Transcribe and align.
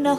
No. 0.00 0.16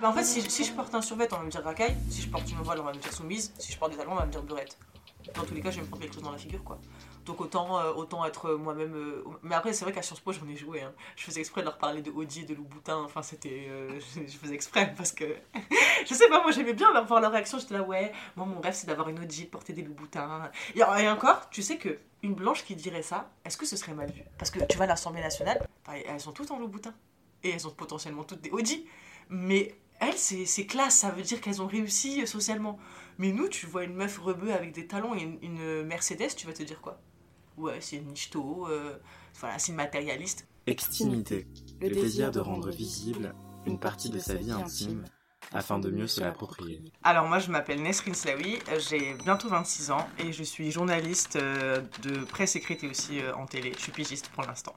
Bah, 0.00 0.10
en 0.10 0.12
fait, 0.12 0.22
si, 0.22 0.64
je 0.64 0.72
porte 0.72 0.94
un 0.94 1.02
survêt, 1.02 1.26
on 1.32 1.38
va 1.38 1.42
me 1.42 1.50
dire 1.50 1.64
racaille. 1.64 1.96
Si 2.08 2.22
je 2.22 2.28
porte 2.28 2.48
une 2.48 2.58
voile, 2.58 2.78
on 2.78 2.84
va 2.84 2.92
me 2.92 2.98
dire 2.98 3.12
soumise. 3.12 3.52
Si 3.58 3.72
je 3.72 3.78
porte 3.78 3.90
des 3.90 3.96
talons, 3.96 4.12
on 4.12 4.16
va 4.16 4.26
me 4.26 4.30
dire 4.30 4.42
burette. 4.44 4.78
Dans 5.34 5.44
tous 5.44 5.54
les 5.54 5.60
cas, 5.60 5.70
je 5.70 5.76
vais 5.76 5.82
me 5.82 5.88
prendre 5.88 6.02
quelque 6.02 6.14
chose 6.14 6.22
dans 6.22 6.32
la 6.32 6.38
figure, 6.38 6.62
quoi. 6.64 6.78
Donc 7.24 7.40
autant, 7.40 7.78
euh, 7.78 7.92
autant 7.92 8.24
être 8.24 8.52
moi-même. 8.52 8.94
euh, 8.94 9.24
Mais 9.42 9.54
après, 9.56 9.72
c'est 9.72 9.84
vrai 9.84 9.92
qu'à 9.92 10.02
Sciences 10.02 10.20
Po, 10.20 10.32
j'en 10.32 10.46
ai 10.48 10.56
joué. 10.56 10.82
hein. 10.82 10.92
Je 11.16 11.24
faisais 11.24 11.40
exprès 11.40 11.60
de 11.62 11.66
leur 11.66 11.76
parler 11.78 12.00
de 12.00 12.10
Audi 12.12 12.42
et 12.42 12.44
de 12.44 12.54
Louboutin. 12.54 12.98
Enfin, 13.02 13.22
c'était. 13.22 13.66
euh, 13.68 13.98
je, 14.14 14.36
faisais 14.36 14.54
exprès 14.54 14.94
parce 14.96 15.10
que. 15.12 15.24
je 16.06 16.14
sais 16.14 16.28
pas, 16.28 16.40
moi 16.42 16.52
j'aimais 16.52 16.72
bien 16.74 16.88
voir 17.02 17.20
leur 17.20 17.32
réaction. 17.32 17.58
J'étais 17.58 17.74
là, 17.74 17.82
ouais, 17.82 18.12
moi 18.36 18.46
mon 18.46 18.60
rêve 18.60 18.74
c'est 18.74 18.86
d'avoir 18.86 19.08
une 19.08 19.18
Audi, 19.18 19.44
de 19.44 19.50
porter 19.50 19.72
des 19.72 19.82
Louboutins. 19.82 20.50
Et, 20.76 20.78
et 20.80 21.08
encore, 21.08 21.50
tu 21.50 21.62
sais 21.62 21.78
que 21.78 21.98
une 22.22 22.34
blanche 22.34 22.64
qui 22.64 22.76
dirait 22.76 23.02
ça, 23.02 23.28
est-ce 23.44 23.56
que 23.56 23.66
ce 23.66 23.76
serait 23.76 23.94
mal 23.94 24.10
vu? 24.10 24.22
Parce 24.38 24.50
que 24.52 24.64
tu 24.64 24.78
vas 24.78 24.84
à 24.84 24.88
l'Assemblée 24.88 25.20
nationale, 25.22 25.66
elles 25.88 26.20
sont 26.20 26.32
toutes 26.32 26.50
en 26.52 26.58
Louboutin. 26.58 26.94
Et 27.42 27.50
elles 27.50 27.66
ont 27.66 27.70
potentiellement 27.72 28.24
toutes 28.24 28.40
des 28.40 28.50
Audi. 28.50 28.86
Mais 29.28 29.76
elles, 30.00 30.16
c'est 30.18 30.66
classe, 30.66 30.96
ça 30.96 31.10
veut 31.10 31.22
dire 31.22 31.40
qu'elles 31.40 31.62
ont 31.62 31.66
réussi 31.66 32.22
euh, 32.22 32.26
socialement. 32.26 32.78
Mais 33.18 33.32
nous, 33.32 33.48
tu 33.48 33.66
vois 33.66 33.84
une 33.84 33.94
meuf 33.94 34.18
rebeu 34.18 34.52
avec 34.52 34.72
des 34.72 34.86
talons 34.86 35.14
et 35.14 35.22
une, 35.22 35.38
une 35.42 35.82
Mercedes, 35.84 36.34
tu 36.36 36.46
vas 36.46 36.52
te 36.52 36.62
dire 36.62 36.80
quoi? 36.80 37.00
Ouais, 37.56 37.80
c'est 37.80 37.96
une 37.96 38.08
nichto, 38.08 38.68
euh, 38.68 38.98
voilà, 39.40 39.58
c'est 39.58 39.72
une 39.72 39.76
matérialiste. 39.76 40.46
Extimité, 40.66 41.46
le 41.80 41.90
désir 41.90 42.30
de 42.30 42.40
rendre 42.40 42.70
visible 42.70 43.34
une 43.66 43.78
partie 43.78 44.10
de 44.10 44.18
sa 44.18 44.34
vie 44.34 44.50
intime 44.50 45.04
afin 45.52 45.78
de 45.78 45.90
mieux 45.90 46.08
se 46.08 46.20
l'approprier. 46.20 46.82
Alors 47.02 47.26
moi, 47.26 47.38
je 47.38 47.50
m'appelle 47.50 47.82
Nesrine 47.82 48.14
Slaoui, 48.14 48.58
euh, 48.68 48.80
j'ai 48.80 49.14
bientôt 49.14 49.48
26 49.48 49.90
ans 49.90 50.06
et 50.18 50.32
je 50.32 50.42
suis 50.42 50.70
journaliste 50.70 51.36
euh, 51.36 51.80
de 52.02 52.24
presse 52.24 52.56
écrite 52.56 52.84
et 52.84 52.88
aussi 52.88 53.20
euh, 53.20 53.34
en 53.36 53.46
télé. 53.46 53.72
Je 53.76 53.82
suis 53.82 53.92
pigiste 53.92 54.28
pour 54.30 54.44
l'instant. 54.44 54.74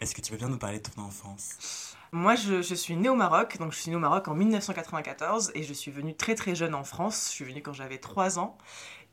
Est-ce 0.00 0.14
que 0.14 0.20
tu 0.20 0.32
peux 0.32 0.38
bien 0.38 0.48
nous 0.48 0.58
parler 0.58 0.78
de 0.78 0.88
ton 0.88 1.02
enfance? 1.02 1.95
Moi, 2.12 2.34
je, 2.36 2.62
suis 2.74 2.96
née 2.96 3.08
au 3.08 3.14
Maroc, 3.14 3.58
donc 3.58 3.72
je 3.72 3.78
suis 3.78 3.90
née 3.90 3.96
au 3.96 4.00
Maroc 4.00 4.28
en 4.28 4.34
1994 4.34 5.52
et 5.54 5.62
je 5.62 5.72
suis 5.72 5.90
venue 5.90 6.14
très 6.14 6.34
très 6.34 6.54
jeune 6.54 6.74
en 6.74 6.84
France. 6.84 7.26
Je 7.30 7.34
suis 7.34 7.44
venue 7.44 7.62
quand 7.62 7.72
j'avais 7.72 7.98
3 7.98 8.38
ans. 8.38 8.56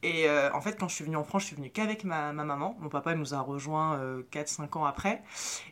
Et 0.03 0.27
euh, 0.27 0.53
en 0.53 0.59
fait, 0.59 0.77
quand 0.77 0.89
je 0.89 0.95
suis 0.95 1.05
venue 1.05 1.15
en 1.15 1.23
France, 1.23 1.43
je 1.43 1.47
suis 1.47 1.55
venue 1.55 1.69
qu'avec 1.69 2.03
ma, 2.03 2.33
ma 2.33 2.43
maman. 2.43 2.75
Mon 2.81 2.89
papa 2.89 3.15
nous 3.15 3.33
a 3.33 3.39
rejoints 3.39 3.99
4-5 4.31 4.77
ans 4.77 4.85
après. 4.85 5.23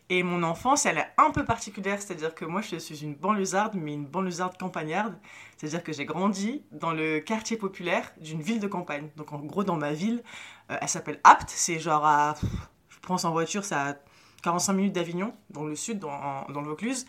Et 0.09 0.23
mon 0.23 0.41
enfance, 0.43 0.85
elle 0.85 0.97
est 0.97 1.07
un 1.17 1.31
peu 1.31 1.43
particulière, 1.43 2.01
c'est-à-dire 2.01 2.33
que 2.33 2.45
moi, 2.45 2.61
je 2.61 2.77
suis 2.77 3.03
une 3.03 3.13
banlieusarde, 3.13 3.75
mais 3.75 3.93
une 3.93 4.05
banlieusarde 4.05 4.57
campagnarde. 4.57 5.17
C'est-à-dire 5.57 5.83
que 5.83 5.91
j'ai 5.91 6.05
grandi 6.05 6.63
dans 6.71 6.91
le 6.91 7.19
quartier 7.19 7.57
populaire 7.57 8.11
d'une 8.19 8.41
ville 8.41 8.59
de 8.59 8.67
campagne. 8.67 9.09
Donc 9.17 9.33
en 9.33 9.39
gros, 9.39 9.63
dans 9.63 9.77
ma 9.77 9.91
ville, 9.91 10.23
euh, 10.71 10.77
elle 10.81 10.89
s'appelle 10.89 11.19
Apt. 11.23 11.49
C'est 11.49 11.79
genre 11.79 12.05
à... 12.05 12.35
Je 12.89 12.99
pense 13.01 13.25
en 13.25 13.31
voiture, 13.31 13.65
c'est 13.65 13.75
à 13.75 13.97
45 14.41 14.73
minutes 14.73 14.93
d'Avignon, 14.93 15.33
dans 15.49 15.63
le 15.63 15.75
sud, 15.75 15.99
dans, 15.99 16.45
le 16.47 16.67
Vaucluse. 16.67 17.05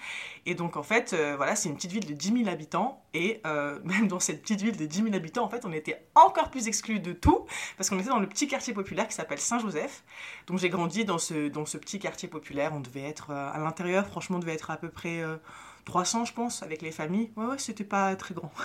Et 0.47 0.55
donc, 0.55 0.77
en 0.77 0.83
fait, 0.83 1.13
euh, 1.13 1.35
voilà, 1.37 1.57
c'est 1.57 1.69
une 1.69 1.77
petite 1.77 1.93
ville 1.93 2.07
de 2.07 2.15
10 2.15 2.45
000 2.45 2.49
habitants. 2.49 3.03
Et 3.15 3.41
euh, 3.47 3.79
même 3.85 4.09
dans 4.09 4.21
cette 4.21 4.43
petite 4.43 4.61
ville 4.61 4.77
de 4.77 4.87
10 4.87 5.03
000 5.05 5.15
habitants, 5.15 5.45
en 5.45 5.49
fait, 5.49 5.65
on 5.65 5.73
était 5.73 6.07
encore 6.15 6.51
plus 6.51 6.69
exclus 6.69 7.01
de 7.01 7.13
tout, 7.13 7.47
parce 7.77 7.91
qu'on 7.91 7.99
était 7.99 8.09
dans 8.09 8.19
le 8.19 8.29
petit 8.29 8.47
quartier 8.47 8.75
populaire 8.75 9.09
qui 9.09 9.15
s'appelle 9.15 9.41
Saint-Joseph. 9.41 10.05
Donc, 10.47 10.59
j'ai 10.59 10.69
grandi 10.69 11.05
dans 11.05 11.19
ce, 11.19 11.49
dans 11.49 11.67
ce 11.67 11.79
petit 11.79 11.99
quartier 11.99 12.29
populaire. 12.29 12.73
On 12.75 12.81
devait 12.81 13.03
être, 13.03 13.31
euh, 13.31 13.51
à 13.53 13.59
l'intérieur, 13.59 14.07
franchement, 14.07 14.37
on 14.37 14.41
devait 14.41 14.55
être 14.55 14.71
à 14.71 14.77
peu 14.77 14.89
près 14.89 15.21
euh, 15.23 15.37
300, 15.85 16.27
je 16.27 16.33
pense, 16.33 16.63
avec 16.63 16.83
les 16.83 16.93
familles. 16.93 17.31
Ouais, 17.37 17.47
ouais, 17.47 17.59
c'était 17.59 17.85
pas 17.85 18.15
très 18.17 18.35
grand. 18.35 18.53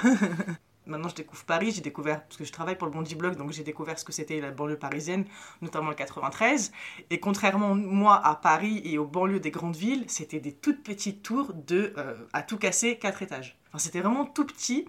Maintenant, 0.88 1.10
je 1.10 1.16
découvre 1.16 1.44
Paris, 1.46 1.72
j'ai 1.72 1.82
découvert, 1.82 2.24
parce 2.24 2.38
que 2.38 2.46
je 2.46 2.52
travaille 2.52 2.78
pour 2.78 2.88
le 2.88 2.94
Bondi 2.94 3.16
Blog, 3.16 3.36
donc 3.36 3.52
j'ai 3.52 3.64
découvert 3.64 4.00
ce 4.00 4.06
que 4.06 4.12
c'était 4.12 4.40
la 4.40 4.52
banlieue 4.52 4.78
parisienne, 4.78 5.26
notamment 5.62 5.90
le 5.90 5.96
93. 5.96 6.72
Et 7.10 7.20
contrairement, 7.20 7.76
moi, 7.76 8.16
à 8.26 8.36
Paris 8.36 8.82
et 8.86 8.98
aux 8.98 9.06
banlieues 9.06 9.40
des 9.40 9.52
grandes 9.52 9.76
villes, 9.76 10.06
c'était 10.08 10.40
des 10.40 10.54
toutes 10.54 10.84
petites 10.84 11.24
tours 11.24 11.54
de, 11.54 11.94
euh, 11.98 12.16
à 12.34 12.42
tout 12.42 12.58
casser, 12.58 12.98
4 12.98 13.22
étages. 13.24 13.58
Enfin, 13.70 13.80
c'était 13.80 14.02
vraiment 14.02 14.26
tout 14.26 14.46
petit. 14.46 14.88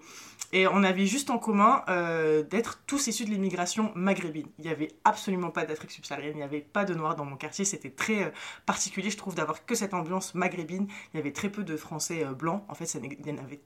Et 0.51 0.67
on 0.67 0.83
avait 0.83 1.05
juste 1.05 1.29
en 1.29 1.37
commun 1.37 1.83
euh, 1.89 2.41
d'être 2.41 2.81
tous 2.87 3.05
issus 3.07 3.25
de 3.25 3.29
l'immigration 3.29 3.91
maghrébine. 3.93 4.47
Il 4.57 4.65
n'y 4.65 4.71
avait 4.71 4.91
absolument 5.03 5.51
pas 5.51 5.65
d'Afrique 5.65 5.91
subsaharienne, 5.91 6.33
il 6.33 6.37
n'y 6.37 6.43
avait 6.43 6.61
pas 6.61 6.85
de 6.85 6.95
noirs 6.95 7.15
dans 7.15 7.25
mon 7.25 7.35
quartier. 7.35 7.65
C'était 7.65 7.91
très 7.91 8.23
euh, 8.23 8.29
particulier, 8.65 9.11
je 9.11 9.17
trouve, 9.17 9.35
d'avoir 9.35 9.65
que 9.65 9.75
cette 9.75 9.93
ambiance 9.93 10.33
maghrébine. 10.33 10.87
Il 11.13 11.17
y 11.17 11.19
avait 11.19 11.33
très 11.33 11.49
peu 11.49 11.63
de 11.63 11.77
Français 11.77 12.25
blancs. 12.25 12.63
En 12.67 12.73
fait, 12.73 12.85
ça, 12.85 12.99
il 13.03 13.27
y 13.27 13.31
en 13.31 13.37
avait 13.37 13.59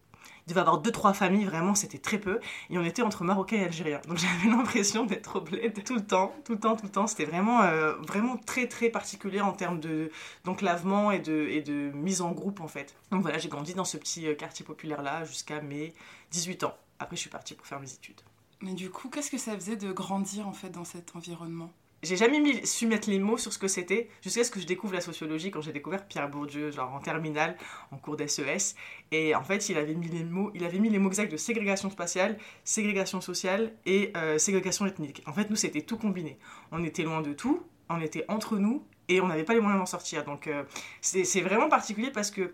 il 0.45 0.50
devait 0.50 0.61
avoir 0.61 0.79
deux 0.79 0.91
trois 0.91 1.13
familles 1.13 1.45
vraiment 1.45 1.75
c'était 1.75 1.97
très 1.97 2.17
peu. 2.17 2.39
Et 2.69 2.78
on 2.78 2.84
était 2.84 3.01
entre 3.01 3.23
marocains 3.23 3.57
et 3.57 3.66
algériens. 3.66 4.01
Donc 4.07 4.17
j'avais 4.19 4.56
l'impression 4.56 5.06
d'être 5.06 5.38
au 5.38 5.41
bled 5.41 5.84
tout 5.84 5.95
le 5.95 6.06
temps 6.06 6.34
tout 6.45 6.53
le 6.53 6.59
temps 6.59 6.75
tout 6.75 6.85
le 6.85 6.91
temps. 6.91 7.07
C'était 7.07 7.25
vraiment 7.25 7.61
euh, 7.63 7.94
vraiment 8.07 8.38
très 8.38 8.67
très 8.67 8.89
particulier 8.89 9.41
en 9.41 9.53
termes 9.53 9.79
de 9.79 10.11
d'enclavement 10.45 11.11
et 11.11 11.19
de 11.19 11.47
et 11.50 11.61
de 11.61 11.91
mise 11.94 12.22
en 12.22 12.31
groupe 12.31 12.61
en 12.61 12.67
fait. 12.67 12.95
Donc 13.11 13.22
voilà 13.22 13.38
j'ai 13.38 13.50
grandi 13.50 13.73
dans 13.73 13.85
ce 13.85 13.97
petit 13.97 14.28
euh, 14.28 14.35
quartier 14.35 14.66
populaire 14.66 15.01
là 15.01 15.23
jusqu'à 15.25 15.61
mes 15.61 15.94
18 16.31 16.63
ans. 16.63 16.75
Après 17.00 17.16
je 17.16 17.22
suis 17.22 17.29
partie 17.29 17.53
pour 17.55 17.67
faire 17.67 17.79
mes 17.79 17.91
études. 17.94 18.22
Mais 18.63 18.73
du 18.73 18.90
coup, 18.90 19.09
qu'est-ce 19.09 19.29
que 19.29 19.38
ça 19.38 19.53
faisait 19.55 19.75
de 19.75 19.91
grandir 19.91 20.47
en 20.47 20.53
fait 20.53 20.69
dans 20.69 20.85
cet 20.85 21.17
environnement? 21.17 21.73
J'ai 22.03 22.18
jamais 22.18 22.66
su 22.66 22.86
mettre 22.86 23.09
les 23.09 23.19
mots 23.19 23.38
sur 23.38 23.52
ce 23.52 23.58
que 23.58 23.68
c'était 23.68 24.09
jusqu'à 24.22 24.44
ce 24.44 24.52
que 24.52 24.59
je 24.59 24.66
découvre 24.66 24.94
la 24.94 25.02
sociologie 25.02 25.52
quand 25.52 25.62
j'ai 25.62 25.72
découvert 25.72 26.06
Pierre 26.06 26.30
Bourdieu 26.30 26.69
genre 26.69 26.94
en 26.94 27.00
terminale 27.00 27.58
en 27.91 27.97
cours 27.97 28.18
d'SES 28.18 28.75
et 29.12 29.34
en 29.34 29.44
fait 29.44 29.69
il 29.69 29.78
avait 29.78 29.96
mis 29.96 30.09
les 30.09 30.24
mots 30.24 30.52
il 30.53 30.64
avait 30.66 30.80
mis 30.80 30.90
les 30.90 31.00
mots 31.00 31.09
exacts 31.09 31.31
de 31.31 31.38
ségrégation 31.38 31.90
spatiale 31.90 32.38
ségrégation 32.64 33.22
sociale 33.22 33.74
et 33.86 34.12
euh, 34.18 34.38
ségrégation 34.38 34.86
ethnique 34.86 35.24
en 35.25 35.34
fait 35.34 35.50
nous 35.50 35.56
c'était 35.56 35.81
tout 35.81 35.97
combiné 35.97 36.38
on 36.72 36.84
était 36.84 37.03
loin 37.03 37.22
de 37.22 37.34
tout 37.34 37.64
on 37.90 38.02
était 38.02 38.25
entre 38.28 38.58
nous 38.58 38.85
et 39.08 39.22
on 39.22 39.28
n'avait 39.28 39.44
pas 39.44 39.53
les 39.53 39.62
moyens 39.62 39.80
d'en 39.80 39.85
sortir 39.85 40.25
donc 40.25 40.47
euh, 40.47 40.64
c'est 41.02 41.41
vraiment 41.41 41.70
particulier 41.70 42.12
parce 42.12 42.31
que 42.31 42.53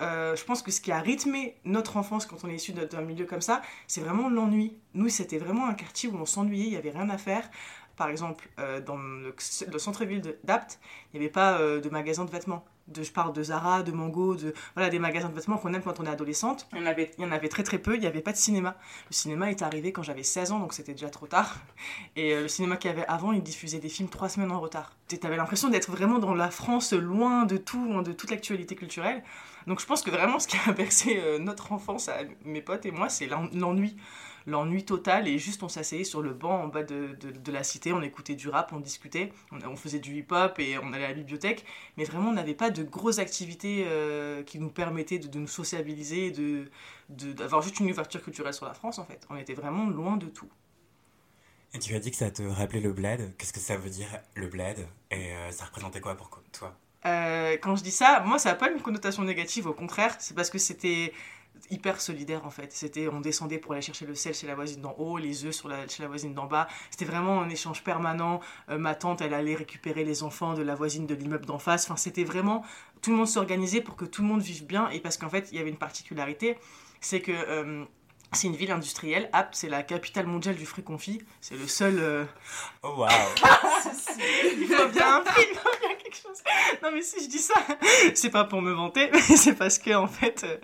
euh, 0.00 0.34
je 0.34 0.44
pense 0.44 0.62
que 0.62 0.70
ce 0.70 0.80
qui 0.80 0.92
a 0.92 0.98
rythmé 0.98 1.56
notre 1.64 1.96
enfance 1.96 2.24
quand 2.24 2.44
on 2.44 2.48
est 2.48 2.54
issu 2.54 2.72
d'un 2.72 3.02
milieu 3.02 3.26
comme 3.26 3.42
ça, 3.42 3.60
c'est 3.86 4.00
vraiment 4.00 4.30
l'ennui. 4.30 4.78
Nous, 4.94 5.08
c'était 5.08 5.38
vraiment 5.38 5.66
un 5.66 5.74
quartier 5.74 6.08
où 6.08 6.16
on 6.16 6.24
s'ennuyait, 6.24 6.64
il 6.64 6.70
n'y 6.70 6.76
avait 6.76 6.90
rien 6.90 7.10
à 7.10 7.18
faire. 7.18 7.50
Par 8.00 8.08
exemple, 8.08 8.48
euh, 8.58 8.80
dans 8.80 8.96
le, 8.96 9.34
le 9.70 9.78
centre-ville 9.78 10.22
d'Apt, 10.42 10.80
il 11.12 11.20
n'y 11.20 11.26
avait 11.26 11.32
pas 11.32 11.58
euh, 11.58 11.82
de 11.82 11.88
magasin 11.90 12.24
de 12.24 12.30
vêtements. 12.30 12.64
De, 12.88 13.02
je 13.02 13.12
parle 13.12 13.34
de 13.34 13.42
Zara, 13.42 13.82
de 13.82 13.92
Mango, 13.92 14.36
de, 14.36 14.54
voilà, 14.74 14.88
des 14.88 14.98
magasins 14.98 15.28
de 15.28 15.34
vêtements 15.34 15.58
qu'on 15.58 15.74
aime 15.74 15.82
quand 15.82 16.00
on 16.00 16.06
est 16.06 16.08
adolescente. 16.08 16.66
Il 16.72 16.78
y, 16.78 16.82
en 16.82 16.86
avait, 16.86 17.10
il 17.18 17.24
y 17.24 17.26
en 17.26 17.30
avait 17.30 17.50
très 17.50 17.62
très 17.62 17.76
peu, 17.78 17.94
il 17.96 18.00
n'y 18.00 18.06
avait 18.06 18.22
pas 18.22 18.32
de 18.32 18.38
cinéma. 18.38 18.78
Le 19.10 19.14
cinéma 19.14 19.50
est 19.50 19.60
arrivé 19.60 19.92
quand 19.92 20.02
j'avais 20.02 20.22
16 20.22 20.50
ans, 20.50 20.58
donc 20.60 20.72
c'était 20.72 20.92
déjà 20.92 21.10
trop 21.10 21.26
tard. 21.26 21.58
Et 22.16 22.32
euh, 22.32 22.42
le 22.42 22.48
cinéma 22.48 22.78
qu'il 22.78 22.90
y 22.90 22.94
avait 22.94 23.06
avant, 23.06 23.32
il 23.32 23.42
diffusait 23.42 23.80
des 23.80 23.90
films 23.90 24.08
trois 24.08 24.30
semaines 24.30 24.50
en 24.50 24.60
retard. 24.60 24.96
Tu 25.08 25.18
avais 25.22 25.36
l'impression 25.36 25.68
d'être 25.68 25.90
vraiment 25.90 26.18
dans 26.18 26.34
la 26.34 26.50
France, 26.50 26.94
loin 26.94 27.44
de 27.44 27.58
tout, 27.58 27.84
loin 27.84 28.02
de 28.02 28.12
toute 28.12 28.30
l'actualité 28.30 28.74
culturelle. 28.76 29.22
Donc 29.66 29.80
je 29.80 29.86
pense 29.86 30.02
que 30.02 30.10
vraiment 30.10 30.38
ce 30.38 30.48
qui 30.48 30.56
a 30.66 30.72
bercé 30.82 31.20
notre 31.38 31.72
enfance, 31.72 32.08
à 32.08 32.20
mes 32.46 32.62
potes 32.62 32.86
et 32.86 32.92
moi, 32.92 33.10
c'est 33.10 33.26
l'en- 33.26 33.50
l'ennui. 33.52 33.94
L'ennui 34.46 34.84
total 34.84 35.28
et 35.28 35.38
juste 35.38 35.62
on 35.62 35.68
s'asseyait 35.68 36.04
sur 36.04 36.22
le 36.22 36.32
banc 36.32 36.62
en 36.62 36.68
bas 36.68 36.82
de, 36.82 37.16
de- 37.20 37.30
de 37.30 37.52
la 37.52 37.62
cité, 37.62 37.92
on 37.92 38.02
écoutait 38.02 38.34
du 38.34 38.48
rap, 38.48 38.72
on 38.72 38.80
discutait, 38.80 39.32
on, 39.52 39.58
on 39.68 39.76
faisait 39.76 39.98
du 39.98 40.16
hip-hop 40.16 40.58
et 40.58 40.78
on 40.78 40.92
allait 40.92 41.04
à 41.04 41.08
la 41.08 41.14
bibliothèque. 41.14 41.64
Mais 41.96 42.04
vraiment 42.04 42.30
on 42.30 42.34
n'avait 42.34 42.54
pas 42.54 42.70
de 42.70 42.82
grosses 42.82 43.18
activités 43.18 43.84
euh, 43.86 44.42
qui 44.42 44.58
nous 44.58 44.70
permettaient 44.70 45.18
de, 45.18 45.28
de 45.28 45.38
nous 45.38 45.48
sociabiliser, 45.48 46.26
et 46.26 46.30
de 46.30 46.70
d'avoir 47.08 47.60
juste 47.60 47.80
une 47.80 47.90
ouverture 47.90 48.22
culturelle 48.22 48.54
sur 48.54 48.66
la 48.66 48.74
France 48.74 48.98
en 48.98 49.04
fait. 49.04 49.26
On 49.30 49.36
était 49.36 49.54
vraiment 49.54 49.88
loin 49.88 50.16
de 50.16 50.26
tout. 50.26 50.48
Et 51.74 51.78
tu 51.78 51.94
as 51.94 52.00
dit 52.00 52.10
que 52.10 52.16
ça 52.16 52.30
te 52.30 52.42
rappelait 52.42 52.80
le 52.80 52.92
bled. 52.92 53.36
Qu'est-ce 53.36 53.52
que 53.52 53.60
ça 53.60 53.76
veut 53.76 53.90
dire 53.90 54.08
le 54.34 54.48
bled? 54.48 54.78
Et 55.10 55.32
euh, 55.32 55.50
ça 55.52 55.64
représentait 55.66 56.00
quoi 56.00 56.16
pour 56.16 56.30
toi? 56.52 56.76
Euh, 57.06 57.56
quand 57.62 57.76
je 57.76 57.82
dis 57.82 57.92
ça, 57.92 58.22
moi, 58.26 58.38
ça 58.38 58.50
n'a 58.50 58.54
pas 58.56 58.70
une 58.70 58.82
connotation 58.82 59.22
négative, 59.22 59.66
au 59.66 59.72
contraire, 59.72 60.16
c'est 60.18 60.34
parce 60.34 60.50
que 60.50 60.58
c'était 60.58 61.12
hyper 61.70 62.00
solidaire 62.00 62.44
en 62.44 62.50
fait. 62.50 62.72
C'était, 62.72 63.08
on 63.08 63.20
descendait 63.20 63.58
pour 63.58 63.72
aller 63.72 63.82
chercher 63.82 64.06
le 64.06 64.14
sel 64.14 64.34
chez 64.34 64.46
la 64.46 64.54
voisine 64.54 64.80
d'en 64.80 64.94
haut, 64.98 65.18
les 65.18 65.44
œufs 65.44 65.54
sur 65.54 65.68
la, 65.68 65.86
chez 65.86 66.02
la 66.02 66.08
voisine 66.08 66.34
d'en 66.34 66.46
bas. 66.46 66.66
C'était 66.90 67.04
vraiment 67.04 67.40
un 67.40 67.48
échange 67.48 67.84
permanent. 67.84 68.40
Euh, 68.70 68.78
ma 68.78 68.94
tante, 68.94 69.20
elle 69.20 69.34
allait 69.34 69.54
récupérer 69.54 70.04
les 70.04 70.22
enfants 70.22 70.54
de 70.54 70.62
la 70.62 70.74
voisine 70.74 71.06
de 71.06 71.14
l'immeuble 71.14 71.46
d'en 71.46 71.58
face. 71.58 71.84
Enfin, 71.84 71.96
c'était 71.96 72.24
vraiment 72.24 72.64
tout 73.02 73.10
le 73.10 73.16
monde 73.16 73.28
s'organisait 73.28 73.80
pour 73.80 73.96
que 73.96 74.04
tout 74.04 74.22
le 74.22 74.28
monde 74.28 74.42
vive 74.42 74.66
bien. 74.66 74.88
Et 74.90 75.00
parce 75.00 75.16
qu'en 75.16 75.28
fait, 75.30 75.48
il 75.52 75.58
y 75.58 75.60
avait 75.60 75.70
une 75.70 75.78
particularité, 75.78 76.58
c'est 77.00 77.20
que 77.20 77.32
euh, 77.32 77.84
C'est 78.32 78.46
une 78.46 78.56
ville 78.56 78.70
industrielle. 78.72 79.28
Apt, 79.32 79.54
c'est 79.56 79.68
la 79.68 79.82
capitale 79.82 80.26
mondiale 80.26 80.54
du 80.56 80.66
fruit 80.66 80.84
confit. 80.84 81.20
C'est 81.40 81.56
le 81.56 81.66
seul. 81.66 81.98
euh, 81.98 82.24
Oh 82.82 82.94
waouh 82.98 83.10
il 84.60 84.66
faut 84.68 84.88
bien 84.88 85.16
un 85.16 85.20
prix, 85.22 85.44
il 85.50 85.56
faut 85.56 85.70
bien 85.79 85.79
Non, 86.82 86.90
mais 86.92 87.02
si 87.02 87.22
je 87.24 87.28
dis 87.28 87.38
ça, 87.38 87.54
c'est 88.14 88.30
pas 88.30 88.44
pour 88.44 88.62
me 88.62 88.72
vanter, 88.72 89.10
mais 89.12 89.20
c'est 89.20 89.54
parce 89.54 89.78
que 89.78 89.94
en 89.94 90.06
fait, 90.06 90.44
euh, 90.44 90.56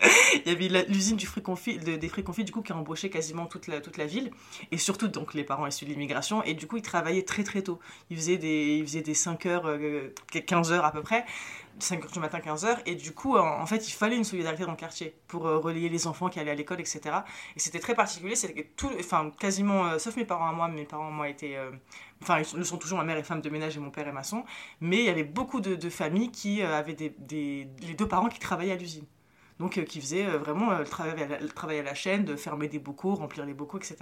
il 0.45 0.53
y 0.53 0.55
avait 0.55 0.85
l'usine 0.89 1.17
du 1.17 1.27
fruit 1.27 1.43
confit, 1.43 1.79
de- 1.79 1.97
des 1.97 2.09
fruits 2.09 2.25
confits 2.25 2.45
du 2.45 2.53
coup 2.53 2.63
qui 2.63 2.73
a 2.73 2.77
embauché 2.77 3.11
quasiment 3.11 3.47
toute 3.47 3.67
la, 3.67 3.81
toute 3.81 3.97
la 3.97 4.07
ville 4.07 4.31
et 4.73 4.79
surtout 4.79 5.09
donc 5.09 5.35
les 5.35 5.45
parents 5.45 5.67
issus 5.67 5.85
de 5.85 5.91
l'immigration 5.91 6.43
et 6.45 6.55
du 6.55 6.67
coup 6.67 6.77
ils 6.77 6.83
travaillaient 6.83 7.25
très 7.25 7.45
très 7.45 7.63
tôt. 7.63 7.79
Ils 8.11 8.17
faisaient 8.17 8.39
des, 8.39 8.77
ils 8.79 8.87
faisaient 8.87 9.03
des 9.03 9.15
5 9.15 9.47
heures, 9.47 9.67
euh, 9.67 10.13
15 10.47 10.73
heures 10.73 10.85
à 10.85 10.93
peu 10.93 11.03
près. 11.03 11.25
5 11.79 12.03
heures 12.05 12.11
du 12.11 12.21
matin, 12.21 12.41
15 12.41 12.65
heures, 12.65 12.79
et 12.87 12.95
du 12.95 13.13
coup, 13.13 13.37
en, 13.37 13.67
fait, 13.67 13.87
il 13.87 13.93
fallait 13.93 14.17
une 14.17 14.25
solidarité 14.25 14.65
dans 14.65 14.71
le 14.71 14.79
quartier 14.79 15.15
pour 15.29 15.47
euh, 15.47 15.59
relier 15.59 15.91
les 15.91 16.07
enfants 16.07 16.31
qui 16.31 16.41
allaient 16.41 16.53
à 16.53 16.55
l'école, 16.55 16.81
etc. 16.81 17.01
Et 17.55 17.61
c'était 17.61 17.81
très 17.81 17.95
particulier, 17.95 18.33
que 18.33 18.63
tout, 18.77 18.91
enfin, 18.99 19.31
quasiment, 19.39 19.85
euh, 19.87 19.99
sauf 19.99 20.17
mes 20.17 20.25
parents 20.25 20.49
à 20.49 20.53
moi, 20.53 20.69
mes 20.69 20.85
parents 20.87 21.09
à 21.09 21.11
moi 21.11 21.29
étaient, 21.29 21.57
euh, 21.57 21.71
enfin, 22.23 22.39
ils 22.39 22.45
sont- 22.45 22.63
sont 22.65 22.79
toujours, 22.79 22.99
ma 22.99 23.05
mère 23.05 23.17
est 23.17 23.23
femme 23.23 23.41
de 23.41 23.51
ménage 23.51 23.77
et 23.77 23.81
mon 23.81 23.91
père 23.91 24.07
est 24.09 24.13
maçon, 24.13 24.45
mais 24.81 24.99
il 24.99 25.05
y 25.05 25.09
avait 25.09 25.25
beaucoup 25.25 25.61
de, 25.61 25.91
familles 25.91 26.31
qui 26.31 26.63
euh, 26.63 26.77
avaient 26.77 26.97
les 27.31 27.95
deux 27.97 28.09
parents 28.09 28.29
qui 28.29 28.39
travaillaient 28.41 28.73
à 28.73 28.77
l'usine. 28.77 29.05
Donc, 29.58 29.79
euh, 29.79 29.85
qui 29.85 30.00
faisaient 30.00 30.26
euh, 30.26 30.37
vraiment 30.37 30.70
euh, 30.73 30.81
le, 30.81 31.49
travail 31.49 31.79
à 31.79 31.82
la, 31.82 31.94
chaîne, 31.94 32.25
de 32.25 32.37
fermer 32.37 32.69
des 32.69 32.79
bocaux, 32.79 33.14
remplir 33.14 33.47
les 33.47 33.55
bocaux, 33.55 33.79
etc. 33.79 33.97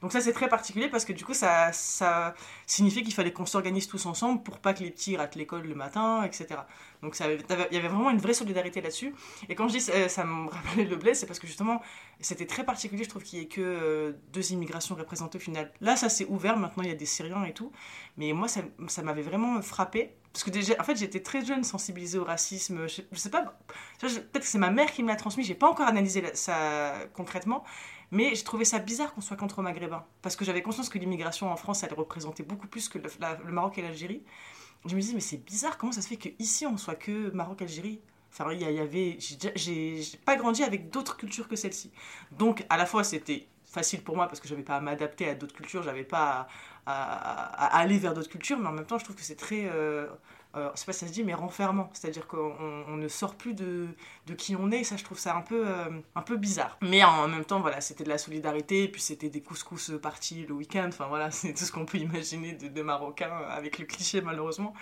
Donc, 0.00 0.12
ça, 0.12 0.20
c'est 0.22 0.32
très 0.32 0.48
particulier 0.48 0.88
parce 0.88 1.04
que 1.04 1.12
du 1.12 1.24
coup, 1.24 1.34
ça, 1.34 1.72
ça 1.72 2.34
signifiait 2.66 3.02
qu'il 3.02 3.12
fallait 3.12 3.32
qu'on 3.32 3.44
s'organise 3.44 3.86
tous 3.86 4.06
ensemble 4.06 4.42
pour 4.42 4.58
pas 4.58 4.72
que 4.72 4.82
les 4.82 4.90
petits 4.90 5.16
ratent 5.16 5.34
l'école 5.34 5.66
le 5.66 5.74
matin, 5.74 6.22
etc. 6.24 6.60
Donc, 7.02 7.18
il 7.20 7.74
y 7.74 7.76
avait 7.76 7.88
vraiment 7.88 8.10
une 8.10 8.18
vraie 8.18 8.32
solidarité 8.32 8.80
là-dessus. 8.80 9.14
Et 9.50 9.54
quand 9.54 9.68
je 9.68 9.74
dis 9.74 9.80
ça 9.80 10.24
me 10.24 10.48
rappelait 10.50 10.84
le 10.84 10.96
blé, 10.96 11.12
c'est 11.12 11.26
parce 11.26 11.38
que 11.38 11.46
justement, 11.46 11.82
c'était 12.20 12.46
très 12.46 12.64
particulier, 12.64 13.04
je 13.04 13.10
trouve, 13.10 13.22
qu'il 13.22 13.40
y 13.40 13.42
ait 13.42 13.48
que 13.48 14.16
deux 14.32 14.52
immigrations 14.52 14.94
représentées 14.94 15.36
au 15.36 15.40
final. 15.40 15.70
Là, 15.82 15.96
ça 15.96 16.08
s'est 16.08 16.26
ouvert, 16.30 16.56
maintenant, 16.56 16.82
il 16.82 16.88
y 16.88 16.92
a 16.92 16.96
des 16.96 17.06
Syriens 17.06 17.44
et 17.44 17.52
tout. 17.52 17.72
Mais 18.16 18.32
moi, 18.32 18.48
ça 18.48 19.02
m'avait 19.02 19.22
vraiment 19.22 19.60
frappé. 19.60 20.14
Parce 20.34 20.42
que 20.42 20.50
déjà, 20.50 20.74
en 20.80 20.82
fait, 20.82 20.96
j'étais 20.96 21.20
très 21.20 21.44
jeune, 21.44 21.62
sensibilisée 21.62 22.18
au 22.18 22.24
racisme. 22.24 22.88
Je, 22.88 23.02
je 23.12 23.18
sais 23.18 23.30
pas, 23.30 23.56
peut-être 24.00 24.32
que 24.32 24.44
c'est 24.44 24.58
ma 24.58 24.70
mère 24.70 24.90
qui 24.90 25.04
me 25.04 25.08
l'a 25.08 25.14
transmis, 25.14 25.44
j'ai 25.44 25.54
pas 25.54 25.70
encore 25.70 25.86
analysé 25.86 26.24
ça 26.34 26.92
concrètement. 27.14 27.62
Mais 28.10 28.34
j'ai 28.34 28.42
trouvé 28.42 28.64
ça 28.64 28.80
bizarre 28.80 29.14
qu'on 29.14 29.20
soit 29.20 29.36
contre 29.36 29.62
maghrébins. 29.62 30.04
Parce 30.22 30.34
que 30.34 30.44
j'avais 30.44 30.60
conscience 30.60 30.88
que 30.88 30.98
l'immigration 30.98 31.52
en 31.52 31.56
France, 31.56 31.84
elle 31.84 31.94
représentait 31.94 32.42
beaucoup 32.42 32.66
plus 32.66 32.88
que 32.88 32.98
le, 32.98 33.52
Maroc 33.52 33.78
et 33.78 33.82
l'Algérie. 33.82 34.24
Je 34.84 34.96
me 34.96 35.00
disais, 35.00 35.14
mais 35.14 35.20
c'est 35.20 35.36
bizarre, 35.36 35.78
comment 35.78 35.92
ça 35.92 36.02
se 36.02 36.08
fait 36.08 36.16
qu'ici, 36.16 36.66
on 36.66 36.76
soit 36.78 36.96
que 36.96 37.30
Maroc-Algérie 37.30 38.00
Enfin, 38.32 38.52
il 38.52 38.60
y, 38.60 38.64
y 38.64 38.80
avait. 38.80 39.18
j'ai 39.20 40.02
pas 40.24 40.34
grandi 40.34 40.64
avec 40.64 40.90
d'autres 40.90 41.16
cultures 41.16 41.46
que 41.46 41.54
celle-ci. 41.54 41.92
Donc, 42.32 42.66
à 42.68 42.76
la 42.76 42.86
fois, 42.86 43.04
c'était 43.04 43.46
facile 43.74 44.02
pour 44.02 44.16
moi 44.16 44.26
parce 44.28 44.40
que 44.40 44.48
j'avais 44.48 44.62
pas 44.62 44.76
à 44.76 44.80
m'adapter 44.80 45.28
à 45.28 45.34
d'autres 45.34 45.54
cultures, 45.54 45.82
j'avais 45.82 46.04
pas 46.04 46.48
à, 46.86 47.76
aller 47.78 47.98
vers 47.98 48.14
d'autres 48.14 48.30
cultures, 48.30 48.58
mais 48.58 48.68
en 48.68 48.72
même 48.72 48.86
temps, 48.86 48.98
je 48.98 49.04
trouve 49.04 49.16
que 49.16 49.22
c'est 49.22 49.36
très. 49.36 49.66
Euh, 49.66 50.06
euh, 50.56 50.70
sais 50.76 50.86
pas 50.86 50.92
si 50.92 51.00
ça 51.00 51.08
se 51.08 51.12
dit, 51.12 51.24
mais 51.24 51.34
renfermant. 51.34 51.90
C'est-à-dire 51.94 52.28
qu'on 52.28 52.54
on- 52.60 52.84
on 52.88 52.96
ne 52.96 53.08
sort 53.08 53.34
plus 53.34 53.54
de, 53.54 53.88
qui 54.38 54.54
on 54.54 54.70
est, 54.70 54.84
ça, 54.84 54.96
je 54.96 55.02
trouve 55.02 55.18
ça 55.18 55.34
un 55.34 55.40
peu, 55.40 55.66
euh, 55.66 55.86
un 56.14 56.22
peu 56.22 56.36
bizarre. 56.36 56.78
Mais 56.80 57.02
en 57.02 57.26
même 57.26 57.44
temps, 57.44 57.60
voilà, 57.60 57.80
c'était 57.80 58.04
de 58.04 58.08
la 58.08 58.18
solidarité, 58.18 58.86
puis 58.88 59.00
c'était 59.00 59.30
des 59.30 59.42
couscous 59.42 59.90
partis 60.00 60.46
le 60.46 60.54
week-end, 60.54 60.86
enfin 60.88 61.06
voilà, 61.08 61.30
c'est 61.32 61.52
tout 61.54 61.64
ce 61.64 61.72
qu'on 61.72 61.84
peut 61.86 61.98
imaginer 61.98 62.52
de, 62.52 62.68
de 62.68 62.82
Marocains, 62.82 63.36
avec 63.48 63.78
le 63.78 63.84
cliché 63.86 64.20
malheureusement. 64.20 64.74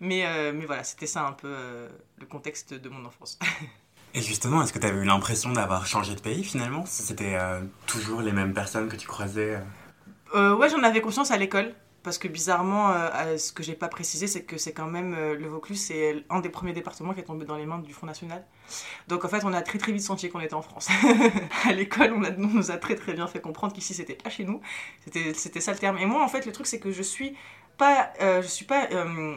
Mais, 0.00 0.26
euh, 0.26 0.52
mais 0.54 0.64
voilà, 0.66 0.84
c'était 0.84 1.06
ça 1.06 1.26
un 1.26 1.32
peu 1.32 1.48
euh, 1.48 1.88
le 2.18 2.26
contexte 2.26 2.72
de 2.74 2.88
mon 2.88 3.04
enfance. 3.04 3.38
Et 4.14 4.22
justement, 4.22 4.62
est-ce 4.62 4.72
que 4.72 4.78
tu 4.78 4.86
avais 4.86 4.98
eu 4.98 5.04
l'impression 5.04 5.52
d'avoir 5.52 5.86
changé 5.86 6.14
de 6.14 6.20
pays 6.20 6.42
finalement? 6.42 6.84
C'était 6.86 7.34
euh, 7.34 7.60
toujours 7.86 8.20
les 8.20 8.32
mêmes 8.32 8.54
personnes 8.54 8.88
que 8.88 8.96
tu 8.96 9.06
croisais 9.06 9.56
euh 9.56 9.60
Euh, 10.34 10.56
ouais, 10.56 10.68
j'en 10.68 10.82
avais 10.82 11.00
conscience 11.00 11.30
à 11.30 11.36
l'école. 11.36 11.74
Parce 12.04 12.16
que 12.16 12.28
bizarrement, 12.28 12.94
ce 13.36 13.52
que 13.52 13.62
j'ai 13.62 13.74
pas 13.74 13.88
précisé, 13.88 14.28
c'est 14.28 14.42
que 14.42 14.56
c'est 14.56 14.72
quand 14.72 14.86
même 14.86 15.14
le 15.14 15.48
Vaucluse, 15.48 15.82
c'est 15.82 16.24
un 16.30 16.40
des 16.40 16.48
premiers 16.48 16.72
départements 16.72 17.12
qui 17.12 17.20
est 17.20 17.24
tombé 17.24 17.44
dans 17.44 17.56
les 17.56 17.66
mains 17.66 17.80
du 17.80 17.92
Front 17.92 18.06
National. 18.06 18.44
Donc 19.08 19.24
en 19.24 19.28
fait, 19.28 19.44
on 19.44 19.52
a 19.52 19.60
très 19.60 19.78
très 19.78 19.92
vite 19.92 20.02
senti 20.02 20.30
qu'on 20.30 20.40
était 20.40 20.54
en 20.54 20.62
France. 20.62 20.88
à 21.68 21.72
l'école, 21.72 22.14
on, 22.14 22.46
nous 22.46 22.70
a 22.70 22.78
très 22.78 22.94
très 22.94 23.12
bien 23.12 23.26
fait 23.26 23.40
comprendre 23.40 23.74
qu'ici 23.74 23.94
c'était 23.94 24.14
pas 24.14 24.30
chez 24.30 24.44
nous. 24.44 24.60
C'était 25.34 25.60
ça 25.60 25.72
le 25.72 25.78
terme. 25.78 25.98
Et 25.98 26.06
moi, 26.06 26.22
en 26.22 26.28
fait, 26.28 26.46
le 26.46 26.52
truc, 26.52 26.66
c'est 26.66 26.78
que 26.78 26.92
je 26.92 27.02
suis 27.02 27.36
pas, 27.76 28.12
je 28.20 28.46
suis 28.46 28.64
pas, 28.64 28.88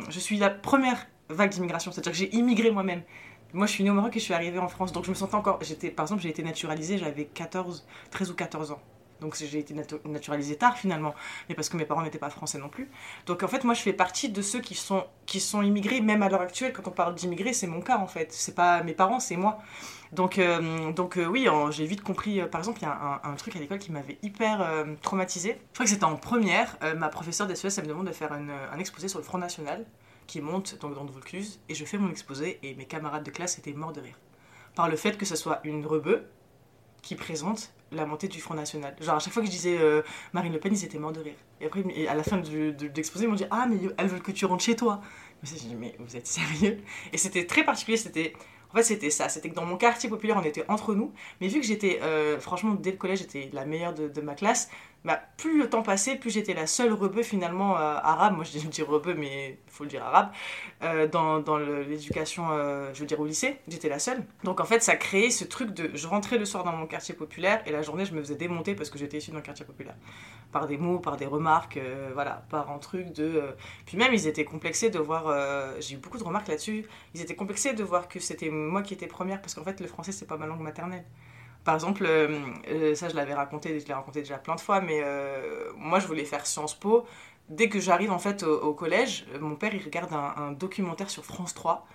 je 0.09 0.19
suis 0.19 0.37
la 0.37 0.51
première 0.51 1.07
vague 1.29 1.49
d'immigration. 1.49 1.91
C'est-à-dire 1.91 2.11
que 2.11 2.17
j'ai 2.17 2.33
immigré 2.33 2.69
moi-même. 2.69 3.01
Moi, 3.53 3.67
je 3.67 3.71
suis 3.73 3.83
née 3.83 3.89
au 3.89 3.93
Maroc 3.93 4.15
et 4.15 4.19
je 4.19 4.23
suis 4.25 4.33
arrivée 4.33 4.59
en 4.59 4.67
France. 4.67 4.91
Donc 4.93 5.05
je 5.05 5.09
me 5.09 5.15
sentais 5.15 5.35
encore. 5.35 5.59
J'étais, 5.61 5.89
par 5.91 6.05
exemple, 6.05 6.21
j'ai 6.21 6.29
été 6.29 6.43
naturalisée, 6.43 6.97
j'avais 6.97 7.25
14, 7.25 7.85
13 8.11 8.31
ou 8.31 8.35
14 8.35 8.71
ans. 8.71 8.81
Donc 9.19 9.35
j'ai 9.35 9.59
été 9.59 9.75
natu- 9.75 9.99
naturalisée 10.05 10.55
tard 10.55 10.75
finalement, 10.77 11.13
mais 11.47 11.53
parce 11.53 11.69
que 11.69 11.77
mes 11.77 11.85
parents 11.85 12.01
n'étaient 12.01 12.17
pas 12.17 12.31
français 12.31 12.57
non 12.57 12.69
plus. 12.69 12.89
Donc 13.27 13.43
en 13.43 13.47
fait 13.47 13.63
moi 13.63 13.75
je 13.75 13.81
fais 13.81 13.93
partie 13.93 14.29
de 14.29 14.41
ceux 14.41 14.61
qui 14.61 14.73
sont, 14.73 15.03
qui 15.27 15.39
sont 15.39 15.61
immigrés, 15.61 16.01
même 16.01 16.23
à 16.23 16.29
l'heure 16.29 16.41
actuelle 16.41 16.73
quand 16.73 16.87
on 16.87 16.91
parle 16.91 17.13
d'immigrés 17.13 17.53
c'est 17.53 17.67
mon 17.67 17.81
cas 17.81 17.99
en 17.99 18.07
fait. 18.07 18.33
C'est 18.33 18.55
pas 18.55 18.81
mes 18.81 18.93
parents, 18.93 19.19
c'est 19.19 19.35
moi. 19.35 19.59
Donc, 20.11 20.39
euh, 20.39 20.91
donc 20.91 21.17
euh, 21.17 21.25
oui, 21.27 21.47
j'ai 21.69 21.85
vite 21.85 22.01
compris, 22.01 22.41
euh, 22.41 22.47
par 22.47 22.59
exemple 22.61 22.79
il 22.81 22.85
y 22.85 22.87
a 22.87 23.21
un, 23.23 23.35
truc 23.35 23.55
à 23.55 23.59
l'école 23.59 23.77
qui 23.77 23.91
m'avait 23.91 24.17
hyper 24.23 24.67
traumatisée. 25.03 25.61
Je 25.69 25.73
crois 25.75 25.85
que 25.85 25.91
c'était 25.91 26.03
en 26.03 26.15
première, 26.15 26.77
ma 26.97 27.09
professeure 27.09 27.45
d'SES 27.45 27.77
elle 27.77 27.83
me 27.83 27.89
demande 27.89 28.07
de 28.07 28.13
faire 28.13 28.33
un 28.33 28.79
exposé 28.79 29.07
sur 29.07 29.19
le 29.19 29.23
Front 29.23 29.37
National 29.37 29.85
qui 30.31 30.39
monte 30.39 30.77
dans 30.79 30.87
le 30.87 30.95
Vaucluse 30.95 31.59
et 31.67 31.75
je 31.75 31.83
fais 31.83 31.97
mon 31.97 32.09
exposé 32.09 32.57
et 32.63 32.73
mes 32.75 32.85
camarades 32.85 33.25
de 33.25 33.31
classe 33.31 33.59
étaient 33.59 33.73
morts 33.73 33.91
de 33.91 33.99
rire. 33.99 34.17
Par 34.75 34.87
le 34.87 34.95
fait 34.95 35.17
que 35.17 35.25
ce 35.25 35.35
soit 35.35 35.59
une 35.65 35.85
rebeu 35.85 36.23
qui 37.01 37.15
présente 37.15 37.73
la 37.91 38.05
montée 38.05 38.29
du 38.29 38.39
Front 38.39 38.53
National. 38.53 38.95
Genre 39.01 39.15
à 39.15 39.19
chaque 39.19 39.33
fois 39.33 39.41
que 39.41 39.47
je 39.47 39.51
disais 39.51 39.77
euh, 39.77 40.03
Marine 40.31 40.53
Le 40.53 40.59
Pen, 40.61 40.71
ils 40.73 40.85
étaient 40.85 40.99
morts 40.99 41.11
de 41.11 41.19
rire. 41.19 41.35
Et 41.59 41.65
après, 41.65 41.83
à 42.07 42.15
la 42.15 42.23
fin 42.23 42.37
de, 42.37 42.73
l'exposé, 42.95 43.25
ils 43.25 43.27
m'ont 43.27 43.35
dit 43.35 43.43
Ah, 43.51 43.67
mais 43.69 43.75
elles 43.97 44.07
veulent 44.07 44.21
que 44.21 44.31
tu 44.31 44.45
rentres 44.45 44.63
chez 44.63 44.77
toi. 44.77 45.01
Dit 45.43 45.75
Mais 45.77 45.97
vous 45.99 46.15
êtes 46.15 46.27
sérieux? 46.27 46.79
Et 47.11 47.17
c'était 47.17 47.45
très 47.45 47.65
particulier, 47.65 47.97
c'était. 47.97 48.31
En 48.69 48.77
fait, 48.77 48.83
c'était 48.83 49.09
ça. 49.09 49.27
C'était 49.27 49.49
que 49.49 49.55
dans 49.55 49.65
mon 49.65 49.75
quartier 49.75 50.07
populaire, 50.07 50.37
on 50.37 50.43
était 50.43 50.63
entre 50.69 50.95
nous. 50.95 51.11
Mais 51.41 51.49
vu 51.49 51.59
que 51.59 51.65
j'étais, 51.65 51.99
euh, 52.03 52.39
franchement, 52.39 52.73
dès 52.73 52.91
le 52.91 52.97
collège, 52.97 53.19
j'étais 53.19 53.49
la 53.51 53.65
meilleure 53.65 53.93
de 53.93 54.21
ma 54.21 54.33
classe, 54.33 54.69
bah, 55.03 55.19
plus 55.37 55.57
le 55.57 55.67
temps 55.67 55.81
passait, 55.81 56.15
plus 56.15 56.29
j'étais 56.29 56.53
la 56.53 56.67
seule 56.67 56.93
rebeu 56.93 57.23
finalement 57.23 57.75
euh, 57.75 57.95
arabe. 58.03 58.35
Moi, 58.35 58.43
je 58.43 58.59
dis, 58.59 58.81
rebeu, 58.83 59.15
mais 59.15 59.57
il 59.65 59.71
faut 59.71 59.83
le 59.83 59.89
dire 59.89 60.03
arabe. 60.03 60.31
Euh, 60.83 61.07
dans, 61.07 61.57
l'éducation, 61.57 62.51
euh, 62.51 62.91
je 62.93 62.99
veux 62.99 63.07
dire 63.07 63.19
au 63.19 63.25
lycée, 63.25 63.57
j'étais 63.67 63.89
la 63.89 63.97
seule. 63.97 64.23
Donc 64.43 64.59
en 64.59 64.65
fait, 64.65 64.83
ça 64.83 64.95
créait 64.95 65.31
ce 65.31 65.43
truc 65.43 65.71
de. 65.73 65.89
Je 65.95 66.07
rentrais 66.07 66.37
le 66.37 66.45
soir 66.45 66.63
dans 66.63 66.71
mon 66.73 66.85
quartier 66.85 67.15
populaire 67.15 67.63
et 67.65 67.71
la 67.71 67.81
journée, 67.81 68.05
je 68.05 68.13
me 68.13 68.21
faisais 68.21 68.35
démonter 68.35 68.75
parce 68.75 68.91
que 68.91 68.99
j'étais 68.99 69.17
issue 69.17 69.31
d'un 69.31 69.41
quartier 69.41 69.65
populaire. 69.65 69.95
Par 70.51 70.67
des 70.67 70.77
mots, 70.77 70.99
par 70.99 71.17
des 71.17 71.25
remarques, 71.25 71.79
voilà, 72.13 72.43
par 72.49 72.69
un 72.69 72.77
truc 72.77 73.11
de. 73.13 73.41
Puis 73.85 73.97
même, 73.97 74.13
ils 74.13 74.27
étaient 74.27 74.45
complexés 74.45 74.91
de 74.91 74.99
voir. 74.99 75.33
J'ai 75.79 75.95
eu 75.95 75.97
beaucoup 75.97 76.19
de 76.19 76.23
remarques 76.23 76.47
là-dessus. 76.47 76.85
Ils 77.15 77.21
étaient 77.21 77.35
complexés 77.35 77.73
de 77.73 77.83
voir 77.83 78.07
que 78.07 78.19
c'était 78.19 78.49
moi 78.49 78.83
qui 78.83 78.93
étais 78.93 79.07
première 79.07 79.41
parce 79.41 79.55
qu'en 79.55 79.63
fait, 79.63 79.79
le 79.79 79.87
français, 79.87 80.11
c'est 80.11 80.27
pas 80.27 80.37
ma 80.37 80.45
langue 80.45 80.61
maternelle. 80.61 81.05
Par 81.63 81.75
exemple, 81.75 82.05
euh, 82.07 82.39
euh, 82.69 82.95
ça 82.95 83.07
je 83.09 83.15
l'avais 83.15 83.35
raconté, 83.35 83.79
je 83.79 83.85
l'ai 83.85 83.93
raconté 83.93 84.21
déjà 84.21 84.37
plein 84.37 84.55
de 84.55 84.61
fois, 84.61 84.81
mais 84.81 85.01
euh, 85.03 85.71
moi 85.77 85.99
je 85.99 86.07
voulais 86.07 86.25
faire 86.25 86.47
Sciences 86.47 86.73
Po. 86.73 87.05
Dès 87.49 87.69
que 87.69 87.79
j'arrive 87.79 88.11
en 88.11 88.19
fait 88.19 88.43
au, 88.43 88.73
collège, 88.73 89.25
mon 89.41 89.55
père 89.55 89.75
il 89.75 89.83
regarde 89.83 90.13
un, 90.13 90.53
documentaire 90.53 91.09
sur 91.09 91.25
France 91.25 91.53
3 91.53 91.85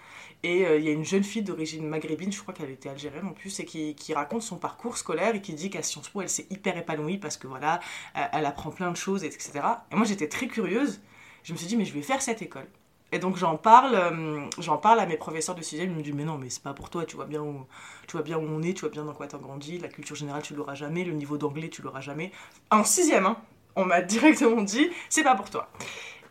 et 0.42 0.60
il 0.76 0.84
y 0.84 0.88
a 0.88 0.92
une 0.92 1.04
jeune 1.04 1.24
fille 1.24 1.42
d'origine 1.42 1.88
maghrébine, 1.88 2.30
je 2.30 2.42
crois 2.42 2.52
qu'elle 2.52 2.70
était 2.70 2.90
algérienne 2.90 3.26
en 3.26 3.32
plus, 3.32 3.58
et 3.60 3.64
qui, 3.64 4.14
raconte 4.14 4.42
son 4.42 4.58
parcours 4.58 4.98
scolaire 4.98 5.34
et 5.34 5.40
qui 5.40 5.54
dit 5.54 5.70
qu'à 5.70 5.82
Sciences 5.82 6.10
Po 6.10 6.20
elle 6.20 6.28
s'est 6.28 6.46
hyper 6.50 6.76
épanouie 6.76 7.16
parce 7.16 7.38
que 7.38 7.46
voilà, 7.46 7.80
elle 8.14 8.44
apprend 8.44 8.70
plein 8.70 8.90
de 8.90 8.96
choses, 8.98 9.24
etc. 9.24 9.52
Et 9.90 9.96
moi 9.96 10.04
j'étais 10.04 10.28
très 10.28 10.46
curieuse, 10.46 11.00
je 11.42 11.54
me 11.54 11.58
suis 11.58 11.66
dit 11.66 11.76
mais 11.78 11.86
je 11.86 11.94
vais 11.94 12.02
faire 12.02 12.20
cette 12.20 12.42
école. 12.42 12.68
Et 13.12 13.18
donc 13.18 13.36
j'en 13.36 13.56
parle, 13.56 13.94
euh, 13.94 14.76
parle 14.82 15.00
à 15.00 15.06
mes 15.06 15.16
professeurs 15.16 15.54
de 15.54 15.62
sixième, 15.62 15.90
ils 15.90 15.96
me 15.96 16.02
disent 16.02 16.14
mais 16.14 16.24
non 16.24 16.38
mais 16.38 16.50
c'est 16.50 16.62
pas 16.62 16.74
pour 16.74 16.90
toi, 16.90 17.04
tu 17.04 17.16
vois 17.16 17.24
bien 17.24 17.40
où, 17.40 17.64
tu 18.08 18.12
vois 18.12 18.22
bien 18.22 18.36
où 18.36 18.42
on 18.42 18.62
est, 18.62 18.74
tu 18.74 18.80
vois 18.80 18.90
bien 18.90 19.04
dans 19.04 19.14
quoi 19.14 19.28
t'as 19.28 19.38
grandi, 19.38 19.78
la 19.78 19.88
culture 19.88 20.16
générale 20.16 20.42
tu 20.42 20.54
l'auras 20.54 20.74
jamais, 20.74 21.04
le 21.04 21.12
niveau 21.12 21.38
d'anglais 21.38 21.68
tu 21.68 21.82
l'auras 21.82 22.00
jamais. 22.00 22.32
En 22.70 22.82
sixième, 22.82 23.26
hein, 23.26 23.36
on 23.76 23.84
m'a 23.84 24.00
directement 24.02 24.62
dit 24.62 24.90
c'est 25.08 25.22
pas 25.22 25.36
pour 25.36 25.50
toi. 25.50 25.68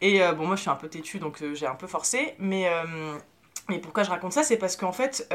Et 0.01 0.21
euh, 0.21 0.33
bon 0.33 0.47
moi 0.47 0.57
je 0.57 0.61
suis 0.61 0.69
un 0.69 0.75
peu 0.75 0.89
têtue 0.89 1.19
donc 1.19 1.41
euh, 1.41 1.55
j'ai 1.55 1.65
un 1.67 1.75
peu 1.75 1.87
forcé, 1.87 2.35
mais, 2.39 2.69
mais 3.69 3.79
pourquoi 3.79 4.03
je 4.03 4.09
raconte 4.09 4.33
ça 4.33 4.43
c'est 4.43 4.57
parce 4.57 4.75
qu'en 4.75 4.91
fait 4.91 5.29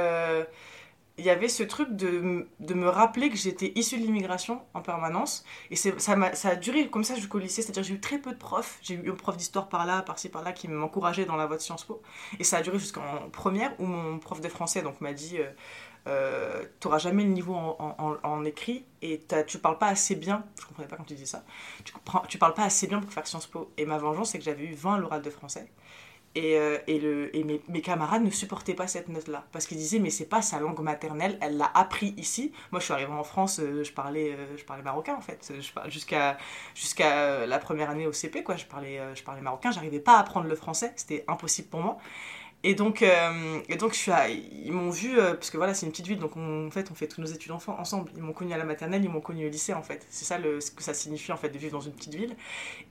il 1.21 1.27
y 1.27 1.31
avait 1.31 1.49
ce 1.49 1.63
truc 1.63 1.91
de, 1.91 2.47
de 2.61 2.75
me 2.75 2.89
rappeler 2.89 3.31
que 3.31 3.37
j'étais 3.37 3.73
issue 3.77 3.99
de 3.99 4.03
l'immigration 4.05 4.63
en 4.75 4.81
permanence. 4.83 5.45
Et 5.71 5.77
ça, 5.77 6.17
m'a- 6.17 6.35
ça 6.35 6.51
a 6.51 6.57
duré 6.57 6.89
comme 6.91 7.05
ça 7.05 7.15
jusqu'au 7.15 7.39
lycée. 7.39 7.63
C'est-à-dire 7.63 7.83
j'ai 7.85 7.95
eu 7.95 8.01
très 8.01 8.19
peu 8.19 8.33
de 8.33 8.39
profs. 8.39 8.79
J'ai 8.83 8.95
eu 8.95 9.11
un 9.11 9.15
prof 9.15 9.37
d'histoire 9.37 9.69
par 9.69 9.87
là, 9.87 10.03
par-ci, 10.03 10.29
par-là, 10.31 10.53
qui 10.53 10.67
m'encourageait 10.69 11.27
dans 11.27 11.37
la 11.37 11.47
voie 11.47 11.57
de 11.57 11.63
Sciences 11.63 11.85
Po. 11.85 12.03
Et 12.39 12.45
ça 12.45 12.59
a 12.59 12.63
duré 12.63 12.79
jusqu'en 12.79 13.03
première, 13.33 13.79
où 13.79 13.87
mon 13.87 14.19
prof 14.19 14.41
de 14.41 14.49
français 14.49 14.83
donc 14.83 15.01
m'a 15.01 15.13
dit 15.13 15.39
euh, 15.39 15.51
euh, 16.09 16.65
T'auras 16.81 16.99
jamais 16.99 17.25
le 17.25 17.31
niveau 17.31 17.55
en, 17.55 18.45
écrit 18.45 18.85
et 19.03 19.21
tu 19.47 19.59
parles 19.59 19.79
pas 19.79 19.89
assez 19.89 20.17
bien. 20.17 20.45
Je 20.61 20.67
comprenais 20.67 20.89
pas 20.89 20.97
quand 20.97 21.05
tu 21.05 21.15
disais 21.15 21.27
ça. 21.27 21.45
Tu, 22.29 22.39
parles 22.39 22.55
pas 22.55 22.65
assez 22.65 22.87
bien 22.87 23.01
pour 23.01 23.13
faire 23.13 23.27
Sciences 23.27 23.47
Po. 23.47 23.71
Et 23.77 23.85
ma 23.87 23.99
vengeance, 23.99 24.31
c'est 24.31 24.39
que 24.39 24.45
j'avais 24.45 24.65
eu 24.65 24.75
20 24.75 24.95
à 24.95 24.99
l'oral 24.99 25.23
de 25.23 25.31
français. 25.31 25.71
Et, 26.37 26.57
euh, 26.57 26.79
mes, 27.69 27.81
camarades 27.81 28.23
ne 28.23 28.31
supportaient 28.31 28.75
pas 28.75 28.87
cette 28.87 29.09
note-là. 29.09 29.45
Parce 29.51 29.67
qu'ils 29.67 29.79
disaient, 29.79 29.99
mais 29.99 30.11
c'est 30.11 30.29
pas 30.29 30.43
sa 30.43 30.61
langue 30.61 30.79
maternelle, 30.79 31.37
elle 31.41 31.57
l'a 31.57 31.71
appris 31.75 32.15
ici. 32.17 32.53
Moi, 32.71 32.79
je 32.79 32.85
suis 32.85 32.95
arrivée 32.95 33.13
en 33.13 33.25
France, 33.25 33.59
euh, 33.59 33.83
je, 33.83 33.93
parlais, 33.93 34.33
euh, 34.33 34.57
je 34.57 34.65
parlais 34.65 34.83
marocain 34.83 35.17
en 35.17 35.21
fait. 35.21 35.53
Jusqu'à 35.89 36.39
jusqu'à 36.75 37.47
la 37.47 37.59
première 37.59 37.91
année 37.91 38.07
au 38.07 38.13
CP, 38.13 38.45
quoi. 38.45 38.57
Je 38.57 38.67
parlais, 38.67 39.01
je 39.15 39.23
parlais 39.23 39.41
marocain, 39.41 39.73
j'arrivais 39.73 40.01
pas 40.01 40.17
à 40.17 40.21
apprendre 40.21 40.47
le 40.47 40.55
français, 40.55 40.93
c'était 40.95 41.25
impossible 41.27 41.69
pour 41.69 41.81
moi. 41.81 41.99
Et 42.63 42.75
donc, 42.75 43.01
euh, 43.03 43.61
et 43.71 43.77
donc 43.77 43.95
je 43.95 43.99
suis 43.99 44.13
ils 44.53 44.73
m'ont 44.73 44.91
vu, 44.91 45.19
euh, 45.19 45.33
parce 45.33 45.49
que 45.49 45.57
voilà, 45.57 45.73
c'est 45.73 45.87
une 45.87 45.93
petite 45.93 46.07
ville, 46.07 46.19
donc 46.19 46.37
on, 46.37 46.67
en 46.67 46.71
fait, 46.71 46.91
on 46.91 46.95
fait 46.95 47.09
tous 47.09 47.23
nos 47.23 47.27
études 47.27 47.53
enfants 47.53 47.79
ensemble. 47.79 48.11
Ils 48.17 48.23
m'ont 48.23 48.35
connu 48.35 48.53
à 48.53 48.59
la 48.59 48.65
maternelle, 48.65 49.03
ils 49.03 49.09
m'ont 49.09 49.23
connu 49.23 49.47
au 49.47 49.49
lycée, 49.49 49.73
en 49.73 49.83
fait. 49.83 50.07
C'est 50.11 50.27
ça 50.27 50.37
le, 50.37 50.61
ce 50.61 50.71
que 50.71 50.83
ça 50.83 50.93
signifie, 50.93 51.33
en 51.33 51.39
fait, 51.39 51.49
de 51.49 51.57
vivre 51.57 51.73
dans 51.73 51.81
une 51.81 51.93
petite 51.93 52.15
ville. 52.15 52.37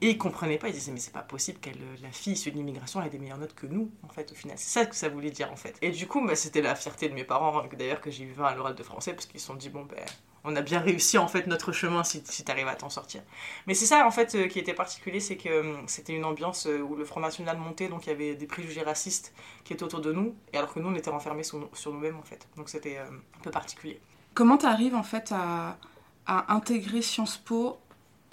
Et 0.01 0.09
ils 0.11 0.17
comprenaient 0.17 0.57
pas, 0.57 0.69
ils 0.69 0.73
disaient, 0.73 0.91
mais 0.91 0.99
c'est 0.99 1.13
pas 1.13 1.21
possible 1.21 1.59
que 1.59 1.69
la 2.01 2.11
fille 2.11 2.33
issue 2.33 2.49
de 2.51 2.55
l'immigration 2.57 3.01
ait 3.03 3.09
des 3.09 3.19
meilleures 3.19 3.37
notes 3.37 3.53
que 3.53 3.67
nous, 3.67 3.91
en 4.03 4.09
fait, 4.09 4.31
au 4.31 4.35
final. 4.35 4.57
C'est 4.57 4.69
ça 4.79 4.85
que 4.87 4.95
ça 4.95 5.07
voulait 5.07 5.31
dire, 5.31 5.51
en 5.51 5.55
fait. 5.55 5.77
Et 5.83 5.91
du 5.91 6.07
coup, 6.07 6.25
bah, 6.25 6.35
c'était 6.35 6.63
la 6.63 6.73
fierté 6.75 7.07
de 7.07 7.13
mes 7.13 7.23
parents, 7.23 7.63
d'ailleurs, 7.77 8.01
que 8.01 8.09
j'ai 8.09 8.23
eu 8.23 8.31
20 8.31 8.45
à 8.47 8.55
l'oral 8.55 8.73
de 8.75 8.83
français, 8.83 9.13
parce 9.13 9.27
qu'ils 9.27 9.39
se 9.39 9.45
sont 9.45 9.55
dit, 9.55 9.69
bon, 9.69 9.85
ben 9.85 10.03
on 10.43 10.55
a 10.55 10.61
bien 10.61 10.79
réussi 10.79 11.17
en 11.17 11.27
fait 11.27 11.47
notre 11.47 11.71
chemin 11.71 12.03
si, 12.03 12.21
si 12.25 12.43
tu 12.43 12.51
arrives 12.51 12.67
à 12.67 12.75
t'en 12.75 12.89
sortir. 12.89 13.21
Mais 13.67 13.73
c'est 13.73 13.85
ça 13.85 14.05
en 14.05 14.11
fait 14.11 14.35
euh, 14.35 14.47
qui 14.47 14.59
était 14.59 14.73
particulier, 14.73 15.19
c'est 15.19 15.37
que 15.37 15.49
euh, 15.49 15.75
c'était 15.87 16.13
une 16.13 16.25
ambiance 16.25 16.65
euh, 16.67 16.79
où 16.79 16.95
le 16.95 17.05
Front 17.05 17.19
National 17.19 17.57
montait, 17.57 17.87
donc 17.87 18.05
il 18.05 18.09
y 18.09 18.13
avait 18.13 18.35
des 18.35 18.45
préjugés 18.45 18.81
racistes 18.81 19.33
qui 19.63 19.73
étaient 19.73 19.83
autour 19.83 20.01
de 20.01 20.11
nous, 20.11 20.35
et 20.53 20.57
alors 20.57 20.73
que 20.73 20.79
nous 20.79 20.89
on 20.89 20.95
était 20.95 21.09
renfermés 21.09 21.43
sur, 21.43 21.69
nous-mêmes 21.87 22.17
en 22.17 22.23
fait. 22.23 22.47
Donc 22.57 22.69
c'était 22.69 22.97
un 22.97 23.41
peu 23.43 23.51
particulier. 23.51 23.99
Comment 24.33 24.57
tu 24.57 24.65
arrives 24.65 24.95
en 24.95 25.03
fait 25.03 25.33
à, 25.33 25.77
intégrer 26.25 27.01
Sciences 27.01 27.37
Po? 27.37 27.79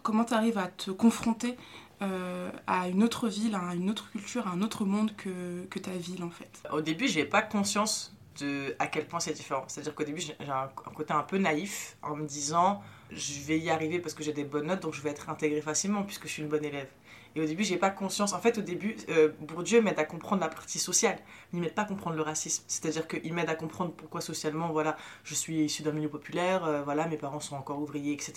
Comment 0.03 0.25
tu 0.25 0.35
arrives 0.35 0.59
à 0.59 0.69
te 0.69 0.91
confronter 0.91 1.57
à 1.99 2.89
une 2.89 3.03
autre 3.03 3.29
ville, 3.29 3.55
à 3.55 3.75
une 3.75 3.89
autre 3.89 4.11
culture, 4.11 4.47
à 4.47 4.51
un 4.51 4.61
autre 4.61 4.85
monde 4.85 5.17
que, 5.17 5.65
que 5.71 5.79
ta 5.79 5.93
ville 5.93 6.23
en 6.23 6.31
fait? 6.31 6.63
Au 6.71 6.83
début, 6.83 7.09
j'ai 7.09 7.25
pas 7.25 7.41
conscience 7.41 8.15
de 8.40 8.75
à 8.78 8.87
quel 8.87 9.07
point 9.07 9.21
c'est 9.21 9.33
différent. 9.33 9.64
C'est-à-dire 9.69 9.95
qu'au 9.95 10.05
début, 10.05 10.21
j'ai 10.21 10.35
un, 10.49 10.69
côté 10.95 11.12
un 11.12 11.23
peu 11.23 11.38
naïf 11.38 11.97
en 12.02 12.16
me 12.16 12.26
disant 12.26 12.83
je 13.11 13.40
vais 13.43 13.59
y 13.59 13.71
arriver 13.71 14.00
parce 14.00 14.14
que 14.14 14.23
j'ai 14.23 14.33
des 14.33 14.45
bonnes 14.45 14.66
notes, 14.66 14.81
donc 14.81 14.95
je 14.95 15.02
vais 15.02 15.11
être 15.11 15.28
intégré 15.28 15.61
facilement 15.61 16.02
puisque 16.02 16.26
je 16.26 16.33
suis 16.33 16.43
une 16.43 16.49
bonne 16.49 16.64
élève. 16.64 16.88
Et 17.37 17.40
au 17.40 17.45
début, 17.45 17.64
j'ai 17.64 17.76
pas 17.76 17.90
conscience. 17.90 18.33
En 18.33 18.40
fait, 18.40 18.57
au 18.57 18.62
début, 18.62 18.97
euh, 19.11 19.31
Bourdieu 19.40 19.83
m'aide 19.83 19.99
à 19.99 20.05
comprendre 20.05 20.40
la 20.40 20.49
partie 20.49 20.78
sociale, 20.78 21.19
mais 21.52 21.59
il 21.59 21.61
m'aide 21.61 21.75
pas 21.75 21.83
à 21.83 21.85
comprendre 21.85 22.16
le 22.16 22.23
racisme. 22.23 22.64
C'est-à-dire 22.66 23.07
qu'il 23.07 23.35
m'aide 23.35 23.50
à 23.50 23.55
comprendre 23.55 23.93
pourquoi 23.93 24.23
socialement, 24.23 24.71
voilà, 24.73 24.97
je 25.23 25.35
suis 25.35 25.66
issu 25.66 25.83
d'un 25.83 25.93
milieu 25.93 26.09
populaire, 26.09 26.64
euh, 26.64 26.83
voilà, 26.83 27.07
mes 27.07 27.19
parents 27.19 27.40
sont 27.40 27.55
encore 27.55 27.78
ouvriers, 27.78 28.14
etc. 28.14 28.33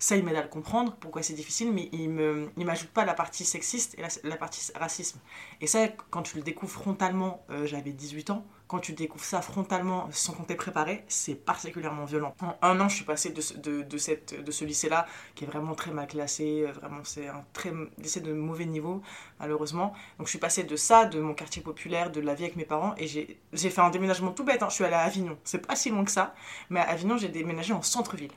Ça, 0.00 0.16
il 0.16 0.24
m'aide 0.24 0.34
à 0.34 0.42
le 0.42 0.48
comprendre, 0.48 0.96
pourquoi 0.98 1.22
c'est 1.22 1.34
difficile, 1.34 1.72
mais 1.72 1.90
il 1.92 2.10
me, 2.10 2.50
il 2.56 2.66
m'ajoute 2.66 2.90
pas 2.90 3.04
la 3.04 3.14
partie 3.14 3.44
sexiste 3.44 3.96
et 3.96 4.02
la, 4.24 4.36
partie 4.36 4.72
racisme. 4.74 5.20
Et 5.60 5.68
ça, 5.68 5.86
quand 6.10 6.22
tu 6.22 6.36
le 6.36 6.42
découvres 6.42 6.72
frontalement, 6.72 7.44
euh, 7.50 7.66
j'avais 7.66 7.92
18 7.92 8.30
ans 8.30 8.44
quand 8.70 8.78
tu 8.78 8.92
découvres 8.92 9.24
ça 9.24 9.42
frontalement 9.42 10.08
sans 10.12 10.32
qu'on 10.32 10.44
t'ait 10.44 10.54
préparé, 10.54 11.04
c'est 11.08 11.34
particulièrement 11.34 12.04
violent. 12.04 12.36
En 12.40 12.54
un 12.62 12.80
an, 12.80 12.88
je 12.88 12.94
suis 12.94 13.04
passée 13.04 13.30
de, 13.30 13.42
de, 13.58 13.82
de, 13.82 13.98
cette, 13.98 14.44
de 14.44 14.50
ce 14.52 14.64
lycée-là, 14.64 15.06
qui 15.34 15.42
est 15.42 15.46
vraiment 15.48 15.74
très 15.74 15.90
mal 15.90 16.06
classé, 16.06 16.66
euh, 16.68 16.70
vraiment 16.70 17.00
c'est 17.02 17.26
un 17.26 17.44
très, 17.52 17.72
lycée 17.98 18.20
de 18.20 18.32
mauvais 18.32 18.66
niveau, 18.66 19.02
malheureusement. 19.40 19.92
Donc 20.18 20.28
je 20.28 20.30
suis 20.30 20.38
passée 20.38 20.62
de 20.62 20.76
ça, 20.76 21.04
de 21.04 21.18
mon 21.18 21.34
quartier 21.34 21.62
populaire, 21.62 22.12
de 22.12 22.20
la 22.20 22.34
vie 22.34 22.44
avec 22.44 22.54
mes 22.54 22.64
parents, 22.64 22.94
et 22.96 23.08
j'ai 23.08 23.70
fait 23.70 23.80
un 23.80 23.90
déménagement 23.90 24.30
tout 24.30 24.44
bête, 24.44 24.62
hein. 24.62 24.68
je 24.68 24.76
suis 24.76 24.84
allée 24.84 24.94
à 24.94 25.00
Avignon. 25.00 25.36
C'est 25.42 25.66
pas 25.66 25.74
si 25.74 25.90
loin 25.90 26.04
que 26.04 26.12
ça, 26.12 26.32
mais 26.68 26.78
à 26.78 26.90
Avignon, 26.90 27.16
j'ai 27.16 27.28
déménagé 27.28 27.72
en 27.72 27.82
centre-ville. 27.82 28.30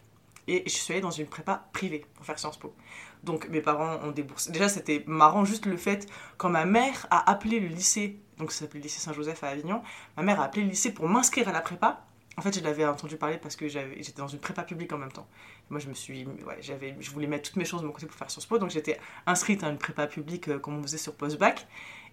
Et 0.48 0.63
je 0.66 0.72
suis 0.72 0.94
allée 0.94 1.02
dans 1.02 1.12
une 1.12 1.28
prépa 1.28 1.68
privée 1.74 2.06
pour 2.16 2.25
faire 2.25 2.40
Sciences 2.40 2.58
Po. 2.58 2.74
Donc 3.24 3.48
mes 3.50 3.62
parents 3.62 4.00
ont 4.04 4.12
déboursé. 4.12 4.52
Déjà, 4.52 4.68
c'était 4.68 5.04
marrant 5.06 5.46
juste 5.46 5.68
le 5.68 5.78
fait 5.78 6.08
quand 6.38 6.50
ma 6.50 6.66
mère 6.66 7.06
a 7.12 7.30
appelé 7.30 7.60
le 7.60 7.68
lycée 7.68 8.20
donc 8.38 8.52
ça 8.52 8.62
s'appelait 8.62 8.80
le 8.80 8.84
lycée 8.84 9.00
Saint-Joseph 9.00 9.44
à 9.44 9.50
Avignon. 9.50 9.82
Ma 10.18 10.24
mère 10.24 10.40
a 10.42 10.46
appelé 10.46 10.63
le 10.63 10.70
lycée 10.70 10.94
pour 10.94 11.08
m'inscrire 11.08 11.48
à 11.48 11.52
la 11.52 11.62
prépa. 11.62 12.06
En 12.36 12.42
fait, 12.42 12.58
je 12.58 12.63
l'avais 12.63 12.86
entendu 12.86 13.16
parler 13.16 13.38
parce 13.38 13.56
que 13.56 13.68
j'étais 13.68 14.13
dans 14.18 14.28
une 14.28 14.40
prépa 14.40 14.63
publique 14.63 14.92
en 14.92 14.98
même 14.98 15.12
temps. 15.12 15.28
moi, 15.70 15.80
je 15.80 15.88
me 15.88 15.94
suis, 15.94 16.25
ouais, 16.25 16.58
j'avais, 16.62 16.96
je 17.00 17.12
voulais 17.12 17.28
mettre 17.28 17.50
toutes 17.50 17.58
mes 17.58 17.66
choses 17.66 17.82
de 17.82 17.86
mon 17.86 17.94
côté 17.94 18.08
pour 18.08 18.16
faire 18.16 18.32
Sciences 18.32 18.48
Po, 18.48 18.58
donc 18.58 18.72
j'étais 18.72 19.00
inscrite 19.28 19.63
à 19.63 19.70
une 19.70 19.78
prépa 19.78 20.08
publique 20.08 20.48
euh, 20.48 20.58
comme 20.58 20.80
on 20.80 20.82
faisait 20.82 20.98
sur 20.98 21.13
post-bac. 21.13 21.68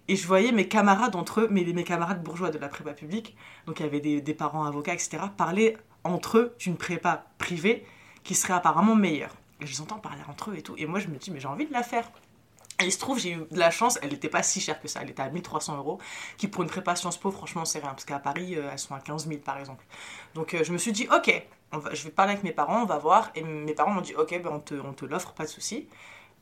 Et 0.07 0.15
je 0.15 0.27
voyais 0.27 0.51
mes 0.51 0.67
camarades 0.67 1.15
entre 1.15 1.41
eux, 1.41 1.47
mes, 1.49 1.63
mes 1.63 1.83
camarades 1.83 2.23
bourgeois 2.23 2.51
de 2.51 2.59
la 2.59 2.67
prépa 2.67 2.93
publique, 2.93 3.35
donc 3.65 3.79
il 3.79 3.83
y 3.83 3.85
avait 3.85 3.99
des, 3.99 4.21
des 4.21 4.33
parents 4.33 4.65
avocats, 4.65 4.93
etc., 4.93 5.23
parler 5.35 5.77
entre 6.03 6.37
eux 6.37 6.55
d'une 6.59 6.77
prépa 6.77 7.25
privée 7.37 7.85
qui 8.23 8.35
serait 8.35 8.53
apparemment 8.53 8.95
meilleure. 8.95 9.35
Et 9.59 9.65
je 9.65 9.71
les 9.71 9.81
entends 9.81 9.99
parler 9.99 10.21
entre 10.27 10.51
eux 10.51 10.57
et 10.57 10.61
tout. 10.61 10.75
Et 10.77 10.85
moi, 10.85 10.99
je 10.99 11.07
me 11.07 11.17
dis, 11.17 11.31
mais 11.31 11.39
j'ai 11.39 11.47
envie 11.47 11.67
de 11.67 11.73
la 11.73 11.83
faire. 11.83 12.11
Il 12.83 12.91
se 12.91 12.99
trouve, 12.99 13.19
j'ai 13.19 13.31
eu 13.31 13.45
de 13.49 13.59
la 13.59 13.71
chance, 13.71 13.99
elle 14.01 14.11
n'était 14.11 14.29
pas 14.29 14.43
si 14.43 14.59
chère 14.61 14.79
que 14.81 14.87
ça, 14.87 15.01
elle 15.01 15.09
était 15.09 15.21
à 15.21 15.29
1300 15.29 15.77
euros, 15.77 15.99
qui 16.37 16.47
pour 16.47 16.63
une 16.63 16.69
prépa 16.69 16.95
Sciences 16.95 17.17
Po, 17.17 17.31
franchement, 17.31 17.65
c'est 17.65 17.79
rien, 17.79 17.89
parce 17.89 18.05
qu'à 18.05 18.19
Paris, 18.19 18.55
euh, 18.55 18.69
elles 18.71 18.79
sont 18.79 18.95
à 18.95 18.99
15 18.99 19.27
000 19.27 19.39
par 19.39 19.57
exemple. 19.57 19.83
Donc 20.35 20.53
euh, 20.53 20.63
je 20.63 20.71
me 20.71 20.77
suis 20.77 20.91
dit, 20.91 21.07
ok, 21.15 21.43
je 21.93 22.03
vais 22.03 22.11
parler 22.11 22.33
avec 22.33 22.43
mes 22.43 22.51
parents, 22.51 22.81
on 22.81 22.85
va 22.85 22.97
voir. 22.97 23.31
Et 23.35 23.43
mes 23.43 23.73
parents 23.73 23.91
m'ont 23.91 24.01
dit, 24.01 24.15
ok, 24.15 24.41
ben, 24.41 24.51
on 24.51 24.59
te, 24.59 24.75
on 24.75 24.93
te 24.93 25.05
l'offre, 25.05 25.31
pas 25.33 25.43
de 25.43 25.49
souci 25.49 25.87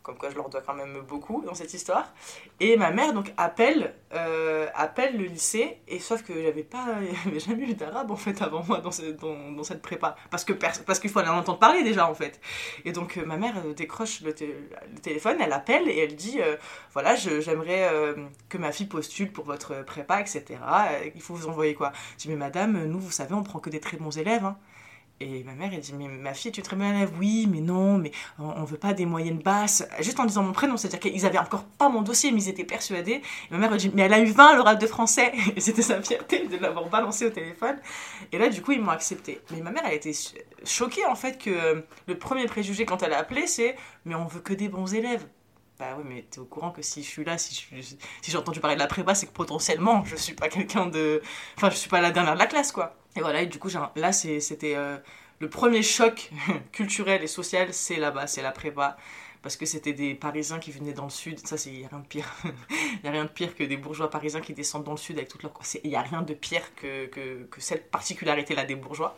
comme 0.04 0.18
quoi 0.18 0.30
je 0.30 0.36
leur 0.36 0.50
dois 0.50 0.62
quand 0.62 0.74
même 0.74 1.02
beaucoup 1.02 1.44
dans 1.46 1.54
cette 1.54 1.74
histoire. 1.74 2.14
Et 2.60 2.78
ma 2.78 2.92
mère 2.92 3.14
donc 3.14 3.34
appelle, 3.38 3.94
euh, 4.14 4.68
appelle 4.74 5.18
le 5.18 5.26
lycée, 5.26 5.78
et 5.88 6.00
sauf 6.00 6.24
que 6.24 6.34
j'avais 6.42 6.64
pas, 6.64 6.86
j'avais 7.26 7.40
jamais 7.40 7.64
eu 7.70 7.74
d'arabe 7.74 8.10
en 8.12 8.16
fait 8.16 8.42
avant 8.42 8.64
moi 8.64 8.80
dans, 8.80 8.92
cette 8.92 9.82
prépa, 9.82 10.16
parce 10.32 10.46
que 10.46 10.54
parce 10.54 11.00
qu'il 11.00 11.10
fallait 11.10 11.30
en 11.30 11.38
entendre 11.38 11.60
parler 11.60 11.84
déjà 11.84 12.10
en 12.10 12.16
fait. 12.16 12.40
Et 12.86 12.92
donc 12.92 13.18
euh, 13.18 13.26
ma 13.26 13.38
mère 13.38 13.56
euh, 13.66 13.74
décroche 13.74 14.22
le, 14.22 14.34
téléphone, 15.02 15.38
elle 15.42 15.54
appelle 15.54 15.88
et 15.90 15.98
elle 16.00 16.16
dit 16.16 16.40
voilà 16.94 17.16
j'aimerais 17.16 17.90
que 18.48 18.58
ma 18.58 18.72
fille 18.72 18.88
postule 18.88 19.32
pour 19.32 19.46
votre 19.46 19.84
prépa 19.84 20.20
etc. 20.20 20.60
il 21.16 21.22
faut 21.22 21.34
vous 21.34 21.48
envoyer 21.48 21.74
quoi? 21.74 21.92
Je 22.18 22.24
dis 22.24 22.30
mais 22.30 22.36
madame 22.36 22.86
nous 22.86 23.00
vous 23.00 23.12
savez 23.12 23.34
on 23.34 23.44
prend 23.44 23.60
que 23.60 23.70
des 23.70 23.80
très 23.80 23.98
bons 23.98 24.18
élèves. 24.18 24.46
Hein. 24.46 24.58
Et 25.22 25.44
ma 25.44 25.54
mère, 25.54 25.72
elle 25.74 25.82
dit, 25.82 25.94
mais 25.94 26.08
ma 26.08 26.34
fille, 26.34 26.52
tu 26.52 26.62
es 26.62 26.64
très 26.64 26.78
bien 26.78 26.96
élève. 26.96 27.12
Oui, 27.20 27.46
mais 27.52 27.60
non, 27.60 27.98
mais 27.98 28.12
on, 28.38 28.64
veut 28.64 28.78
pas 28.78 28.94
des 28.94 29.06
moyennes 29.06 29.40
basses. 29.40 29.86
Juste 30.00 30.18
en 30.20 30.26
disant 30.26 30.44
mon 30.44 30.54
prénom, 30.54 30.78
c'est-à-dire 30.78 31.00
qu'ils 31.00 31.26
avaient 31.26 31.38
encore 31.38 31.66
pas 31.66 31.90
mon 31.90 32.02
dossier, 32.02 32.32
mais 32.32 32.42
ils 32.44 32.50
étaient 32.50 32.64
persuadés. 32.64 33.22
Et 33.22 33.22
ma 33.52 33.58
mère, 33.58 33.74
elle 33.74 33.80
dit, 33.80 33.92
mais 33.94 34.04
elle 34.04 34.14
a 34.14 34.20
eu 34.20 34.32
20 34.32 34.46
à 34.46 34.56
l'oral 34.56 34.78
de 34.78 34.88
français. 34.88 35.34
Et 35.58 35.60
c'était 35.60 35.82
sa 35.82 36.02
fierté 36.02 36.48
de 36.48 36.56
l'avoir 36.56 36.88
balancé 36.88 37.26
au 37.26 37.32
téléphone. 37.32 37.78
Et 38.32 38.38
là, 38.38 38.48
du 38.48 38.62
coup, 38.62 38.72
ils 38.72 38.82
m'ont 38.82 38.92
accepté. 38.92 39.42
Mais 39.52 39.60
ma 39.60 39.72
mère, 39.72 39.84
elle 39.86 39.96
était 39.96 40.18
choquée, 40.64 41.06
en 41.06 41.16
fait, 41.16 41.38
que 41.38 41.84
le 42.08 42.18
premier 42.18 42.46
préjugé 42.46 42.86
quand 42.86 43.04
elle 43.04 43.12
a 43.12 43.20
appelé, 43.20 43.46
c'est, 43.46 43.76
mais 44.06 44.16
on 44.16 44.26
veut 44.26 44.40
que 44.40 44.54
des 44.54 44.70
bons 44.70 44.94
élèves. 44.94 45.26
Bah 45.80 45.96
oui, 45.98 46.04
mais 46.06 46.26
t'es 46.30 46.40
au 46.40 46.46
courant 46.46 46.72
que 46.72 46.82
si 46.82 47.04
je 47.04 47.08
suis 47.08 47.24
là, 47.24 47.38
si 47.38 47.56
si 47.56 47.98
j'ai 48.32 48.38
entendu 48.38 48.60
parler 48.60 48.76
de 48.76 48.82
la 48.82 48.88
prépa, 48.88 49.16
c'est 49.16 49.28
que 49.28 49.32
potentiellement, 49.32 50.04
je 50.04 50.18
suis 50.18 50.34
pas 50.34 50.50
quelqu'un 50.50 50.88
de. 50.88 51.22
Enfin, 51.56 51.70
je 51.70 51.76
suis 51.78 51.90
pas 51.90 52.02
la 52.02 52.12
dernière 52.12 52.34
de 52.34 52.40
la 52.40 52.48
classe, 52.48 52.74
quoi. 52.74 52.96
Et 53.16 53.22
voilà, 53.22 53.42
et 53.44 53.48
du 53.48 53.60
coup, 53.60 53.70
là, 53.96 54.12
c'était 54.12 54.76
euh, 54.76 54.98
le 55.40 55.50
premier 55.50 55.82
choc 55.82 56.32
culturel 56.74 57.24
et 57.24 57.28
social, 57.28 57.74
c'est 57.74 57.96
là-bas, 57.96 58.28
c'est 58.28 58.42
la 58.42 58.52
prépa. 58.52 58.98
Parce 59.42 59.56
que 59.56 59.66
c'était 59.66 59.94
des 59.94 60.16
Parisiens 60.16 60.60
qui 60.60 60.72
venaient 60.72 60.94
dans 60.94 61.06
le 61.06 61.10
sud. 61.10 61.40
Ça, 61.48 61.56
il 61.66 61.80
n'y 61.80 61.86
a 61.86 61.88
rien 61.88 62.00
de 62.00 62.08
pire. 62.08 62.30
Il 62.44 63.04
n'y 63.04 63.10
a 63.10 63.12
rien 63.12 63.24
de 63.24 63.30
pire 63.30 63.56
que 63.56 63.64
des 63.64 63.78
bourgeois 63.78 64.10
parisiens 64.10 64.42
qui 64.42 64.54
descendent 64.54 64.84
dans 64.84 64.92
le 64.92 64.98
sud 64.98 65.18
avec 65.18 65.30
toute 65.30 65.44
leur. 65.44 65.54
Il 65.84 65.90
n'y 65.90 65.96
a 65.96 66.02
rien 66.02 66.22
de 66.22 66.34
pire 66.34 66.76
que, 66.76 67.06
que, 67.06 67.62
cette 67.62 67.90
particularité-là 67.92 68.66
des 68.66 68.76
bourgeois. 68.76 69.16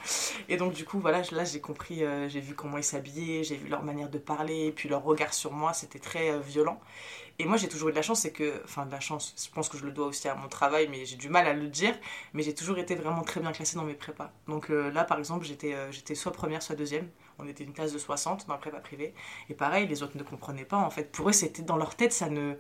Et 0.50 0.58
donc, 0.58 0.74
du 0.74 0.86
coup, 0.86 1.00
voilà, 1.00 1.24
là, 1.32 1.44
j'ai 1.46 1.62
compris, 1.62 2.04
euh, 2.04 2.30
j'ai 2.30 2.42
vu 2.42 2.54
comment 2.54 2.78
ils 2.78 2.84
s'habillaient, 2.84 3.44
j'ai 3.44 3.56
vu 3.56 3.70
leur 3.70 3.82
manière 3.82 4.10
de 4.10 4.20
parler, 4.20 4.72
puis 4.76 4.88
leur 4.90 5.04
regard 5.04 5.34
sur 5.34 5.52
moi, 5.52 5.74
c'était 5.74 6.00
très 6.00 6.30
euh, 6.30 6.40
violent. 6.40 6.80
Et 7.42 7.46
moi, 7.46 7.58
j'ai 7.58 7.68
toujours 7.68 7.90
eu 7.90 7.92
de 7.92 7.96
la 7.96 8.04
chance, 8.04 8.20
c'est 8.20 8.32
que, 8.32 8.62
enfin, 8.66 8.86
de 8.86 8.92
la 8.92 9.00
chance, 9.00 9.34
je 9.36 9.52
pense 9.52 9.68
que 9.68 9.76
je 9.76 9.84
le 9.84 9.92
dois 9.92 10.06
aussi 10.06 10.28
à 10.28 10.36
mon 10.36 10.48
travail, 10.48 10.88
mais 10.92 11.06
j'ai 11.06 11.16
du 11.16 11.28
mal 11.28 11.48
à 11.48 11.54
le 11.54 11.68
dire, 11.70 11.96
mais 12.34 12.44
j'ai 12.44 12.54
toujours 12.54 12.78
été 12.78 12.94
vraiment 12.94 13.24
très 13.24 13.40
bien 13.40 13.52
classée 13.52 13.78
dans 13.78 13.84
mes 13.84 13.96
prépas. 13.96 14.32
Donc 14.48 14.70
euh, 14.70 14.92
là, 14.92 15.04
par 15.04 15.18
exemple, 15.18 15.44
j'étais 15.44 15.74
euh, 15.74 15.92
j'étais 15.92 16.14
soit 16.14 16.32
première, 16.32 16.62
soit 16.62 16.76
deuxième. 16.76 17.10
On 17.40 17.48
était 17.48 17.64
une 17.64 17.74
classe 17.74 17.94
de 17.94 17.98
60 17.98 18.46
dans 18.46 18.54
la 18.54 18.60
prépa 18.60 18.78
privée. 18.78 19.16
Et 19.50 19.56
pareil, 19.56 19.88
les 19.88 20.04
autres 20.04 20.16
ne 20.18 20.22
comprenaient 20.24 20.66
pas, 20.66 20.78
en 20.78 20.92
fait. 20.92 21.12
Pour 21.12 21.30
eux, 21.30 21.32
c'était 21.32 21.64
dans 21.64 21.78
leur 21.78 21.96
tête, 21.96 22.14
ça 22.14 22.30
ne. 22.30 22.54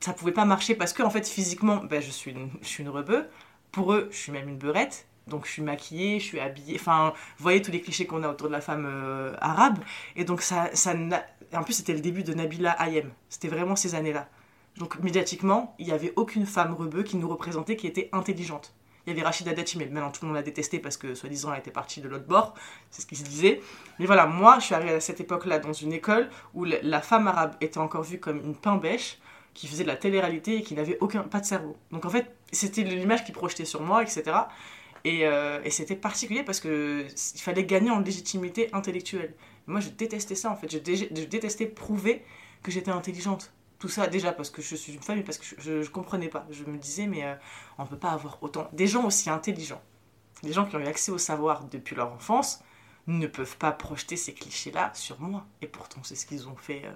Ça 0.00 0.12
pouvait 0.12 0.32
pas 0.32 0.44
marcher 0.44 0.74
parce 0.74 0.92
que, 0.92 1.02
en 1.02 1.08
fait, 1.08 1.26
physiquement, 1.26 1.76
ben, 1.76 2.02
je, 2.02 2.10
suis 2.10 2.32
une, 2.32 2.50
je 2.60 2.68
suis 2.68 2.82
une 2.82 2.90
rebeu. 2.90 3.26
Pour 3.72 3.94
eux, 3.94 4.08
je 4.10 4.18
suis 4.18 4.32
même 4.32 4.50
une 4.50 4.58
beurette. 4.58 5.06
Donc 5.26 5.46
je 5.46 5.52
suis 5.52 5.62
maquillée, 5.62 6.20
je 6.20 6.24
suis 6.24 6.40
habillée, 6.40 6.76
enfin, 6.78 7.14
vous 7.38 7.42
voyez 7.42 7.62
tous 7.62 7.70
les 7.70 7.80
clichés 7.80 8.06
qu'on 8.06 8.22
a 8.22 8.28
autour 8.28 8.48
de 8.48 8.52
la 8.52 8.60
femme 8.60 8.86
euh, 8.86 9.34
arabe. 9.40 9.78
Et 10.16 10.24
donc 10.24 10.42
ça, 10.42 10.68
ça 10.74 10.94
en 11.56 11.62
plus, 11.62 11.74
c'était 11.74 11.92
le 11.92 12.00
début 12.00 12.22
de 12.22 12.34
Nabila 12.34 12.76
Ayem. 12.80 13.10
C'était 13.28 13.48
vraiment 13.48 13.76
ces 13.76 13.94
années-là. 13.94 14.28
Donc, 14.76 14.98
médiatiquement, 15.00 15.74
il 15.78 15.86
n'y 15.86 15.92
avait 15.92 16.12
aucune 16.16 16.46
femme 16.46 16.74
rebeu 16.74 17.02
qui 17.02 17.16
nous 17.16 17.28
représentait 17.28 17.76
qui 17.76 17.86
était 17.86 18.08
intelligente. 18.12 18.74
Il 19.06 19.10
y 19.10 19.12
avait 19.12 19.22
Rachida 19.22 19.52
Dati, 19.52 19.76
mais 19.76 19.86
maintenant 19.86 20.10
tout 20.10 20.22
le 20.22 20.28
monde 20.28 20.36
l'a 20.36 20.42
détestée 20.42 20.78
parce 20.78 20.96
que, 20.96 21.14
soi-disant, 21.14 21.52
elle 21.52 21.60
était 21.60 21.70
partie 21.70 22.00
de 22.00 22.08
l'autre 22.08 22.26
bord. 22.26 22.54
C'est 22.90 23.02
ce 23.02 23.06
qui 23.06 23.16
se 23.16 23.22
disait. 23.22 23.60
Mais 23.98 24.06
voilà, 24.06 24.26
moi, 24.26 24.58
je 24.58 24.66
suis 24.66 24.74
arrivée 24.74 24.94
à 24.94 25.00
cette 25.00 25.20
époque-là 25.20 25.58
dans 25.58 25.72
une 25.72 25.92
école 25.92 26.30
où 26.54 26.64
la 26.64 27.00
femme 27.02 27.28
arabe 27.28 27.54
était 27.60 27.78
encore 27.78 28.02
vue 28.02 28.18
comme 28.18 28.38
une 28.38 28.56
pain 28.56 28.76
bêche 28.76 29.18
qui 29.52 29.68
faisait 29.68 29.84
de 29.84 29.88
la 29.88 29.96
télé-réalité 29.96 30.56
et 30.56 30.62
qui 30.62 30.74
n'avait 30.74 30.98
aucun, 31.00 31.22
pas 31.22 31.40
de 31.40 31.44
cerveau. 31.44 31.76
Donc, 31.92 32.04
en 32.06 32.10
fait, 32.10 32.34
c'était 32.50 32.82
l'image 32.82 33.24
qui 33.24 33.32
projetait 33.32 33.66
sur 33.66 33.82
moi, 33.82 34.02
etc. 34.02 34.24
Et, 35.04 35.26
euh, 35.26 35.60
et 35.64 35.70
c'était 35.70 35.96
particulier 35.96 36.42
parce 36.42 36.60
qu'il 36.60 37.06
fallait 37.36 37.64
gagner 37.64 37.90
en 37.90 38.00
légitimité 38.00 38.70
intellectuelle. 38.72 39.34
Moi, 39.66 39.80
je 39.80 39.90
détestais 39.90 40.34
ça, 40.34 40.50
en 40.50 40.56
fait. 40.56 40.70
Je, 40.70 40.78
détestais 40.78 41.66
prouver 41.66 42.24
que 42.62 42.70
j'étais 42.70 42.90
intelligente. 42.90 43.52
tout 43.78 43.88
ça 43.88 44.06
déjà 44.06 44.32
parce 44.32 44.48
que 44.48 44.62
je 44.62 44.74
suis 44.76 44.94
une 44.94 45.02
femme 45.02 45.18
et 45.18 45.22
parce 45.22 45.36
que 45.36 45.44
je, 45.58 45.82
je, 45.82 45.90
comprenais 45.90 46.28
pas. 46.28 46.46
Je 46.50 46.64
me 46.64 46.78
disais, 46.78 47.06
mais 47.06 47.24
euh, 47.24 47.34
on 47.78 47.84
peut 47.86 47.98
pas 47.98 48.10
avoir 48.10 48.42
autant. 48.42 48.68
Des 48.72 48.86
gens 48.86 49.04
aussi 49.04 49.28
intelligents, 49.28 49.82
des 50.42 50.52
gens 50.52 50.64
qui 50.64 50.76
ont 50.76 50.80
eu 50.80 50.86
accès 50.86 51.12
au 51.12 51.18
savoir 51.18 51.64
depuis 51.64 51.94
leur 51.94 52.10
enfance, 52.12 52.60
ne 53.06 53.26
peuvent 53.26 53.56
pas 53.56 53.72
projeter 53.72 54.16
ces 54.16 54.32
clichés-là 54.32 54.92
sur 54.94 55.20
moi. 55.20 55.46
Et 55.62 55.66
pourtant, 55.66 56.00
c'est 56.02 56.14
ce 56.14 56.26
qu'ils 56.26 56.48
ont 56.48 56.56
fait. 56.56 56.82
Euh. 56.84 56.92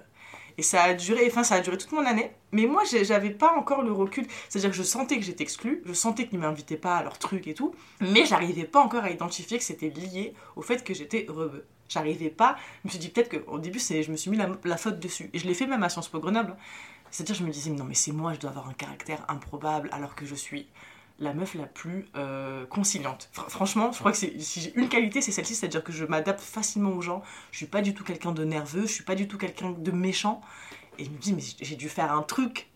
Et 0.57 0.61
ça 0.61 0.83
a 0.83 0.93
duré, 0.93 1.25
enfin, 1.27 1.43
ça 1.43 1.55
a 1.55 1.61
duré 1.61 1.77
toute 1.77 1.91
mon 1.91 2.05
année. 2.05 2.31
Mais 2.51 2.65
moi, 2.65 2.83
j'avais 2.83 3.29
pas 3.29 3.53
encore 3.55 3.81
le 3.81 3.91
recul. 3.91 4.25
C'est-à-dire 4.49 4.71
que 4.71 4.75
je 4.75 4.83
sentais 4.83 5.17
que 5.17 5.23
j'étais 5.23 5.43
exclue, 5.43 5.81
je 5.85 5.93
sentais 5.93 6.27
qu'ils 6.27 6.39
m'invitaient 6.39 6.77
pas 6.77 6.97
à 6.97 7.03
leurs 7.03 7.17
trucs 7.17 7.47
et 7.47 7.53
tout. 7.53 7.73
Mais 8.01 8.25
j'arrivais 8.25 8.65
pas 8.65 8.81
encore 8.81 9.03
à 9.03 9.09
identifier 9.09 9.57
que 9.57 9.63
c'était 9.63 9.89
lié 9.89 10.33
au 10.55 10.61
fait 10.61 10.83
que 10.83 10.93
j'étais 10.93 11.25
rebeu. 11.29 11.65
J'arrivais 11.87 12.29
pas. 12.29 12.55
Je 12.83 12.87
me 12.87 12.89
suis 12.89 12.99
dit 12.99 13.09
peut-être 13.09 13.45
qu'au 13.45 13.57
début, 13.57 13.79
je 13.79 14.11
me 14.11 14.17
suis 14.17 14.29
mis 14.29 14.37
la, 14.37 14.77
faute 14.77 14.99
dessus. 14.99 15.29
Et 15.33 15.39
je 15.39 15.47
l'ai 15.47 15.53
fait 15.53 15.65
même 15.65 15.83
à 15.83 15.89
Sciences 15.89 16.09
Po 16.09 16.19
Grenoble. 16.19 16.55
C'est-à-dire, 17.09 17.35
je 17.35 17.43
me 17.43 17.51
disais, 17.51 17.71
non, 17.71 17.85
mais 17.85 17.95
c'est 17.95 18.11
moi, 18.11 18.33
je 18.33 18.39
dois 18.39 18.51
avoir 18.51 18.69
un 18.69 18.73
caractère 18.73 19.25
improbable 19.27 19.89
alors 19.91 20.13
que 20.13 20.25
je 20.25 20.35
suis 20.35 20.67
la 21.19 21.33
meuf 21.33 21.53
la 21.53 21.65
plus 21.65 22.07
euh, 22.15 22.65
conciliante. 22.65 23.29
franchement, 23.33 23.91
je 23.91 23.99
crois 23.99 24.11
que 24.11 24.17
si 24.17 24.61
j'ai 24.61 24.73
une 24.75 24.89
qualité, 24.89 25.21
c'est 25.21 25.31
celle-ci, 25.31 25.55
c'est-à-dire 25.55 25.83
que 25.83 25.91
je 25.91 26.05
m'adapte 26.05 26.41
facilement 26.41 26.91
aux 26.91 27.01
gens. 27.01 27.21
Je 27.51 27.57
suis 27.57 27.65
pas 27.65 27.81
du 27.81 27.93
tout 27.93 28.03
quelqu'un 28.03 28.31
de 28.31 28.43
nerveux, 28.43 28.83
je 28.83 28.93
suis 28.93 29.03
pas 29.03 29.15
du 29.15 29.27
tout 29.27 29.37
quelqu'un 29.37 29.71
de 29.71 29.91
méchant. 29.91 30.41
Et 30.97 31.05
je 31.05 31.09
me 31.09 31.17
dis, 31.17 31.33
mais 31.33 31.43
j'ai 31.61 31.75
dû 31.75 31.89
faire 31.89 32.11
un 32.11 32.23
truc 32.23 32.69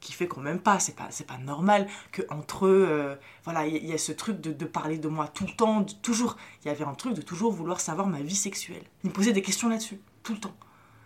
qui 0.00 0.12
fait 0.12 0.28
qu'on 0.28 0.40
m'aime 0.40 0.60
pas. 0.60 0.78
C'est 0.78 0.94
pas, 0.94 1.08
c'est 1.10 1.26
pas 1.26 1.38
normal 1.38 1.88
que 2.12 2.22
entre 2.30 2.66
eux, 2.66 2.86
euh, 2.88 3.16
voilà, 3.44 3.66
il 3.66 3.84
y, 3.84 3.92
a 3.92 3.98
ce 3.98 4.12
truc 4.12 4.40
de, 4.40 4.64
parler 4.64 4.98
de 4.98 5.08
moi 5.08 5.28
tout 5.28 5.46
le 5.46 5.52
temps, 5.52 5.84
toujours. 5.84 6.36
Il 6.64 6.68
y 6.68 6.70
avait 6.70 6.84
un 6.84 6.94
truc 6.94 7.14
de 7.14 7.22
toujours 7.22 7.52
vouloir 7.52 7.80
savoir 7.80 8.06
ma 8.06 8.20
vie 8.20 8.36
sexuelle. 8.36 8.84
Il 9.04 9.10
me 9.10 9.14
posait 9.14 9.32
des 9.32 9.42
questions 9.42 9.68
là-dessus, 9.68 10.00
tout 10.22 10.34
le 10.34 10.40
temps. 10.40 10.56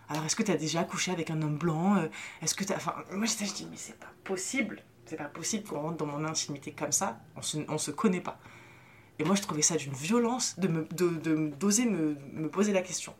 Alors, 0.09 0.25
est-ce 0.25 0.35
que 0.35 0.43
tu 0.43 0.51
as 0.51 0.57
déjà 0.57 0.83
couché 0.83 1.11
avec 1.11 1.31
un 1.31 1.41
homme 1.41 1.57
blanc 1.57 1.95
euh, 1.95 2.07
Est-ce 2.41 2.53
que 2.55 2.63
tu 2.63 2.73
Enfin, 2.73 2.95
moi, 3.11 3.25
je 3.25 3.53
dis, 3.53 3.67
mais 3.69 3.77
c'est 3.77 3.97
pas 3.97 4.11
possible 4.23 4.83
c'est 5.13 5.17
pas 5.17 5.25
possible 5.25 5.67
qu'on 5.67 5.79
rentre 5.79 5.97
dans 5.97 6.07
mon 6.07 6.25
intimité 6.25 6.71
comme 6.71 6.91
ça, 6.91 7.19
on 7.35 7.43
se, 7.43 7.57
on 7.67 7.77
se 7.77 7.91
connaît 7.91 8.19
pas. 8.19 8.39
Et 9.19 9.23
moi, 9.23 9.35
je 9.35 9.43
trouvais 9.43 9.61
ça 9.61 9.75
d'une 9.75 9.93
violence 9.93 10.57
de 10.57 10.67
me 10.67 10.85
d'oser 11.51 11.85
me, 11.85 12.17
me, 12.33 12.49
poser 12.49 12.73
la 12.73 12.81
question. 12.81 13.13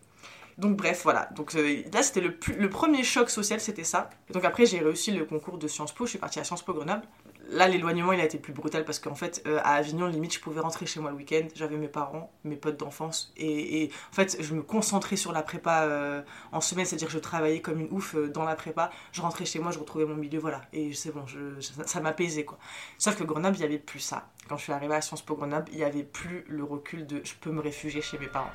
Donc 0.58 0.76
bref, 0.76 1.02
voilà. 1.04 1.30
Donc 1.36 1.54
euh, 1.54 1.84
là, 1.94 2.02
c'était 2.02 2.22
le, 2.22 2.36
le 2.58 2.70
premier 2.70 3.04
choc 3.04 3.30
social, 3.30 3.60
c'était 3.60 3.84
ça. 3.84 4.10
Et 4.28 4.34
donc 4.34 4.44
après, 4.44 4.66
j'ai 4.66 4.80
réussi 4.80 5.12
le 5.12 5.26
concours 5.26 5.60
de 5.60 5.68
Sciences 5.68 5.94
Po. 5.94 6.06
Je 6.06 6.12
suis 6.12 6.20
partie 6.20 6.40
à 6.40 6.44
Sciences 6.44 6.64
Po 6.64 6.74
Grenoble 6.74 7.04
là, 7.50 7.68
l'éloignement, 7.68 8.14
il 8.14 8.22
a 8.22 8.26
été 8.26 8.38
plus 8.38 8.54
brutal 8.54 8.86
parce 8.86 9.00
qu'en 9.00 9.16
fait, 9.16 9.44
euh, 9.48 9.60
à 9.64 9.74
Avignon, 9.74 10.08
limite, 10.08 10.34
je 10.34 10.40
pouvais 10.40 10.62
rentrer 10.62 10.86
chez 10.86 11.00
moi 11.00 11.12
le 11.12 11.18
week-end. 11.18 11.48
J'avais 11.56 11.78
mes 11.78 11.88
parents, 11.88 12.32
mes 12.44 12.56
potes 12.56 12.78
d'enfance. 12.78 13.34
Et, 13.38 13.90
en 14.12 14.16
fait, 14.16 14.38
je 14.40 14.54
me 14.54 14.62
concentrais 14.62 15.16
sur 15.16 15.32
la 15.32 15.44
prépa 15.44 15.84
euh, 15.84 16.22
en 16.52 16.62
semaine, 16.62 16.86
c'est-à-dire 16.86 17.08
que 17.08 17.14
je 17.14 17.20
travaillais 17.20 17.62
comme 17.62 17.80
une 17.80 17.92
ouf 17.92 18.16
euh, 18.16 18.30
dans 18.30 18.44
la 18.44 18.56
prépa. 18.56 18.92
Je 19.12 19.22
rentrais 19.22 19.46
chez 19.46 19.60
moi, 19.60 19.72
je 19.72 19.80
retrouvais 19.80 20.06
mon 20.06 20.16
milieu, 20.16 20.40
voilà. 20.40 20.62
Et 20.74 20.94
c'est 20.94 21.12
bon, 21.12 21.26
je, 21.28 21.60
ça, 21.86 22.00
m'apaisait, 22.02 22.46
quoi. 22.46 22.58
Sauf 22.98 23.18
que 23.18 23.24
Grenoble, 23.24 23.56
il 23.58 23.60
n'y 23.60 23.66
avait 23.66 23.80
plus 23.80 24.00
ça. 24.00 24.30
Quand 24.48 24.58
je 24.58 24.64
suis 24.64 24.74
arrivée 24.74 24.96
à 24.96 25.02
Sciences 25.02 25.22
Po 25.22 25.36
Grenoble, 25.36 25.68
il 25.72 25.78
n'y 25.78 25.84
avait 25.84 26.04
plus 26.04 26.46
le 26.48 26.64
recul 26.64 27.06
de 27.06 27.22
je 27.24 27.34
peux 27.40 27.52
me 27.52 27.62
réfugier 27.62 28.02
chez 28.02 28.18
mes 28.18 28.28
parents. 28.28 28.52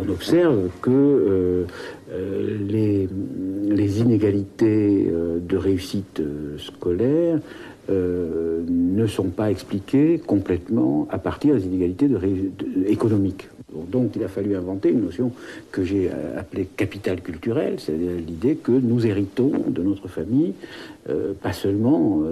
On 0.00 0.08
observe 0.10 0.68
que 0.80 1.66
euh, 2.12 2.58
les, 2.68 3.08
les, 3.64 4.00
inégalités 4.00 5.08
euh, 5.10 5.38
de 5.40 5.56
réussite 5.56 6.20
euh, 6.20 6.58
scolaire 6.58 7.38
ne 7.88 9.06
sont 9.06 9.28
pas 9.28 9.48
expliquées 9.48 10.18
complètement 10.18 11.06
à 11.08 11.18
partir 11.18 11.54
des 11.54 11.66
inégalités 11.66 12.08
économiques. 12.88 13.48
Donc 13.90 14.12
il 14.16 14.24
a 14.24 14.28
fallu 14.28 14.56
inventer 14.56 14.90
une 14.90 15.02
notion 15.02 15.32
que 15.72 15.84
j'ai 15.84 16.10
appelée 16.36 16.66
capital 16.76 17.20
culturel, 17.20 17.76
c'est-à-dire 17.78 18.12
l'idée 18.26 18.56
que 18.56 18.72
nous 18.72 19.06
héritons 19.06 19.52
de 19.68 19.82
notre 19.82 20.08
famille 20.08 20.54
pas 21.40 21.52
seulement 21.52 22.22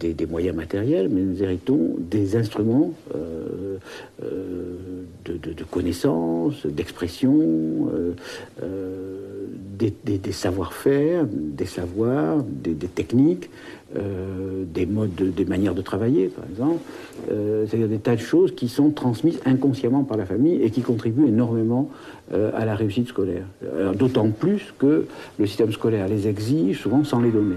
des, 0.00 0.14
des, 0.14 0.24
moyens 0.24 0.56
matériels, 0.56 1.10
mais 1.10 1.20
nous 1.20 1.42
héritons 1.42 1.94
des 1.98 2.36
instruments 2.36 2.94
de, 5.24 5.64
connaissances, 5.64 6.66
d'expression, 6.66 7.88
euh, 7.92 8.12
euh, 8.62 9.46
des, 9.78 10.32
savoir-faire, 10.32 11.26
des 11.30 11.66
savoirs, 11.66 12.42
des, 12.42 12.74
techniques, 12.88 13.50
euh, 13.96 14.64
des 14.66 14.86
modes, 14.86 15.14
des 15.14 15.44
manières 15.44 15.74
de 15.74 15.82
travailler, 15.82 16.28
par 16.28 16.44
exemple. 16.48 16.80
C'est-à-dire 17.28 17.88
des 17.88 17.98
tas 17.98 18.16
de 18.16 18.20
choses 18.20 18.54
qui 18.54 18.68
sont 18.68 18.90
transmises 18.90 19.40
inconsciemment 19.46 20.04
par 20.04 20.16
la 20.16 20.26
famille 20.26 20.60
et 20.62 20.70
qui 20.70 20.82
contribuent 20.82 21.26
énormément 21.26 21.88
à 22.32 22.64
la 22.64 22.74
réussite 22.74 23.08
scolaire. 23.08 23.46
D'autant 23.94 24.30
plus 24.30 24.74
que 24.78 25.06
le 25.38 25.46
système 25.46 25.72
scolaire 25.72 26.08
les 26.08 26.26
exige 26.28 26.80
souvent 26.80 27.04
sans 27.04 27.20
les 27.20 27.30
donner. 27.30 27.56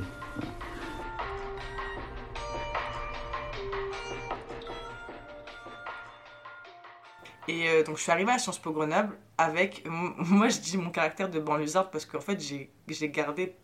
Et 7.48 7.70
euh, 7.70 7.84
donc 7.84 7.98
je 7.98 8.04
suis 8.04 8.12
arrivée 8.12 8.32
à 8.32 8.40
Sciences 8.40 8.60
Po 8.60 8.72
Grenoble 8.72 9.18
avec, 9.38 9.84
moi 10.18 10.50
je 10.50 10.60
dis 10.60 10.78
mon 10.78 10.90
caractère 10.90 11.30
de 11.30 11.40
banlieusarde 11.40 11.90
parce 11.92 12.06
qu'en 12.06 12.20
fait 12.20 12.40
j'ai 12.42 13.10
gardé 13.10 13.56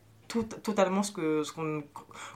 totalement 0.41 1.04
ce 1.04 1.12
que, 1.12 1.43
ce 1.43 1.52
qu'on, 1.52 1.84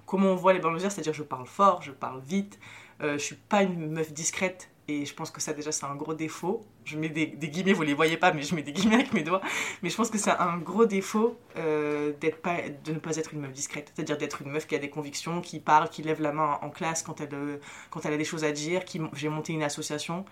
comment 0.06 0.30
on 0.30 0.36
voit 0.36 0.54
les 0.54 0.60
banlieusards, 0.60 0.92
c'est-à-dire 0.92 1.14
je 1.14 1.24
parle 1.24 1.48
fort, 1.48 1.82
je 1.82 1.92
parle 1.92 2.22
vite, 2.22 2.60
euh, 3.02 3.14
je 3.14 3.24
suis 3.24 3.36
pas 3.36 3.64
une 3.64 3.92
meuf 3.92 4.14
discrète 4.14 4.70
et 4.88 5.06
je 5.06 5.14
pense 5.14 5.32
que 5.32 5.42
ça 5.42 5.54
déjà 5.54 5.72
c'est 5.72 5.86
un 5.86 5.96
gros 5.96 6.14
défaut. 6.14 6.66
Je 6.86 6.98
mets 6.98 7.10
des, 7.10 7.26
des, 7.26 7.50
guillemets, 7.50 7.74
vous 7.74 7.82
les 7.82 7.94
voyez 7.94 8.16
pas 8.16 8.32
mais 8.32 8.42
je 8.42 8.56
mets 8.56 8.62
des 8.62 8.72
guillemets 8.72 8.96
avec 8.96 9.14
mes 9.14 9.24
doigts, 9.24 9.42
mais 9.82 9.90
je 9.90 9.96
pense 9.96 10.10
que 10.10 10.18
c'est 10.18 10.32
un 10.32 10.58
gros 10.58 10.86
défaut 10.86 11.38
euh, 11.58 12.14
pas, 12.42 12.58
de 12.86 12.94
ne 12.94 13.00
pas 13.00 13.18
être 13.18 13.34
une 13.34 13.42
meuf 13.42 13.52
discrète, 13.52 13.92
c'est-à-dire 13.94 14.18
d'être 14.18 14.42
une 14.42 14.52
meuf 14.52 14.68
qui 14.68 14.76
a 14.76 14.80
des 14.80 14.90
convictions, 14.90 15.42
qui 15.42 15.60
parle, 15.60 15.90
qui 15.90 16.04
lève 16.04 16.22
la 16.22 16.32
main 16.32 16.60
en 16.62 16.70
classe 16.70 17.04
quand 17.04 17.20
elle, 17.20 17.60
quand 17.90 18.06
elle 18.06 18.14
a 18.14 18.18
des 18.18 18.24
choses 18.24 18.46
à 18.46 18.52
dire, 18.52 18.86
qui 18.86 19.02
j'ai 19.14 19.30
monté 19.30 19.54
une 19.54 19.64
association. 19.64 20.24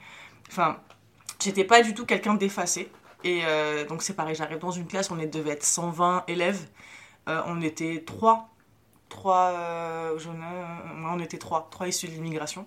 Enfin, 0.50 0.80
J'étais 1.42 1.64
pas 1.64 1.82
du 1.82 1.94
tout 1.94 2.06
quelqu'un 2.06 2.36
d'effacé. 2.36 2.90
Et 3.24 3.42
euh, 3.46 3.86
donc 3.86 4.02
c'est 4.02 4.14
pareil, 4.14 4.36
j'arrive 4.36 4.60
dans 4.60 4.72
une 4.72 4.88
classe, 4.88 5.10
on 5.12 5.16
devait 5.16 5.52
être 5.52 5.64
120 5.64 6.24
élèves. 6.28 6.68
Euh, 7.28 7.42
on 7.48 7.62
était 7.62 8.04
trois. 8.06 8.50
Trois. 9.10 9.52
Euh, 9.56 10.18
on 11.06 11.20
était 11.20 11.38
trois. 11.38 11.68
Trois 11.72 11.88
issus 11.88 12.08
de 12.08 12.14
l'immigration. 12.14 12.66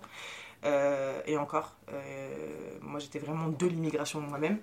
et 1.25 1.37
encore, 1.37 1.75
moi 2.81 2.99
j'étais 2.99 3.19
vraiment 3.19 3.49
de 3.49 3.65
l'immigration 3.67 4.21
moi-même. 4.21 4.59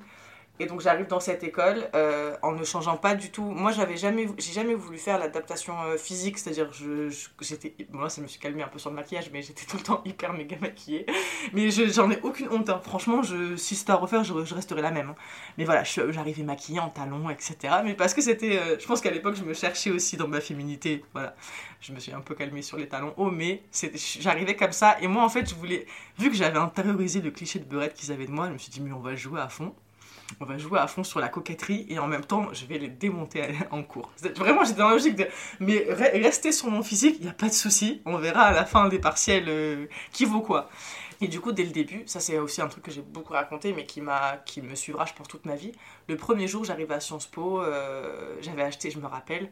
Et 0.59 0.67
donc 0.67 0.81
j'arrive 0.81 1.07
dans 1.07 1.21
cette 1.21 1.45
école 1.45 1.89
euh, 1.95 2.35
en 2.43 2.53
ne 2.53 2.65
changeant 2.65 2.97
pas 2.97 3.15
du 3.15 3.31
tout. 3.31 3.45
Moi 3.45 3.73
j'avais 3.73 3.97
jamais, 3.97 4.27
j'ai 4.39 4.53
jamais 4.53 4.75
voulu 4.75 4.97
faire 4.97 5.19
l'adaptation 5.19 5.75
euh, 5.83 5.99
physique, 5.99 6.39
c'est-à-dire 6.39 6.73
je, 6.73 7.15
j'étais, 7.41 7.75
bon 7.91 8.01
là 8.01 8.09
ça 8.09 8.23
me 8.23 8.27
suis 8.27 8.41
calmé 8.41 8.63
un 8.63 8.69
peu 8.69 8.79
sur 8.79 8.89
le 8.91 8.97
maquillage, 8.97 9.31
mais 9.33 9.43
j'étais 9.43 9.67
tout 9.67 9.77
le 9.77 9.83
temps 9.83 10.03
hyper 10.05 10.33
méga 10.33 10.57
maquillée. 10.61 11.07
Mais 11.53 11.71
j'en 11.71 12.11
ai 12.11 12.19
aucune 12.23 12.49
honte. 12.51 12.71
Hein. 12.71 12.81
Franchement, 12.83 13.23
si 13.57 13.75
c'était 13.75 13.93
à 13.93 13.97
refaire, 13.97 14.25
je, 14.25 14.45
je 14.45 14.55
resterais 14.55 14.83
la 14.83 14.91
même. 14.91 15.11
Hein. 15.11 15.15
Mais 15.59 15.65
voilà, 15.65 15.85
j'arrivais 15.85 16.43
maquillée 16.43 16.81
en 16.81 16.89
talons, 16.89 17.29
etc. 17.29 17.57
Mais 17.85 17.95
parce 17.95 18.15
que 18.15 18.23
c'était, 18.23 18.59
euh, 18.59 18.79
je 18.79 18.87
pense 18.87 19.01
qu'à 19.01 19.11
l'époque 19.11 19.37
je 19.37 19.45
me 19.45 19.53
cherchais 19.53 19.91
aussi 19.91 20.17
dans 20.17 20.29
ma 20.29 20.41
féminité. 20.41 21.05
Voilà, 21.13 21.35
je 21.81 21.93
me 21.93 22.01
suis 22.01 22.13
un 22.13 22.21
peu 22.21 22.35
calmée 22.35 22.63
sur 22.63 22.79
les 22.79 22.89
talons 22.89 23.13
hauts, 23.19 23.31
mais 23.31 23.63
j'arrivais 24.21 24.57
comme 24.57 24.73
ça. 24.73 24.97
Et 25.03 25.07
moi 25.07 25.23
en 25.23 25.29
fait 25.29 25.49
je 25.49 25.55
voulais, 25.55 25.87
vu 26.19 26.31
que 26.31 26.37
j'avais 26.37 26.59
intériorisé 26.59 27.21
le 27.21 27.31
cliché 27.31 27.59
de 27.59 27.65
beurette 27.65 27.95
qu'ils 27.95 28.13
avaient 28.13 28.27
de 28.27 28.33
moi, 28.33 28.47
je 28.49 28.53
me 28.55 28.59
suis 28.59 28.71
dit 28.71 28.81
mais 28.81 28.93
on 28.93 29.01
va 29.01 29.15
jouer 29.15 29.41
à 29.41 29.49
fond 29.49 29.75
on 30.41 30.45
va 30.45 30.59
jouer 30.59 30.79
à 30.79 30.87
fond 30.87 31.05
sur 31.05 31.21
la 31.21 31.29
coquetterie 31.29 31.87
et 31.89 31.99
en 31.99 32.07
même 32.07 32.25
temps 32.25 32.49
je 32.53 32.67
vais 32.67 32.79
les 32.79 32.89
démonter 32.89 33.49
en 33.71 33.83
cours. 33.83 34.11
Vraiment 34.37 34.65
j'étais 34.65 34.79
dans 34.79 34.89
la 34.89 34.95
logique 34.95 35.17
de 35.17 35.27
mais 35.61 35.87
rester 35.89 36.53
sur 36.53 36.69
mon 36.69 36.83
physique, 36.83 37.17
il 37.19 37.25
n'y 37.25 37.31
a 37.31 37.35
pas 37.35 37.49
de 37.49 37.55
souci, 37.55 38.03
on 38.05 38.17
verra 38.19 38.43
à 38.43 38.53
la 38.53 38.65
fin 38.65 38.89
des 38.89 38.99
partiels 38.99 39.49
euh, 39.49 39.87
qui 40.13 40.25
vaut 40.25 40.41
quoi. 40.41 40.69
Et 41.21 41.29
du 41.29 41.41
coup 41.41 41.53
dès 41.53 41.65
le 41.65 41.71
début, 41.71 42.03
ça 42.07 42.21
c'est 42.21 42.39
aussi 42.39 42.61
un 42.61 42.69
truc 42.69 42.85
que 42.85 42.91
j'ai 42.91 43.03
beaucoup 43.03 43.33
raconté 43.33 43.73
mais 43.73 43.87
qui, 43.87 44.03
qui 44.45 44.63
me 44.63 44.75
suivra 44.75 45.07
je 45.07 45.15
pense 45.15 45.29
toute 45.29 45.47
ma 45.47 45.57
vie. 45.57 45.73
Le 46.09 46.17
premier 46.17 46.49
jour 46.49 46.65
j'arrivais 46.65 46.95
à 46.95 47.01
Sciences 47.01 47.27
Po, 47.27 47.63
euh, 47.63 48.37
j'avais 48.41 48.63
acheté, 48.63 48.91
je 48.91 48.99
me 48.99 49.07
rappelle, 49.07 49.51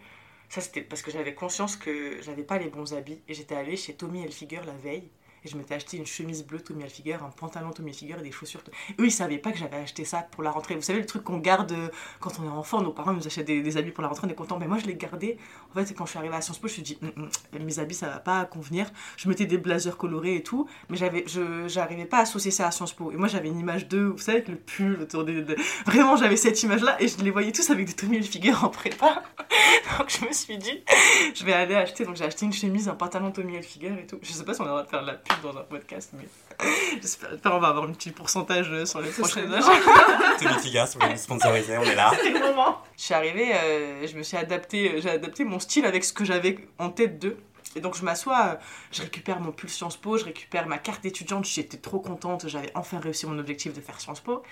ça 0.48 0.60
c'était 0.60 0.82
parce 0.82 1.02
que 1.02 1.10
j'avais 1.10 1.34
conscience 1.34 1.76
que 1.76 2.20
j'avais 2.22 2.44
pas 2.44 2.58
les 2.58 2.68
bons 2.68 2.94
habits 2.94 3.20
et 3.28 3.34
j'étais 3.34 3.54
allée 3.54 3.76
chez 3.76 3.94
Tommy 3.94 4.22
Hilfiger 4.22 4.60
la 4.66 4.74
veille 4.74 5.08
et 5.44 5.48
je 5.48 5.56
m'étais 5.56 5.74
acheté 5.74 5.96
une 5.96 6.06
chemise 6.06 6.44
bleue 6.44 6.60
Tommy 6.60 6.84
Hilfiger, 6.84 7.14
un 7.14 7.30
pantalon 7.30 7.70
Tommy 7.70 7.90
Hilfiger 7.90 8.16
et 8.18 8.22
des 8.22 8.32
chaussures. 8.32 8.62
Eux, 8.98 9.06
ils 9.06 9.10
savaient 9.10 9.38
pas 9.38 9.52
que 9.52 9.58
j'avais 9.58 9.76
acheté 9.76 10.04
ça 10.04 10.22
pour 10.30 10.42
la 10.42 10.50
rentrée. 10.50 10.74
Vous 10.74 10.82
savez, 10.82 11.00
le 11.00 11.06
truc 11.06 11.24
qu'on 11.24 11.38
garde 11.38 11.72
euh, 11.72 11.88
quand 12.20 12.40
on 12.40 12.44
est 12.44 12.48
enfant, 12.48 12.80
nos 12.80 12.92
parents 12.92 13.12
nous 13.12 13.26
achètent 13.26 13.46
des, 13.46 13.76
habits 13.76 13.90
pour 13.90 14.02
la 14.02 14.08
rentrée, 14.08 14.26
on 14.26 14.30
est 14.30 14.34
content. 14.34 14.58
Mais 14.58 14.66
moi, 14.66 14.78
je 14.78 14.86
les 14.86 14.94
gardais. 14.94 15.36
En 15.70 15.74
fait, 15.74 15.92
quand 15.94 16.06
je 16.06 16.10
suis 16.10 16.18
arrivée 16.18 16.34
à 16.34 16.40
Sciences 16.40 16.58
Po, 16.58 16.68
je 16.68 16.80
me 16.80 16.84
suis 16.84 16.96
dit, 16.96 16.98
hum, 17.02 17.28
hum, 17.52 17.64
mes 17.64 17.78
habits, 17.78 17.94
ça 17.94 18.08
va 18.08 18.18
pas 18.18 18.44
convenir. 18.46 18.90
Je 19.16 19.28
mettais 19.28 19.46
des 19.46 19.58
blazers 19.58 19.96
colorés 19.96 20.36
et 20.36 20.42
tout, 20.42 20.68
mais 20.88 20.96
j'arrivais 20.96 22.06
pas 22.06 22.18
à 22.18 22.20
associer 22.22 22.50
ça 22.50 22.66
à 22.66 22.70
Sciences 22.70 22.92
Po. 22.92 23.12
Et 23.12 23.16
moi, 23.16 23.28
j'avais 23.28 23.48
une 23.48 23.58
image 23.58 23.88
d'eux, 23.88 24.08
vous 24.08 24.18
savez, 24.18 24.38
avec 24.38 24.48
le 24.48 24.56
pull 24.56 25.00
autour 25.02 25.24
des. 25.24 25.44
Vraiment, 25.84 26.16
j'avais 26.16 26.36
cette 26.36 26.62
image-là 26.62 27.00
et 27.00 27.08
je 27.08 27.18
les 27.22 27.30
voyais 27.30 27.52
tous 27.52 27.68
avec 27.70 27.86
des 27.86 27.92
Tommy 27.92 28.16
Hilfiger 28.16 28.54
en 28.54 28.68
prépa. 28.68 29.22
donc, 29.98 30.08
je 30.08 30.26
me 30.26 30.32
suis 30.32 30.56
dit, 30.58 30.82
je 31.34 31.44
vais 31.44 31.52
aller 31.52 31.74
acheter. 31.74 32.04
Donc, 32.04 32.16
j'ai 32.16 32.24
acheté 32.24 32.46
une 32.46 32.52
chemise, 32.52 32.88
un 32.88 32.94
pantalon 32.94 33.30
Tommy 33.30 33.56
Hilfiger 33.56 33.94
et 34.02 34.06
tout. 34.06 34.18
Je 34.22 34.32
sais 34.32 34.44
pas 34.44 34.54
si 34.54 34.60
on 34.60 34.64
a 34.64 34.68
le 34.68 34.72
droit 34.72 34.82
de 34.84 34.88
faire 34.88 35.02
de 35.02 35.06
la 35.06 35.14
dans 35.42 35.56
un 35.58 35.62
podcast, 35.62 36.10
mais 36.14 36.26
j'espère 37.00 37.30
qu'on 37.42 37.58
va 37.58 37.68
avoir 37.68 37.84
un 37.84 37.92
petit 37.92 38.10
pourcentage 38.10 38.70
euh, 38.70 38.84
sur 38.86 39.00
les 39.00 39.10
prochaines 39.10 39.52
âges. 39.52 39.64
Gars, 40.72 40.86
si 40.86 40.98
vous 40.98 41.16
sponsoriser, 41.16 41.78
on 41.78 41.82
est 41.82 41.94
là. 41.94 42.12
C'est 42.22 42.30
le 42.30 42.40
moment. 42.40 42.78
Je 42.96 43.02
suis 43.02 43.14
arrivée, 43.14 43.54
euh, 43.54 44.06
je 44.06 44.16
me 44.16 44.22
suis 44.22 44.36
adapté, 44.36 45.00
j'ai 45.00 45.10
adapté 45.10 45.44
mon 45.44 45.58
style 45.58 45.84
avec 45.84 46.04
ce 46.04 46.12
que 46.12 46.24
j'avais 46.24 46.58
en 46.78 46.90
tête 46.90 47.18
d'eux. 47.18 47.38
Et 47.76 47.80
donc 47.80 47.96
je 47.96 48.04
m'assois, 48.04 48.46
euh, 48.46 48.54
je 48.92 49.02
récupère 49.02 49.40
mon 49.40 49.50
pull 49.50 49.68
Sciences 49.68 49.96
Po, 49.96 50.16
je 50.16 50.24
récupère 50.24 50.66
ma 50.68 50.78
carte 50.78 51.02
d'étudiante, 51.02 51.44
j'étais 51.44 51.78
trop 51.78 51.98
contente, 51.98 52.46
j'avais 52.48 52.70
enfin 52.76 53.00
réussi 53.00 53.26
mon 53.26 53.38
objectif 53.38 53.72
de 53.74 53.80
faire 53.80 54.00
Sciences 54.00 54.20
Po. 54.20 54.42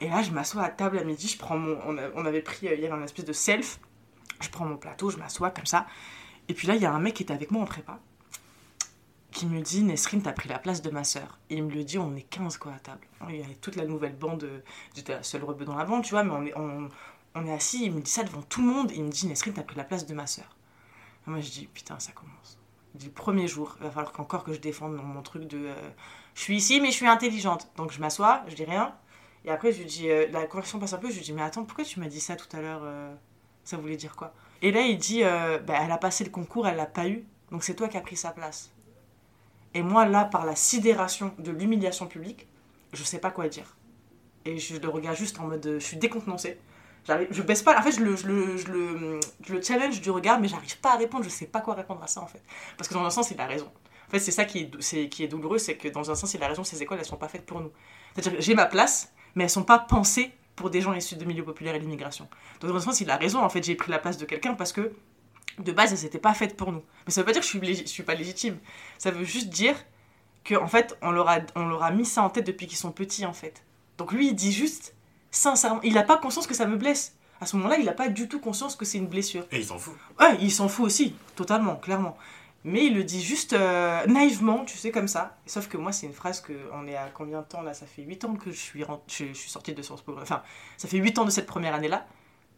Et 0.00 0.08
là, 0.08 0.22
je 0.22 0.30
m'assois 0.30 0.62
à 0.62 0.68
table 0.68 0.98
à 0.98 1.04
midi, 1.04 1.28
je 1.28 1.38
prends 1.38 1.56
mon, 1.58 1.78
on, 1.86 1.98
a- 1.98 2.10
on 2.14 2.24
avait 2.24 2.40
pris, 2.42 2.68
euh, 2.68 2.74
il 2.74 2.80
y 2.80 2.86
avait 2.86 2.94
un 2.94 3.02
espèce 3.02 3.24
de 3.24 3.32
self, 3.32 3.78
je 4.40 4.48
prends 4.48 4.64
mon 4.64 4.76
plateau, 4.76 5.10
je 5.10 5.16
m'assois 5.16 5.50
comme 5.50 5.66
ça. 5.66 5.86
Et 6.48 6.54
puis 6.54 6.66
là, 6.68 6.74
il 6.76 6.82
y 6.82 6.86
a 6.86 6.92
un 6.92 6.98
mec 7.00 7.14
qui 7.14 7.22
était 7.24 7.32
avec 7.34 7.50
moi 7.50 7.62
en 7.62 7.66
prépa, 7.66 7.98
qui 9.32 9.46
me 9.46 9.60
dit, 9.60 9.82
Nesrine, 9.82 10.22
t'as 10.22 10.32
pris 10.32 10.48
la 10.48 10.58
place 10.58 10.82
de 10.82 10.90
ma 10.90 11.04
sœur. 11.04 11.38
Et 11.50 11.56
il 11.56 11.64
me 11.64 11.72
le 11.72 11.82
dit, 11.82 11.98
on 11.98 12.14
est 12.14 12.22
15 12.22 12.58
quoi 12.58 12.72
à 12.74 12.78
table. 12.78 13.00
Il 13.28 13.36
y 13.36 13.42
avait 13.42 13.54
toute 13.54 13.76
la 13.76 13.84
nouvelle 13.84 14.14
bande, 14.14 14.44
euh, 14.44 14.60
j'étais 14.94 15.14
la 15.14 15.22
seule 15.22 15.42
rebeu 15.42 15.64
dans 15.64 15.74
la 15.74 15.84
bande, 15.84 16.04
tu 16.04 16.10
vois, 16.10 16.22
mais 16.22 16.30
on 16.30 16.44
est, 16.44 16.88
on, 17.34 17.46
est 17.46 17.52
assis, 17.52 17.86
il 17.86 17.92
me 17.92 18.00
dit 18.00 18.10
ça 18.10 18.22
devant 18.22 18.42
tout 18.42 18.60
le 18.60 18.68
monde, 18.68 18.92
et 18.92 18.96
il 18.96 19.04
me 19.04 19.10
dit, 19.10 19.26
Nesrine, 19.26 19.54
t'as 19.54 19.62
pris 19.62 19.76
la 19.76 19.84
place 19.84 20.06
de 20.06 20.14
ma 20.14 20.26
sœur. 20.26 20.56
Moi, 21.26 21.40
je 21.40 21.50
dis, 21.50 21.66
putain, 21.66 21.98
ça 21.98 22.12
commence. 22.12 22.58
Je 22.94 23.00
dis, 23.00 23.08
premier 23.08 23.48
jour, 23.48 23.74
il 23.80 23.84
va 23.84 23.90
falloir 23.90 24.12
qu'encore 24.12 24.44
que 24.44 24.52
je 24.52 24.60
défende 24.60 24.94
mon, 24.94 25.22
truc 25.22 25.48
de, 25.48 25.66
euh, 25.66 25.90
je 26.34 26.40
suis 26.42 26.56
ici, 26.56 26.80
mais 26.80 26.88
je 26.88 26.96
suis 26.96 27.06
intelligente. 27.06 27.68
Donc 27.76 27.90
je 27.90 28.00
m'assois, 28.00 28.42
je 28.48 28.54
dis 28.54 28.64
rien, 28.64 28.94
et 29.44 29.50
après, 29.50 29.72
je 29.72 29.78
lui 29.78 29.86
dis, 29.86 30.10
euh, 30.10 30.28
la 30.30 30.46
conversation 30.46 30.78
passe 30.78 30.92
un 30.92 30.98
peu, 30.98 31.10
je 31.10 31.16
lui 31.16 31.22
dis, 31.22 31.32
mais 31.32 31.42
attends, 31.42 31.64
pourquoi 31.64 31.84
tu 31.84 32.00
m'as 32.00 32.08
dit 32.08 32.20
ça 32.20 32.36
tout 32.36 32.54
à 32.56 32.60
l'heure 32.60 32.82
Ça 33.64 33.76
voulait 33.76 33.96
dire 33.96 34.14
quoi? 34.14 34.34
Et 34.60 34.70
là, 34.70 34.82
il 34.82 34.98
dit, 34.98 35.22
bah, 35.22 35.78
elle 35.80 35.90
a 35.90 35.98
passé 35.98 36.22
le 36.22 36.30
concours, 36.30 36.68
elle 36.68 36.76
l'a 36.76 36.86
pas 36.86 37.08
eu, 37.08 37.24
donc 37.50 37.64
c'est 37.64 37.74
toi 37.74 37.88
qui 37.88 37.96
as 37.96 38.02
pris 38.02 38.16
sa 38.16 38.30
place. 38.30 38.70
Et 39.74 39.82
moi, 39.82 40.06
là, 40.06 40.24
par 40.24 40.44
la 40.44 40.56
sidération 40.56 41.34
de 41.38 41.50
l'humiliation 41.50 42.06
publique, 42.06 42.46
je 42.92 43.02
sais 43.02 43.18
pas 43.18 43.30
quoi 43.30 43.48
dire. 43.48 43.76
Et 44.44 44.58
je 44.58 44.76
le 44.76 44.88
regarde 44.88 45.16
juste 45.16 45.38
en 45.40 45.44
mode, 45.44 45.64
euh, 45.66 45.78
je 45.78 45.84
suis 45.84 45.96
décontenancée. 45.96 46.58
Je 47.30 47.42
baisse 47.42 47.62
pas, 47.62 47.78
en 47.78 47.82
fait, 47.82 47.92
je 47.92 48.00
le, 48.00 49.62
challenge 49.62 50.00
du 50.00 50.10
regard, 50.10 50.40
mais 50.40 50.48
j'arrive 50.48 50.78
pas 50.78 50.92
à 50.92 50.96
répondre, 50.96 51.24
je 51.24 51.30
sais 51.30 51.46
pas 51.46 51.60
quoi 51.60 51.74
répondre 51.74 52.02
à 52.02 52.06
ça, 52.06 52.20
en 52.20 52.26
fait. 52.26 52.42
Parce 52.76 52.88
que 52.88 52.94
dans 52.94 53.04
un 53.04 53.10
sens, 53.10 53.30
il 53.30 53.40
a 53.40 53.46
raison. 53.46 53.70
En 54.06 54.10
fait, 54.10 54.20
c'est 54.20 54.30
ça 54.30 54.44
qui 54.44 54.70
est, 54.70 55.08
qui 55.08 55.24
est 55.24 55.28
douloureux, 55.28 55.58
c'est 55.58 55.76
que 55.76 55.88
dans 55.88 56.10
un 56.10 56.14
sens, 56.14 56.34
il 56.34 56.42
a 56.42 56.48
raison, 56.48 56.62
ces 56.64 56.80
écoles, 56.82 56.98
elles 57.00 57.04
sont 57.04 57.16
pas 57.16 57.28
faites 57.28 57.46
pour 57.46 57.60
nous. 57.60 57.72
C'est-à-dire 58.14 58.40
j'ai 58.40 58.54
ma 58.54 58.66
place, 58.66 59.12
mais 59.34 59.44
elles 59.44 59.50
sont 59.50 59.64
pas 59.64 59.78
pensées 59.78 60.32
pour 60.54 60.70
des 60.70 60.80
gens 60.80 60.92
issus 60.92 61.16
de 61.16 61.24
milieux 61.24 61.44
populaires 61.44 61.74
et 61.74 61.78
l'immigration. 61.78 62.28
Donc 62.60 62.70
dans 62.70 62.76
un 62.76 62.80
sens, 62.80 63.00
il 63.00 63.10
a 63.10 63.16
raison, 63.16 63.40
en 63.40 63.48
fait, 63.48 63.62
j'ai 63.62 63.74
pris 63.74 63.90
la 63.90 63.98
place 63.98 64.18
de 64.18 64.24
quelqu'un 64.24 64.54
parce 64.54 64.72
que 64.72 64.92
de 65.58 65.72
base, 65.72 65.92
elles 65.92 66.04
n'étaient 66.04 66.18
pas 66.18 66.34
faites 66.34 66.56
pour 66.56 66.72
nous. 66.72 66.82
Mais 67.06 67.12
ça 67.12 67.20
veut 67.20 67.24
pas 67.26 67.32
dire 67.32 67.40
que 67.40 67.46
je 67.46 67.58
suis, 67.58 67.74
je 67.74 67.86
suis 67.86 68.02
pas 68.02 68.14
légitime. 68.14 68.58
Ça 68.98 69.10
veut 69.10 69.24
juste 69.24 69.48
dire 69.48 69.76
que 70.44 70.54
en 70.54 70.68
fait, 70.68 70.96
on 71.02 71.10
leur 71.10 71.28
a, 71.28 71.38
on 71.54 71.66
leur 71.66 71.82
a 71.82 71.90
mis 71.90 72.04
ça 72.04 72.22
en 72.22 72.30
tête 72.30 72.46
depuis 72.46 72.66
qu'ils 72.66 72.78
sont 72.78 72.92
petits, 72.92 73.26
en 73.26 73.32
fait. 73.32 73.62
Donc 73.98 74.12
lui, 74.12 74.28
il 74.28 74.34
dit 74.34 74.52
juste, 74.52 74.94
sincèrement, 75.30 75.80
il 75.82 75.94
n'a 75.94 76.02
pas 76.02 76.18
conscience 76.18 76.46
que 76.46 76.54
ça 76.54 76.66
me 76.66 76.76
blesse. 76.76 77.16
À 77.40 77.46
ce 77.46 77.56
moment-là, 77.56 77.76
il 77.78 77.84
n'a 77.84 77.92
pas 77.92 78.08
du 78.08 78.28
tout 78.28 78.38
conscience 78.38 78.76
que 78.76 78.84
c'est 78.84 78.98
une 78.98 79.08
blessure. 79.08 79.44
Et 79.50 79.58
ils 79.58 79.66
s'en 79.66 79.78
foutent. 79.78 79.98
Ouais, 80.20 80.36
il 80.40 80.52
s'en 80.52 80.68
fout 80.68 80.86
aussi, 80.86 81.14
totalement, 81.34 81.76
clairement. 81.76 82.16
Mais 82.64 82.86
il 82.86 82.94
le 82.94 83.02
dit 83.02 83.20
juste 83.20 83.54
euh, 83.54 84.06
naïvement, 84.06 84.64
tu 84.64 84.78
sais, 84.78 84.92
comme 84.92 85.08
ça. 85.08 85.36
Sauf 85.46 85.66
que 85.66 85.76
moi, 85.76 85.90
c'est 85.90 86.06
une 86.06 86.12
phrase 86.12 86.40
que. 86.40 86.52
On 86.72 86.86
est 86.86 86.94
à 86.94 87.10
combien 87.12 87.40
de 87.40 87.46
temps 87.46 87.62
là? 87.62 87.74
Ça 87.74 87.86
fait 87.86 88.02
8 88.02 88.24
ans 88.24 88.34
que 88.36 88.52
je 88.52 88.56
suis, 88.56 88.84
je 89.08 89.32
suis 89.32 89.50
sortie 89.50 89.74
de 89.74 89.82
Sciences 89.82 90.02
Po. 90.02 90.16
Enfin, 90.22 90.42
ça 90.76 90.86
fait 90.86 90.98
8 90.98 91.18
ans 91.18 91.24
de 91.24 91.30
cette 91.30 91.46
première 91.46 91.74
année-là. 91.74 92.06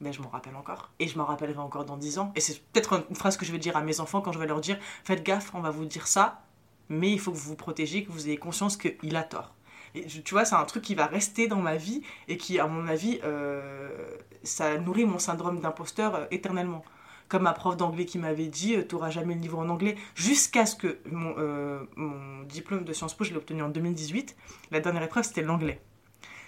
Ben, 0.01 0.13
je 0.13 0.21
m'en 0.21 0.29
rappelle 0.29 0.57
encore. 0.57 0.91
Et 0.99 1.09
je 1.09 1.17
m'en 1.19 1.25
rappellerai 1.25 1.59
encore 1.59 1.85
dans 1.85 1.97
10 1.97 2.19
ans. 2.19 2.33
Et 2.35 2.41
c'est 2.41 2.61
peut-être 2.61 3.05
une 3.09 3.17
phrase 3.17 3.37
que 3.37 3.47
je 3.47 3.53
vais 3.53 3.59
dire 3.59 3.77
à 3.77 3.83
mes 3.83 4.01
enfants 4.01 4.21
quand 4.21 4.33
je 4.33 4.39
vais 4.39 4.47
leur 4.47 4.61
dire 4.61 4.79
Faites 5.05 5.23
gaffe, 5.23 5.55
on 5.55 5.61
va 5.61 5.71
vous 5.71 5.85
dire 5.85 6.07
ça, 6.07 6.43
mais 6.89 7.11
il 7.11 7.21
faut 7.21 7.33
que 7.33 7.37
vous 7.37 7.51
vous 7.51 7.57
protégiez, 7.57 8.05
que 8.05 8.13
vous 8.13 8.29
ayez 8.29 8.37
conscience 8.37 8.77
qu'il 8.77 9.17
a 9.17 9.23
tort. 9.23 9.55
Et 9.95 10.07
tu 10.07 10.35
vois, 10.35 10.45
c'est 10.45 10.57
un 10.57 10.65
truc 10.65 10.83
qui 10.83 10.97
va 10.97 11.07
rester 11.07 11.47
dans 11.47 11.61
ma 11.61 11.77
vie 11.77 12.03
et 12.27 12.37
qui, 12.37 12.59
à 12.59 12.67
mon 12.67 12.89
avis, 12.89 13.21
euh, 13.23 14.17
ça 14.43 14.77
nourrit 14.79 15.05
mon 15.05 15.21
syndrome 15.21 15.61
d'imposteur 15.61 16.15
euh, 16.17 16.27
éternellement 16.33 16.85
comme 17.29 17.45
ma 17.45 17.53
prof 17.53 17.77
d'anglais 17.77 18.05
qui 18.05 18.19
m'avait 18.19 18.49
dit, 18.49 18.77
tu 18.87 18.95
n'auras 18.95 19.11
jamais 19.11 19.35
le 19.35 19.41
niveau 19.41 19.59
en 19.59 19.69
anglais, 19.69 19.97
jusqu'à 20.15 20.67
ce 20.67 20.77
que 20.77 20.99
mon, 21.11 21.35
euh, 21.39 21.83
mon 21.97 22.43
diplôme 22.43 22.85
de 22.85 22.93
Sciences 22.93 23.15
Po, 23.15 23.25
je 23.25 23.31
l'ai 23.31 23.37
obtenu 23.37 23.63
en 23.63 23.71
2018. 23.71 24.37
La 24.71 24.81
dernière 24.81 25.03
épreuve, 25.03 25.25
c'était 25.25 25.43
l'anglais. 25.43 25.81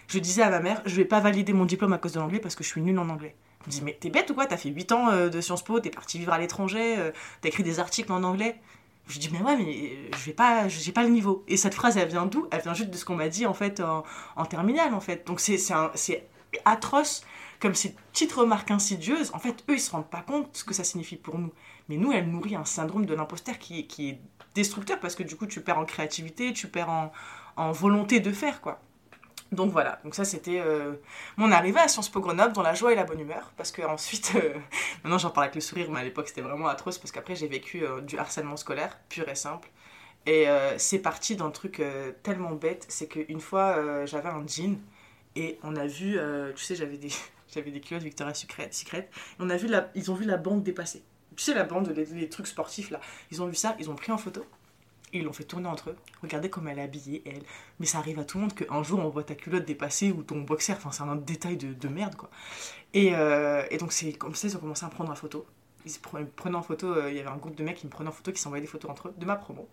Je 0.09 0.19
disais 0.19 0.42
à 0.42 0.51
ma 0.51 0.61
mère, 0.61 0.83
je 0.87 0.95
vais 0.97 1.05
pas 1.05 1.21
valider 1.21 1.53
mon 1.53 1.64
diplôme 1.64 1.92
à 1.92 1.99
cause 1.99 2.12
de 2.12 2.21
l'anglais 2.21 2.38
parce 2.38 2.55
que 2.55 2.62
je 2.64 2.69
suis 2.69 2.81
nulle 2.81 2.99
en 2.99 3.09
anglais. 3.09 3.35
Elle 3.62 3.66
me 3.66 3.73
dit, 3.73 3.83
mais 3.83 3.97
t'es 4.01 4.11
bête 4.11 4.31
ou 4.31 4.35
quoi? 4.35 4.47
T'as 4.47 4.57
fait 4.57 4.69
8 4.69 4.92
ans 4.92 5.11
euh, 5.11 5.29
de 5.29 5.40
Sciences 5.40 5.64
Po, 5.64 5.81
t'es 5.81 5.90
parti 5.90 6.19
vivre 6.19 6.33
à 6.33 6.38
l'étranger, 6.38 6.95
euh, 6.99 7.11
t'as 7.40 7.49
écrit 7.49 7.64
des 7.64 7.81
articles 7.81 8.12
en 8.12 8.23
anglais. 8.23 8.61
Je 9.09 9.19
dis, 9.19 9.29
mais 9.33 9.40
ouais, 9.40 9.57
mais 9.57 9.64
euh, 9.64 10.09
je 10.16 10.25
vais 10.27 10.33
pas, 10.33 10.69
j'ai 10.69 10.92
pas 10.92 11.03
le 11.03 11.09
niveau. 11.11 11.45
Et 11.49 11.57
cette 11.57 11.75
phrase, 11.75 11.97
elle 11.97 12.09
vient 12.09 12.27
d'où? 12.27 12.47
Elle 12.53 12.61
vient 12.62 12.75
juste 12.75 12.90
de 12.90 12.97
ce 12.97 13.05
qu'on 13.05 13.16
m'a 13.16 13.29
dit 13.29 13.47
en 13.47 13.55
fait 13.55 13.81
en, 13.81 14.45
terminale 14.47 14.95
en 14.95 15.01
fait. 15.01 15.27
Donc 15.27 15.40
c'est 15.40 15.59
atroce 16.64 17.23
comme 17.61 17.75
ces 17.75 17.95
petites 18.12 18.33
remarques 18.33 18.71
insidieuses, 18.71 19.31
en 19.35 19.38
fait, 19.38 19.64
eux, 19.71 19.75
ils 19.75 19.81
se 19.81 19.90
rendent 19.90 20.09
pas 20.11 20.21
compte 20.21 20.51
ce 20.53 20.62
que 20.62 20.75
ça 20.75 20.85
signifie 20.85 21.16
pour 21.16 21.38
nous. 21.38 21.51
Mais 21.88 21.97
nous, 21.97 22.12
elle 22.12 22.29
nourrit 22.31 22.55
un 22.55 22.64
syndrome 22.66 23.07
de 23.07 23.14
l'imposteur 23.14 23.59
qui, 23.59 23.81
est- 23.81 23.87
qui 23.87 24.11
est 24.11 24.21
destructeur 24.55 25.01
parce 25.01 25.14
que 25.14 25.23
du 25.23 25.37
coup, 25.37 25.47
tu 25.47 25.61
perds 25.62 25.79
en 25.79 25.85
créativité, 25.87 26.53
tu 26.53 26.69
perds 26.69 26.90
en, 26.90 27.12
en 27.57 27.73
volonté 27.73 28.21
de 28.21 28.31
faire, 28.33 28.61
quoi. 28.61 28.81
Donc 29.53 29.71
voilà, 29.71 30.01
donc 30.03 30.15
ça 30.15 30.25
c'était 30.25 30.61
euh, 30.61 30.95
mon 31.37 31.53
arrivée 31.53 31.79
à 31.79 31.87
Sciences 31.87 32.09
Po 32.09 32.21
Grenoble 32.21 32.53
dans 32.53 32.63
la 32.63 32.75
joie 32.75 32.93
et 32.93 32.97
la 32.97 33.05
bonne 33.05 33.21
humeur 33.21 33.53
parce 33.57 33.71
que 33.71 33.83
ensuite, 33.83 34.33
euh, 34.35 34.55
maintenant 35.05 35.19
j'en 35.19 35.31
parle 35.31 35.45
avec 35.45 35.55
le 35.55 35.61
sourire, 35.61 35.89
mais 35.91 36.01
à 36.01 36.05
l'époque 36.05 36.29
c'était 36.29 36.41
vraiment 36.41 36.67
atroce 36.67 36.99
parce 36.99 37.13
qu'après 37.13 37.37
j'ai 37.37 37.47
vécu 37.47 37.85
euh, 37.85 38.01
du 38.01 38.19
harcèlement 38.19 38.57
scolaire 38.57 38.99
pur 39.09 39.29
et 39.29 39.37
simple. 39.37 39.69
Et 40.29 40.49
c'est 40.77 40.99
parti 40.99 41.37
d'un 41.37 41.51
truc 41.51 41.79
euh, 41.79 42.11
tellement 42.25 42.51
bête, 42.51 42.85
c'est 42.89 43.07
qu'une 43.07 43.39
fois 43.39 44.07
j'avais 44.07 44.29
un 44.29 44.45
jean 44.45 44.81
et 45.37 45.57
on 45.63 45.77
a 45.77 45.87
vu, 45.87 46.19
tu 46.57 46.65
sais, 46.65 46.75
j'avais 46.75 46.97
des, 46.97 47.11
j'avais 47.55 47.71
des 47.71 47.81
culottes 47.81 48.03
Victoria's 48.03 48.41
Secret, 48.41 48.71
Secret 48.73 49.09
et 49.13 49.37
on 49.39 49.49
a 49.51 49.57
vu 49.57 49.69
la, 49.69 49.89
ils 49.95 50.11
ont 50.11 50.15
vu 50.15 50.25
la 50.25 50.37
bande 50.37 50.65
dépasser. 50.65 51.05
Tu 51.37 51.45
sais, 51.45 51.55
la 51.55 51.63
bande, 51.63 51.89
les, 51.91 52.07
les 52.07 52.29
trucs 52.29 52.49
sportifs 52.49 52.91
là, 52.91 53.01
ils 53.31 53.41
ont 53.41 53.47
vu 53.47 53.55
ça, 53.55 53.77
ils 53.79 53.89
ont 53.89 53.95
pris 53.95 54.11
en 54.11 54.19
photo. 54.19 54.45
Ils 55.12 55.25
l'ont 55.25 55.33
fait 55.33 55.45
tourner 55.45 55.69
entre 55.69 55.90
eux. 55.90 55.97
Regardez 56.23 56.51
comme 56.51 56.69
elle 56.69 56.79
est 56.79 56.83
habillée, 56.83 57.23
elle. 57.27 57.42
Mais 57.81 57.87
ça 57.87 57.99
arrive 57.99 58.19
à 58.19 58.25
tout 58.25 58.38
le 58.38 58.42
monde 58.42 58.55
qu'un 58.55 58.83
jour 58.83 58.99
on 59.01 59.09
voit 59.09 59.23
ta 59.23 59.35
culotte 59.35 59.64
dépasser 59.64 60.11
ou 60.11 60.23
ton 60.23 60.40
boxer. 60.40 60.73
Enfin, 60.73 60.90
c'est 60.90 61.03
un 61.03 61.16
détail 61.16 61.57
de, 61.57 61.73
de 61.73 61.88
merde, 61.88 62.16
quoi. 62.16 62.31
Et, 62.92 63.14
euh, 63.14 63.64
et 63.71 63.79
donc, 63.79 63.92
c'est 63.92 64.12
comme 64.12 64.35
ça, 64.35 64.49
ils 64.49 64.57
ont 64.57 64.61
commencé 64.61 64.85
à 64.85 64.88
me 64.88 64.95
prendre 64.95 65.12
en 65.12 65.16
photo. 65.16 65.47
Ils 65.85 65.92
pre- 65.92 66.27
prenaient 66.27 66.57
en 66.57 66.62
photo, 66.62 66.88
euh, 66.88 67.11
il 67.11 67.16
y 67.16 67.21
avait 67.21 67.29
un 67.29 67.37
groupe 67.37 67.55
de 67.55 67.62
mecs 67.62 67.77
qui 67.77 67.87
me 67.87 67.92
prenaient 67.92 68.09
en 68.09 68.12
photo, 68.12 68.33
qui 68.33 68.40
s'envoyaient 68.40 68.61
des 68.61 68.66
photos 68.66 68.90
entre 68.90 69.09
eux, 69.09 69.14
de 69.16 69.25
ma 69.25 69.37
promo. 69.37 69.69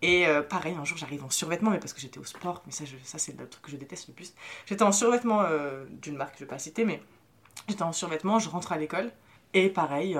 Et 0.00 0.28
euh, 0.28 0.42
pareil, 0.42 0.76
un 0.80 0.84
jour 0.84 0.96
j'arrive 0.96 1.24
en 1.24 1.30
survêtement, 1.30 1.70
mais 1.70 1.80
parce 1.80 1.92
que 1.92 2.00
j'étais 2.00 2.20
au 2.20 2.24
sport, 2.24 2.62
mais 2.66 2.72
ça, 2.72 2.84
ça 3.02 3.18
c'est 3.18 3.36
le 3.36 3.48
truc 3.48 3.64
que 3.64 3.70
je 3.72 3.76
déteste 3.76 4.06
le 4.06 4.14
plus. 4.14 4.32
J'étais 4.66 4.84
en 4.84 4.92
survêtement 4.92 5.42
euh, 5.42 5.84
d'une 5.90 6.16
marque 6.16 6.34
que 6.34 6.38
je 6.38 6.44
vais 6.44 6.48
pas 6.48 6.60
citer, 6.60 6.84
mais 6.84 7.02
j'étais 7.68 7.82
en 7.82 7.92
survêtement, 7.92 8.38
je 8.38 8.48
rentre 8.48 8.70
à 8.70 8.78
l'école, 8.78 9.10
et 9.52 9.68
pareil, 9.68 10.16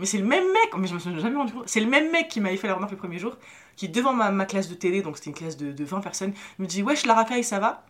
mais 0.00 0.06
c'est 0.06 0.18
le 0.18 0.26
même 0.26 0.44
mec, 0.44 0.74
mais 0.76 0.88
je 0.88 0.94
me 0.94 0.98
suis 0.98 1.20
jamais 1.20 1.36
rendu 1.36 1.52
compte, 1.52 1.68
c'est 1.68 1.78
le 1.78 1.88
même 1.88 2.10
mec 2.10 2.26
qui 2.26 2.40
m'avait 2.40 2.56
fait 2.56 2.66
la 2.66 2.74
remarque 2.74 2.90
le 2.90 2.98
premier 2.98 3.20
jour, 3.20 3.36
qui 3.76 3.88
devant 3.88 4.12
ma, 4.12 4.46
classe 4.46 4.68
de 4.68 4.74
télé, 4.74 5.02
donc 5.02 5.16
c'était 5.16 5.30
une 5.30 5.36
classe 5.36 5.56
de, 5.56 5.72
de 5.72 5.84
20 5.84 6.00
personnes, 6.00 6.32
me 6.58 6.66
dit 6.66 6.82
Wesh, 6.82 7.06
la 7.06 7.14
racaille, 7.14 7.44
ça 7.44 7.58
va? 7.58 7.84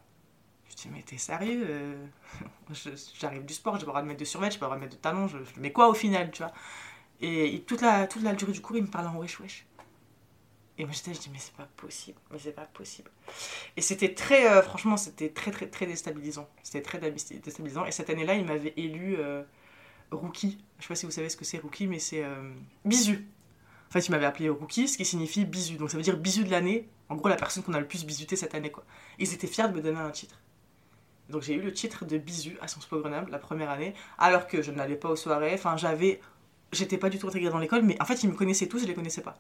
Je 0.71 0.75
dis 0.77 0.89
Mais 0.93 1.03
t'es 1.03 1.19
sérieux 1.19 1.65
euh, 1.69 2.07
J'arrive 3.21 3.45
du 3.45 3.55
sport, 3.55 3.75
j'ai 3.75 3.81
pas 3.81 3.87
le 3.87 3.93
droit 3.93 4.03
de 4.03 4.09
mettre 4.09 4.21
de 4.21 4.25
survêt, 4.25 4.51
j'ai 4.51 4.59
pas 4.59 4.67
le 4.67 4.71
droit 4.71 4.77
de 4.77 4.83
mettre 4.83 4.97
de 4.97 5.01
talons, 5.01 5.29
je, 5.29 5.39
je 5.39 5.61
mets 5.61 5.73
quoi 5.73 5.89
au 5.89 5.95
final, 5.95 6.31
tu 6.31 6.43
vois? 6.43 6.53
Et 7.21 7.63
toute 7.67 7.81
la, 7.81 8.07
toute 8.07 8.23
la 8.23 8.35
durée 8.35 8.53
du 8.53 8.61
cours, 8.61 8.77
il 8.77 8.83
me 8.83 8.89
parlait 8.89 9.09
en 9.09 9.17
wesh 9.17 9.41
wesh. 9.41 9.67
Et 10.77 10.85
moi 10.85 10.93
j'étais, 10.93 11.15
je 11.15 11.21
dis 11.21 11.31
mais 11.33 11.39
c'est 11.39 11.55
pas 11.55 11.69
possible, 11.77 12.19
mais 12.33 12.39
c'est 12.39 12.53
pas 12.53 12.67
possible. 12.67 13.11
Et 13.77 13.81
c'était 13.81 14.13
très, 14.13 14.51
euh, 14.51 14.61
franchement, 14.63 14.97
c'était 14.97 15.29
très 15.29 15.53
très 15.53 15.69
très 15.69 15.87
déstabilisant. 15.87 16.49
C'était 16.65 16.83
très 16.83 16.99
dé- 16.99 17.13
déstabilisant. 17.13 17.85
Et 17.87 17.93
cette 17.93 18.11
année-là, 18.11 18.35
il 18.35 18.45
m'avait 18.45 18.75
élu 18.77 19.17
euh, 19.19 19.45
rookie. 20.11 20.59
Je 20.79 20.83
sais 20.85 20.89
pas 20.89 20.95
si 20.97 21.07
vous 21.07 21.13
savez 21.13 21.29
ce 21.29 21.37
que 21.37 21.45
c'est 21.45 21.59
rookie, 21.59 21.87
mais 21.87 22.01
c'est 22.01 22.25
euh. 22.25 22.53
Fait, 23.95 24.01
il 24.01 24.11
m'avait 24.11 24.27
appelé 24.27 24.49
rookie, 24.49 24.89
ce 24.89 24.97
qui 24.97 25.05
signifie 25.05 25.45
bisu. 25.45 25.77
Donc 25.77 25.89
ça 25.89 25.97
veut 25.97 26.03
dire 26.03 26.17
bisu 26.17 26.43
de 26.43 26.51
l'année. 26.51 26.89
En 27.09 27.15
gros, 27.15 27.29
la 27.29 27.37
personne 27.37 27.63
qu'on 27.63 27.75
a 27.75 27.79
le 27.79 27.87
plus 27.87 28.05
bisuté 28.05 28.35
cette 28.35 28.53
année, 28.57 28.73
quoi. 28.73 28.83
Ils 29.21 29.33
étaient 29.33 29.47
fiers 29.47 29.69
de 29.69 29.73
me 29.73 29.81
donner 29.81 30.01
un 30.01 30.11
titre. 30.11 30.41
Donc 31.29 31.43
j'ai 31.43 31.55
eu 31.55 31.61
le 31.61 31.73
titre 31.73 32.05
de 32.05 32.19
bisu 32.19 32.59
à 32.61 32.67
Sciences 32.67 32.87
Po 32.87 32.99
Grenoble 32.99 33.31
la 33.31 33.39
première 33.39 33.71
année, 33.71 33.95
alors 34.19 34.49
que 34.49 34.63
je 34.63 34.73
n'allais 34.73 34.97
pas 34.97 35.11
aux 35.11 35.15
soirées. 35.15 35.55
Enfin, 35.55 35.77
j'avais, 35.77 36.21
j'étais 36.73 36.99
pas 36.99 37.09
du 37.09 37.21
tout 37.21 37.29
intégrée 37.29 37.51
dans 37.51 37.61
l'école, 37.61 37.83
mais 37.83 37.97
en 38.03 38.05
fait, 38.05 38.21
ils 38.25 38.29
me 38.29 38.35
connaissaient 38.35 38.67
tous, 38.67 38.81
je 38.81 38.87
les 38.87 38.95
connaissais 38.95 39.23
pas. 39.23 39.39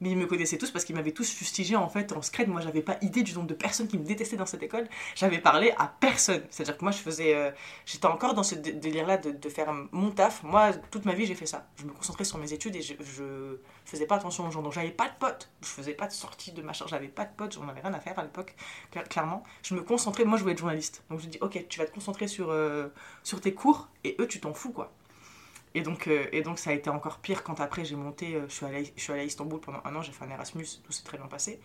Mais 0.00 0.10
ils 0.10 0.16
me 0.18 0.26
connaissaient 0.26 0.58
tous 0.58 0.70
parce 0.70 0.84
qu'ils 0.84 0.94
m'avaient 0.96 1.12
tous 1.12 1.30
fustigé 1.30 1.76
en 1.76 1.88
fait 1.88 2.12
en 2.12 2.20
scred. 2.22 2.48
Moi, 2.48 2.60
j'avais 2.60 2.82
pas 2.82 2.96
idée 3.00 3.22
du 3.22 3.32
nombre 3.34 3.46
de 3.46 3.54
personnes 3.54 3.86
qui 3.88 3.96
me 3.98 4.04
détestaient 4.04 4.36
dans 4.36 4.46
cette 4.46 4.62
école. 4.62 4.88
J'avais 5.14 5.38
parlé 5.38 5.72
à 5.78 5.86
personne. 6.00 6.42
C'est-à-dire 6.50 6.76
que 6.76 6.84
moi, 6.84 6.92
je 6.92 6.98
faisais, 6.98 7.34
euh, 7.34 7.50
j'étais 7.86 8.06
encore 8.06 8.34
dans 8.34 8.42
ce 8.42 8.54
dé- 8.56 8.72
délire-là 8.72 9.16
de, 9.18 9.48
faire 9.48 9.72
mon 9.92 10.10
taf. 10.10 10.42
Moi, 10.42 10.72
toute 10.90 11.04
ma 11.04 11.14
vie, 11.14 11.26
j'ai 11.26 11.34
fait 11.34 11.46
ça. 11.46 11.66
Je 11.76 11.84
me 11.84 11.92
concentrais 11.92 12.24
sur 12.24 12.38
mes 12.38 12.52
études 12.52 12.76
et 12.76 12.82
je, 12.82 12.94
je 13.00 13.56
faisais 13.84 14.06
pas 14.06 14.16
attention 14.16 14.46
aux 14.46 14.50
gens. 14.50 14.62
Donc, 14.62 14.72
j'avais 14.72 14.90
pas 14.90 15.08
de 15.08 15.14
potes. 15.18 15.50
Je 15.62 15.68
faisais 15.68 15.94
pas 15.94 16.06
de 16.06 16.12
sorties 16.12 16.52
de 16.52 16.62
machin. 16.62 16.86
J'avais 16.88 17.08
pas 17.08 17.24
de 17.24 17.32
potes. 17.36 17.54
J'en 17.54 17.68
avais 17.68 17.80
rien 17.80 17.94
à 17.94 18.00
faire 18.00 18.18
à 18.18 18.22
l'époque. 18.22 18.54
cla- 18.92 19.06
Clairement, 19.08 19.44
je 19.62 19.74
me 19.74 19.82
concentrais. 19.82 20.24
Moi, 20.24 20.36
je 20.38 20.42
voulais 20.42 20.52
être 20.54 20.58
journaliste. 20.58 21.04
Donc, 21.10 21.20
je 21.20 21.26
dis, 21.26 21.38
ok, 21.40 21.66
tu 21.68 21.78
vas 21.78 21.86
te 21.86 21.94
concentrer 21.94 22.28
sur 22.28 22.50
euh, 22.50 22.88
sur 23.22 23.40
tes 23.40 23.54
cours 23.54 23.88
et 24.04 24.16
eux, 24.20 24.26
tu 24.28 24.40
t'en 24.40 24.54
fous 24.54 24.72
quoi. 24.72 24.92
Et 25.74 25.82
donc, 25.82 26.06
euh, 26.06 26.26
et 26.32 26.42
donc 26.42 26.58
ça 26.58 26.70
a 26.70 26.72
été 26.72 26.88
encore 26.88 27.18
pire 27.18 27.42
quand 27.42 27.60
après 27.60 27.84
j'ai 27.84 27.96
monté, 27.96 28.36
euh, 28.36 28.46
je, 28.48 28.54
suis 28.54 28.64
allée, 28.66 29.20
à 29.20 29.24
Istanbul 29.24 29.60
pendant 29.60 29.80
un 29.84 29.94
an, 29.96 30.02
j'ai 30.02 30.12
fait 30.12 30.24
un 30.24 30.30
Erasmus, 30.30 30.66
tout 30.84 30.92
s'est 30.92 31.02
très 31.02 31.18
bien 31.18 31.26
passé. 31.26 31.60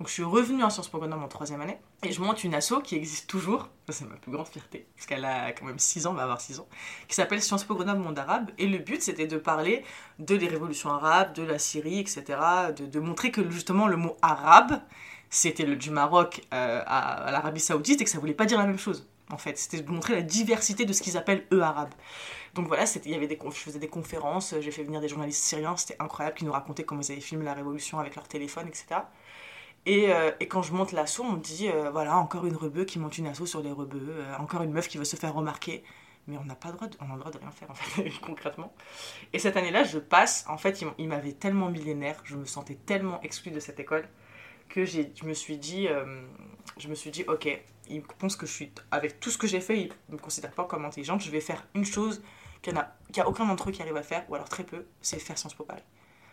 Donc 0.00 0.08
je 0.08 0.12
suis 0.12 0.24
revenue 0.24 0.64
à 0.64 0.70
Sciences 0.70 0.88
Po 0.88 0.98
Grenoble 0.98 1.22
en 1.22 1.28
troisième 1.28 1.60
année 1.60 1.78
et 2.02 2.10
je 2.10 2.20
monte 2.20 2.42
une 2.42 2.52
asso 2.52 2.80
qui 2.82 2.96
existe 2.96 3.30
toujours, 3.30 3.68
c'est 3.88 4.04
ma 4.04 4.16
plus 4.16 4.32
grande 4.32 4.48
fierté, 4.48 4.88
parce 4.96 5.06
qu'elle 5.06 5.24
a 5.24 5.52
quand 5.52 5.66
même 5.66 5.78
6 5.78 6.08
ans, 6.08 6.14
va 6.14 6.24
avoir 6.24 6.40
6 6.40 6.58
ans, 6.58 6.66
qui 7.06 7.14
s'appelle 7.14 7.40
Sciences 7.40 7.62
Po 7.62 7.76
Grenoble 7.76 8.00
Monde 8.00 8.18
Arabe. 8.18 8.50
Et 8.58 8.66
le 8.66 8.78
but 8.78 9.00
c'était 9.00 9.28
de 9.28 9.36
parler 9.36 9.84
de 10.18 10.34
les 10.34 10.48
révolutions 10.48 10.90
arabes, 10.90 11.32
de 11.32 11.44
la 11.44 11.60
Syrie, 11.60 12.00
etc. 12.00 12.24
De, 12.76 12.98
montrer 12.98 13.30
que 13.30 13.48
justement 13.50 13.86
le 13.86 13.96
mot 13.96 14.16
arabe, 14.20 14.80
c'était 15.30 15.64
du 15.76 15.90
Maroc 15.90 16.42
euh, 16.52 16.82
à, 16.86 17.30
l'Arabie 17.30 17.60
Saoudite 17.60 18.00
et 18.00 18.04
que 18.04 18.10
ça 18.10 18.18
voulait 18.18 18.34
pas 18.34 18.46
dire 18.46 18.58
la 18.58 18.66
même 18.66 18.78
chose. 18.78 19.08
En 19.30 19.38
fait, 19.38 19.56
c'était 19.58 19.80
de 19.80 19.90
montrer 19.90 20.16
la 20.16 20.22
diversité 20.22 20.84
de 20.84 20.92
ce 20.92 21.02
qu'ils 21.02 21.16
appellent 21.16 21.46
eux 21.52 21.62
arabes. 21.62 21.94
Donc 22.54 22.68
voilà, 22.68 22.84
il 23.04 23.10
y 23.10 23.14
avait 23.14 23.26
des, 23.26 23.38
je 23.42 23.58
faisais 23.58 23.78
des 23.78 23.88
conférences, 23.88 24.54
j'ai 24.60 24.70
fait 24.70 24.84
venir 24.84 25.00
des 25.00 25.08
journalistes 25.08 25.42
syriens, 25.42 25.76
c'était 25.76 26.00
incroyable, 26.00 26.36
qui 26.36 26.44
nous 26.44 26.52
racontaient 26.52 26.84
comment 26.84 27.00
ils 27.00 27.10
avaient 27.10 27.20
filmé 27.20 27.44
la 27.44 27.54
révolution 27.54 27.98
avec 27.98 28.14
leur 28.14 28.28
téléphone, 28.28 28.68
etc. 28.68 29.00
Euh, 29.86 30.32
et, 30.40 30.48
quand 30.48 30.62
je 30.62 30.72
monte 30.72 30.92
l'assaut, 30.92 31.24
on 31.24 31.32
me 31.32 31.40
dit 31.40 31.68
euh, 31.68 31.90
voilà, 31.90 32.16
encore 32.16 32.46
une 32.46 32.56
rebeu 32.56 32.84
qui 32.84 32.98
monte 32.98 33.18
une 33.18 33.26
assaut 33.26 33.46
sur 33.46 33.60
les 33.62 33.72
rebeux, 33.72 34.06
euh, 34.08 34.36
encore 34.38 34.62
une 34.62 34.72
meuf 34.72 34.88
qui 34.88 34.98
veut 34.98 35.04
se 35.04 35.16
faire 35.16 35.34
remarquer. 35.34 35.84
Mais 36.26 36.38
on 36.38 36.44
n'a 36.44 36.54
pas 36.54 36.68
le 36.68 36.74
droit 36.74 36.88
de, 36.88 36.96
on 37.02 37.16
droit 37.18 37.30
de 37.30 37.36
rien 37.38 37.50
faire, 37.50 37.70
en 37.70 38.26
concrètement. 38.26 38.72
Et 39.34 39.38
cette 39.38 39.58
année-là, 39.58 39.84
je 39.84 39.98
passe, 39.98 40.46
en 40.48 40.56
fait, 40.56 40.82
il 40.98 41.08
m'avait 41.08 41.32
tellement 41.32 41.68
millénaire, 41.68 42.18
je 42.24 42.36
me 42.36 42.46
sentais 42.46 42.76
tellement 42.76 43.20
exclue 43.20 43.52
de 43.52 43.60
cette 43.60 43.78
école, 43.78 44.08
que 44.70 44.86
je 44.86 45.02
me 45.24 45.34
suis 45.34 45.58
dit, 45.58 45.86
je 46.78 46.88
me 46.88 46.94
suis 46.94 47.10
dit, 47.10 47.24
ok, 47.28 47.46
ils 47.88 48.02
pensent 48.02 48.36
que 48.36 48.46
je 48.46 48.52
suis, 48.52 48.72
avec 48.90 49.20
tout 49.20 49.30
ce 49.30 49.38
que 49.38 49.46
j'ai 49.46 49.60
fait, 49.60 49.80
ils 49.80 49.92
ne 50.08 50.14
me 50.14 50.18
considèrent 50.18 50.52
pas 50.52 50.64
comme 50.64 50.84
intelligente, 50.84 51.22
je 51.22 51.30
vais 51.30 51.40
faire 51.40 51.64
une 51.74 51.84
chose 51.84 52.22
qu'il 52.62 52.72
n'y 52.72 52.78
a, 52.78 52.94
a, 53.18 53.28
aucun 53.28 53.46
d'entre 53.46 53.68
eux 53.68 53.72
qui 53.72 53.82
arrive 53.82 53.96
à 53.96 54.02
faire, 54.02 54.24
ou 54.28 54.34
alors 54.34 54.48
très 54.48 54.64
peu, 54.64 54.86
c'est 55.02 55.18
faire 55.18 55.36
Sciences 55.38 55.54
Po 55.54 55.64
Paris. 55.64 55.82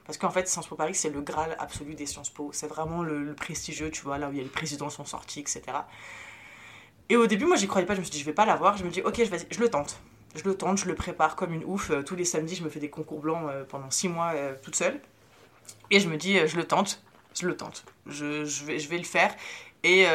Parce 0.05 0.17
qu'en 0.17 0.29
fait, 0.29 0.47
Sciences 0.47 0.67
Po 0.67 0.75
Paris, 0.75 0.95
c'est 0.95 1.09
le 1.09 1.21
graal 1.21 1.55
absolu 1.59 1.93
des 1.93 2.05
Sciences 2.05 2.29
Po. 2.29 2.49
C'est 2.53 2.67
vraiment 2.67 3.03
le, 3.03 3.33
prestigieux, 3.33 3.91
tu 3.91 4.01
vois, 4.01 4.17
là 4.17 4.29
où 4.29 4.31
il 4.31 4.37
y 4.37 4.39
a 4.39 4.43
les 4.43 4.49
présidents 4.49 4.89
sont 4.89 5.05
sortis, 5.05 5.39
etc. 5.39 5.61
Et 7.09 7.15
au 7.15 7.27
début, 7.27 7.45
moi, 7.45 7.55
j'y 7.55 7.67
croyais 7.67 7.85
pas. 7.85 7.93
Je 7.93 7.99
me 7.99 8.03
suis 8.03 8.11
dit, 8.11 8.19
je 8.19 8.25
vais 8.25 8.33
pas 8.33 8.45
l'avoir. 8.45 8.77
Je 8.77 8.83
me 8.83 8.89
dis, 8.89 9.01
ok, 9.01 9.21
je, 9.23 9.45
je 9.49 9.59
le 9.59 9.69
tente. 9.69 10.01
Je 10.35 10.43
le 10.43 10.55
tente, 10.55 10.77
je 10.77 10.85
le 10.85 10.95
prépare 10.95 11.35
comme 11.35 11.53
une 11.53 11.63
ouf. 11.65 11.91
Euh, 11.91 12.03
tous 12.03 12.15
les 12.15 12.25
samedis, 12.25 12.55
je 12.55 12.63
me 12.63 12.69
fais 12.69 12.79
des 12.79 12.89
concours 12.89 13.19
blancs 13.19 13.49
euh, 13.49 13.63
pendant 13.63 13.91
six 13.91 14.07
mois 14.07 14.31
euh, 14.33 14.55
toute 14.61 14.75
seule. 14.75 14.99
Et 15.91 15.99
je 15.99 16.07
me 16.07 16.17
dis, 16.17 16.45
je 16.47 16.57
le 16.57 16.63
tente. 16.63 17.03
Je 17.39 17.47
le 17.47 17.55
tente. 17.55 17.85
Je, 18.07 18.45
je, 18.45 18.65
vais, 18.65 18.79
je 18.79 18.89
vais 18.89 18.97
le 18.97 19.03
faire. 19.03 19.35
Et, 19.83 20.05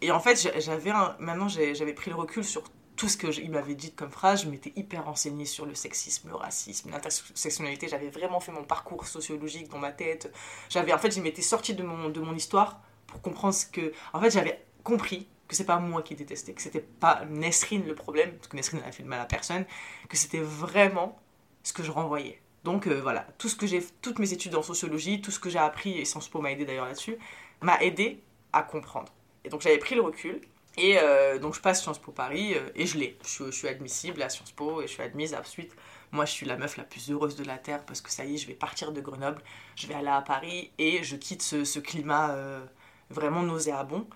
et 0.00 0.10
en 0.10 0.20
fait, 0.20 0.36
j'avais 0.60 0.92
maintenant, 1.18 1.48
j'avais 1.48 1.94
pris 1.94 2.10
le 2.10 2.16
recul 2.16 2.44
sur 2.44 2.62
tout 2.96 3.08
ce 3.08 3.16
qu'il 3.16 3.50
m'avait 3.50 3.74
dit 3.74 3.92
comme 3.92 4.10
phrase, 4.10 4.42
je 4.42 4.48
m'étais 4.48 4.72
hyper 4.74 5.04
renseignée 5.04 5.44
sur 5.44 5.66
le 5.66 5.74
sexisme, 5.74 6.28
le 6.28 6.34
racisme, 6.34 6.90
l'intersectionnalité. 6.90 7.88
J'avais 7.88 8.08
vraiment 8.08 8.40
fait 8.40 8.52
mon 8.52 8.64
parcours 8.64 9.06
sociologique 9.06 9.68
dans 9.68 9.78
ma 9.78 9.92
tête. 9.92 10.32
J'avais, 10.68 10.92
en 10.92 10.98
fait, 10.98 11.14
je 11.14 11.20
m'étais 11.20 11.42
sortie 11.42 11.74
de 11.74 11.82
mon, 11.82 12.08
de 12.08 12.20
mon 12.20 12.34
histoire 12.34 12.80
pour 13.06 13.20
comprendre 13.20 13.54
ce 13.54 13.66
que. 13.66 13.92
En 14.12 14.20
fait, 14.20 14.30
j'avais 14.30 14.64
compris 14.82 15.28
que 15.46 15.54
c'est 15.54 15.66
pas 15.66 15.78
moi 15.78 16.02
qui 16.02 16.14
détestais, 16.16 16.54
que 16.54 16.62
c'était 16.62 16.80
pas 16.80 17.24
Nesrine 17.28 17.86
le 17.86 17.94
problème, 17.94 18.32
parce 18.32 18.48
que 18.48 18.56
Nesrine 18.56 18.80
n'a 18.80 18.90
fait 18.90 19.04
de 19.04 19.08
mal 19.08 19.20
à 19.20 19.26
personne, 19.26 19.64
que 20.08 20.16
c'était 20.16 20.40
vraiment 20.40 21.20
ce 21.62 21.72
que 21.72 21.82
je 21.82 21.90
renvoyais. 21.90 22.40
Donc 22.64 22.88
euh, 22.88 23.00
voilà, 23.00 23.28
tout 23.38 23.48
ce 23.48 23.54
que 23.54 23.66
j'ai, 23.66 23.84
toutes 24.02 24.18
mes 24.18 24.32
études 24.32 24.56
en 24.56 24.62
sociologie, 24.62 25.20
tout 25.20 25.30
ce 25.30 25.38
que 25.38 25.48
j'ai 25.48 25.58
appris, 25.58 25.98
et 25.98 26.04
Sciences 26.04 26.28
Po 26.28 26.40
m'a 26.40 26.50
aidé 26.50 26.64
d'ailleurs 26.64 26.86
là-dessus, 26.86 27.16
m'a 27.60 27.80
aidé 27.80 28.24
à 28.52 28.62
comprendre. 28.62 29.12
Et 29.44 29.48
donc 29.48 29.60
j'avais 29.60 29.78
pris 29.78 29.94
le 29.94 30.02
recul, 30.02 30.40
et 30.78 30.98
euh, 30.98 31.38
donc 31.38 31.54
je 31.54 31.60
passe 31.60 31.82
Sciences 31.82 31.98
Po 31.98 32.12
Paris 32.12 32.54
euh, 32.54 32.68
et 32.74 32.86
je 32.86 32.98
l'ai. 32.98 33.16
Je, 33.26 33.50
suis 33.50 33.68
admissible 33.68 34.20
à 34.22 34.28
Sciences 34.28 34.52
Po 34.52 34.82
et 34.82 34.86
je 34.86 34.92
suis 34.92 35.02
admise. 35.02 35.34
Ensuite, 35.34 35.74
moi 36.12 36.26
je 36.26 36.32
suis 36.32 36.46
la 36.46 36.56
meuf 36.56 36.76
la 36.76 36.84
plus 36.84 37.10
heureuse 37.10 37.36
de 37.36 37.44
la 37.44 37.56
Terre 37.56 37.84
parce 37.86 38.00
que 38.00 38.10
ça 38.10 38.24
y 38.24 38.34
est, 38.34 38.36
je 38.36 38.46
vais 38.46 38.54
partir 38.54 38.92
de 38.92 39.00
Grenoble, 39.00 39.42
je 39.74 39.86
vais 39.86 39.94
aller 39.94 40.08
à 40.08 40.20
Paris 40.20 40.70
et 40.78 41.02
je 41.02 41.16
quitte 41.16 41.42
ce, 41.42 41.78
climat 41.78 42.32
euh, 42.32 42.64
vraiment 43.10 43.42
nauséabond. 43.42 44.06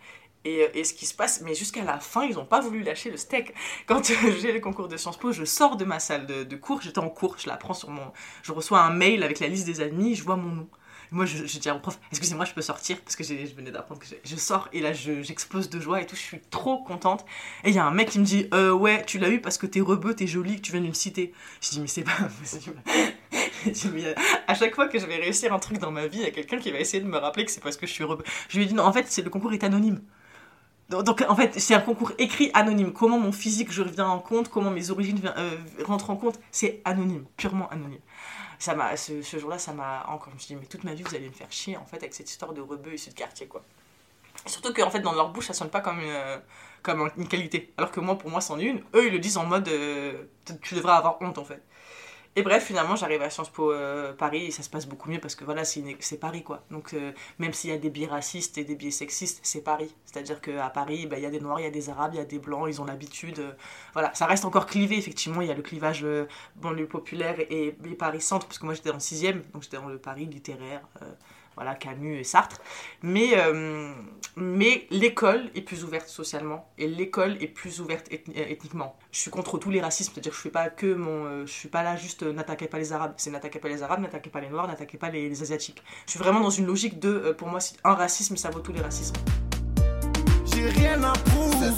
Et, 0.47 0.85
ce 0.85 0.95
qui 0.95 1.05
se 1.05 1.13
passe, 1.15 1.43
mais 1.43 1.55
jusqu'à 1.55 1.85
la 1.85 2.01
fin, 2.01 2.25
ils 2.25 2.37
n'ont 2.37 2.47
pas 2.47 2.61
voulu 2.61 2.83
lâcher 2.83 3.11
le 3.11 3.19
steak. 3.19 3.53
Quand 3.87 4.03
j'ai 4.41 4.53
le 4.53 4.61
concours 4.61 4.89
de 4.89 4.97
Sciences 4.97 5.19
Po, 5.19 5.33
je 5.33 5.45
sors 5.45 5.77
de 5.77 5.85
ma 5.85 6.01
salle 6.01 6.27
de, 6.27 6.45
de 6.45 6.57
cours, 6.57 6.81
j'étais 6.81 6.99
en 6.99 7.11
cours, 7.11 7.37
je 7.39 7.47
la 7.47 7.59
prends 7.59 7.75
sur 7.75 7.91
mon... 7.91 8.11
Je 8.43 8.53
reçois 8.53 8.81
un 8.81 8.91
mail 8.91 9.23
avec 9.23 9.39
la 9.39 9.49
liste 9.49 9.67
des 9.67 9.83
admis, 9.83 10.15
je 10.15 10.25
vois 10.25 10.37
mon 10.37 10.55
nom. 10.55 10.69
Moi, 11.13 11.27
je, 11.27 11.59
dis 11.59 11.71
au 11.71 11.79
prof, 11.79 11.99
excusez-moi, 12.13 12.45
je 12.45 12.53
peux 12.53 12.63
sortir 12.63 13.01
Parce 13.01 13.17
que 13.17 13.25
je 13.25 13.55
venais 13.55 13.73
d'apprendre 13.73 14.01
que 14.01 14.07
je 14.25 14.37
sors 14.37 14.69
et 14.73 14.81
là, 14.81 14.93
j'explose 14.93 15.69
de 15.69 15.81
joie 15.81 16.01
et 16.01 16.07
tout. 16.07 16.15
Je 16.15 16.21
suis 16.21 16.41
trop 16.41 16.79
contente. 16.85 17.25
Et 17.65 17.71
il 17.71 17.75
y 17.75 17.79
a 17.79 17.85
un 17.85 17.91
mec 17.91 18.11
qui 18.11 18.21
me 18.21 18.25
dit, 18.25 18.47
euh, 18.55 18.71
ouais, 18.71 19.05
tu 19.05 19.19
l'as 19.19 19.29
eu 19.29 19.41
parce 19.41 19.59
que 19.59 19.67
t'es 19.67 19.81
rebeu, 19.81 20.15
t'es 20.15 20.27
jolie, 20.29 20.57
que 20.57 20.61
tu 20.61 20.73
viens 20.73 20.81
d'une 20.81 20.95
cité. 20.95 21.33
Je 21.61 21.71
dis, 21.71 21.81
mais 21.81 21.89
c'est 21.89 22.05
pas 22.05 22.13
possible. 22.39 22.81
à 24.47 24.55
chaque 24.55 24.75
fois 24.75 24.89
que 24.89 24.99
je 24.99 25.07
vais 25.07 25.17
réussir 25.17 25.53
un 25.53 25.59
truc 25.59 25.79
dans 25.79 25.91
ma 25.91 26.07
vie, 26.07 26.19
il 26.19 26.25
y 26.25 26.29
a 26.29 26.31
quelqu'un 26.31 26.59
qui 26.59 26.71
va 26.71 26.79
essayer 26.79 27.03
de 27.03 27.09
me 27.09 27.19
rappeler 27.19 27.45
que 27.45 27.51
c'est 27.51 27.63
parce 27.63 27.77
que 27.77 27.87
je 27.87 27.93
suis 27.93 28.05
rebeu. 28.05 28.25
Je 28.49 28.57
lui 28.57 28.65
ai 28.65 28.67
dit, 28.69 28.75
non, 28.75 28.85
en 28.85 28.93
fait, 28.93 29.07
c'est 29.09 29.23
le 29.23 29.31
concours 29.31 29.53
est 29.53 29.65
anonyme. 29.65 30.01
Donc, 30.91 31.25
en 31.29 31.37
fait, 31.37 31.59
c'est 31.61 31.75
un 31.75 31.81
concours 31.81 32.13
écrit 32.19 32.51
anonyme. 32.53 32.93
Comment 32.93 33.19
mon 33.19 33.31
physique 33.31 33.71
je 33.71 33.83
reviens 33.83 34.09
en 34.09 34.19
compte, 34.19 34.49
comment 34.49 34.71
mes 34.71 34.91
origines 34.91 35.21
euh, 35.37 35.57
rentrent 35.85 36.11
en 36.11 36.17
compte, 36.17 36.41
c'est 36.51 36.81
anonyme, 36.85 37.25
purement 37.37 37.69
anonyme 37.71 38.01
ça 38.61 38.75
m'a, 38.75 38.95
ce, 38.97 39.23
jour-là, 39.23 39.59
ça 39.59 39.73
m'a 39.73 40.05
encore. 40.09 40.29
Je 40.29 40.35
me 40.35 40.39
suis 40.39 40.55
dit, 40.55 40.61
mais 40.61 40.67
toute 40.67 40.85
ma 40.85 40.93
vie, 40.95 41.03
vous 41.03 41.15
allez 41.15 41.29
me 41.29 41.35
faire 41.35 41.51
chier, 41.51 41.77
en 41.79 41.87
fait, 41.87 41.97
avec 41.97 42.15
cette 42.15 42.31
histoire 42.31 42.53
de 42.53 42.61
rebeux 42.61 42.93
issus 42.95 43.09
de 43.11 43.15
quartier, 43.15 43.47
quoi. 43.47 43.65
Surtout 44.47 44.73
qu'en 44.75 44.91
fait, 44.91 45.01
dans 45.01 45.15
leur 45.15 45.31
bouche, 45.31 45.47
ça 45.47 45.55
sonne 45.55 45.71
pas 45.71 45.81
comme 45.81 45.99
une, 45.99 46.11
euh, 46.11 46.39
comme 46.83 47.11
une 47.17 47.27
qualité. 47.27 47.73
Alors 47.79 47.91
que 47.91 48.01
moi, 48.01 48.17
pour 48.19 48.31
moi, 48.31 48.41
c'en 48.43 48.59
est 48.59 48.65
une. 48.65 48.83
Eux, 48.95 49.07
ils 49.07 49.13
le 49.13 49.19
disent 49.19 49.39
en 49.39 49.47
mode, 49.47 49.67
euh, 49.69 50.25
tu 50.63 50.75
devrais 50.75 50.93
avoir 50.93 51.21
honte, 51.23 51.39
en 51.39 51.45
fait. 51.45 51.63
Et 52.37 52.43
bref, 52.43 52.65
finalement, 52.65 52.95
j'arrive 52.95 53.23
à 53.23 53.31
Sciences 53.31 53.51
Po 53.51 53.73
euh, 53.73 54.13
Paris 54.13 54.47
et 54.47 54.51
ça 54.53 54.63
se 54.63 54.71
passe 54.71 54.87
beaucoup 54.87 55.11
mieux 55.11 55.19
parce 55.19 55.35
que 55.35 55.45
voilà, 55.45 55.65
c'est 55.65 56.21
Paris 56.21 56.45
quoi. 56.45 56.63
Donc, 56.71 56.95
euh, 56.95 57.11
même 57.41 57.53
s'il 57.53 57.71
y 57.71 57.73
a 57.73 57.77
des 57.77 57.91
biais 57.91 58.07
racistes 58.07 58.57
et 58.57 58.63
des 58.63 58.77
biais 58.77 58.93
sexistes, 58.93 59.41
c'est 59.43 59.63
Paris. 59.63 59.93
C'est-à-dire 60.05 60.41
qu'à 60.41 60.71
Paris, 60.71 61.07
bah, 61.07 61.19
il 61.19 61.23
y 61.23 61.27
a 61.27 61.31
des 61.31 61.41
Noirs, 61.41 61.59
il 61.59 61.65
y 61.65 61.67
a 61.67 61.73
des 61.73 61.91
Arabes, 61.91 62.13
il 62.15 62.19
y 62.19 62.21
a 62.21 62.25
des 62.25 62.39
Blancs, 62.39 62.67
ils 62.69 62.81
ont 62.81 62.85
l'habitude. 62.85 63.41
Euh, 63.41 63.53
voilà, 63.95 64.15
ça 64.15 64.27
reste 64.27 64.45
encore 64.45 64.67
clivé, 64.67 64.97
effectivement. 64.97 65.41
Il 65.41 65.49
y 65.49 65.51
a 65.51 65.55
le 65.55 65.63
clivage 65.63 66.07
banlieue 66.55 66.87
populaire 66.87 67.41
et, 67.41 67.77
et 67.85 67.95
Paris 67.99 68.21
centre, 68.21 68.47
parce 68.47 68.59
que 68.59 68.65
moi 68.65 68.75
j'étais 68.75 68.91
en 68.91 69.01
6 69.01 69.23
donc 69.53 69.63
j'étais 69.63 69.77
dans 69.77 69.89
le 69.89 69.99
Paris 69.99 70.27
littéraire 70.27 70.83
voilà, 71.57 71.75
Camus 71.75 72.19
et 72.19 72.25
Sartre. 72.25 72.61
Mais, 73.03 73.31
euh, 73.35 73.93
mais 74.37 74.87
l'école 74.91 75.51
est 75.55 75.63
plus 75.63 75.85
ouverte 75.85 76.09
socialement 76.09 76.69
et 76.79 76.87
l'école 76.87 77.37
est 77.43 77.49
plus 77.49 77.81
ouverte 77.81 78.07
ethniquement. 78.11 78.97
Je 79.13 79.19
suis 79.19 79.31
contre 79.31 79.59
tous 79.59 79.71
les 79.71 79.81
racismes, 79.81 80.13
c'est-à-dire 80.15 80.33
que 80.33 80.37
je 80.37 80.43
fais 80.43 80.51
pas 80.51 80.71
que 80.71 80.95
mon, 80.95 81.25
euh, 81.27 81.47
je 81.47 81.53
suis 81.53 81.69
pas 81.69 81.83
là 81.83 81.97
juste 81.97 82.23
euh, 82.23 82.33
n'attaquez 82.33 82.69
pas 82.69 82.79
les 82.79 82.93
Arabes, 82.93 83.15
c'est 83.17 83.31
n'attaquez 83.31 83.59
pas 83.59 83.69
les 83.69 83.83
Arabes, 83.83 84.01
n'attaquez 84.01 84.31
pas 84.31 84.41
les 84.41 84.49
Noirs, 84.49 84.69
n'attaquez 84.69 84.99
pas 84.99 85.11
les, 85.11 85.43
Asiatiques. 85.43 85.83
Je 86.07 86.13
suis 86.13 86.19
vraiment 86.19 86.41
dans 86.41 86.51
une 86.51 86.67
logique 86.67 86.99
de, 86.99 87.35
pour 87.37 87.49
moi, 87.49 87.61
un 87.85 87.95
racisme, 87.95 88.37
ça 88.37 88.51
vaut 88.51 88.61
tous 88.61 88.73
les 88.73 88.81
racismes. 88.81 89.15
J'ai 90.45 90.69
rien 90.69 91.03
à 91.03 91.13
prouver 91.13 91.71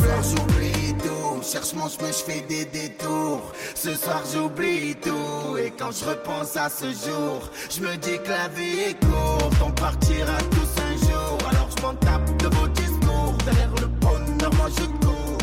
cherche 1.42 1.74
mon 1.74 1.88
chemin, 1.88 2.08
je 2.08 2.24
fais 2.24 2.40
des 2.42 2.64
détours. 2.64 3.52
Ce 3.74 3.94
soir 3.94 4.22
j'oublie 4.32 4.94
tout. 4.96 5.56
Et 5.58 5.72
quand 5.76 5.90
je 5.90 6.04
repense 6.04 6.56
à 6.56 6.68
ce 6.68 6.86
jour, 6.86 7.50
je 7.70 7.80
me 7.80 7.96
dis 7.96 8.18
que 8.22 8.28
la 8.28 8.48
vie 8.48 8.80
est 8.80 9.00
courte. 9.00 9.56
On 9.64 9.70
partira 9.72 10.38
tous 10.50 10.82
un 10.82 10.96
jour. 10.96 11.38
Alors 11.50 11.68
je 11.76 11.82
m'en 11.82 11.94
tape 11.94 12.36
de 12.42 12.48
vos 12.56 12.68
discours. 12.68 13.34
Derrière 13.44 13.74
le 13.80 13.86
bonheur, 13.86 14.54
moi 14.54 14.68
je 14.70 14.84
cours. 14.84 15.38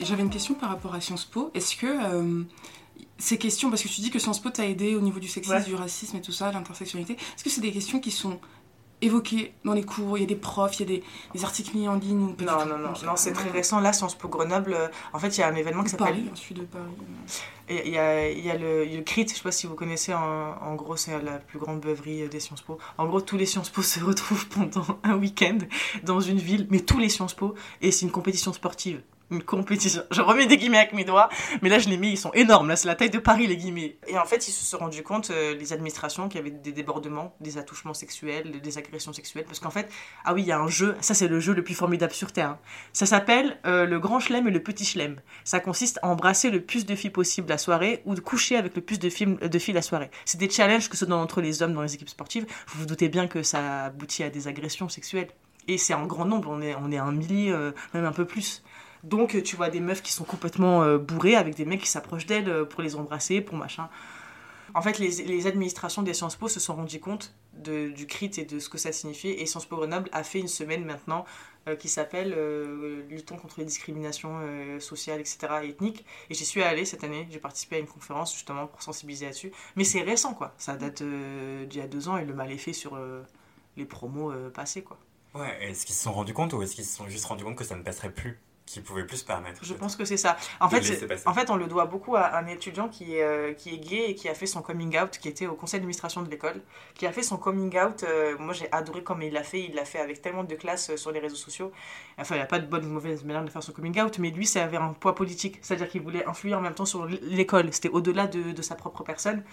J'avais 0.00 0.22
une 0.22 0.30
question 0.30 0.54
par 0.54 0.68
rapport 0.70 0.94
à 0.94 1.00
Sciences 1.00 1.24
Po. 1.24 1.50
Est-ce 1.52 1.76
que 1.76 1.86
euh, 1.86 2.44
ces 3.18 3.38
questions, 3.38 3.70
parce 3.70 3.82
que 3.82 3.88
tu 3.88 4.00
dis 4.00 4.10
que 4.10 4.18
Sciences 4.18 4.40
Po 4.40 4.50
t'a 4.50 4.66
aidé 4.66 4.94
au 4.94 5.00
niveau 5.00 5.18
du 5.18 5.28
sexisme, 5.28 5.64
du 5.64 5.74
racisme 5.74 6.16
et 6.16 6.20
tout 6.20 6.32
ça, 6.32 6.52
l'intersectionnalité, 6.52 7.14
est-ce 7.14 7.44
que 7.44 7.50
c'est 7.50 7.60
des 7.60 7.72
questions 7.72 7.98
qui 7.98 8.10
sont 8.10 8.38
évoquées 9.02 9.54
dans 9.64 9.72
les 9.72 9.84
cours? 9.84 10.18
Il 10.18 10.22
y 10.22 10.24
a 10.24 10.26
des 10.26 10.36
profs, 10.36 10.78
il 10.78 10.90
y 10.90 10.96
a 10.96 11.00
des, 11.34 11.44
articles 11.44 11.76
mis 11.76 11.88
en 11.88 11.94
ligne 11.94 12.22
ou 12.22 12.44
Non, 12.44 12.66
non, 12.66 12.78
non, 12.78 12.92
non, 13.04 13.16
c'est 13.16 13.32
très 13.32 13.50
récent. 13.50 13.80
Là, 13.80 13.92
Sciences 13.92 14.16
Po 14.16 14.28
Grenoble, 14.28 14.74
euh, 14.74 14.88
en 15.12 15.18
fait, 15.18 15.36
il 15.36 15.40
y 15.40 15.42
a 15.42 15.48
un 15.48 15.54
événement 15.54 15.82
qui 15.82 15.90
s'appelle. 15.90 16.24
Paris, 16.24 16.30
je 16.48 16.54
de 16.54 16.62
Paris. 16.62 16.84
Il 17.68 17.90
y 17.90 17.98
a, 17.98 18.30
il 18.30 18.44
y 18.44 18.50
a 18.50 18.56
le, 18.56 18.84
le 18.84 19.02
CRIT, 19.02 19.30
je 19.30 19.34
sais 19.34 19.42
pas 19.42 19.50
si 19.50 19.66
vous 19.66 19.74
connaissez, 19.74 20.14
en, 20.14 20.74
gros, 20.74 20.96
c'est 20.96 21.20
la 21.20 21.38
plus 21.38 21.58
grande 21.58 21.80
beuverie 21.80 22.28
des 22.28 22.40
Sciences 22.40 22.62
Po. 22.62 22.78
En 22.98 23.06
gros, 23.06 23.20
tous 23.20 23.36
les 23.36 23.46
Sciences 23.46 23.70
Po 23.70 23.82
se 23.82 23.98
retrouvent 24.00 24.46
pendant 24.48 24.86
un 25.02 25.16
week-end 25.16 25.58
dans 26.04 26.20
une 26.20 26.38
ville, 26.38 26.66
mais 26.70 26.80
tous 26.80 26.98
les 26.98 27.08
Sciences 27.08 27.34
Po, 27.34 27.54
et 27.80 27.90
c'est 27.90 28.04
une 28.04 28.12
compétition 28.12 28.52
sportive 28.52 29.02
une 29.30 29.42
compétition. 29.42 30.02
Je 30.10 30.20
remets 30.20 30.46
des 30.46 30.56
guillemets 30.56 30.78
avec 30.78 30.92
mes 30.92 31.04
doigts, 31.04 31.28
mais 31.62 31.68
là 31.68 31.78
je 31.78 31.88
les 31.88 31.96
mets, 31.96 32.10
ils 32.10 32.18
sont 32.18 32.32
énormes. 32.32 32.68
Là 32.68 32.76
c'est 32.76 32.88
la 32.88 32.94
taille 32.94 33.10
de 33.10 33.18
Paris 33.18 33.46
les 33.46 33.56
guillemets. 33.56 33.98
Et 34.06 34.18
en 34.18 34.24
fait 34.24 34.46
ils 34.48 34.52
se 34.52 34.64
sont 34.64 34.78
rendus 34.78 35.02
compte, 35.02 35.30
euh, 35.30 35.54
les 35.54 35.72
administrations, 35.72 36.28
qu'il 36.28 36.38
y 36.38 36.40
avait 36.40 36.50
des 36.50 36.72
débordements, 36.72 37.34
des 37.40 37.58
attouchements 37.58 37.94
sexuels, 37.94 38.60
des 38.60 38.78
agressions 38.78 39.12
sexuelles. 39.12 39.44
Parce 39.44 39.60
qu'en 39.60 39.70
fait, 39.70 39.90
ah 40.24 40.34
oui, 40.34 40.42
il 40.42 40.48
y 40.48 40.52
a 40.52 40.58
un 40.58 40.68
jeu, 40.68 40.96
ça 41.00 41.14
c'est 41.14 41.28
le 41.28 41.40
jeu 41.40 41.54
le 41.54 41.64
plus 41.64 41.74
formidable 41.74 42.12
sur 42.12 42.32
Terre. 42.32 42.50
Hein. 42.50 42.58
Ça 42.92 43.06
s'appelle 43.06 43.58
euh, 43.66 43.86
le 43.86 43.98
grand 43.98 44.20
chelem 44.20 44.46
et 44.48 44.50
le 44.50 44.62
petit 44.62 44.84
chelem. 44.84 45.20
Ça 45.44 45.60
consiste 45.60 45.98
à 46.02 46.08
embrasser 46.08 46.50
le 46.50 46.60
plus 46.60 46.86
de 46.86 46.94
filles 46.94 47.10
possible 47.10 47.48
la 47.48 47.58
soirée 47.58 48.02
ou 48.04 48.14
de 48.14 48.20
coucher 48.20 48.56
avec 48.56 48.74
le 48.74 48.82
plus 48.82 48.98
de 48.98 49.08
filles, 49.08 49.36
de 49.36 49.72
la 49.72 49.82
soirée. 49.82 50.10
C'est 50.24 50.38
des 50.38 50.50
challenges 50.50 50.88
que 50.88 50.96
se 50.96 51.04
donnent 51.04 51.20
entre 51.20 51.40
les 51.40 51.62
hommes 51.62 51.74
dans 51.74 51.82
les 51.82 51.94
équipes 51.94 52.08
sportives. 52.08 52.46
Vous 52.68 52.80
vous 52.80 52.86
doutez 52.86 53.08
bien 53.08 53.26
que 53.26 53.42
ça 53.42 53.84
aboutit 53.84 54.22
à 54.22 54.30
des 54.30 54.48
agressions 54.48 54.88
sexuelles. 54.88 55.28
Et 55.68 55.78
c'est 55.78 55.94
en 55.94 56.06
grand 56.06 56.24
nombre, 56.24 56.48
on 56.50 56.60
est, 56.60 56.74
on 56.76 56.92
est 56.92 56.98
un 56.98 57.10
millier, 57.10 57.50
euh, 57.50 57.72
même 57.92 58.04
un 58.04 58.12
peu 58.12 58.24
plus. 58.24 58.62
Donc, 59.06 59.42
tu 59.42 59.56
vois 59.56 59.70
des 59.70 59.80
meufs 59.80 60.02
qui 60.02 60.12
sont 60.12 60.24
complètement 60.24 60.96
bourrées 60.98 61.36
avec 61.36 61.54
des 61.54 61.64
mecs 61.64 61.80
qui 61.80 61.88
s'approchent 61.88 62.26
d'elles 62.26 62.66
pour 62.66 62.82
les 62.82 62.96
embrasser, 62.96 63.40
pour 63.40 63.56
machin. 63.56 63.88
En 64.76 64.82
fait, 64.82 64.98
les, 64.98 65.46
administrations 65.46 66.02
des 66.02 66.12
Sciences 66.12 66.36
Po 66.36 66.48
se 66.48 66.60
sont 66.60 66.74
rendues 66.76 67.00
compte 67.00 67.34
de, 67.54 67.88
du 67.88 68.06
CRIT 68.06 68.38
et 68.38 68.44
de 68.44 68.58
ce 68.58 68.68
que 68.68 68.76
ça 68.76 68.92
signifiait. 68.92 69.40
Et 69.40 69.46
Sciences 69.46 69.64
Po 69.64 69.76
Grenoble 69.76 70.10
a 70.12 70.22
fait 70.22 70.38
une 70.38 70.48
semaine 70.48 70.84
maintenant 70.84 71.24
euh, 71.66 71.76
qui 71.76 71.88
s'appelle 71.88 72.34
euh, 72.36 73.02
Luttons 73.08 73.36
contre 73.36 73.54
les 73.58 73.64
discriminations 73.64 74.38
euh, 74.42 74.78
sociales, 74.78 75.18
etc. 75.18 75.38
et 75.62 75.70
ethniques. 75.70 76.04
Et 76.28 76.34
j'y 76.34 76.44
suis 76.44 76.62
allée 76.62 76.84
cette 76.84 77.04
année. 77.04 77.26
J'ai 77.30 77.38
participé 77.38 77.76
à 77.76 77.78
une 77.78 77.86
conférence 77.86 78.34
justement 78.34 78.66
pour 78.66 78.82
sensibiliser 78.82 79.24
là-dessus. 79.24 79.50
Mais 79.76 79.84
c'est 79.84 80.02
récent, 80.02 80.34
quoi. 80.34 80.52
Ça 80.58 80.76
date 80.76 81.02
d'il 81.02 81.78
y 81.78 81.80
a 81.80 81.86
deux 81.86 82.08
ans 82.08 82.18
et 82.18 82.26
le 82.26 82.34
mal 82.34 82.52
est 82.52 82.58
fait 82.58 82.74
sur 82.74 82.98
les 83.78 83.84
promos 83.86 84.32
passés, 84.50 84.82
quoi. 84.82 84.98
Ouais, 85.34 85.56
est-ce 85.62 85.86
qu'ils 85.86 85.94
se 85.94 86.02
sont 86.02 86.12
rendus 86.12 86.34
compte 86.34 86.52
ou 86.52 86.62
est-ce 86.62 86.74
qu'ils 86.74 86.84
se 86.84 86.96
sont 86.96 87.08
juste 87.08 87.24
rendus 87.24 87.44
compte 87.44 87.56
que 87.56 87.64
ça 87.64 87.76
ne 87.76 87.82
passerait 87.82 88.12
plus? 88.12 88.38
Qui 88.66 88.80
pouvait 88.80 89.04
plus 89.04 89.18
se 89.18 89.24
permettre. 89.24 89.64
Je 89.64 89.74
pense 89.74 89.94
que 89.94 90.04
c'est 90.04 90.16
ça. 90.16 90.36
En 90.60 90.68
fait, 90.68 90.82
en 91.24 91.32
fait, 91.32 91.50
on 91.50 91.56
le 91.56 91.68
doit 91.68 91.86
beaucoup 91.86 92.16
à 92.16 92.36
un 92.36 92.46
étudiant 92.48 92.88
qui 92.88 93.16
est, 93.16 93.22
euh, 93.22 93.54
qui 93.54 93.72
est 93.72 93.78
gay 93.78 94.10
et 94.10 94.14
qui 94.16 94.28
a 94.28 94.34
fait 94.34 94.46
son 94.46 94.60
coming 94.60 94.98
out, 94.98 95.18
qui 95.18 95.28
était 95.28 95.46
au 95.46 95.54
conseil 95.54 95.78
d'administration 95.78 96.22
de 96.22 96.28
l'école, 96.28 96.60
qui 96.94 97.06
a 97.06 97.12
fait 97.12 97.22
son 97.22 97.36
coming 97.36 97.78
out. 97.78 98.02
Euh, 98.02 98.36
moi, 98.38 98.52
j'ai 98.52 98.70
adoré 98.72 99.04
comment 99.04 99.20
il 99.20 99.32
l'a 99.32 99.44
fait. 99.44 99.62
Il 99.62 99.76
l'a 99.76 99.84
fait 99.84 100.00
avec 100.00 100.20
tellement 100.20 100.42
de 100.42 100.54
classe 100.56 100.90
euh, 100.90 100.96
sur 100.96 101.12
les 101.12 101.20
réseaux 101.20 101.36
sociaux. 101.36 101.70
Enfin, 102.18 102.34
il 102.34 102.38
n'y 102.38 102.44
a 102.44 102.46
pas 102.46 102.58
de 102.58 102.66
bonne 102.66 102.84
ou 102.84 102.88
mauvaise 102.88 103.24
manière 103.24 103.44
de 103.44 103.50
faire 103.50 103.62
son 103.62 103.72
coming 103.72 104.00
out, 104.00 104.18
mais 104.18 104.30
lui, 104.30 104.46
ça 104.46 104.64
avait 104.64 104.78
un 104.78 104.92
poids 104.94 105.14
politique. 105.14 105.58
C'est-à-dire 105.62 105.88
qu'il 105.88 106.02
voulait 106.02 106.26
influer 106.26 106.54
en 106.54 106.60
même 106.60 106.74
temps 106.74 106.86
sur 106.86 107.06
l'école. 107.06 107.72
C'était 107.72 107.90
au-delà 107.90 108.26
de, 108.26 108.50
de, 108.50 108.62
sa 108.62 108.74
propre 108.74 109.04
personne 109.04 109.44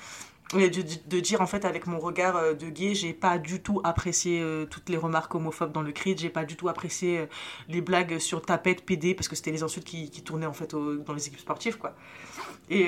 de, 0.52 1.20
dire 1.20 1.42
en 1.42 1.48
fait 1.48 1.66
avec 1.66 1.88
mon 1.88 2.00
regard 2.00 2.36
euh, 2.36 2.54
de 2.54 2.70
gay 2.70 2.94
j'ai 2.94 3.14
pas 3.14 3.38
du 3.38 3.62
tout 3.62 3.82
apprécié 3.84 4.40
euh, 4.42 4.66
toutes 4.66 4.90
les 4.90 4.98
remarques 4.98 5.34
homophobes 5.34 5.72
dans 5.72 5.82
le 5.82 5.92
crit 5.92 6.16
j'ai 6.18 6.30
pas 6.30 6.46
du 6.46 6.56
tout 6.56 6.70
apprécié 6.70 7.20
euh, 7.20 7.26
les 7.70 7.82
blagues 7.82 8.20
sur 8.20 8.42
tapette 8.42 8.86
PD 8.86 9.16
parce 9.16 9.28
que 9.28 9.36
c'était 9.36 9.52
les 9.52 9.64
insultes 9.64 9.86
qui, 9.86 10.10
tournaient 10.24 10.46
en 10.46 10.54
fait 10.54 10.76
dans 10.76 11.14
les 11.14 11.28
équipes 11.28 11.40
sportives 11.40 11.78
quoi 11.78 11.96
et 12.70 12.88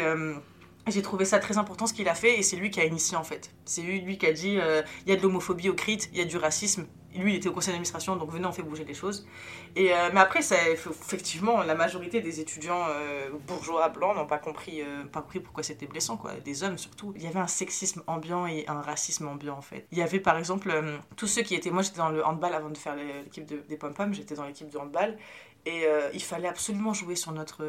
j'ai 0.87 1.01
trouvé 1.01 1.25
ça 1.25 1.39
très 1.39 1.57
important 1.57 1.87
ce 1.87 1.93
qu'il 1.93 2.07
a 2.07 2.13
fait 2.13 2.37
et 2.37 2.43
c'est 2.43 2.55
lui 2.55 2.69
qui 2.69 2.79
a 2.79 2.85
initié 2.85 3.17
en 3.17 3.23
fait. 3.23 3.51
C'est 3.65 3.81
lui, 3.81 4.01
lui 4.01 4.19
qui 4.19 4.27
a 4.27 4.33
dit 4.33 4.59
il 5.05 5.09
y 5.09 5.11
a 5.11 5.15
de 5.15 5.21
l'homophobie 5.21 5.69
au 5.69 5.73
CRIT, 5.73 6.09
il 6.13 6.19
y 6.19 6.21
a 6.21 6.25
du 6.25 6.37
racisme. 6.37 6.85
Lui 7.15 7.33
il 7.33 7.35
était 7.37 7.49
au 7.49 7.53
conseil 7.53 7.71
d'administration 7.71 8.15
donc 8.15 8.31
venez 8.31 8.45
on 8.45 8.51
fait 8.51 8.63
bouger 8.63 8.83
les 8.83 8.93
choses. 8.93 9.27
Et, 9.75 9.93
euh, 9.93 10.09
mais 10.13 10.19
après 10.19 10.41
ça, 10.41 10.55
effectivement 10.69 11.63
la 11.63 11.75
majorité 11.75 12.21
des 12.21 12.39
étudiants 12.39 12.85
euh, 12.89 13.29
bourgeois 13.47 13.89
blancs 13.89 14.15
n'ont 14.15 14.27
pas 14.27 14.37
compris, 14.37 14.81
pas 15.11 15.21
compris 15.21 15.39
pourquoi 15.39 15.63
c'était 15.63 15.87
blessant 15.87 16.17
quoi. 16.17 16.33
Des 16.43 16.63
hommes 16.63 16.77
surtout. 16.77 17.13
Il 17.15 17.23
y 17.23 17.27
avait 17.27 17.39
un 17.39 17.47
sexisme 17.47 18.03
ambiant 18.07 18.47
et 18.47 18.65
un 18.67 18.81
racisme 18.81 19.27
ambiant 19.27 19.57
en 19.57 19.61
fait. 19.61 19.87
Il 19.91 19.97
y 19.97 20.01
avait 20.01 20.19
par 20.19 20.37
exemple 20.37 20.73
tous 21.15 21.27
ceux 21.27 21.41
qui 21.41 21.55
étaient, 21.55 21.71
moi 21.71 21.81
j'étais 21.81 21.97
dans 21.97 22.09
le 22.09 22.25
handball 22.25 22.53
avant 22.53 22.69
de 22.69 22.77
faire 22.77 22.95
l'équipe 22.95 23.45
des 23.45 23.77
pom 23.77 23.93
pom, 23.93 24.13
j'étais 24.13 24.35
dans 24.35 24.45
l'équipe 24.45 24.69
de 24.69 24.77
handball 24.77 25.17
et 25.65 25.85
il 26.13 26.23
fallait 26.23 26.47
absolument 26.47 26.93
jouer 26.93 27.15
sur 27.15 27.31
notre, 27.31 27.65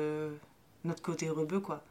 notre 0.85 1.03
côté 1.03 1.31
rebeu 1.31 1.61
quoi 1.61 1.83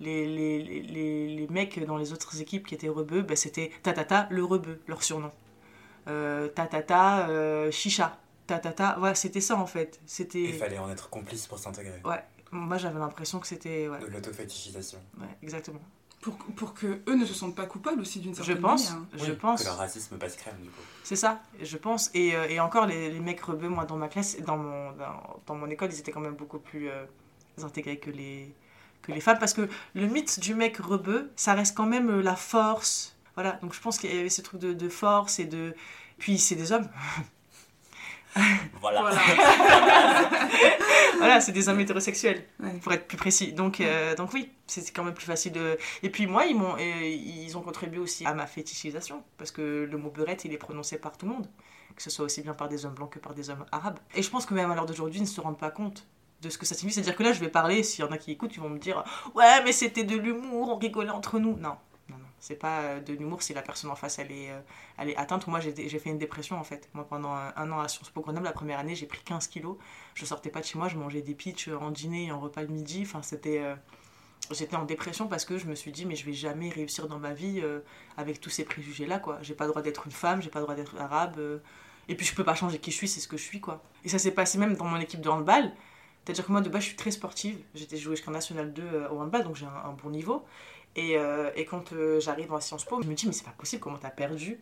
les, 0.00 0.26
les, 0.26 0.62
les, 0.62 1.36
les, 1.36 1.46
mecs 1.48 1.84
dans 1.84 1.96
les 1.96 2.12
autres 2.12 2.40
équipes 2.40 2.66
qui 2.66 2.74
étaient 2.74 2.88
rebeux, 2.88 3.22
bah, 3.22 3.36
c'était 3.36 3.70
Tatata 3.82 4.26
le 4.30 4.44
rebeu, 4.44 4.80
leur 4.86 5.02
surnom. 5.02 5.30
Euh, 6.08 6.48
tatata 6.48 7.28
euh, 7.28 7.70
Chicha. 7.70 8.18
Tatata, 8.46 8.98
ouais, 9.00 9.14
c'était 9.14 9.40
ça 9.40 9.56
en 9.56 9.66
fait. 9.66 10.00
C'était... 10.06 10.42
Il 10.42 10.54
fallait 10.54 10.78
en 10.78 10.90
être 10.90 11.08
complice 11.08 11.46
pour 11.46 11.58
s'intégrer. 11.58 12.00
Ouais, 12.04 12.22
moi 12.50 12.76
j'avais 12.76 12.98
l'impression 12.98 13.40
que 13.40 13.46
c'était. 13.46 13.88
Ouais. 13.88 13.98
De 14.00 14.06
l'autofétichisation. 14.06 14.98
Ouais, 15.18 15.26
exactement. 15.42 15.80
Pour, 16.20 16.36
pour 16.36 16.72
que 16.72 17.00
eux 17.06 17.16
ne 17.16 17.26
se 17.26 17.34
sentent 17.34 17.54
pas 17.54 17.66
coupables 17.66 18.00
aussi 18.00 18.18
d'une 18.18 18.34
certaine 18.34 18.56
je 18.56 18.60
pense, 18.60 18.90
manière. 18.90 19.06
Je 19.14 19.32
pense. 19.32 19.60
Que 19.60 19.66
leur 19.66 19.76
racisme 19.76 20.16
passe 20.16 20.36
crème 20.36 20.56
du 20.62 20.70
coup. 20.70 20.80
C'est 21.02 21.16
ça, 21.16 21.42
je 21.60 21.76
pense. 21.76 22.10
Et, 22.14 22.34
euh, 22.34 22.48
et 22.48 22.60
encore, 22.60 22.86
les, 22.86 23.10
les, 23.10 23.20
mecs 23.20 23.42
rebeux, 23.42 23.68
moi 23.68 23.84
dans 23.84 23.96
ma 23.96 24.08
classe, 24.08 24.40
dans 24.40 24.56
mon, 24.56 24.92
dans, 24.92 25.40
dans, 25.46 25.54
mon 25.54 25.68
école, 25.68 25.90
ils 25.92 25.98
étaient 25.98 26.12
quand 26.12 26.20
même 26.20 26.34
beaucoup 26.34 26.58
plus 26.58 26.88
euh, 26.88 27.04
intégrés 27.62 27.98
que 27.98 28.10
les, 28.10 28.54
que 29.02 29.12
les 29.12 29.20
femmes, 29.20 29.38
parce 29.38 29.52
que 29.52 29.68
le 29.94 30.06
mythe 30.06 30.40
du 30.40 30.54
mec 30.54 30.78
rebeu, 30.78 31.30
ça 31.36 31.52
reste 31.52 31.76
quand 31.76 31.86
même 31.86 32.20
la 32.20 32.36
force. 32.36 33.13
Voilà, 33.34 33.52
donc 33.62 33.74
je 33.74 33.80
pense 33.80 33.98
qu'il 33.98 34.14
y 34.14 34.18
avait 34.18 34.28
ce 34.28 34.42
truc 34.42 34.60
de, 34.60 34.72
de 34.72 34.88
force 34.88 35.38
et 35.38 35.44
de... 35.44 35.74
Puis 36.18 36.38
c'est 36.38 36.54
des 36.54 36.72
hommes. 36.72 36.88
Voilà. 38.80 39.10
Voilà, 41.18 41.40
c'est 41.40 41.52
des 41.52 41.68
hommes 41.68 41.78
hétérosexuels, 41.80 42.44
pour 42.82 42.92
être 42.92 43.06
plus 43.06 43.16
précis. 43.16 43.52
Donc, 43.52 43.80
euh, 43.80 44.14
donc 44.16 44.32
oui, 44.34 44.50
c'est 44.66 44.90
quand 44.92 45.04
même 45.04 45.14
plus 45.14 45.24
facile 45.24 45.52
de... 45.52 45.78
Et 46.02 46.10
puis 46.10 46.26
moi, 46.26 46.44
ils, 46.46 46.56
m'ont, 46.56 46.76
ils 46.76 47.56
ont 47.56 47.62
contribué 47.62 47.98
aussi 48.00 48.26
à 48.26 48.34
ma 48.34 48.46
fétichisation, 48.46 49.22
parce 49.38 49.50
que 49.50 49.88
le 49.90 49.96
mot 49.96 50.10
beurette, 50.10 50.44
il 50.44 50.52
est 50.52 50.58
prononcé 50.58 50.98
par 50.98 51.16
tout 51.16 51.26
le 51.26 51.32
monde, 51.32 51.48
que 51.96 52.02
ce 52.02 52.10
soit 52.10 52.24
aussi 52.24 52.42
bien 52.42 52.52
par 52.52 52.68
des 52.68 52.84
hommes 52.84 52.94
blancs 52.94 53.10
que 53.10 53.20
par 53.20 53.34
des 53.34 53.48
hommes 53.48 53.64
arabes. 53.72 53.98
Et 54.14 54.22
je 54.22 54.30
pense 54.30 54.44
que 54.44 54.54
même 54.54 54.70
à 54.70 54.74
l'heure 54.74 54.86
d'aujourd'hui, 54.86 55.20
ils 55.20 55.24
ne 55.24 55.28
se 55.28 55.40
rendent 55.40 55.58
pas 55.58 55.70
compte 55.70 56.06
de 56.42 56.50
ce 56.50 56.58
que 56.58 56.66
ça 56.66 56.74
signifie. 56.74 56.96
C'est-à-dire 56.96 57.16
que 57.16 57.22
là, 57.22 57.32
je 57.32 57.40
vais 57.40 57.48
parler, 57.48 57.82
s'il 57.82 58.04
y 58.04 58.08
en 58.08 58.12
a 58.12 58.18
qui 58.18 58.32
écoutent, 58.32 58.54
ils 58.54 58.60
vont 58.60 58.68
me 58.68 58.78
dire 58.78 59.04
Ouais, 59.34 59.62
mais 59.64 59.72
c'était 59.72 60.04
de 60.04 60.16
l'humour, 60.16 60.70
on 60.70 60.76
rigolait 60.76 61.10
entre 61.10 61.38
nous. 61.38 61.56
Non. 61.56 61.76
C'est 62.44 62.56
pas 62.56 62.80
euh, 62.80 63.00
de 63.00 63.14
l'humour 63.14 63.40
si 63.42 63.54
la 63.54 63.62
personne 63.62 63.90
en 63.90 63.94
face, 63.94 64.18
elle 64.18 64.30
est, 64.30 64.50
euh, 64.50 64.60
elle 64.98 65.08
est 65.08 65.16
atteinte. 65.16 65.46
Moi, 65.46 65.60
j'ai 65.60 65.98
fait 65.98 66.10
une 66.10 66.18
dépression, 66.18 66.58
en 66.58 66.62
fait. 66.62 66.90
Moi, 66.92 67.08
pendant 67.08 67.32
un, 67.32 67.72
an 67.72 67.80
à 67.80 67.88
Sciences 67.88 68.10
Po 68.10 68.20
Grenoble, 68.20 68.44
la 68.44 68.52
première 68.52 68.78
année, 68.78 68.94
j'ai 68.94 69.06
pris 69.06 69.20
15 69.24 69.46
kilos. 69.46 69.78
Je 70.14 70.26
sortais 70.26 70.50
pas 70.50 70.60
de 70.60 70.66
chez 70.66 70.76
moi, 70.76 70.88
je 70.88 70.98
mangeais 70.98 71.22
des 71.22 71.34
pitchs 71.34 71.68
en 71.68 71.90
dîner 71.90 72.26
et 72.26 72.32
en 72.32 72.40
repas 72.40 72.66
de 72.66 72.70
midi. 72.70 73.00
Enfin, 73.06 73.22
c'était. 73.22 73.60
Euh, 73.60 73.74
j'étais 74.50 74.76
en 74.76 74.84
dépression 74.84 75.26
parce 75.26 75.46
que 75.46 75.56
je 75.56 75.64
me 75.64 75.74
suis 75.74 75.90
dit, 75.90 76.04
mais 76.04 76.16
je 76.16 76.26
vais 76.26 76.34
jamais 76.34 76.68
réussir 76.68 77.08
dans 77.08 77.18
ma 77.18 77.32
vie 77.32 77.62
avec 78.18 78.42
tous 78.42 78.50
ces 78.50 78.66
préjugés-là, 78.66 79.20
quoi. 79.20 79.38
J'ai 79.40 79.54
pas 79.54 79.64
le 79.64 79.70
droit 79.70 79.80
d'être 79.80 80.04
une 80.04 80.12
femme, 80.12 80.42
j'ai 80.42 80.50
pas 80.50 80.58
le 80.58 80.66
droit 80.66 80.74
d'être 80.74 81.00
arabe. 81.00 81.40
et 82.08 82.14
puis, 82.14 82.26
je 82.26 82.34
peux 82.34 82.44
pas 82.44 82.54
changer 82.54 82.78
qui 82.78 82.90
je 82.90 82.96
suis, 82.98 83.08
c'est 83.08 83.20
ce 83.20 83.28
que 83.28 83.38
je 83.38 83.42
suis, 83.42 83.62
quoi. 83.62 83.82
Et 84.04 84.10
ça 84.10 84.18
s'est 84.18 84.32
passé 84.32 84.58
même 84.58 84.76
dans 84.76 84.84
mon 84.84 85.00
équipe 85.00 85.22
de 85.22 85.30
handball 85.30 85.72
c'est-à-dire 86.24 86.46
que 86.46 86.52
moi, 86.52 86.62
de 86.62 86.70
base, 86.70 86.82
je 86.82 86.88
suis 86.88 86.96
très 86.96 87.10
sportive. 87.10 87.58
J'étais 87.74 87.98
jouée 87.98 88.16
jusqu'en 88.16 88.30
National 88.30 88.72
2 88.72 88.82
euh, 88.82 89.08
au 89.10 89.20
handball, 89.20 89.44
donc 89.44 89.56
j'ai 89.56 89.66
un, 89.66 89.92
bon 89.92 90.10
niveau. 90.10 90.44
Et, 90.96 91.16
euh, 91.16 91.50
et 91.56 91.64
quand 91.64 91.92
euh, 91.92 92.20
j'arrive 92.20 92.52
en 92.52 92.60
Sciences 92.60 92.84
Po, 92.84 93.02
je 93.02 93.08
me 93.08 93.14
dis, 93.14 93.26
mais 93.26 93.32
c'est 93.32 93.44
pas 93.44 93.54
possible, 93.56 93.82
comment 93.82 93.98
t'as 93.98 94.10
perdu 94.10 94.60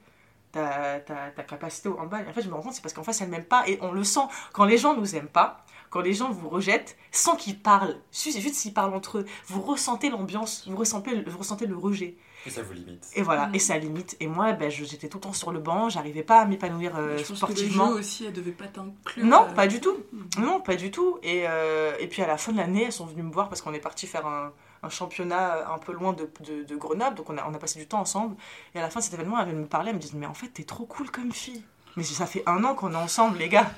ta, 0.50 1.00
ta, 1.00 1.30
ta, 1.30 1.42
capacité 1.42 1.88
au 1.88 1.98
handball? 1.98 2.24
Et 2.26 2.28
en 2.28 2.32
fait, 2.32 2.42
je 2.42 2.48
me 2.48 2.54
rends 2.54 2.62
compte, 2.62 2.74
c'est 2.74 2.82
parce 2.82 2.94
qu'en 2.94 3.02
face, 3.02 3.20
elle 3.20 3.28
m'aime 3.28 3.44
pas. 3.44 3.64
Et 3.68 3.78
on 3.82 3.92
le 3.92 4.04
sent. 4.04 4.20
Quand 4.52 4.64
les 4.64 4.78
gens 4.78 4.96
nous 4.96 5.14
aiment 5.14 5.28
pas, 5.28 5.64
quand 5.90 6.00
les 6.00 6.14
gens 6.14 6.30
vous 6.30 6.48
rejettent, 6.48 6.96
sans 7.10 7.36
qu'ils 7.36 7.58
parlent, 7.58 7.96
c'est 8.10 8.40
juste 8.40 8.54
s'ils 8.54 8.72
parlent 8.72 8.94
entre 8.94 9.18
eux, 9.18 9.26
vous 9.46 9.60
ressentez 9.60 10.08
l'ambiance, 10.08 10.66
vous 10.66 10.76
ressentez, 10.76 11.22
vous 11.22 11.38
ressentez 11.38 11.66
le 11.66 11.76
rejet. 11.76 12.16
Et 12.46 12.50
ça 12.50 12.62
vous 12.62 12.72
limite. 12.72 13.10
Et 13.14 13.22
voilà, 13.22 13.50
et 13.52 13.58
ça 13.58 13.76
limite. 13.76 14.16
Et 14.18 14.26
moi, 14.26 14.52
ben, 14.54 14.70
j'étais 14.70 15.08
tout 15.08 15.18
le 15.18 15.22
temps 15.22 15.32
sur 15.34 15.52
le 15.52 15.60
banc, 15.60 15.90
j'arrivais 15.90 16.22
pas 16.22 16.40
à 16.40 16.44
m'épanouir 16.46 16.96
euh, 16.96 17.18
je 17.18 17.24
pense 17.24 17.36
sportivement. 17.36 17.90
Que 17.90 17.94
les 17.94 18.00
aussi, 18.00 18.24
elles 18.24 18.32
devaient 18.32 18.52
pas 18.52 18.66
t'inclure. 18.68 19.24
Non, 19.24 19.46
euh, 19.48 19.52
pas 19.52 19.66
du 19.66 19.80
tout. 19.80 19.96
Mm. 20.12 20.42
Non, 20.44 20.60
pas 20.60 20.76
du 20.76 20.90
tout. 20.90 21.18
Et, 21.22 21.42
euh, 21.46 21.92
et 22.00 22.08
puis 22.08 22.22
à 22.22 22.26
la 22.26 22.38
fin 22.38 22.52
de 22.52 22.56
l'année, 22.56 22.84
elles 22.84 22.92
sont 22.92 23.06
venues 23.06 23.22
me 23.22 23.32
voir 23.32 23.50
parce 23.50 23.60
qu'on 23.60 23.74
est 23.74 23.80
parti 23.80 24.06
faire 24.06 24.26
un, 24.26 24.52
un, 24.82 24.88
championnat 24.88 25.72
un 25.72 25.78
peu 25.78 25.92
loin 25.92 26.12
de, 26.12 26.28
de, 26.40 26.64
de, 26.64 26.76
Grenoble, 26.76 27.16
donc 27.16 27.30
on 27.30 27.38
a, 27.38 27.48
on 27.48 27.54
a 27.54 27.58
passé 27.58 27.78
du 27.78 27.86
temps 27.86 28.00
ensemble. 28.00 28.36
Et 28.74 28.78
à 28.78 28.82
la 28.82 28.90
fin 28.90 29.00
de 29.00 29.04
cet 29.04 29.14
événement, 29.14 29.40
elles 29.40 29.54
me 29.54 29.66
parlaient, 29.66 29.90
elles 29.90 29.96
me 29.96 30.00
disaient 30.00 30.18
Mais 30.18 30.26
en 30.26 30.34
fait, 30.34 30.48
t'es 30.48 30.64
trop 30.64 30.86
cool 30.86 31.10
comme 31.10 31.32
fille. 31.32 31.62
Mais 31.96 32.02
ça 32.02 32.26
fait 32.26 32.42
un 32.46 32.64
an 32.64 32.74
qu'on 32.74 32.92
est 32.92 32.96
ensemble, 32.96 33.38
les 33.38 33.48
gars. 33.48 33.70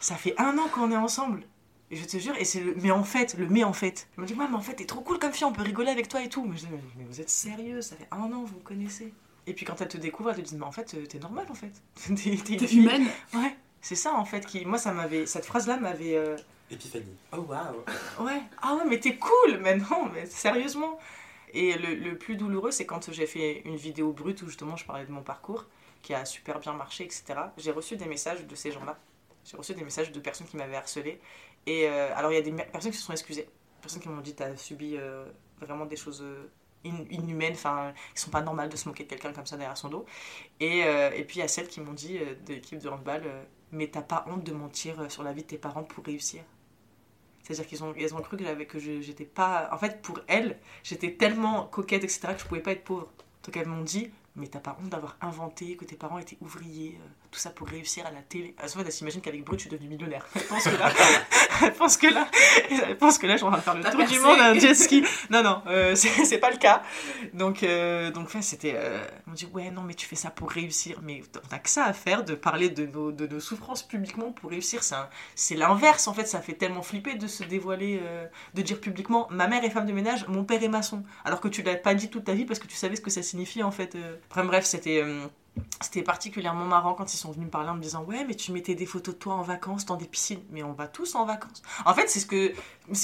Ça 0.00 0.16
fait 0.16 0.34
un 0.38 0.58
an 0.58 0.68
qu'on 0.72 0.90
est 0.90 0.96
ensemble. 0.96 1.44
Et 1.90 1.96
je 1.96 2.04
te 2.04 2.16
jure, 2.18 2.34
et 2.36 2.44
c'est 2.44 2.60
le 2.60 2.74
mais 2.76 2.90
en 2.90 3.04
fait, 3.04 3.36
le 3.38 3.46
mais 3.46 3.62
en 3.62 3.72
fait. 3.72 4.08
Elle 4.16 4.22
me 4.22 4.26
dit, 4.26 4.34
ouais, 4.34 4.46
mais 4.48 4.56
en 4.56 4.60
fait, 4.60 4.74
t'es 4.74 4.86
trop 4.86 5.00
cool 5.00 5.18
comme 5.18 5.32
fille, 5.32 5.44
on 5.44 5.52
peut 5.52 5.62
rigoler 5.62 5.90
avec 5.90 6.08
toi 6.08 6.22
et 6.22 6.28
tout. 6.28 6.44
Mais 6.44 6.56
je 6.56 6.66
dis, 6.66 6.72
mais 6.96 7.04
vous 7.04 7.20
êtes 7.20 7.30
sérieux, 7.30 7.82
ça 7.82 7.96
fait 7.96 8.08
un 8.10 8.32
an, 8.32 8.42
vous 8.44 8.56
me 8.56 8.62
connaissez. 8.62 9.12
Et 9.46 9.52
puis 9.52 9.66
quand 9.66 9.80
elle 9.80 9.88
te 9.88 9.98
découvre, 9.98 10.30
elle 10.30 10.36
te 10.36 10.42
dit, 10.42 10.56
mais 10.56 10.64
en 10.64 10.72
fait, 10.72 10.96
t'es 11.08 11.18
normal 11.18 11.46
en 11.50 11.54
fait. 11.54 11.72
t'es 12.14 12.74
humaine. 12.74 13.06
Ouais, 13.34 13.56
c'est 13.80 13.94
ça 13.94 14.14
en 14.14 14.24
fait. 14.24 14.44
qui 14.46 14.64
Moi, 14.64 14.78
ça 14.78 14.92
m'avait. 14.92 15.26
Cette 15.26 15.44
phrase-là 15.44 15.76
m'avait. 15.76 16.16
Euh, 16.16 16.36
Épiphanie. 16.70 17.16
Oh 17.32 17.38
waouh. 17.48 17.84
Ouais. 18.20 18.42
Ah 18.62 18.74
ouais, 18.74 18.84
mais 18.88 18.98
t'es 18.98 19.16
cool, 19.16 19.58
mais 19.60 19.76
non, 19.76 20.08
mais 20.12 20.26
sérieusement. 20.26 20.98
Et 21.52 21.74
le, 21.78 21.94
le 21.94 22.18
plus 22.18 22.36
douloureux, 22.36 22.70
c'est 22.70 22.86
quand 22.86 23.12
j'ai 23.12 23.26
fait 23.26 23.62
une 23.64 23.76
vidéo 23.76 24.12
brute 24.12 24.42
où 24.42 24.48
justement 24.48 24.76
je 24.76 24.84
parlais 24.84 25.06
de 25.06 25.12
mon 25.12 25.22
parcours, 25.22 25.66
qui 26.02 26.14
a 26.14 26.24
super 26.24 26.58
bien 26.58 26.72
marché, 26.72 27.04
etc. 27.04 27.24
J'ai 27.56 27.70
reçu 27.70 27.96
des 27.96 28.06
messages 28.06 28.46
de 28.46 28.54
ces 28.54 28.72
gens-là. 28.72 28.98
J'ai 29.44 29.56
reçu 29.56 29.74
des 29.74 29.84
messages 29.84 30.10
de 30.10 30.20
personnes 30.20 30.46
qui 30.46 30.56
m'avaient 30.56 30.76
harcelé 30.76 31.20
et 31.66 31.88
euh, 31.88 32.14
alors, 32.14 32.32
il 32.32 32.34
y 32.34 32.38
a 32.38 32.42
des 32.42 32.52
personnes 32.52 32.90
qui 32.92 32.98
se 32.98 33.04
sont 33.04 33.12
excusées, 33.12 33.42
des 33.42 33.80
personnes 33.80 34.02
qui 34.02 34.08
m'ont 34.08 34.20
dit 34.20 34.34
T'as 34.34 34.56
subi 34.56 34.96
euh, 34.96 35.24
vraiment 35.60 35.86
des 35.86 35.96
choses 35.96 36.22
euh, 36.22 36.48
inhumaines, 36.84 37.54
enfin, 37.54 37.92
qui 38.14 38.20
sont 38.20 38.30
pas 38.30 38.42
normales 38.42 38.68
de 38.68 38.76
se 38.76 38.88
moquer 38.88 39.04
de 39.04 39.08
quelqu'un 39.08 39.32
comme 39.32 39.46
ça 39.46 39.56
derrière 39.56 39.76
son 39.78 39.88
dos. 39.88 40.04
Et, 40.60 40.80
et 40.80 41.24
puis, 41.24 41.38
il 41.38 41.40
y 41.40 41.42
a 41.42 41.48
celles 41.48 41.68
qui 41.68 41.80
m'ont 41.80 41.94
dit 41.94 42.18
de 42.18 42.54
l'équipe 42.54 42.78
de 42.78 42.88
handball 42.88 43.22
Mais 43.72 43.88
t'as 43.88 44.02
pas 44.02 44.24
honte 44.28 44.44
de 44.44 44.52
mentir 44.52 45.10
sur 45.10 45.22
la 45.22 45.32
vie 45.32 45.42
de 45.42 45.48
tes 45.48 45.58
parents 45.58 45.84
pour 45.84 46.04
réussir 46.04 46.42
c'est-à-dire 47.44 47.66
qu'ils 47.66 47.84
ont, 47.84 47.92
cru 48.22 48.36
que, 48.38 48.62
que 48.64 48.78
j'étais 48.78 49.26
pas. 49.26 49.68
En 49.70 49.78
fait, 49.78 50.00
pour 50.00 50.18
elles, 50.26 50.58
j'étais 50.82 51.12
tellement 51.12 51.66
coquette, 51.66 52.02
etc., 52.02 52.28
que 52.34 52.40
je 52.40 52.46
pouvais 52.46 52.62
pas 52.62 52.72
être 52.72 52.84
pauvre. 52.84 53.08
Donc 53.44 53.56
elles 53.56 53.68
m'ont 53.68 53.82
dit 53.82 54.10
Mais 54.34 54.46
t'as 54.46 54.60
pas 54.60 54.76
honte 54.82 54.88
d'avoir 54.88 55.16
inventé 55.20 55.76
que 55.76 55.84
tes 55.84 55.96
parents 55.96 56.18
étaient 56.18 56.38
ouvriers 56.40 56.98
tout 57.34 57.40
ça 57.40 57.50
pour 57.50 57.66
réussir 57.66 58.06
à 58.06 58.12
la 58.12 58.22
télé. 58.22 58.54
En 58.62 58.68
fait, 58.68 58.82
elle 58.86 58.92
s'imagine 58.92 59.20
qu'avec 59.20 59.44
Brut, 59.44 59.58
je 59.58 59.64
suis 59.64 59.70
devenue 59.70 59.88
millionnaire. 59.88 60.24
Elle 60.36 60.42
pense 60.42 60.64
que 60.64 60.76
là, 60.76 60.92
elle 61.62 61.74
pense 61.74 61.96
que 61.96 62.06
là, 62.06 62.28
elle 62.70 62.96
pense 62.96 63.18
que 63.18 63.26
là, 63.26 63.32
je 63.32 63.38
suis 63.38 63.46
en 63.46 63.50
train 63.50 63.58
de 63.58 63.62
faire 63.64 63.74
le 63.74 63.82
tour 63.82 64.06
du 64.06 64.20
monde 64.20 64.38
un 64.38 64.54
jet 64.54 64.74
ski. 64.74 65.04
Non, 65.30 65.42
non, 65.42 65.62
euh, 65.66 65.94
c'est 65.96 66.38
pas 66.38 66.52
le 66.52 66.58
cas. 66.58 66.82
Donc, 67.32 67.64
euh, 67.64 68.12
donc 68.12 68.30
c'était. 68.40 68.74
Euh, 68.76 69.04
on 69.28 69.32
dit, 69.32 69.48
ouais, 69.52 69.72
non, 69.72 69.82
mais 69.82 69.94
tu 69.94 70.06
fais 70.06 70.16
ça 70.16 70.30
pour 70.30 70.50
réussir. 70.50 71.00
Mais 71.02 71.22
on 71.44 71.48
n'a 71.52 71.58
que 71.58 71.68
ça 71.68 71.84
à 71.84 71.92
faire 71.92 72.24
de 72.24 72.34
parler 72.36 72.70
de 72.70 72.86
nos, 72.86 73.10
de 73.10 73.26
nos 73.26 73.40
souffrances 73.40 73.82
publiquement 73.82 74.30
pour 74.30 74.50
réussir. 74.50 74.82
C'est 75.34 75.56
l'inverse, 75.56 76.06
en 76.06 76.14
fait. 76.14 76.26
Ça 76.26 76.40
fait 76.40 76.54
tellement 76.54 76.82
flipper 76.82 77.16
de 77.16 77.26
se 77.26 77.42
dévoiler, 77.42 78.00
euh, 78.02 78.26
de 78.54 78.62
dire 78.62 78.80
publiquement, 78.80 79.26
ma 79.30 79.48
mère 79.48 79.64
est 79.64 79.70
femme 79.70 79.86
de 79.86 79.92
ménage, 79.92 80.28
mon 80.28 80.44
père 80.44 80.62
est 80.62 80.68
maçon. 80.68 81.02
Alors 81.24 81.40
que 81.40 81.48
tu 81.48 81.62
l'as 81.62 81.74
pas 81.74 81.94
dit 81.94 82.10
toute 82.10 82.24
ta 82.24 82.34
vie 82.34 82.44
parce 82.44 82.60
que 82.60 82.68
tu 82.68 82.76
savais 82.76 82.94
ce 82.94 83.00
que 83.00 83.10
ça 83.10 83.22
signifie, 83.22 83.64
en 83.64 83.72
fait. 83.72 83.96
Enfin, 84.30 84.44
bref, 84.44 84.64
c'était 84.64 85.02
c'était 85.80 86.02
particulièrement 86.02 86.64
marrant 86.64 86.94
quand 86.94 87.12
ils 87.12 87.16
sont 87.16 87.30
venus 87.30 87.46
me 87.46 87.50
parler 87.50 87.68
en 87.68 87.74
me 87.74 87.82
disant 87.82 88.02
ouais 88.04 88.24
mais 88.24 88.34
tu 88.34 88.52
mettais 88.52 88.74
des 88.74 88.86
photos 88.86 89.14
de 89.14 89.18
toi 89.18 89.34
en 89.34 89.42
vacances 89.42 89.84
dans 89.86 89.96
des 89.96 90.06
piscines. 90.06 90.40
Mais 90.50 90.62
on 90.62 90.72
va 90.72 90.88
tous 90.88 91.14
en 91.14 91.24
vacances. 91.24 91.62
En 91.84 91.94
fait 91.94 92.08
c'est 92.08 92.20
ce 92.20 92.26
que 92.26 92.52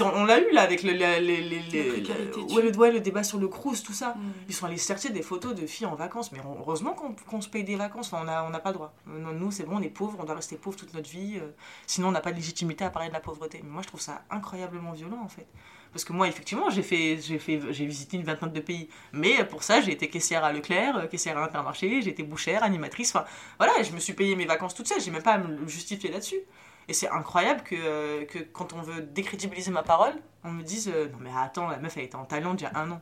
on, 0.03 0.24
l'a 0.24 0.40
eu 0.40 0.53
là 0.53 0.62
avec 0.62 0.82
le, 0.82 0.92
le, 0.92 1.20
le, 1.20 2.90
le, 2.92 3.01
débat 3.01 3.22
sur 3.22 3.38
le 3.38 3.48
cruise 3.48 3.82
tout 3.82 3.92
ça. 3.92 4.14
Mm. 4.16 4.32
ils 4.48 4.55
sont 4.55 4.66
allés 4.66 4.76
chercher 4.78 5.11
des 5.11 5.22
photos 5.22 5.55
de 5.55 5.66
filles 5.66 5.86
en 5.86 5.94
vacances. 5.94 6.32
Mais 6.32 6.38
heureusement 6.59 6.96
qu'on 7.28 7.40
se 7.40 7.48
paye 7.48 7.64
des 7.64 7.76
vacances. 7.76 8.12
On 8.12 8.24
n'a 8.24 8.44
on 8.44 8.51
pas 8.51 8.70
le 8.70 8.74
droit. 8.74 8.92
Nous 9.07 9.51
c'est 9.51 9.64
bon 9.64 9.76
on 9.76 9.82
est 9.82 9.88
pauvres 9.88 10.18
on 10.20 10.24
doit 10.24 10.34
rester 10.34 10.57
pauvres 10.57 10.76
toute 10.76 10.94
notre 10.94 11.11
vie 11.11 11.38
euh, 11.40 11.51
sinon 11.86 12.09
on 12.09 12.12
n'a 12.12 12.20
pas 12.20 12.32
de 12.32 12.36
légitimité 12.36 12.84
à 12.84 12.90
parler 12.90 13.09
de 13.09 13.14
la 13.14 13.20
pauvreté. 13.20 13.61
Mais 13.62 13.70
moi 13.70 13.82
je 13.82 13.88
trouve 13.88 14.01
ça 14.01 14.22
incroyablement 14.30 14.92
violent 14.92 15.20
en 15.22 15.28
fait 15.28 15.46
parce 15.93 16.05
que 16.05 16.12
moi, 16.12 16.28
effectivement, 16.28 16.70
j'ai 16.70 16.82
fait, 16.82 17.18
j'ai 17.20 17.86
visité 17.86 18.16
une 18.16 18.22
vingtaine 18.24 18.53
de 18.53 18.61
pays. 18.61 18.88
Mais 19.12 19.45
pour 19.45 19.62
ça, 19.62 19.80
j'ai 19.80 19.93
été 19.93 20.09
caissière 20.09 20.45
à 20.45 20.53
Leclerc, 20.53 20.97
euh, 20.97 21.07
caissière 21.07 21.36
à 21.38 21.45
Intermarché, 21.45 22.03
j'ai 22.03 22.11
été 22.11 22.22
bouchère, 22.22 22.62
animatrice. 22.62 23.14
Enfin, 23.14 23.26
voilà, 23.59 23.82
je 23.82 23.93
me 23.93 23.99
suis 23.99 24.12
payé 24.12 24.36
mes 24.36 24.47
vacances 24.47 24.74
toute 24.74 24.86
seule. 24.86 25.01
J'ai 25.01 25.11
même 25.11 25.22
pas 25.22 25.34
à 25.34 25.38
me 25.38 25.66
justifier 25.66 26.11
là-dessus. 26.11 26.41
Et 26.88 26.93
c'est 26.93 27.09
incroyable 27.09 27.62
que, 27.62 27.74
euh, 27.76 28.24
que 28.24 28.38
quand 28.38 28.72
on 28.72 28.82
veut 28.82 29.01
décrédibiliser 29.03 29.70
ma 29.70 29.82
parole, 29.82 30.14
on 30.45 30.51
me 30.51 30.62
dise 30.62 30.91
euh, 30.95 31.09
Non, 31.09 31.18
mais 31.20 31.30
attends, 31.36 31.68
la 31.68 31.78
meuf, 31.78 31.97
elle 31.97 32.05
était 32.05 32.16
en 32.16 32.24
Thaïlande 32.24 32.61
il 32.61 32.64
y 32.64 32.66
a 32.66 32.78
un 32.78 32.91
an. 32.91 33.01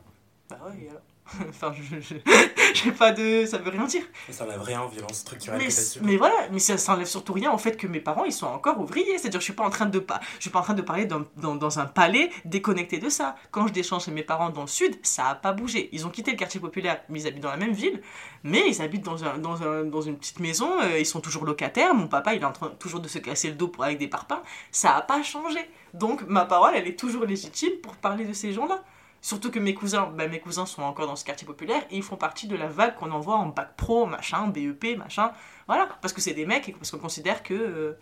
Bah 0.49 0.59
ouais. 0.65 0.89
enfin, 1.49 1.73
je, 1.73 2.15
j'ai 2.73 2.91
pas 2.91 3.11
de. 3.11 3.45
Ça 3.45 3.57
veut 3.57 3.69
rien 3.69 3.85
dire. 3.85 4.03
Ça 4.29 4.45
enlève 4.45 4.61
rien 4.61 4.81
en 4.81 4.87
violence 4.87 5.17
structurelle. 5.17 5.59
Mais, 5.59 5.69
mais 6.01 6.17
voilà, 6.17 6.35
mais 6.51 6.59
ça, 6.59 6.77
ça 6.77 6.93
enlève 6.93 7.07
surtout 7.07 7.33
rien 7.33 7.51
en 7.51 7.57
fait 7.57 7.77
que 7.77 7.87
mes 7.87 7.99
parents 7.99 8.25
ils 8.25 8.33
sont 8.33 8.47
encore 8.47 8.79
ouvriers. 8.79 9.17
C'est-à-dire, 9.17 9.39
je 9.39 9.45
suis 9.45 9.53
pas 9.53 9.63
en 9.63 9.69
train 9.69 9.85
de, 9.85 9.99
pas, 9.99 10.19
je 10.37 10.41
suis 10.41 10.49
pas 10.49 10.59
en 10.59 10.63
train 10.63 10.73
de 10.73 10.81
parler 10.81 11.05
dans, 11.05 11.23
dans, 11.37 11.55
dans, 11.55 11.79
un 11.79 11.85
palais 11.85 12.29
déconnecté 12.45 12.97
de 12.97 13.09
ça. 13.09 13.35
Quand 13.51 13.67
je 13.67 13.73
déchange 13.73 14.05
chez 14.05 14.11
mes 14.11 14.23
parents 14.23 14.49
dans 14.49 14.61
le 14.61 14.67
sud, 14.67 14.97
ça 15.03 15.27
a 15.29 15.35
pas 15.35 15.53
bougé. 15.53 15.89
Ils 15.91 16.05
ont 16.05 16.09
quitté 16.09 16.31
le 16.31 16.37
quartier 16.37 16.59
populaire, 16.59 17.01
mais 17.09 17.21
ils 17.21 17.27
habitent 17.27 17.43
dans 17.43 17.51
la 17.51 17.57
même 17.57 17.73
ville. 17.73 18.01
Mais 18.43 18.63
ils 18.67 18.81
habitent 18.81 19.03
dans, 19.03 19.23
un, 19.23 19.37
dans, 19.37 19.63
un, 19.63 19.83
dans 19.83 20.01
une 20.01 20.17
petite 20.17 20.39
maison, 20.39 20.81
euh, 20.81 20.99
ils 20.99 21.05
sont 21.05 21.19
toujours 21.19 21.45
locataires. 21.45 21.93
Mon 21.93 22.07
papa 22.07 22.33
il 22.33 22.41
est 22.41 22.45
en 22.45 22.53
train 22.53 22.69
toujours 22.79 22.99
de 22.99 23.07
se 23.07 23.19
casser 23.19 23.49
le 23.49 23.55
dos 23.55 23.67
pour, 23.67 23.83
avec 23.83 23.97
des 23.97 24.07
parpaings. 24.07 24.41
Ça 24.71 24.95
a 24.95 25.01
pas 25.01 25.21
changé. 25.23 25.59
Donc 25.93 26.21
ma 26.27 26.45
parole, 26.45 26.73
elle 26.75 26.87
est 26.87 26.97
toujours 26.97 27.25
légitime 27.25 27.73
pour 27.81 27.95
parler 27.95 28.25
de 28.25 28.33
ces 28.33 28.53
gens-là. 28.53 28.83
Surtout 29.21 29.51
que 29.51 29.59
mes 29.59 29.73
cousins, 29.73 30.11
ben 30.15 30.29
mes 30.29 30.39
cousins 30.39 30.65
sont 30.65 30.81
encore 30.81 31.07
dans 31.07 31.15
ce 31.15 31.25
quartier 31.25 31.45
populaire 31.45 31.83
et 31.91 31.97
ils 31.97 32.03
font 32.03 32.15
partie 32.15 32.47
de 32.47 32.55
la 32.55 32.67
vague 32.67 32.95
qu'on 32.95 33.11
envoie 33.11 33.35
en 33.35 33.47
bac 33.47 33.75
pro, 33.75 34.05
machin, 34.05 34.47
BEP, 34.47 34.97
machin. 34.97 35.31
Voilà, 35.67 35.89
parce 36.01 36.13
que 36.13 36.21
c'est 36.21 36.33
des 36.33 36.45
mecs 36.45 36.69
et 36.69 36.71
parce 36.71 36.91
qu'on 36.91 36.99
considère 36.99 37.43
que 37.43 37.53
euh, 37.53 37.97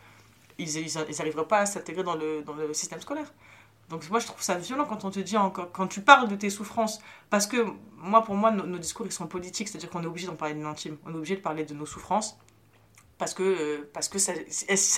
ils 0.59 0.93
n'arriveraient 0.95 1.47
pas 1.47 1.59
à 1.59 1.65
s'intégrer 1.65 2.03
dans 2.03 2.15
le, 2.15 2.43
dans 2.43 2.53
le 2.53 2.73
système 2.73 3.01
scolaire. 3.01 3.31
Donc 3.89 4.07
moi 4.09 4.19
je 4.19 4.27
trouve 4.27 4.41
ça 4.41 4.55
violent 4.57 4.85
quand 4.85 5.05
on 5.05 5.11
te 5.11 5.19
dit 5.19 5.37
encore, 5.37 5.71
quand 5.71 5.87
tu 5.87 6.01
parles 6.01 6.27
de 6.27 6.35
tes 6.35 6.49
souffrances, 6.49 6.99
parce 7.29 7.47
que 7.47 7.65
moi 7.95 8.21
pour 8.23 8.35
moi 8.35 8.51
nos, 8.51 8.65
nos 8.65 8.77
discours 8.77 9.05
ils 9.05 9.13
sont 9.13 9.27
politiques, 9.27 9.69
c'est-à-dire 9.69 9.89
qu'on 9.89 10.03
est 10.03 10.07
obligé 10.07 10.27
d'en 10.27 10.35
parler 10.35 10.55
de 10.55 10.61
l'intime, 10.61 10.97
on 11.05 11.13
est 11.13 11.15
obligé 11.15 11.37
de 11.37 11.41
parler 11.41 11.63
de 11.63 11.73
nos 11.73 11.85
souffrances 11.85 12.37
parce 13.17 13.33
que, 13.33 13.43
euh, 13.43 13.89
parce 13.93 14.09
que 14.09 14.19
ça, 14.19 14.33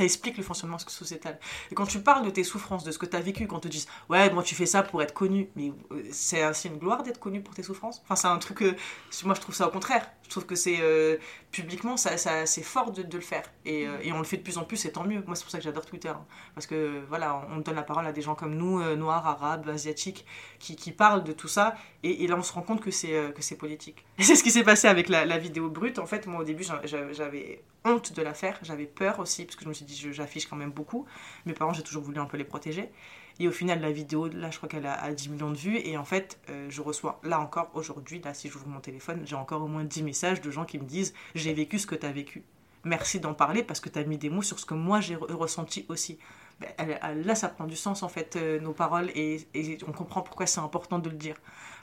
explique 0.04 0.38
le 0.38 0.44
fonctionnement 0.44 0.78
sociétal. 0.78 1.40
Et 1.72 1.76
quand 1.76 1.86
tu 1.86 2.00
parles 2.02 2.26
de 2.26 2.30
tes 2.30 2.44
souffrances, 2.44 2.84
de 2.84 2.92
ce 2.92 2.98
que 2.98 3.06
tu 3.06 3.16
as 3.16 3.22
vécu, 3.22 3.48
quand 3.48 3.60
te 3.60 3.68
dit 3.68 3.86
ouais, 4.10 4.30
moi 4.32 4.44
tu 4.44 4.56
fais 4.56 4.66
ça 4.66 4.84
pour 4.84 5.02
être 5.02 5.14
connu, 5.14 5.50
mais 5.56 5.72
euh, 5.92 6.04
c'est 6.12 6.44
ainsi 6.44 6.68
une 6.68 6.78
gloire 6.78 7.04
d'être 7.04 7.20
connu 7.20 7.42
pour 7.42 7.54
tes 7.54 7.64
souffrances? 7.64 8.02
Enfin, 8.04 8.16
c'est 8.16 8.28
un 8.28 8.38
truc 8.38 8.60
que 8.60 8.76
moi 9.24 9.36
je 9.36 9.42
trouve 9.42 9.56
ça 9.56 9.68
au 9.68 9.72
contraire. 9.72 10.10
Je 10.30 10.36
trouve 10.36 10.46
que 10.46 10.54
c'est 10.54 10.78
euh, 10.80 11.18
publiquement, 11.52 11.98
c'est 11.98 12.62
fort 12.62 12.92
de, 12.92 13.04
le 13.12 13.20
faire. 13.20 13.44
Et, 13.66 13.88
et, 14.04 14.12
on 14.14 14.20
le 14.20 14.24
fait 14.24 14.38
de 14.38 14.44
plus 14.44 14.60
en 14.60 14.64
plus, 14.64 14.86
et 14.86 14.92
tant 14.92 15.04
mieux. 15.04 15.24
Moi, 15.26 15.36
c'est 15.36 15.42
pour 15.42 15.50
ça 15.50 15.58
que 15.58 15.64
j'adore 15.64 15.88
Twitter. 15.88 16.10
Hein. 16.10 16.24
parce 16.54 16.68
que 16.68 17.02
voilà, 17.10 17.48
on 17.52 17.58
donne 17.58 17.76
la 17.76 17.82
parole 17.82 18.06
à 18.06 18.12
des 18.12 18.22
gens 18.22 18.36
comme 18.36 18.56
nous, 18.56 18.80
noirs, 18.96 19.26
arabes, 19.26 19.68
asiatiques, 19.68 20.28
qui, 20.60 20.92
parlent 20.92 21.24
de 21.24 21.32
tout 21.34 21.48
ça. 21.48 21.76
Et, 22.04 22.28
là, 22.28 22.36
on 22.38 22.44
se 22.44 22.54
rend 22.54 22.62
compte 22.62 22.80
que 22.80 22.92
c'est 22.92 23.34
que 23.34 23.42
c'est 23.42 23.58
politique. 23.58 24.06
C'est 24.20 24.36
ce 24.36 24.44
qui 24.44 24.52
s'est 24.52 24.64
passé 24.64 24.88
avec 24.88 25.10
la 25.10 25.38
vidéo 25.40 25.70
brute. 25.70 25.98
En 25.98 26.06
fait, 26.06 26.28
moi 26.28 26.42
au 26.42 26.44
début, 26.44 26.64
j'avais 26.84 27.64
honte 27.86 28.14
de 28.14 28.22
la 28.22 28.36
faire. 28.36 28.60
J'avais 28.62 28.86
peur 28.86 29.20
aussi, 29.20 29.46
parce 29.46 29.56
que 29.56 29.64
je 29.64 29.70
me 29.70 29.74
suis 29.74 29.86
dit, 29.86 29.96
j'affiche 30.12 30.48
quand 30.48 30.56
même 30.56 30.72
beaucoup. 30.72 31.06
Mes 31.46 31.54
parents, 31.54 31.74
j'ai 31.74 31.84
toujours 31.84 32.04
voulu 32.04 32.20
un 32.20 32.26
peu 32.26 32.38
les 32.38 32.44
protéger. 32.44 32.92
Et 33.40 33.48
au 33.48 33.52
final, 33.52 33.80
la 33.80 33.92
vidéo, 33.92 34.28
là, 34.28 34.52
je 34.52 34.58
crois 34.58 34.68
qu'elle 34.68 34.86
a, 34.86 35.12
10 35.14 35.30
millions 35.30 35.52
de 35.52 35.58
vues. 35.58 35.78
Et 35.78 35.98
en 35.98 36.04
fait, 36.04 36.38
euh, 36.50 36.68
je 36.70 36.82
reçois, 36.82 37.20
là 37.24 37.40
encore, 37.40 37.72
aujourd'hui, 37.74 38.20
là, 38.20 38.34
si 38.34 38.50
j'ouvre 38.50 38.68
mon 38.68 38.82
téléphone, 38.82 39.22
j'ai 39.26 39.36
encore 39.36 39.62
au 39.62 39.68
moins 39.68 39.86
10 39.86 40.04
messages 40.04 40.42
de 40.42 40.52
gens 40.52 40.66
qui 40.66 40.78
me 40.78 40.84
disent 40.84 41.14
J'ai 41.36 41.54
vécu 41.54 41.80
ce 41.80 41.88
que 41.88 41.96
tu 41.96 42.06
as 42.06 42.12
vécu. 42.12 42.44
Merci 42.84 43.20
d'en 43.20 43.34
parler 43.34 43.64
parce 43.64 43.80
que 43.80 43.90
tu 43.90 43.98
as 43.98 44.04
mis 44.04 44.18
des 44.18 44.30
mots 44.30 44.42
sur 44.42 44.60
ce 44.60 44.66
que 44.66 44.74
moi 44.74 45.02
j'ai 45.02 45.16
ressenti 45.16 45.86
aussi. 45.90 46.18
Ben, 46.60 47.24
là, 47.24 47.36
ça 47.36 47.48
prend 47.48 47.66
du 47.66 47.78
sens, 47.78 48.04
en 48.04 48.10
fait, 48.10 48.36
euh, 48.36 48.60
nos 48.60 48.74
paroles. 48.74 49.10
Et, 49.16 49.48
et, 49.54 49.78
on 49.88 49.94
comprend 49.94 50.22
pourquoi 50.22 50.46
c'est 50.46 50.60
important 50.60 51.00
de 51.00 51.10
le 51.10 51.16
dire. 51.16 51.36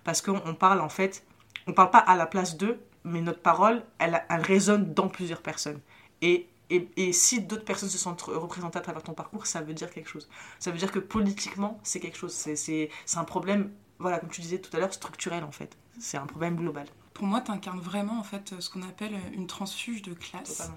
Parce 0.05 0.21
qu'on 0.21 0.55
parle, 0.55 0.83
en 0.83 0.91
fait, 0.91 1.25
on 1.67 1.73
parle 1.73 1.91
pas 1.91 1.99
à 1.99 2.17
la 2.17 2.27
place 2.27 2.59
d'eux, 2.59 2.79
mais 3.05 3.23
notre 3.23 3.41
parole, 3.41 3.83
elle, 3.99 4.23
elle 4.29 4.43
résonne 4.43 4.93
dans 4.93 5.09
plusieurs 5.09 5.41
personnes. 5.41 5.81
Et, 6.21 6.49
et, 6.71 6.89
et 6.97 7.13
si 7.13 7.41
d'autres 7.41 7.65
personnes 7.65 7.89
se 7.89 7.99
sentent 7.99 8.23
représentées 8.23 8.79
à 8.79 8.83
travers 8.83 9.03
ton 9.03 9.15
parcours, 9.15 9.47
ça 9.47 9.61
veut 9.61 9.75
dire 9.75 9.91
quelque 9.91 10.09
chose. 10.09 10.29
Ça 10.59 10.71
veut 10.71 10.79
dire 10.79 10.91
que 10.91 10.99
politiquement, 10.99 11.79
c'est 11.83 12.01
quelque 12.01 12.19
chose. 12.19 12.33
C'est 12.33 12.91
un 13.15 13.25
problème, 13.25 13.71
voilà, 13.99 14.19
comme 14.19 14.31
tu 14.31 14.41
disais 14.41 14.59
tout 14.59 14.75
à 14.77 14.81
l'heure, 14.81 14.93
structurel 14.93 15.45
en 15.45 15.53
fait. 15.53 15.77
C'est 15.99 16.17
un 16.17 16.27
problème 16.27 16.57
global. 16.57 16.87
Pour 17.15 17.27
moi, 17.27 17.41
tu 17.41 17.51
incarnes 17.51 17.81
vraiment 17.81 18.19
en 18.19 18.23
fait 18.23 18.55
ce 18.61 18.69
qu'on 18.69 18.83
appelle 18.83 19.15
une 19.33 19.47
transfuge 19.47 20.03
de 20.03 20.13
classe. 20.13 20.71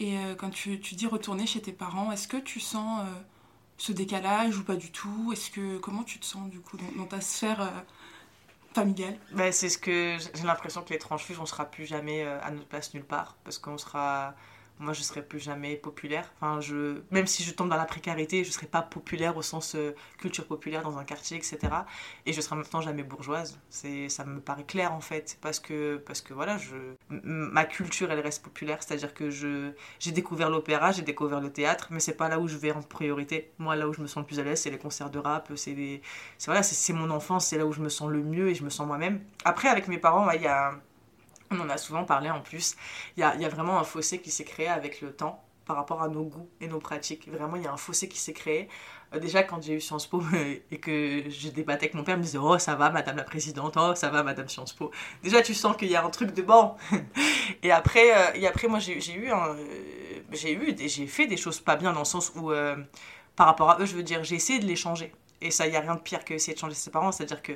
Et 0.00 0.18
euh, 0.18 0.34
quand 0.34 0.50
tu, 0.50 0.80
tu, 0.80 0.94
dis 0.94 1.06
retourner 1.06 1.46
chez 1.46 1.62
tes 1.62 1.72
parents, 1.72 2.10
est-ce 2.12 2.26
que 2.26 2.36
tu 2.36 2.60
sens 2.60 3.02
euh, 3.02 3.12
ce 3.78 3.92
décalage 3.92 4.58
ou 4.58 4.64
pas 4.64 4.76
du 4.76 4.90
tout? 4.90 5.30
Est-ce 5.32 5.50
que 5.50 5.78
comment 5.78 6.02
tu 6.02 6.18
te 6.18 6.26
sens 6.26 6.50
du 6.50 6.60
coup 6.60 6.76
dans, 6.96 7.06
ta 7.06 7.20
sphère 7.20 7.60
euh, 7.60 7.70
familiale? 8.74 9.16
Ben, 9.32 9.52
C'est 9.52 9.68
ce 9.68 9.78
que 9.78 10.16
j'ai 10.34 10.42
l'impression 10.44 10.82
que 10.82 10.90
les 10.92 10.98
transfuges, 10.98 11.38
on 11.38 11.46
sera 11.46 11.66
plus 11.66 11.86
jamais 11.86 12.24
à 12.24 12.50
notre 12.50 12.66
place 12.66 12.92
nulle 12.94 13.04
part 13.04 13.36
parce 13.44 13.58
qu'on 13.58 13.78
sera 13.78 14.34
moi 14.82 14.92
je 14.92 15.02
serai 15.02 15.22
plus 15.22 15.40
jamais 15.40 15.76
populaire. 15.76 16.30
Enfin, 16.36 16.60
je, 16.60 17.00
même 17.10 17.26
si 17.26 17.42
je 17.42 17.52
tombe 17.52 17.68
dans 17.68 17.76
la 17.76 17.84
précarité, 17.84 18.44
je 18.44 18.50
serai 18.50 18.66
pas 18.66 18.82
populaire 18.82 19.36
au 19.36 19.42
sens 19.42 19.74
euh, 19.74 19.94
culture 20.18 20.46
populaire 20.46 20.82
dans 20.82 20.98
un 20.98 21.04
quartier, 21.04 21.36
etc. 21.36 21.58
Et 22.26 22.32
je 22.32 22.40
serai 22.40 22.56
en 22.56 22.58
même 22.58 22.82
jamais 22.82 23.02
bourgeoise. 23.02 23.58
C'est, 23.70 24.08
ça 24.08 24.24
me 24.24 24.40
paraît 24.40 24.64
clair 24.64 24.92
en 24.92 25.00
fait, 25.00 25.38
parce 25.40 25.60
que, 25.60 25.96
parce 25.96 26.20
que 26.20 26.34
voilà, 26.34 26.58
je, 26.58 26.76
ma 27.08 27.64
culture 27.64 28.10
elle 28.10 28.20
reste 28.20 28.42
populaire, 28.42 28.82
c'est-à-dire 28.82 29.14
que 29.14 29.30
je, 29.30 29.72
j'ai 29.98 30.12
découvert 30.12 30.50
l'opéra, 30.50 30.92
j'ai 30.92 31.02
découvert 31.02 31.40
le 31.40 31.52
théâtre, 31.52 31.88
mais 31.90 32.00
c'est 32.00 32.16
pas 32.16 32.28
là 32.28 32.38
où 32.38 32.48
je 32.48 32.56
vais 32.56 32.72
en 32.72 32.82
priorité. 32.82 33.52
Moi, 33.58 33.76
là 33.76 33.88
où 33.88 33.92
je 33.92 34.00
me 34.00 34.06
sens 34.06 34.18
le 34.18 34.26
plus 34.26 34.40
à 34.40 34.42
l'aise, 34.42 34.60
c'est 34.60 34.70
les 34.70 34.78
concerts 34.78 35.10
de 35.10 35.18
rap, 35.18 35.50
c'est, 35.56 36.00
voilà, 36.46 36.62
mon 36.90 37.10
enfance, 37.10 37.46
c'est 37.46 37.58
là 37.58 37.66
où 37.66 37.72
je 37.72 37.80
me 37.80 37.88
sens 37.88 38.10
le 38.10 38.22
mieux 38.22 38.48
et 38.48 38.54
je 38.54 38.64
me 38.64 38.70
sens 38.70 38.86
moi-même. 38.86 39.20
Après, 39.44 39.68
avec 39.68 39.88
mes 39.88 39.98
parents, 39.98 40.30
il 40.30 40.42
y 40.42 40.46
a 40.46 40.74
on 41.52 41.60
en 41.60 41.68
a 41.70 41.78
souvent 41.78 42.04
parlé 42.04 42.30
en 42.30 42.40
plus. 42.40 42.76
Il 43.16 43.20
y 43.20 43.24
a, 43.24 43.48
vraiment 43.48 43.78
un 43.78 43.84
fossé 43.84 44.20
qui 44.20 44.30
s'est 44.30 44.44
créé 44.44 44.68
avec 44.68 45.00
le 45.00 45.12
temps 45.12 45.44
par 45.66 45.76
rapport 45.76 46.02
à 46.02 46.08
nos 46.08 46.24
goûts 46.24 46.48
et 46.60 46.66
nos 46.66 46.80
pratiques. 46.80 47.28
Vraiment, 47.28 47.56
il 47.56 47.62
y 47.62 47.66
a 47.66 47.72
un 47.72 47.76
fossé 47.76 48.08
qui 48.08 48.18
s'est 48.18 48.32
créé. 48.32 48.68
Euh, 49.14 49.18
déjà, 49.18 49.42
quand 49.42 49.62
j'ai 49.62 49.74
eu 49.74 49.80
Sciences 49.80 50.06
Po 50.06 50.22
et 50.70 50.78
que 50.78 51.24
je 51.28 51.48
débattais 51.50 51.86
avec 51.86 51.94
mon 51.94 52.04
père, 52.04 52.16
il 52.16 52.18
me 52.18 52.24
disait 52.24 52.38
Oh, 52.38 52.58
ça 52.58 52.74
va, 52.74 52.90
madame 52.90 53.16
la 53.16 53.24
présidente, 53.24 53.76
oh, 53.76 53.94
ça 53.94 54.08
va, 54.08 54.22
madame 54.22 54.48
Sciences 54.48 54.72
Po. 54.72 54.90
Déjà, 55.22 55.42
tu 55.42 55.54
sens 55.54 55.76
qu'il 55.76 55.90
y 55.90 55.96
a 55.96 56.04
un 56.04 56.10
truc 56.10 56.32
de 56.32 56.42
bon. 56.42 56.74
et, 57.62 57.70
après, 57.70 58.12
euh, 58.16 58.32
et 58.34 58.46
après, 58.46 58.68
moi, 58.68 58.80
j'ai 58.80 59.14
eu, 59.14 59.30
euh, 59.30 59.54
j'ai 60.32 60.52
eu, 60.54 60.74
j'ai 60.78 61.06
fait 61.06 61.26
des 61.26 61.36
choses 61.36 61.60
pas 61.60 61.76
bien 61.76 61.92
dans 61.92 62.00
le 62.00 62.04
sens 62.04 62.32
où, 62.34 62.50
par 63.36 63.46
rapport 63.46 63.70
à 63.70 63.78
eux, 63.80 63.86
je 63.86 63.94
veux 63.94 64.02
dire, 64.02 64.24
j'ai 64.24 64.36
essayé 64.36 64.58
de 64.58 64.66
les 64.66 64.76
changer. 64.76 65.12
Et 65.40 65.50
ça, 65.50 65.66
il 65.66 65.70
n'y 65.70 65.76
a 65.76 65.80
rien 65.80 65.96
de 65.96 66.00
pire 66.00 66.24
que 66.24 66.34
essayer 66.34 66.54
de 66.54 66.58
changer 66.58 66.74
ses 66.74 66.90
parents. 66.90 67.12
C'est-à-dire 67.12 67.42
que 67.42 67.52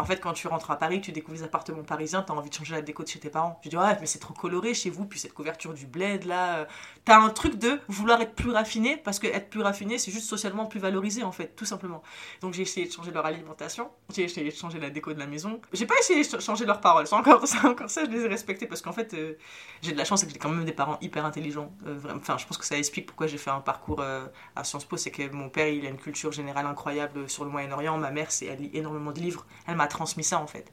en 0.00 0.04
fait, 0.04 0.20
quand 0.20 0.32
tu 0.32 0.48
rentres 0.48 0.70
à 0.70 0.78
Paris, 0.78 1.00
tu 1.00 1.12
découvres 1.12 1.36
les 1.36 1.42
appartements 1.44 1.82
parisiens, 1.82 2.22
t'as 2.22 2.34
envie 2.34 2.48
de 2.48 2.54
changer 2.54 2.74
la 2.74 2.82
déco 2.82 3.02
de 3.02 3.08
chez 3.08 3.18
tes 3.18 3.28
parents. 3.28 3.58
Tu 3.62 3.68
dis, 3.68 3.76
ouais, 3.76 3.96
mais 4.00 4.06
c'est 4.06 4.18
trop 4.18 4.34
coloré 4.34 4.72
chez 4.74 4.90
vous, 4.90 5.04
puis 5.04 5.18
cette 5.18 5.34
couverture 5.34 5.74
du 5.74 5.86
bled 5.86 6.24
là. 6.24 6.58
Euh, 6.58 6.64
t'as 7.04 7.18
un 7.18 7.28
truc 7.28 7.56
de 7.56 7.80
vouloir 7.88 8.20
être 8.20 8.34
plus 8.34 8.50
raffiné, 8.50 8.96
parce 8.96 9.18
que 9.18 9.26
être 9.26 9.50
plus 9.50 9.62
raffiné, 9.62 9.98
c'est 9.98 10.10
juste 10.10 10.28
socialement 10.28 10.66
plus 10.66 10.80
valorisé, 10.80 11.22
en 11.22 11.32
fait, 11.32 11.54
tout 11.54 11.64
simplement. 11.64 12.02
Donc 12.40 12.54
j'ai 12.54 12.62
essayé 12.62 12.86
de 12.86 12.92
changer 12.92 13.10
leur 13.10 13.26
alimentation, 13.26 13.90
j'ai 14.14 14.24
essayé 14.24 14.50
de 14.50 14.54
changer 14.54 14.78
la 14.78 14.90
déco 14.90 15.12
de 15.12 15.18
la 15.18 15.26
maison. 15.26 15.60
J'ai 15.72 15.86
pas 15.86 15.94
essayé 16.00 16.22
de 16.24 16.40
changer 16.40 16.64
leurs 16.64 16.80
paroles, 16.80 17.06
c'est 17.06 17.14
encore, 17.14 17.44
encore 17.64 17.90
ça, 17.90 18.04
je 18.04 18.10
les 18.10 18.24
ai 18.24 18.28
respectés, 18.28 18.66
parce 18.66 18.82
qu'en 18.82 18.92
fait, 18.92 19.12
euh, 19.14 19.34
j'ai 19.82 19.92
de 19.92 19.98
la 19.98 20.04
chance, 20.04 20.20
c'est 20.20 20.26
que 20.26 20.32
j'ai 20.32 20.38
quand 20.38 20.48
même 20.48 20.64
des 20.64 20.72
parents 20.72 20.98
hyper 21.00 21.24
intelligents. 21.24 21.72
Euh, 21.86 21.98
enfin, 22.16 22.38
je 22.38 22.46
pense 22.46 22.58
que 22.58 22.64
ça 22.64 22.78
explique 22.78 23.06
pourquoi 23.06 23.26
j'ai 23.26 23.38
fait 23.38 23.50
un 23.50 23.60
parcours 23.60 24.02
à 24.02 24.64
Sciences 24.64 24.84
Po, 24.84 24.96
c'est 24.96 25.10
que 25.10 25.30
mon 25.30 25.48
père, 25.48 25.68
il 25.68 25.84
a 25.86 25.88
une 25.88 25.98
culture 25.98 26.32
générale 26.32 26.66
incroyable 26.66 27.28
sur 27.28 27.44
le 27.44 27.50
Moyen-Orient, 27.50 27.98
ma 27.98 28.10
mère, 28.10 28.28
elle 28.42 28.58
lit 28.58 28.70
énormément 28.74 29.12
de 29.12 29.20
livres, 29.20 29.46
elle 29.66 29.76
m'a 29.76 29.86
transmis 29.90 30.24
ça 30.24 30.40
en 30.40 30.46
fait. 30.46 30.70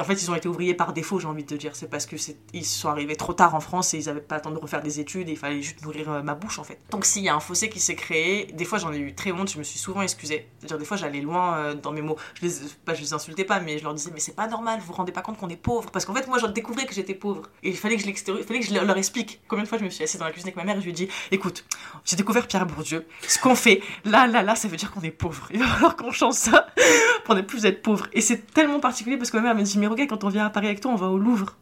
En 0.00 0.04
fait, 0.04 0.14
ils 0.14 0.30
ont 0.30 0.34
été 0.34 0.48
ouvriers 0.48 0.74
par 0.74 0.92
défaut, 0.92 1.18
j'ai 1.18 1.28
envie 1.28 1.44
de 1.44 1.48
te 1.48 1.54
dire. 1.54 1.76
C'est 1.76 1.88
parce 1.88 2.04
que 2.06 2.16
ils 2.52 2.64
sont 2.64 2.88
arrivés 2.88 3.16
trop 3.16 3.32
tard 3.32 3.54
en 3.54 3.60
France 3.60 3.94
et 3.94 3.98
ils 3.98 4.06
n'avaient 4.06 4.20
pas 4.20 4.36
le 4.36 4.42
temps 4.42 4.50
de 4.50 4.58
refaire 4.58 4.82
des 4.82 5.00
études 5.00 5.28
et 5.28 5.32
il 5.32 5.38
fallait 5.38 5.62
juste 5.62 5.82
nourrir 5.82 6.10
euh, 6.10 6.22
ma 6.22 6.34
bouche 6.34 6.58
en 6.58 6.64
fait. 6.64 6.78
Donc 6.90 7.04
s'il 7.04 7.22
y 7.22 7.28
a 7.28 7.34
un 7.34 7.40
fossé 7.40 7.68
qui 7.68 7.80
s'est 7.80 7.94
créé, 7.94 8.46
des 8.52 8.64
fois 8.64 8.78
j'en 8.78 8.92
ai 8.92 8.98
eu 8.98 9.14
très 9.14 9.32
honte, 9.32 9.50
je 9.50 9.58
me 9.58 9.62
suis 9.62 9.78
souvent 9.78 10.02
excusée. 10.02 10.48
C'est-à-dire 10.58 10.78
des 10.78 10.84
fois 10.84 10.96
j'allais 10.96 11.20
loin 11.20 11.56
euh, 11.56 11.74
dans 11.74 11.92
mes 11.92 12.02
mots. 12.02 12.16
Je 12.34 12.46
les, 12.46 12.52
les 12.98 13.12
insultais 13.14 13.44
pas, 13.44 13.60
mais 13.60 13.78
je 13.78 13.84
leur 13.84 13.94
disais 13.94 14.10
mais 14.12 14.20
c'est 14.20 14.34
pas 14.34 14.48
normal, 14.48 14.80
vous 14.80 14.86
vous 14.86 14.92
rendez 14.94 15.12
pas 15.12 15.22
compte 15.22 15.38
qu'on 15.38 15.48
est 15.48 15.56
pauvre. 15.56 15.90
Parce 15.90 16.04
qu'en 16.04 16.14
fait 16.14 16.26
moi 16.26 16.38
je 16.38 16.46
découvrais 16.46 16.86
que 16.86 16.94
j'étais 16.94 17.14
pauvre 17.14 17.42
et 17.62 17.70
il 17.70 17.76
fallait 17.76 17.96
que 17.96 18.02
je 18.02 18.08
il 18.08 18.44
fallait 18.44 18.60
que 18.60 18.66
je 18.66 18.74
leur 18.74 18.96
explique. 18.96 19.40
Combien 19.48 19.64
de 19.64 19.68
fois 19.68 19.78
je 19.78 19.84
me 19.84 19.90
suis 19.90 20.04
assise 20.04 20.18
dans 20.18 20.26
la 20.26 20.32
cuisine 20.32 20.48
avec 20.48 20.56
ma 20.56 20.64
mère 20.64 20.76
et 20.76 20.80
je 20.80 20.84
lui 20.84 20.90
ai 20.90 20.94
dit 20.94 21.08
écoute, 21.30 21.64
j'ai 22.04 22.16
découvert 22.16 22.46
Pierre 22.46 22.66
Bourdieu. 22.66 23.06
Ce 23.26 23.38
qu'on 23.38 23.54
fait 23.54 23.80
là 24.04 24.26
là 24.26 24.42
là, 24.42 24.54
ça 24.54 24.68
veut 24.68 24.76
dire 24.76 24.90
qu'on 24.90 25.02
est 25.02 25.10
pauvre. 25.10 25.48
Il 25.52 25.60
va 25.60 25.66
falloir 25.66 25.96
qu'on 25.96 26.10
change 26.10 26.34
ça 26.34 26.66
pour 27.24 27.34
ne 27.34 27.42
plus 27.42 27.64
être 27.64 27.82
pauvre. 27.82 28.06
Et 28.12 28.20
c'est 28.20 28.37
tellement 28.38 28.80
particulier 28.80 29.16
parce 29.16 29.30
que 29.30 29.36
ma 29.36 29.42
mère 29.42 29.54
m'a 29.54 29.62
dit 29.62 29.78
mais 29.78 29.86
regarde 29.86 30.10
quand 30.10 30.24
on 30.24 30.28
vient 30.28 30.46
à 30.46 30.50
Paris 30.50 30.66
avec 30.66 30.80
toi, 30.80 30.90
on 30.90 30.96
va 30.96 31.08
au 31.08 31.18
Louvre. 31.18 31.56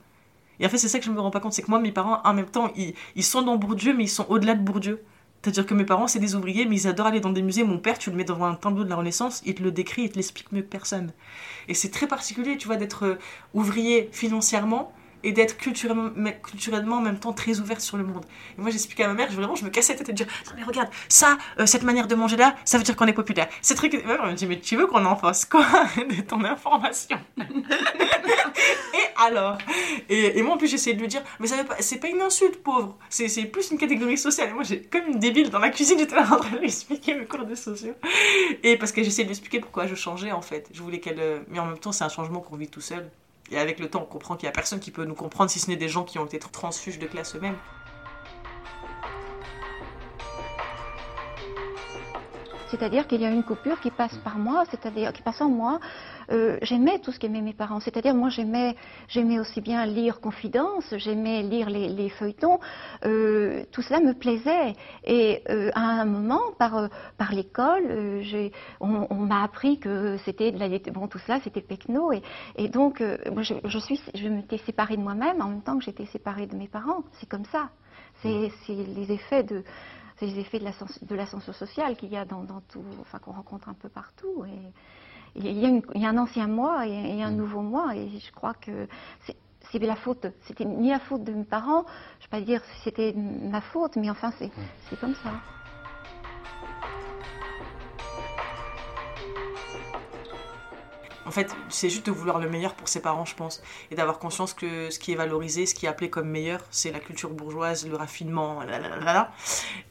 Et 0.59 0.67
en 0.67 0.69
fait, 0.69 0.79
c'est 0.79 0.89
ça 0.89 0.99
que 0.99 1.05
je 1.05 1.11
me 1.11 1.21
rends 1.21 1.31
pas 1.31 1.41
compte, 1.41 1.53
c'est 1.53 1.63
que 1.63 1.71
moi, 1.71 1.79
mes 1.79 1.93
parents, 1.93 2.21
en 2.25 2.33
même 2.33 2.47
temps, 2.47 2.73
ils, 2.77 2.95
ils 3.15 3.25
sont 3.25 3.43
dans 3.43 3.57
Bourdieu, 3.57 3.93
mais 3.95 4.05
ils 4.05 4.09
sont 4.09 4.27
au-delà 4.29 4.55
de 4.55 4.63
Bourdieu. 4.63 5.03
C'est-à-dire 5.43 5.67
que 5.67 5.75
mes 5.75 5.85
parents, 5.85 6.09
c'est 6.09 6.19
des 6.19 6.35
ouvriers, 6.35 6.67
mais 6.67 6.75
ils 6.75 6.89
adorent 6.89 7.07
aller 7.07 7.21
dans 7.21 7.31
des 7.31 7.43
musées. 7.43 7.63
Mon 7.63 7.79
père, 7.79 7.99
tu 7.99 8.11
le 8.11 8.17
mets 8.17 8.25
devant 8.25 8.47
un 8.47 8.55
tableau 8.55 8.83
de 8.83 8.91
la 8.91 8.97
Renaissance, 8.97 9.43
il 9.47 9.55
te 9.55 9.63
le 9.63 9.71
décrit, 9.71 10.03
il 10.03 10.11
te 10.11 10.17
l'explique 10.17 10.51
mieux 10.51 10.63
que 10.63 10.69
personne. 10.69 11.13
Et 11.69 11.75
c'est 11.75 11.91
très 11.91 12.09
particulier, 12.09 12.57
tu 12.57 12.67
vois, 12.67 12.77
d'être 12.77 13.05
euh, 13.05 13.19
ouvrier 13.55 14.09
financièrement, 14.11 14.93
et 15.27 15.33
d'être 15.33 15.59
culturellement, 15.59 16.11
culturellement 16.41 16.99
en 16.99 17.01
même 17.01 17.19
temps 17.19 17.33
très 17.33 17.59
ouverte 17.59 17.81
sur 17.81 17.97
le 17.97 18.05
monde. 18.05 18.25
Et 18.57 18.61
moi 18.61 18.71
j'expliquais 18.71 19.03
à 19.03 19.09
ma 19.09 19.15
mère, 19.15 19.29
je, 19.29 19.37
vraiment 19.37 19.57
je 19.57 19.65
me 19.65 19.71
cassais 19.71 19.93
la 19.95 19.99
tête 19.99 20.09
et 20.09 20.13
dire 20.13 20.27
mais 20.57 20.63
regarde, 20.63 20.89
ça, 21.09 21.37
euh, 21.59 21.67
cette 21.67 21.83
manière 21.83 22.07
de 22.07 22.15
manger 22.15 22.37
là, 22.37 22.55
ça 22.65 22.79
veut 22.79 22.85
dire 22.85 22.95
qu'on 22.95 23.09
est 23.09 23.13
populaire. 23.13 23.49
Ces 23.61 23.75
trucs, 23.75 23.93
elle 23.95 24.05
me 24.05 24.35
dit 24.35 24.47
mais 24.47 24.61
tu 24.61 24.77
veux 24.77 24.87
qu'on 24.87 25.05
en 25.05 25.17
fasse 25.17 25.45
quoi 25.45 25.67
de 25.97 26.21
ton 26.23 26.45
information 26.45 27.19
Et 27.39 29.27
alors? 29.27 29.59
Et, 30.09 30.41
moi 30.43 30.55
en 30.55 30.59
plus 30.59 30.69
j'essayais 30.69 30.95
de 30.95 31.01
lui 31.01 31.09
dire 31.09 31.23
mais 31.41 31.49
ça 31.49 31.57
c'est 31.81 31.99
pas 31.99 32.09
une 32.09 32.21
insulte 32.23 32.63
pauvre, 32.63 32.97
c'est 33.09 33.27
plus 33.47 33.73
une 33.73 33.79
catégorie 33.79 34.17
sociale. 34.17 34.51
Et 34.51 34.53
moi 34.53 34.63
j'ai 34.63 34.81
comme 34.81 35.09
une 35.09 35.19
débile 35.19 35.51
dans 35.51 35.59
la 35.59 35.71
cuisine, 35.71 35.99
j'étais 35.99 36.17
en 36.17 36.25
train 36.25 36.51
de 36.51 36.59
lui 36.59 36.67
expliquer 36.67 37.15
mes 37.15 37.25
cours 37.25 37.45
de 37.45 37.57
sociaux. 37.57 37.95
Et 38.63 38.77
parce 38.77 38.93
que 38.93 39.03
j'essayais 39.03 39.25
de 39.25 39.31
lui 39.31 39.37
expliquer 39.37 39.59
pourquoi 39.59 39.89
je 39.89 39.97
changeais 39.97 40.31
en 40.31 40.43
fait. 40.43 40.69
Je 40.73 40.83
voulais 40.83 41.01
qu'elle... 41.01 41.19
Euh, 41.19 41.41
mais 41.49 41.59
en 41.59 41.67
même 41.67 41.79
temps 41.79 41.91
c'est 41.91 42.05
un 42.05 42.09
changement 42.09 42.39
qu'on 42.39 42.57
vit 42.57 42.69
tout 42.69 42.81
seul. 42.81 43.11
Et 43.51 43.59
avec 43.59 43.79
le 43.79 43.89
temps, 43.89 44.03
on 44.03 44.07
comprend 44.07 44.37
qu'il 44.37 44.47
n'y 44.47 44.51
a 44.51 44.53
personne 44.53 44.81
qui 44.81 44.91
peut 44.91 45.05
nous 45.05 45.15
comprendre 45.15 45.51
si 45.51 45.61
ce 45.61 45.71
n'est 45.71 45.77
des 45.77 45.89
gens 45.89 46.05
qui 46.05 46.19
ont 46.19 46.27
été 46.27 46.39
transfuges 46.39 46.99
de 46.99 47.07
classe 47.07 47.37
eux-mêmes. 47.37 47.57
C'est-à-dire 52.69 53.07
qu'il 53.07 53.21
y 53.21 53.25
a 53.25 53.31
une 53.31 53.45
coupure 53.45 53.81
qui 53.81 53.91
passe 53.91 54.17
par 54.19 54.39
moi, 54.39 54.65
c'est-à-dire 54.71 55.13
qui 55.13 55.23
passe 55.23 55.41
en 55.41 55.49
moi. 55.49 55.79
Euh, 56.31 56.59
j'aimais 56.63 56.99
tout 56.99 57.13
ce 57.13 57.19
qu'aimaient 57.19 57.41
mes 57.41 57.53
parents. 57.53 57.81
C'est-à-dire, 57.81 58.15
moi, 58.15 58.29
j'aimais, 58.29 58.75
j'aimais 59.09 59.39
aussi 59.39 59.61
bien 59.61 59.87
lire 59.87 60.21
Confidence, 60.21 60.93
j'aimais 60.97 61.43
lire 61.43 61.71
les, 61.71 62.09
feuilletons. 62.11 62.59
Euh, 63.05 63.65
tout 63.73 63.83
cela 63.83 64.01
me 64.01 64.15
plaisait. 64.15 64.75
Et 65.05 65.43
euh, 65.49 65.71
à 65.75 65.81
un 65.81 66.05
moment, 66.05 66.41
par, 66.59 66.89
par 67.17 67.33
l'école, 67.33 68.23
on, 68.81 69.07
on 69.11 69.17
m'a 69.17 69.43
appris 69.43 69.79
que 69.79 70.17
c'était 70.25 70.51
de 70.51 70.59
la 70.59 70.69
bon, 70.93 71.07
tout 71.09 71.19
cela, 71.19 71.41
c'était 71.41 71.61
Pecno. 71.61 72.13
Et, 72.13 72.23
et 72.57 72.69
donc, 72.69 73.03
moi, 73.33 73.43
je, 73.43 73.55
je, 73.65 73.79
suis, 73.79 74.01
je 74.15 74.29
m'étais 74.29 74.59
séparée 74.59 74.97
de 74.97 75.03
moi-même 75.03 75.41
en 75.41 75.49
même 75.49 75.63
temps 75.63 75.79
que 75.79 75.85
j'étais 75.85 76.07
séparée 76.07 76.47
de 76.47 76.57
mes 76.57 76.69
parents. 76.69 77.05
C'est 77.21 77.29
comme 77.29 77.45
ça. 77.47 77.71
C'est 78.23 78.51
les 78.69 79.13
effets 79.13 79.43
de 79.43 79.63
c'est 80.17 80.27
les 80.27 80.41
effets 80.41 80.59
de 80.59 81.15
l'ascension 81.15 81.53
sociale 81.53 81.97
qu'il 81.97 82.11
y 82.11 82.17
a 82.17 82.25
dans, 82.25 82.45
tout, 82.69 82.83
enfin 83.01 83.19
qu'on 83.19 83.33
rencontre 83.33 83.69
un 83.69 83.75
peu 83.75 83.89
partout. 83.89 84.45
Et, 84.47 84.73
il, 85.39 85.59
y 85.59 86.07
a 86.07 86.09
un 86.09 86.17
ancien 86.17 86.47
moi 86.47 86.87
et, 86.87 87.23
un 87.23 87.31
mm. 87.31 87.37
nouveau 87.37 87.61
moi, 87.61 87.95
et 87.95 88.09
je 88.09 88.33
crois 88.33 88.55
que 88.55 88.89
c'est 89.71 89.79
la 89.79 89.97
faute. 89.97 90.27
C'était 90.47 90.65
ni 90.65 90.89
la 90.89 90.99
faute 90.99 91.25
de 91.25 91.33
mes 91.33 91.45
parents, 91.45 91.85
je 92.21 92.27
ne 92.27 92.31
vais 92.31 92.31
pas 92.31 92.41
dire 92.41 92.63
si 92.65 92.83
c'était 92.85 93.13
ma 93.15 93.61
faute, 93.61 93.97
mais 93.97 94.09
enfin 94.09 94.33
c'est 94.39 94.47
mm. 94.47 94.97
comme 95.01 95.15
ça. 95.17 95.33
En 101.27 101.31
fait, 101.33 101.55
c'est 101.69 101.91
juste 101.91 102.07
de 102.07 102.13
vouloir 102.13 102.39
le 102.39 102.49
meilleur 102.49 102.75
pour 102.75 102.89
ses 102.89 103.03
parents, 103.03 103.25
je 103.25 103.35
pense, 103.35 103.63
et 103.91 103.97
d'avoir 103.97 104.19
conscience 104.21 104.55
que 104.55 104.91
ce 104.91 104.99
qui 104.99 105.13
est 105.13 105.17
valorisé, 105.17 105.67
ce 105.67 105.75
qui 105.75 105.87
est 105.87 105.89
appelé 105.89 106.09
comme 106.09 106.29
meilleur, 106.29 106.61
c'est 106.71 106.93
la 106.93 107.01
culture 107.01 107.31
bourgeoise, 107.31 107.87
le 107.87 107.97
raffinement, 107.97 108.63
là, 108.63 109.33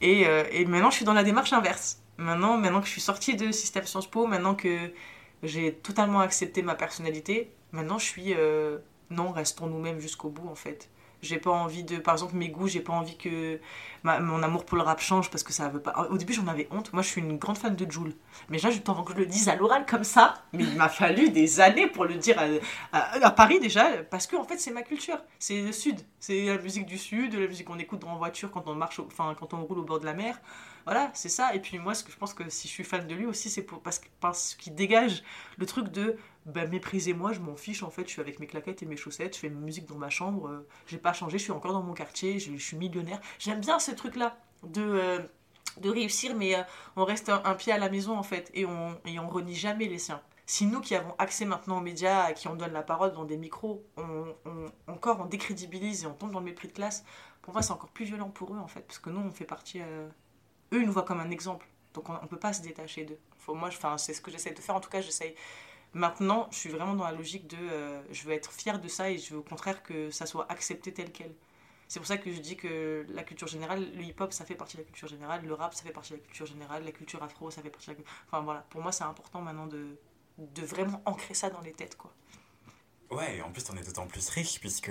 Et, 0.00 0.26
euh, 0.26 0.44
et 0.50 0.64
maintenant, 0.64 0.90
je 0.90 0.96
suis 0.96 1.04
dans 1.04 1.12
la 1.12 1.24
démarche 1.24 1.52
inverse. 1.52 2.00
Maintenant, 2.16 2.56
maintenant 2.56 2.80
que 2.80 2.86
je 2.86 2.92
suis 2.92 3.02
sortie 3.02 3.36
de 3.36 3.52
système 3.52 3.84
Sciences 3.84 4.10
Po, 4.10 4.26
maintenant 4.26 4.54
que 4.54 4.90
j'ai 5.42 5.74
totalement 5.74 6.20
accepté 6.20 6.62
ma 6.62 6.74
personnalité, 6.74 7.52
maintenant 7.72 7.98
je 7.98 8.06
suis 8.06 8.34
euh, 8.34 8.78
non, 9.10 9.32
restons 9.32 9.66
nous-mêmes 9.66 10.00
jusqu'au 10.00 10.30
bout 10.30 10.48
en 10.48 10.54
fait. 10.54 10.88
J'ai 11.26 11.38
pas 11.38 11.50
envie 11.50 11.84
de, 11.84 11.96
par 11.96 12.14
exemple, 12.14 12.34
mes 12.36 12.48
goûts, 12.48 12.68
j'ai 12.68 12.80
pas 12.80 12.92
envie 12.92 13.16
que 13.16 13.60
mon 14.04 14.42
amour 14.42 14.64
pour 14.64 14.76
le 14.76 14.82
rap 14.82 15.00
change 15.00 15.30
parce 15.30 15.42
que 15.42 15.52
ça 15.52 15.68
veut 15.68 15.80
pas. 15.80 16.08
Au 16.10 16.16
début, 16.16 16.32
j'en 16.32 16.46
avais 16.46 16.68
honte. 16.70 16.92
Moi, 16.92 17.02
je 17.02 17.08
suis 17.08 17.20
une 17.20 17.38
grande 17.38 17.58
fan 17.58 17.74
de 17.74 17.90
Joule. 17.90 18.12
Mais 18.48 18.58
là, 18.58 18.70
je 18.70 18.78
avant 18.88 19.02
que 19.02 19.12
je 19.12 19.18
le 19.18 19.26
dise 19.26 19.48
à 19.48 19.56
l'oral 19.56 19.84
comme 19.86 20.04
ça. 20.04 20.34
Mais 20.52 20.64
il 20.64 20.76
m'a 20.76 20.88
fallu 20.88 21.30
des 21.30 21.60
années 21.60 21.86
pour 21.86 22.04
le 22.04 22.14
dire 22.14 22.36
à, 22.92 23.30
Paris 23.30 23.60
déjà, 23.60 23.84
parce 24.10 24.26
que 24.26 24.36
en 24.36 24.44
fait, 24.44 24.58
c'est 24.58 24.70
ma 24.70 24.82
culture. 24.82 25.18
C'est 25.38 25.60
le 25.60 25.72
Sud. 25.72 26.00
C'est 26.20 26.46
la 26.46 26.58
musique 26.58 26.86
du 26.86 26.98
Sud, 26.98 27.34
la 27.34 27.46
musique 27.46 27.66
qu'on 27.66 27.78
écoute 27.78 28.04
en 28.04 28.16
voiture 28.16 28.50
quand 28.50 28.68
on 28.68 28.74
marche, 28.74 29.00
enfin, 29.00 29.34
quand 29.38 29.54
on 29.54 29.64
roule 29.64 29.78
au 29.78 29.84
bord 29.84 30.00
de 30.00 30.06
la 30.06 30.14
mer. 30.14 30.40
Voilà, 30.86 31.10
c'est 31.14 31.28
ça. 31.28 31.52
Et 31.52 31.60
puis 31.60 31.80
moi, 31.80 31.94
ce 31.94 32.04
que 32.04 32.12
je 32.12 32.16
pense 32.16 32.32
que 32.32 32.48
si 32.48 32.68
je 32.68 32.72
suis 32.72 32.84
fan 32.84 33.06
de 33.08 33.14
lui 33.14 33.26
aussi, 33.26 33.50
c'est 33.50 33.62
parce, 33.62 34.00
parce 34.20 34.54
qu'il 34.54 34.74
dégage 34.76 35.24
le 35.58 35.66
truc 35.66 35.88
de 35.88 36.16
bah, 36.46 36.64
méprisez-moi, 36.64 37.32
je 37.32 37.40
m'en 37.40 37.56
fiche 37.56 37.82
en 37.82 37.90
fait, 37.90 38.04
je 38.06 38.12
suis 38.12 38.20
avec 38.20 38.38
mes 38.38 38.46
claquettes 38.46 38.84
et 38.84 38.86
mes 38.86 38.96
chaussettes, 38.96 39.34
je 39.34 39.40
fais 39.40 39.48
ma 39.48 39.58
musique 39.58 39.86
dans 39.86 39.96
ma 39.96 40.10
chambre, 40.10 40.46
euh, 40.46 40.68
j'ai 40.86 40.98
pas 40.98 41.12
changé, 41.12 41.38
je 41.38 41.42
suis 41.42 41.52
encore 41.52 41.72
dans 41.72 41.82
mon 41.82 41.92
quartier, 41.92 42.38
je, 42.38 42.56
suis 42.56 42.76
millionnaire. 42.76 43.20
J'aime 43.40 43.58
bien 43.60 43.80
ce 43.80 43.90
truc-là 43.90 44.38
de, 44.62 44.80
euh, 44.80 45.18
de 45.78 45.90
réussir, 45.90 46.36
mais 46.36 46.54
euh, 46.54 46.62
on 46.94 47.04
reste 47.04 47.30
un, 47.30 47.54
pied 47.56 47.72
à 47.72 47.78
la 47.78 47.90
maison 47.90 48.16
en 48.16 48.22
fait, 48.22 48.48
et 48.54 48.64
on, 48.64 48.96
et 49.04 49.18
renie 49.18 49.56
jamais 49.56 49.88
les 49.88 49.98
siens. 49.98 50.22
Si 50.46 50.66
nous 50.66 50.80
qui 50.80 50.94
avons 50.94 51.16
accès 51.18 51.46
maintenant 51.46 51.78
aux 51.78 51.82
médias, 51.82 52.32
qui 52.32 52.46
on 52.46 52.54
donne 52.54 52.72
la 52.72 52.82
parole 52.82 53.12
dans 53.12 53.24
des 53.24 53.36
micros, 53.36 53.84
on, 53.96 54.36
encore 54.86 55.18
on 55.20 55.26
décrédibilise 55.26 56.04
et 56.04 56.06
on 56.06 56.14
tombe 56.14 56.30
dans 56.30 56.38
le 56.38 56.44
mépris 56.44 56.68
de 56.68 56.74
classe, 56.74 57.04
pour 57.42 57.54
moi 57.54 57.62
c'est 57.62 57.72
encore 57.72 57.90
plus 57.90 58.04
violent 58.04 58.30
pour 58.30 58.54
eux 58.54 58.58
en 58.58 58.68
fait, 58.68 58.82
parce 58.82 59.00
que 59.00 59.10
nous 59.10 59.20
on 59.20 59.32
fait 59.32 59.46
partie. 59.46 59.80
Eux 60.72 60.84
nous 60.84 60.92
voient 60.92 61.04
comme 61.04 61.20
un 61.20 61.30
exemple, 61.30 61.66
donc 61.94 62.08
on, 62.08 62.14
ne 62.14 62.26
peut 62.26 62.38
pas 62.38 62.52
se 62.52 62.62
détacher 62.62 63.04
d'eux. 63.04 63.18
Faut, 63.38 63.54
moi, 63.54 63.70
c'est 63.98 64.14
ce 64.14 64.20
que 64.20 64.30
j'essaie 64.30 64.52
de 64.52 64.60
faire, 64.60 64.74
en 64.74 64.80
tout 64.80 64.90
cas 64.90 65.00
j'essaye 65.00 65.34
Maintenant, 65.94 66.48
je 66.50 66.58
suis 66.58 66.68
vraiment 66.68 66.94
dans 66.94 67.04
la 67.04 67.12
logique 67.12 67.46
de 67.46 67.56
euh, 67.56 68.02
je 68.12 68.24
veux 68.24 68.34
être 68.34 68.52
fière 68.52 68.80
de 68.80 68.88
ça 68.88 69.10
et 69.10 69.16
je 69.16 69.32
veux 69.32 69.40
au 69.40 69.42
contraire 69.42 69.82
que 69.82 70.10
ça 70.10 70.26
soit 70.26 70.50
accepté 70.52 70.92
tel 70.92 71.10
quel. 71.10 71.32
C'est 71.88 72.00
pour 72.00 72.06
ça 72.06 72.18
que 72.18 72.30
je 72.30 72.40
dis 72.40 72.56
que 72.56 73.06
la 73.08 73.22
culture 73.22 73.46
générale, 73.46 73.86
le 73.94 74.02
hip-hop, 74.02 74.32
ça 74.32 74.44
fait 74.44 74.56
partie 74.56 74.76
de 74.76 74.82
la 74.82 74.86
culture 74.86 75.08
générale, 75.08 75.46
le 75.46 75.54
rap, 75.54 75.72
ça 75.72 75.84
fait 75.84 75.92
partie 75.92 76.12
de 76.12 76.18
la 76.18 76.24
culture 76.24 76.44
générale, 76.44 76.84
la 76.84 76.92
culture 76.92 77.22
afro, 77.22 77.50
ça 77.50 77.62
fait 77.62 77.70
partie 77.70 77.88
de 77.88 77.94
la. 77.94 78.00
Enfin 78.26 78.40
voilà, 78.42 78.66
pour 78.68 78.82
moi, 78.82 78.92
c'est 78.92 79.04
important 79.04 79.40
maintenant 79.40 79.68
de, 79.68 79.96
de 80.36 80.66
vraiment 80.66 81.00
ancrer 81.06 81.32
ça 81.32 81.48
dans 81.48 81.60
les 81.60 81.72
têtes, 81.72 81.96
quoi. 81.96 82.12
Ouais, 83.10 83.36
et 83.36 83.42
en 83.42 83.50
plus, 83.50 83.64
on 83.70 83.76
est 83.76 83.86
d'autant 83.86 84.06
plus 84.06 84.28
riche, 84.28 84.60
puisque 84.60 84.90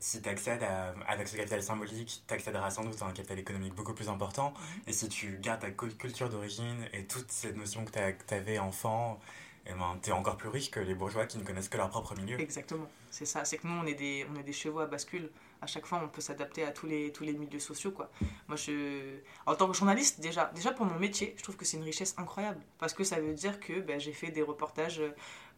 si 0.00 0.22
tu 0.22 0.28
accèdes 0.28 0.62
à, 0.62 0.94
avec 1.06 1.28
ce 1.28 1.36
capital 1.36 1.62
symbolique, 1.62 2.22
tu 2.26 2.34
accéderas 2.34 2.70
sans 2.70 2.84
doute 2.84 3.00
à 3.02 3.04
un 3.04 3.12
capital 3.12 3.38
économique 3.38 3.74
beaucoup 3.74 3.94
plus 3.94 4.08
important. 4.08 4.52
Mhm. 4.52 4.82
Et 4.88 4.92
si 4.92 5.08
tu 5.08 5.38
gardes 5.40 5.60
ta 5.60 5.70
culture 5.70 6.30
d'origine 6.30 6.88
et 6.92 7.04
toutes 7.04 7.30
ces 7.30 7.52
notions 7.52 7.84
que 7.84 7.92
tu 7.92 8.34
avais 8.34 8.58
enfant, 8.58 9.20
eh 9.66 9.72
ben, 9.72 9.98
tu 10.02 10.08
es 10.08 10.12
encore 10.12 10.36
plus 10.38 10.48
riche 10.48 10.70
que 10.70 10.80
les 10.80 10.94
bourgeois 10.94 11.26
qui 11.26 11.36
ne 11.36 11.44
connaissent 11.44 11.68
que 11.68 11.76
leur 11.76 11.90
propre 11.90 12.16
milieu. 12.16 12.40
Exactement, 12.40 12.88
c'est 13.10 13.26
ça. 13.26 13.44
C'est 13.44 13.58
que 13.58 13.66
nous, 13.66 13.74
on 13.74 13.86
est, 13.86 13.94
des, 13.94 14.26
on 14.32 14.38
est 14.38 14.42
des 14.42 14.54
chevaux 14.54 14.80
à 14.80 14.86
bascule. 14.86 15.30
À 15.60 15.66
chaque 15.66 15.84
fois, 15.84 16.00
on 16.02 16.08
peut 16.08 16.22
s'adapter 16.22 16.64
à 16.64 16.70
tous 16.70 16.86
les, 16.86 17.12
tous 17.12 17.24
les 17.24 17.34
milieux 17.34 17.58
sociaux. 17.58 17.90
Quoi. 17.90 18.10
Moi, 18.48 18.56
je, 18.56 19.18
en 19.44 19.54
tant 19.54 19.68
que 19.68 19.76
journaliste, 19.76 20.18
déjà, 20.20 20.50
déjà 20.54 20.72
pour 20.72 20.86
mon 20.86 20.98
métier, 20.98 21.34
je 21.36 21.42
trouve 21.42 21.56
que 21.56 21.66
c'est 21.66 21.76
une 21.76 21.82
richesse 21.82 22.14
incroyable. 22.16 22.62
Parce 22.78 22.94
que 22.94 23.04
ça 23.04 23.20
veut 23.20 23.34
dire 23.34 23.60
que 23.60 23.80
ben, 23.80 24.00
j'ai 24.00 24.14
fait 24.14 24.30
des 24.30 24.40
reportages 24.40 25.02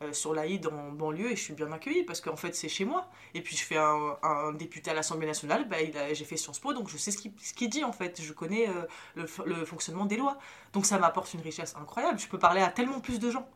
euh, 0.02 0.12
sur 0.12 0.34
l'Aïd 0.34 0.66
en 0.66 0.90
banlieue 0.90 1.30
et 1.32 1.36
je 1.36 1.42
suis 1.42 1.54
bien 1.54 1.70
accueillie 1.72 2.02
parce 2.02 2.20
qu'en 2.20 2.36
fait, 2.36 2.54
c'est 2.54 2.68
chez 2.68 2.84
moi. 2.84 3.10
Et 3.34 3.42
puis, 3.42 3.56
je 3.56 3.64
fais 3.64 3.76
un, 3.76 4.52
député 4.54 4.90
à 4.90 4.94
l'Assemblée 4.94 5.26
nationale, 5.26 5.68
ben, 5.68 5.92
j'ai 6.12 6.24
fait 6.24 6.36
Sciences 6.36 6.58
Po, 6.58 6.72
donc 6.72 6.88
je 6.88 6.96
sais 6.96 7.10
ce 7.10 7.18
qu'il 7.18 7.68
dit 7.68 7.84
en 7.84 7.92
fait. 7.92 8.20
Je 8.22 8.32
connais 8.32 8.68
euh, 8.68 9.26
le, 9.44 9.64
fonctionnement 9.64 10.06
des 10.06 10.16
lois. 10.16 10.38
Donc, 10.72 10.86
ça 10.86 10.98
m'apporte 10.98 11.32
une 11.34 11.40
richesse 11.40 11.74
incroyable. 11.76 12.18
Je 12.18 12.28
peux 12.28 12.38
parler 12.38 12.60
à 12.60 12.68
tellement 12.68 13.00
plus 13.00 13.18
de 13.18 13.30
gens 13.30 13.48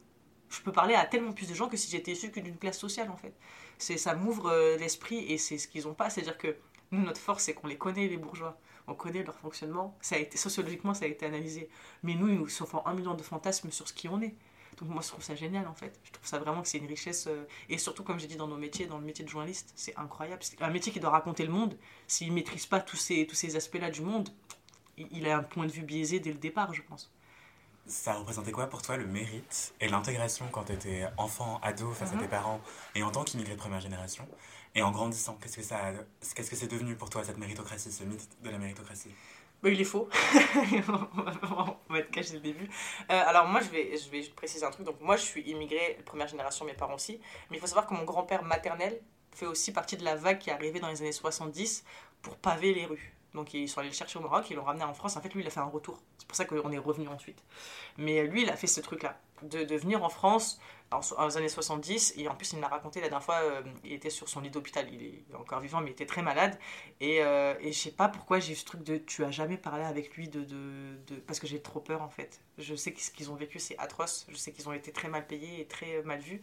je 0.49 0.61
peux 0.61 0.73
parler 0.73 0.95
à 0.95 1.05
tellement 1.05 1.33
plus 1.33 1.49
de 1.49 1.55
gens 1.55 1.69
que 1.69 1.77
si 1.77 1.91
j'étais 1.91 2.13
issu 2.13 2.31
d'une 2.31 2.57
classe 2.57 2.79
sociale 2.79 3.11
en 3.11 3.17
fait. 3.17 3.35
Ça 3.79 4.15
m'ouvre 4.15 4.51
euh, 4.51 4.77
l'esprit 4.77 5.19
et 5.31 5.39
c'est 5.39 5.59
ce 5.59 5.69
qu'ils 5.69 5.85
n'ont 5.85 5.95
pas, 5.95 6.11
c'est-à-dire 6.11 6.39
que 6.39 6.57
nous 6.93 7.03
notre 7.03 7.21
force 7.21 7.45
c'est 7.45 7.55
qu'on 7.55 7.67
les 7.67 7.77
connaît 7.77 8.07
les 8.07 8.17
bourgeois, 8.17 8.59
on 8.87 8.95
connaît 8.95 9.25
leur 9.25 9.37
fonctionnement, 9.39 9.97
ça 10.01 10.15
a 10.15 10.19
été 10.19 10.39
sociologiquement 10.39 10.95
ça 10.95 11.05
a 11.05 11.09
été 11.09 11.27
analysé. 11.27 11.69
Mais 12.03 12.15
nous 12.15 12.29
ils 12.29 12.39
nous 12.39 12.47
font 12.47 12.87
un 12.87 12.95
million 12.95 13.15
de 13.15 13.23
fantasmes 13.23 13.71
sur 13.71 13.89
ce 13.89 13.93
qui 13.93 14.09
on 14.09 14.21
est. 14.23 14.35
Donc 14.79 14.91
moi 14.91 15.01
je 15.03 15.09
trouve 15.09 15.23
ça 15.23 15.35
génial 15.35 15.67
en 15.67 15.75
fait. 15.75 15.99
Je 16.05 16.13
trouve 16.13 16.27
ça 16.27 16.39
vraiment 16.39 16.63
que 16.63 16.69
c'est 16.69 16.79
une 16.79 16.87
richesse 16.87 17.27
euh, 17.29 17.47
et 17.69 17.79
surtout 17.79 18.03
comme 18.05 18.19
j'ai 18.19 18.27
dit 18.27 18.37
dans 18.37 18.49
nos 18.49 18.57
métiers, 18.57 18.87
dans 18.87 18.99
le 18.99 19.05
métier 19.05 19.25
de 19.25 19.31
journaliste, 19.31 19.73
c'est 19.75 19.97
incroyable. 19.97 20.43
C'est 20.43 20.61
un 20.63 20.71
métier 20.71 20.93
qui 20.93 21.01
doit 21.01 21.11
raconter 21.11 21.45
le 21.45 21.53
monde. 21.53 21.77
S'il 22.07 22.33
maîtrise 22.33 22.67
pas 22.67 22.81
tous 22.81 22.97
ces 22.97 23.27
tous 23.27 23.37
ces 23.37 23.57
aspects-là 23.57 23.91
du 23.91 24.03
monde, 24.03 24.29
il 24.99 25.29
a 25.29 25.39
un 25.39 25.43
point 25.43 25.67
de 25.67 25.73
vue 25.73 25.83
biaisé 25.83 26.21
dès 26.21 26.33
le 26.33 26.39
départ, 26.39 26.73
je 26.75 26.83
pense. 26.83 27.11
ça 27.87 28.15
représentait 28.15 28.53
quoi 28.53 28.67
pour 28.67 28.83
toi 28.83 28.97
le 28.97 29.07
mérite 29.07 29.75
et 29.81 29.89
l'intégration 29.89 30.47
quand 30.51 30.65
tu 30.65 30.73
étais 30.73 31.05
enfant, 31.17 31.61
ado, 31.63 31.93
face 31.93 32.11
à 32.13 32.17
tes 32.17 32.25
mhm. 32.25 32.29
parents 32.29 32.61
et 32.95 33.03
en 33.03 33.11
tant 33.11 33.25
qu'immigré 33.25 33.55
de 33.55 33.59
première 33.59 33.81
génération 33.81 34.27
Et 34.75 34.83
en 34.83 34.91
grandissant, 34.91 35.39
qu'est-ce 35.41 35.57
que 35.57 35.63
ça, 35.63 35.93
qu'est-ce 36.35 36.51
que 36.51 36.57
c'est 36.57 36.69
devenu 36.69 36.97
pour 36.97 37.09
toi 37.09 37.25
cette 37.25 37.39
méritocratie, 37.39 37.93
ce 37.93 38.05
mythe 38.05 38.29
de 38.43 38.51
la 38.51 38.59
méritocratie? 38.59 39.11
Bah, 39.63 39.71
il 39.71 39.81
est 39.81 39.85
faux. 39.85 40.09
on 41.89 41.93
va 41.93 41.99
être 41.99 42.11
caché 42.11 42.31
dès 42.31 42.37
le 42.37 42.41
début. 42.41 42.69
Euh, 43.11 43.23
alors 43.27 43.47
moi, 43.47 43.61
je 43.61 43.71
vais, 43.71 44.23
préciser 44.35 44.65
un 44.65 44.71
truc. 44.71 44.87
Donc 44.87 45.01
moi, 45.01 45.17
je 45.17 45.23
suis 45.23 45.43
immigré 45.43 45.99
première 46.05 46.29
génération, 46.29 46.65
mes 46.65 46.75
parents 46.75 46.95
aussi. 46.95 47.21
Mais 47.51 47.57
il 47.57 47.61
faut 47.61 47.67
savoir 47.67 47.87
que 47.87 47.95
mon 47.95 48.05
grand-père 48.05 48.43
maternel 48.43 49.01
fait 49.33 49.47
aussi 49.47 49.73
partie 49.73 49.97
de 49.97 50.05
la 50.05 50.15
vague 50.17 50.39
qui 50.39 50.51
est 50.51 50.53
arrivée 50.53 50.81
dans 50.81 50.89
les 50.89 51.03
années 51.03 51.13
70 51.13 51.85
pour 52.23 52.37
paver 52.37 52.75
les 52.75 52.87
rues. 52.87 53.16
Donc 53.37 53.53
ils 53.53 53.69
sont 53.69 53.81
allés 53.81 53.91
le 53.91 53.95
chercher 53.95 54.19
au 54.19 54.23
Maroc, 54.23 54.47
ils 54.51 54.57
l'ont 54.57 54.65
ramené 54.65 54.85
en 54.85 54.95
France. 54.95 55.17
En 55.17 55.21
fait, 55.21 55.33
lui, 55.35 55.43
il 55.43 55.47
a 55.47 55.51
fait 55.51 55.61
un 55.61 55.65
retour. 55.65 56.03
C'est 56.19 56.27
pour 56.27 56.37
ça 56.37 56.47
qu'on 56.47 56.73
est 56.73 56.79
revenu 56.79 57.07
ensuite. 57.09 57.45
Mais 57.99 58.27
lui, 58.27 58.43
il 58.43 58.51
a 58.51 58.57
fait 58.57 58.67
ce 58.67 58.81
truc-là, 58.81 59.21
de, 59.43 59.77
venir 59.77 60.03
en 60.03 60.09
France 60.09 60.59
les 60.91 61.37
années 61.37 61.49
70. 61.49 62.15
Et 62.17 62.29
en 62.29 62.35
plus, 62.35 62.55
il 62.55 62.59
m'a 62.59 62.69
raconté 62.69 63.01
la 63.03 63.09
dernière 63.09 63.25
fois, 63.25 63.41
euh, 63.43 63.63
il 63.85 63.93
était 63.93 64.09
sur 64.09 64.29
son 64.29 64.41
lit 64.41 64.49
d'hôpital. 64.49 64.89
Il, 64.91 65.03
est 65.03 65.35
encore 65.39 65.61
vivant, 65.61 65.81
mais 65.83 65.91
il 65.91 65.93
était 65.93 66.07
très 66.07 66.23
malade. 66.23 66.59
Et, 67.01 67.23
euh, 67.23 67.55
et 67.61 67.73
je 67.73 67.79
sais 67.79 67.91
pas 67.91 68.09
pourquoi 68.09 68.41
j'ai 68.41 68.55
eu 68.55 68.57
ce 68.57 68.65
truc 68.65 68.83
de 68.83 68.97
tu 68.97 69.23
as 69.23 69.31
jamais 69.31 69.59
parlé 69.59 69.85
avec 69.85 70.17
lui 70.17 70.29
de, 70.29 70.47
parce 71.27 71.39
que 71.39 71.47
j'ai 71.47 71.61
trop 71.61 71.81
peur 71.81 72.01
en 72.01 72.09
fait. 72.09 72.41
Je 72.57 72.75
sais 72.75 72.95
qu'ils 72.95 73.31
ont 73.31 73.37
vécu, 73.37 73.59
c'est 73.59 73.77
atroce. 73.79 74.27
Je 74.31 74.37
sais 74.37 74.51
qu'ils 74.51 74.67
ont 74.69 74.73
été 74.73 74.93
très 74.93 75.09
mal 75.09 75.27
payés 75.27 75.61
et 75.61 75.67
très 75.67 76.03
mal 76.05 76.21
vus. 76.21 76.41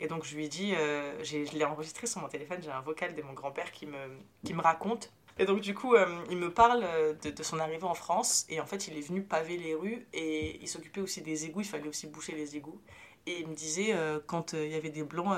Et 0.00 0.06
donc 0.06 0.24
je 0.24 0.36
lui 0.36 0.44
ai 0.44 0.48
dit, 0.48 0.74
euh, 0.74 1.24
je 1.24 1.38
l'ai 1.56 1.64
enregistré 1.64 2.06
sur 2.06 2.20
mon 2.20 2.28
téléphone, 2.28 2.58
j'ai 2.62 2.70
un 2.70 2.80
vocal 2.80 3.14
de 3.14 3.22
mon 3.22 3.32
grand-père 3.32 3.72
qui 3.72 3.86
me, 3.86 4.18
qui 4.44 4.54
me 4.54 4.62
raconte 4.62 5.10
et 5.38 5.44
donc, 5.44 5.60
du 5.60 5.74
coup, 5.74 5.94
euh, 5.94 6.24
il 6.30 6.36
me 6.36 6.52
parle 6.52 6.82
euh, 6.82 7.14
de, 7.14 7.42
son 7.42 7.58
arrivée 7.60 7.84
en 7.84 7.94
France. 7.94 8.44
Et 8.48 8.60
en 8.60 8.66
fait, 8.66 8.88
il 8.88 8.96
est 8.96 9.00
venu 9.00 9.22
paver 9.22 9.56
les 9.56 9.74
rues 9.74 10.06
et 10.12 10.60
il 10.60 10.68
s'occupait 10.68 11.00
aussi 11.00 11.22
des 11.22 11.46
égouts. 11.46 11.60
Il 11.60 11.66
fallait 11.66 11.88
aussi 11.88 12.08
boucher 12.08 12.32
les 12.34 12.56
égouts. 12.56 12.80
Et 13.26 13.40
il 13.40 13.46
me 13.46 13.54
disait, 13.54 13.94
euh, 13.94 14.18
quand 14.26 14.54
il 14.54 14.68
y 14.68 14.74
avait 14.74 14.90
des 14.90 15.04
blancs 15.04 15.36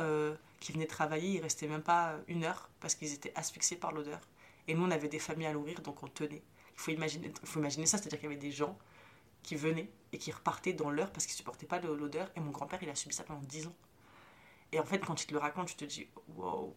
qui 0.61 0.73
venaient 0.73 0.87
travailler, 0.87 1.39
ils 1.39 1.43
restaient 1.43 1.67
même 1.67 1.83
pas 1.83 2.15
une 2.29 2.45
heure 2.45 2.71
parce 2.81 2.95
qu'ils 2.95 3.13
étaient 3.13 3.33
asphyxiés 3.35 3.77
par 3.77 3.93
l'odeur. 3.93 4.21
Et 4.69 4.75
nous, 4.75 4.85
on 4.85 4.91
avait 4.91 5.09
des 5.09 5.19
familles 5.19 5.49
à 5.49 5.53
nourrir, 5.53 5.81
donc 5.83 6.03
on 6.03 6.09
tenait. 6.09 6.43
Il 6.75 6.81
faut 6.81 6.91
imaginer, 6.93 7.33
faut 7.45 7.59
imaginer 7.59 7.87
ça, 7.87 7.99
c'est-à-dire 7.99 8.21
qu'il 8.21 8.29
y 8.31 8.33
avait 8.33 8.41
des 8.41 8.53
gens 8.53 8.79
qui 9.43 9.57
venaient 9.57 9.91
et 10.13 10.19
qui 10.19 10.31
repartaient 10.33 10.73
dans 10.73 10.91
l'heure 10.91 11.11
parce 11.11 11.27
qu'ils 11.27 11.35
supportaient 11.35 11.67
pas 11.67 11.81
l'odeur. 11.81 12.31
Et 12.37 12.41
mon 12.41 12.53
grand-père, 12.53 12.79
il 12.83 12.89
a 12.89 12.95
subi 12.95 13.15
ça 13.15 13.25
pendant 13.25 13.41
10 13.41 13.67
ans. 13.67 13.75
Et 14.73 14.79
en 14.79 14.85
fait, 14.85 15.01
quand 15.01 15.21
il 15.23 15.27
te 15.27 15.33
le 15.33 15.41
raconte, 15.41 15.69
tu 15.69 15.75
te 15.75 15.85
dis, 15.85 16.07
wow, 16.37 16.75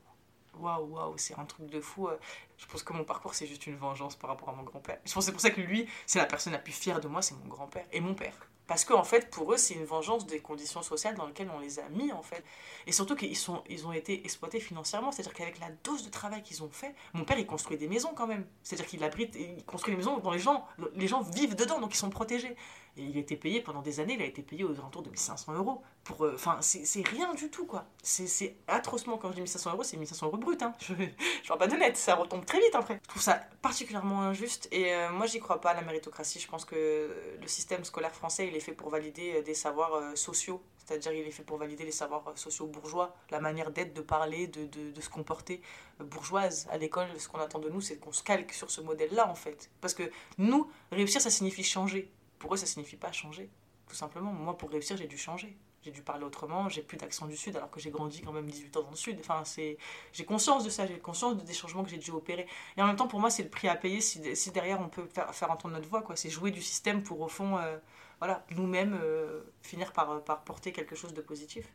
waouh, 0.60 0.86
waouh, 0.86 1.18
c'est 1.18 1.38
un 1.38 1.46
truc 1.46 1.68
de 1.68 1.80
fou. 1.80 2.08
Euh. 2.08 2.18
Je 2.58 2.66
pense 2.66 2.84
que 2.84 2.94
mon 2.94 3.04
parcours, 3.04 3.34
c'est 3.34 3.48
juste 3.48 3.68
une 3.68 3.76
vengeance 3.76 4.16
par 4.16 4.30
rapport 4.30 4.50
à 4.50 4.54
mon 4.54 4.64
grand-père. 4.64 5.00
Je 5.06 5.14
pense 5.14 5.26
c'est 5.26 5.32
pour 5.32 5.42
ça 5.42 5.52
que 5.52 5.62
lui, 5.62 5.88
c'est 6.06 6.20
la 6.20 6.26
personne 6.26 6.54
la 6.54 6.60
plus 6.60 6.74
fière 6.74 7.02
de 7.02 7.08
moi, 7.08 7.22
c'est 7.22 7.36
mon 7.36 7.48
grand-père 7.48 7.86
et 7.92 8.00
mon 8.00 8.14
père. 8.14 8.36
Parce 8.66 8.86
qu'en 8.86 9.00
en 9.00 9.04
fait, 9.04 9.30
pour 9.30 9.54
eux, 9.54 9.58
c'est 9.58 9.74
une 9.74 9.84
vengeance 9.84 10.26
des 10.26 10.40
conditions 10.40 10.82
sociales 10.82 11.16
dans 11.16 11.28
lesquelles 11.28 11.52
on 11.54 11.60
les 11.60 11.80
a 11.80 11.90
mis, 11.90 12.14
en 12.14 12.24
fait. 12.24 12.44
Et 12.88 12.94
surtout 12.94 13.16
qu'ils 13.16 13.38
ils 13.70 13.88
ont 13.88 13.92
été 13.92 14.24
exploités 14.24 14.62
financièrement. 14.62 15.12
C'est-à-dire 15.12 15.34
qu'avec 15.34 15.60
la 15.60 15.70
dose 15.84 16.06
de 16.06 16.10
travail 16.10 16.42
qu'ils 16.44 16.64
ont 16.64 16.70
fait, 16.70 16.96
mon 17.14 17.26
père, 17.26 17.38
il 17.38 17.46
construit 17.46 17.78
des 17.78 17.90
maisons 17.90 18.14
quand 18.16 18.28
même. 18.28 18.46
C'est-à-dire 18.64 18.88
qu'il 18.88 19.04
abrite, 19.04 19.36
il 19.36 19.66
construit 19.66 19.94
des 19.94 19.98
maisons 19.98 20.18
dont 20.18 20.32
les 20.32 20.40
gens, 20.40 20.66
les 20.96 21.08
gens 21.08 21.22
vivent 21.22 21.56
dedans, 21.56 21.82
donc 21.82 21.94
ils 21.94 21.98
sont 21.98 22.10
protégés. 22.10 22.56
Et 22.96 23.02
il 23.02 23.18
été 23.18 23.36
payé 23.36 23.62
pendant 23.62 23.82
des 23.82 24.00
années, 24.00 24.14
il 24.14 24.22
a 24.22 24.26
été 24.26 24.44
payé 24.44 24.64
aux 24.64 24.74
alentours 24.74 25.02
de 25.02 25.10
1500 25.10 25.54
euros. 25.54 25.82
Pour, 26.04 26.26
euh, 26.26 26.34
enfin, 26.36 26.58
c'est 26.62 27.08
rien 27.08 27.34
du 27.34 27.50
tout, 27.50 27.66
quoi. 27.66 27.86
C'est 28.04 28.56
atrocement, 28.68 29.18
quand 29.18 29.30
je 29.30 29.36
dis 29.36 29.42
1500 29.42 29.72
euros, 29.74 29.84
c'est 29.84 29.98
1500 29.98 30.28
euros 30.28 30.38
brut, 30.38 30.62
hein. 30.62 30.74
Je, 30.80 30.94
je 31.42 31.48
parle 31.48 31.60
pas 31.60 31.68
de 31.68 31.76
net, 31.76 31.98
ça 31.98 32.14
retombe 32.14 32.46
très 32.46 32.60
vite 32.60 32.76
après. 32.76 33.00
Je 33.04 33.10
trouve 33.10 33.22
ça 33.22 33.40
particulièrement 33.64 34.22
injuste 34.22 34.68
et 34.72 34.94
euh, 34.94 35.10
moi, 35.12 35.26
j'y 35.26 35.40
crois 35.40 35.60
pas 35.60 35.72
à 35.72 35.74
la 35.74 35.82
méritocratie. 35.82 36.40
Je 36.40 36.48
pense 36.48 36.66
que 36.66 37.36
le 37.42 37.48
système 37.48 37.84
scolaire 37.84 38.14
français, 38.14 38.48
il 38.48 38.56
est 38.56 38.60
fait 38.60 38.74
pour 38.74 38.90
valider 38.90 39.38
euh, 39.38 39.42
des 39.42 39.56
savoirs 39.56 40.16
sociaux. 40.16 40.62
C'est-à-dire, 40.86 41.14
il 41.14 41.26
est 41.26 41.32
fait 41.32 41.44
pour 41.44 41.58
valider 41.58 41.86
les 41.86 41.92
savoirs 41.92 42.24
sociaux 42.36 42.68
bourgeois, 42.68 43.16
la 43.32 43.40
manière 43.40 43.72
d'être, 43.72 43.94
de 43.94 44.02
parler, 44.02 44.48
de, 44.48 44.66
de, 44.66 44.92
de, 44.92 45.02
se 45.02 45.10
comporter 45.10 45.62
bourgeoise. 46.00 46.68
À 46.70 46.78
l'école, 46.78 47.08
ce 47.18 47.30
qu'on 47.30 47.40
attend 47.40 47.60
de 47.60 47.70
nous, 47.70 47.80
c'est 47.80 47.96
qu'on 47.96 48.12
se 48.12 48.22
calque 48.22 48.52
sur 48.52 48.70
ce 48.70 48.82
modèle-là, 48.82 49.30
en 49.30 49.36
fait. 49.36 49.72
Parce 49.80 49.94
que 49.94 50.12
nous, 50.38 50.70
réussir, 50.92 51.22
ça 51.22 51.30
signifie 51.30 51.64
changer 51.64 52.12
pour 52.44 52.54
eux, 52.54 52.58
ça 52.58 52.66
signifie 52.66 52.98
pas 52.98 53.14
changer, 53.14 53.50
tout 53.88 53.96
simplement. 53.96 54.34
Moi, 54.34 54.58
pour 54.58 54.70
réussir, 54.70 54.98
j'ai 54.98 55.08
dû 55.08 55.18
changer. 55.18 55.56
J'ai 55.82 55.92
dû 55.92 56.02
parler 56.02 56.26
autrement, 56.26 56.68
j'ai 56.68 56.82
plus 56.82 56.98
d'accent 56.98 57.26
du 57.26 57.38
Sud 57.38 57.56
alors 57.56 57.72
que 57.72 57.80
j'ai 57.80 57.90
grandi 57.90 58.22
quand 58.22 58.34
même 58.34 58.46
18 58.46 58.76
ans 58.76 58.84
dans 58.84 58.90
le 58.90 58.98
Sud. 58.98 59.18
Enfin, 59.22 59.46
c'est... 59.46 59.78
J'ai 60.12 60.26
conscience 60.26 60.66
de 60.66 60.70
ça, 60.70 60.86
j'ai 60.86 61.00
conscience 61.00 61.38
des 61.38 61.54
changements 61.54 61.84
que 61.86 61.90
j'ai 61.90 61.98
dû 61.98 62.12
opérer. 62.12 62.46
Et 62.76 62.82
en 62.82 62.88
même 62.88 62.98
temps, 62.98 63.08
pour 63.08 63.22
moi, 63.22 63.30
c'est 63.30 63.44
le 63.44 63.50
prix 63.50 63.70
à 63.70 63.76
payer 63.76 64.02
si, 64.02 64.20
derrière 64.52 64.82
on 64.82 64.90
peut 64.90 65.08
faire, 65.32 65.52
entendre 65.52 65.74
notre 65.74 65.88
voix. 65.88 66.04
C'est 66.16 66.30
jouer 66.30 66.52
du 66.52 66.62
système 66.62 67.02
pour, 67.02 67.22
au 67.22 67.30
fond, 67.30 67.58
euh, 67.58 67.78
voilà, 68.20 68.46
nous-mêmes 68.52 69.00
euh, 69.02 69.42
finir 69.62 69.94
par 69.94 70.44
porter 70.44 70.74
quelque 70.74 70.96
chose 70.96 71.14
de 71.14 71.22
positif. 71.22 71.66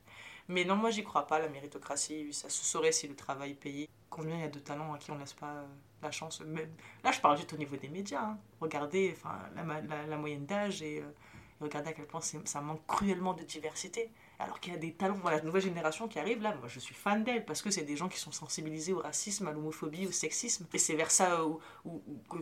Mais 0.49 0.65
non, 0.65 0.77
moi, 0.77 0.91
j'y 0.91 1.05
crois 1.05 1.27
pas, 1.27 1.39
la 1.39 1.49
méritocratie. 1.49 2.33
Ça 2.33 2.49
se 2.49 2.65
saurait 2.65 2.93
si 2.93 3.07
le 3.07 3.15
travail 3.15 3.55
payé. 3.55 3.89
Combien 4.09 4.37
il 4.37 4.41
y 4.41 4.45
a 4.45 4.49
de 4.49 4.59
talents 4.59 4.95
à 4.95 4.99
qui 4.99 5.11
on 5.11 5.19
laisse 5.19 5.35
pas 5.35 5.53
euh, 5.53 5.67
la 6.03 6.11
chance? 6.11 6.41
Même... 6.41 6.71
Là, 7.05 7.13
je 7.13 7.21
parle 7.21 7.37
juste 7.37 7.53
au 7.53 7.57
niveau 7.57 7.77
des 7.77 7.89
médias. 7.89 8.23
Hein. 8.23 8.39
Regardez 8.61 9.15
la, 9.55 10.07
la, 10.07 10.17
moyenne 10.17 10.47
d'âge 10.47 10.81
et, 10.83 11.01
euh, 11.01 11.11
regardez 11.61 11.91
à 11.91 11.93
quel 11.93 12.07
point 12.07 12.21
ça 12.21 12.61
manque 12.61 12.87
cruellement 12.87 13.35
de 13.35 13.43
diversité. 13.43 14.11
Alors 14.39 14.61
qu'il 14.61 14.73
y 14.73 14.77
a 14.77 14.79
des 14.79 14.93
talents, 14.93 15.19
voilà, 15.21 15.39
la 15.39 15.43
nouvelle 15.43 15.63
génération 15.63 16.09
qui 16.09 16.19
arrive 16.19 16.41
là, 16.41 16.55
moi 16.55 16.69
je 16.69 16.79
suis 16.79 16.95
fan 16.95 17.25
d'elle 17.25 17.45
parce 17.45 17.61
que 17.61 17.71
c'est 17.71 17.83
des 17.83 17.97
gens 17.97 18.09
qui 18.09 18.19
sont 18.19 18.31
sensibilisés 18.31 18.93
au 18.93 19.01
racisme, 19.01 19.49
à 19.49 19.53
l'homophobie, 19.53 20.07
au 20.07 20.13
sexisme. 20.13 20.67
Et 20.73 20.79
c'est 20.79 20.95
vers 20.95 21.11
ça 21.11 21.45
où, 21.45 21.61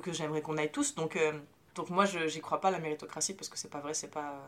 que 0.02 0.12
j'aimerais 0.12 0.42
qu'on 0.42 0.59
aille 0.59 0.70
tous. 0.70 0.94
Donc, 0.94 1.16
euh, 1.16 1.32
donc 1.74 1.90
moi, 1.90 2.04
j'y 2.04 2.40
crois 2.40 2.61
pas 2.61 2.70
la 2.70 2.78
méritocratie 2.78 3.34
parce 3.34 3.48
que 3.48 3.59
c'est 3.59 3.70
pas 3.70 3.80
vrai, 3.80 3.94
c'est 3.94 4.11
pas 4.11 4.46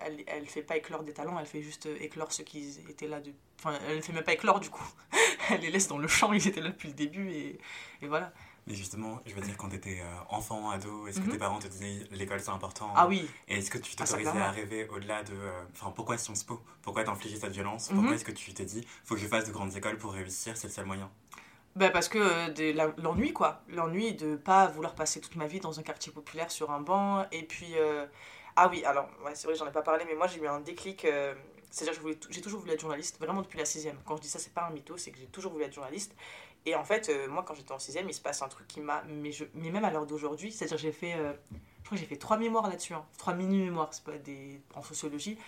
elle, 0.00 0.22
elle 0.26 0.46
fait 0.46 0.62
pas 0.62 0.76
éclore 0.76 1.02
des 1.02 1.12
talents, 1.12 1.38
elle 1.38 1.46
fait 1.46 1.62
juste 1.62 1.88
éclore 2.00 2.32
ceux 2.32 2.44
qui 2.44 2.78
étaient 2.88 3.08
là. 3.08 3.20
De... 3.20 3.32
Enfin, 3.58 3.78
elle 3.88 3.96
ne 3.96 4.02
fait 4.02 4.12
même 4.12 4.24
pas 4.24 4.32
éclore 4.32 4.60
du 4.60 4.70
coup. 4.70 4.88
elle 5.50 5.60
les 5.60 5.70
laisse 5.70 5.88
dans 5.88 5.98
le 5.98 6.08
champ, 6.08 6.32
ils 6.32 6.46
étaient 6.46 6.60
là 6.60 6.70
depuis 6.70 6.88
le 6.88 6.94
début 6.94 7.30
et, 7.30 7.58
et 8.02 8.06
voilà. 8.06 8.32
Mais 8.66 8.74
justement, 8.74 9.20
je 9.26 9.34
veux 9.34 9.40
dire, 9.40 9.56
quand 9.56 9.68
tu 9.68 9.76
étais 9.76 10.00
euh, 10.00 10.20
enfant, 10.28 10.70
ado, 10.70 11.06
est-ce 11.06 11.20
que 11.20 11.26
mhm. 11.26 11.32
tes 11.32 11.38
parents 11.38 11.58
te 11.58 11.66
disaient 11.66 12.06
l'école 12.12 12.40
c'est 12.40 12.50
important 12.50 12.92
Ah 12.94 13.08
oui. 13.08 13.28
Et 13.48 13.58
est-ce 13.58 13.70
que 13.70 13.78
tu 13.78 13.92
ah, 13.98 14.04
t'autorisais 14.04 14.38
à 14.38 14.50
rêver 14.50 14.86
au-delà 14.88 15.22
de. 15.22 15.32
Euh, 15.32 15.62
enfin, 15.72 15.90
pourquoi 15.90 16.18
Sciences 16.18 16.44
Po? 16.44 16.60
Pourquoi 16.82 17.04
t'infliger 17.04 17.36
cette 17.36 17.52
violence? 17.52 17.88
Pourquoi 17.88 18.10
mhm. 18.10 18.14
est-ce 18.14 18.24
que 18.24 18.32
tu 18.32 18.52
t'es 18.52 18.64
dit, 18.64 18.86
faut 19.04 19.14
que 19.14 19.20
je 19.20 19.26
fasse 19.26 19.46
de 19.46 19.52
grandes 19.52 19.76
écoles 19.76 19.98
pour 19.98 20.12
réussir, 20.12 20.56
c'est 20.56 20.68
le 20.68 20.72
seul 20.72 20.86
moyen? 20.86 21.10
Ben 21.76 21.90
parce 21.90 22.08
que 22.08 22.18
euh, 22.18 22.92
l'ennui 22.98 23.32
quoi 23.32 23.62
l'ennui 23.68 24.14
de 24.14 24.34
pas 24.34 24.66
vouloir 24.66 24.96
passer 24.96 25.20
toute 25.20 25.36
ma 25.36 25.46
vie 25.46 25.60
dans 25.60 25.78
un 25.78 25.84
quartier 25.84 26.10
populaire 26.10 26.50
sur 26.50 26.72
un 26.72 26.80
banc 26.80 27.24
et 27.30 27.44
puis 27.44 27.74
ah 28.62 28.68
oui, 28.68 28.84
alors, 28.84 29.08
c'est 29.32 29.46
vrai, 29.46 29.56
j'en 29.56 29.66
ai 29.66 29.72
pas 29.72 29.80
parlé, 29.80 30.04
mais 30.06 30.14
moi 30.14 30.26
j'ai 30.26 30.38
eu 30.38 30.46
un 30.46 30.60
déclic. 30.60 31.06
Euh, 31.06 31.34
c'est-à-dire 31.70 32.02
que 32.02 32.08
j'ai 32.28 32.42
toujours 32.42 32.60
voulu 32.60 32.72
être 32.72 32.80
journaliste, 32.80 33.18
vraiment 33.18 33.40
depuis 33.40 33.58
la 33.58 33.64
sixième. 33.64 33.96
Quand 34.04 34.18
je 34.18 34.20
dis 34.20 34.28
ça, 34.28 34.38
c'est 34.38 34.52
pas 34.52 34.66
un 34.66 34.70
mytho, 34.70 34.98
c'est 34.98 35.10
que 35.10 35.18
j'ai 35.18 35.28
toujours 35.28 35.52
voulu 35.52 35.64
être 35.64 35.72
journaliste. 35.72 36.14
Et 36.66 36.74
en 36.74 36.84
fait, 36.84 37.08
euh, 37.08 37.26
moi, 37.26 37.42
quand 37.42 37.54
j'étais 37.54 37.72
en 37.72 37.78
sixième, 37.78 38.06
il 38.06 38.12
se 38.12 38.20
passe 38.20 38.42
un 38.42 38.48
truc 38.48 38.68
qui 38.68 38.80
m'a. 38.80 39.02
Mais, 39.08 39.30
mais 39.54 39.70
même 39.70 39.86
à 39.86 39.90
l'heure 39.90 40.04
d'aujourd'hui, 40.04 40.52
c'est-à-dire 40.52 40.76
j'ai 40.76 40.92
fait. 40.92 41.14
Euh, 41.14 41.32
je 41.52 41.86
crois 41.86 41.96
que 41.96 42.02
j'ai 42.02 42.06
fait 42.06 42.18
trois 42.18 42.36
mémoires 42.36 42.68
là-dessus, 42.68 42.92
hein. 42.92 43.06
trois 43.16 43.32
mini-mémoires, 43.32 43.88
c'est 43.92 44.04
pas 44.04 44.18
des. 44.18 44.60
en 44.74 44.82
sociologie. 44.82 45.38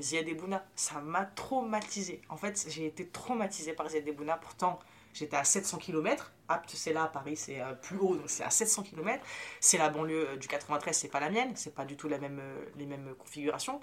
Ziad 0.00 0.26
Ebouna, 0.26 0.66
ça 0.74 1.00
m'a 1.00 1.24
traumatisé. 1.24 2.20
En 2.28 2.36
fait, 2.36 2.66
j'ai 2.68 2.86
été 2.86 3.06
traumatisée 3.06 3.74
par 3.74 3.88
Ziad 3.88 4.08
Ebouna. 4.08 4.38
Pourtant, 4.38 4.80
J'étais 5.16 5.36
à 5.36 5.44
700 5.44 5.78
km. 5.78 6.30
Apt, 6.48 6.70
c'est 6.76 6.92
là, 6.92 7.06
Paris, 7.06 7.36
c'est 7.36 7.62
euh, 7.62 7.72
plus 7.72 7.96
haut, 7.96 8.16
donc 8.16 8.28
c'est 8.28 8.44
à 8.44 8.50
700 8.50 8.82
km. 8.82 9.24
C'est 9.60 9.78
la 9.78 9.88
banlieue 9.88 10.28
euh, 10.28 10.36
du 10.36 10.46
93, 10.46 10.94
c'est 10.94 11.08
pas 11.08 11.20
la 11.20 11.30
mienne, 11.30 11.52
c'est 11.56 11.74
pas 11.74 11.86
du 11.86 11.96
tout 11.96 12.06
la 12.06 12.18
même, 12.18 12.38
euh, 12.38 12.66
les 12.76 12.84
mêmes 12.84 13.14
configurations. 13.18 13.80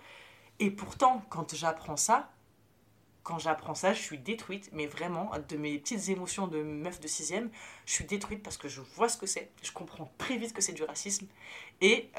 Et 0.59 0.69
pourtant, 0.69 1.23
quand 1.29 1.55
j'apprends 1.55 1.97
ça, 1.97 2.29
quand 3.23 3.39
j'apprends 3.39 3.73
ça, 3.73 3.93
je 3.93 4.01
suis 4.01 4.19
détruite, 4.19 4.69
mais 4.73 4.85
vraiment, 4.85 5.31
de 5.49 5.57
mes 5.57 5.79
petites 5.79 6.09
émotions 6.09 6.45
de 6.45 6.61
meuf 6.61 6.99
de 6.99 7.07
6 7.07 7.33
je 7.85 7.91
suis 7.91 8.05
détruite 8.05 8.43
parce 8.43 8.57
que 8.57 8.67
je 8.67 8.81
vois 8.81 9.09
ce 9.09 9.17
que 9.17 9.25
c'est, 9.25 9.49
je 9.63 9.71
comprends 9.71 10.13
très 10.19 10.37
vite 10.37 10.53
que 10.53 10.61
c'est 10.61 10.73
du 10.73 10.83
racisme, 10.83 11.25
et 11.81 12.11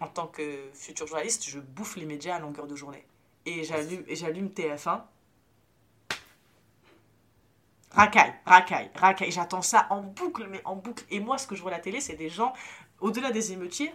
en 0.00 0.06
tant 0.08 0.26
que 0.26 0.68
futur 0.74 1.06
journaliste, 1.06 1.48
je 1.48 1.58
bouffe 1.58 1.96
les 1.96 2.04
médias 2.04 2.36
à 2.36 2.40
longueur 2.40 2.66
de 2.66 2.76
journée. 2.76 3.06
Et 3.46 3.64
j'allume 3.64 4.48
TF1, 4.48 5.02
racaille, 7.94 8.34
racaille, 8.44 8.90
racaille. 8.94 9.30
J'attends 9.30 9.62
ça 9.62 9.86
en 9.90 10.02
boucle, 10.02 10.46
mais 10.50 10.60
en 10.64 10.76
boucle. 10.76 11.04
Et 11.10 11.20
moi, 11.20 11.38
ce 11.38 11.46
que 11.46 11.54
je 11.54 11.62
vois 11.62 11.72
à 11.72 11.74
la 11.74 11.80
télé, 11.80 12.00
c'est 12.00 12.16
des 12.16 12.28
gens, 12.28 12.52
au-delà 13.00 13.30
des 13.30 13.52
émeutiers, 13.52 13.92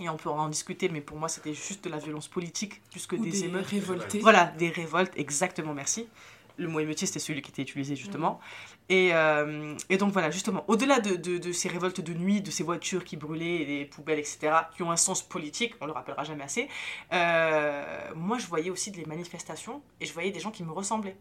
et 0.00 0.08
on 0.08 0.16
peut 0.16 0.28
en 0.28 0.48
discuter, 0.48 0.88
mais 0.88 1.00
pour 1.00 1.16
moi, 1.16 1.28
c'était 1.28 1.54
juste 1.54 1.84
de 1.84 1.90
la 1.90 1.98
violence 1.98 2.28
politique, 2.28 2.82
plus 2.90 3.06
que 3.06 3.16
des, 3.16 3.44
émeutes. 3.44 3.66
révoltés. 3.66 4.20
Voilà, 4.20 4.46
des 4.58 4.70
révoltes, 4.70 5.12
exactement, 5.16 5.74
merci. 5.74 6.08
Le 6.56 6.68
mot 6.68 6.80
émeutier, 6.80 7.06
c'était 7.06 7.20
celui 7.20 7.40
qui 7.42 7.50
était 7.50 7.62
utilisé, 7.62 7.94
justement. 7.96 8.32
Mm. 8.32 8.92
Et, 8.92 9.10
euh, 9.12 9.76
et, 9.88 9.96
donc, 9.96 10.12
voilà, 10.12 10.30
justement, 10.30 10.64
au-delà 10.68 11.00
de, 11.00 11.16
de, 11.16 11.52
ces 11.52 11.68
révoltes 11.68 12.00
de 12.00 12.14
nuit, 12.14 12.40
de 12.40 12.50
ces 12.50 12.64
voitures 12.64 13.04
qui 13.04 13.16
brûlaient, 13.16 13.64
des 13.64 13.84
poubelles, 13.84 14.18
etc., 14.18 14.52
qui 14.74 14.82
ont 14.82 14.90
un 14.90 14.96
sens 14.96 15.22
politique, 15.22 15.74
on 15.80 15.86
le 15.86 15.92
rappellera 15.92 16.24
jamais 16.24 16.44
assez, 16.44 16.68
euh, 17.12 18.10
moi, 18.14 18.38
je 18.38 18.46
voyais 18.46 18.70
aussi 18.70 18.90
des 18.90 19.04
manifestations, 19.04 19.82
et 20.00 20.06
je 20.06 20.12
voyais 20.12 20.30
des 20.30 20.40
gens 20.40 20.50
qui 20.50 20.64
me 20.64 20.72
ressemblaient. 20.72 21.16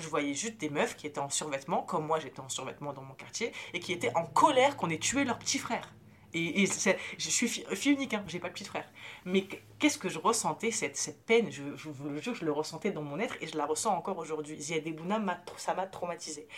Je 0.00 0.08
voyais 0.08 0.34
juste 0.34 0.58
des 0.58 0.70
meufs 0.70 0.96
qui 0.96 1.06
étaient 1.06 1.20
en 1.20 1.30
survêtement, 1.30 1.82
comme 1.82 2.06
moi 2.06 2.18
j'étais 2.18 2.40
en 2.40 2.48
survêtement 2.48 2.92
dans 2.92 3.02
mon 3.02 3.14
quartier, 3.14 3.52
et 3.72 3.80
qui 3.80 3.92
étaient 3.92 4.14
en 4.14 4.24
colère 4.24 4.76
qu'on 4.76 4.90
ait 4.90 4.98
tué 4.98 5.24
leur 5.24 5.38
petit 5.38 5.58
frère. 5.58 5.92
Et, 6.34 6.66
je 6.66 7.30
suis 7.30 7.48
fille, 7.48 7.92
unique, 7.92 8.12
hein, 8.12 8.24
j'ai 8.26 8.40
pas 8.40 8.48
de 8.48 8.54
petit 8.54 8.64
frère. 8.64 8.84
Mais 9.24 9.46
qu'est-ce 9.78 9.98
que 9.98 10.08
je 10.08 10.18
ressentais, 10.18 10.72
cette, 10.72 11.24
peine, 11.26 11.50
je, 11.50 11.62
vous 11.62 12.08
le 12.08 12.20
jure, 12.20 12.34
je 12.34 12.44
le 12.44 12.50
ressentais 12.50 12.90
dans 12.90 13.02
mon 13.02 13.20
être 13.20 13.36
et 13.40 13.46
je 13.46 13.56
la 13.56 13.66
ressens 13.66 13.96
encore 13.96 14.18
aujourd'hui. 14.18 14.60
Ziad 14.60 14.84
Ebouna, 14.84 15.22
ça 15.56 15.74
m'a 15.74 15.86
traumatisé. 15.86 16.48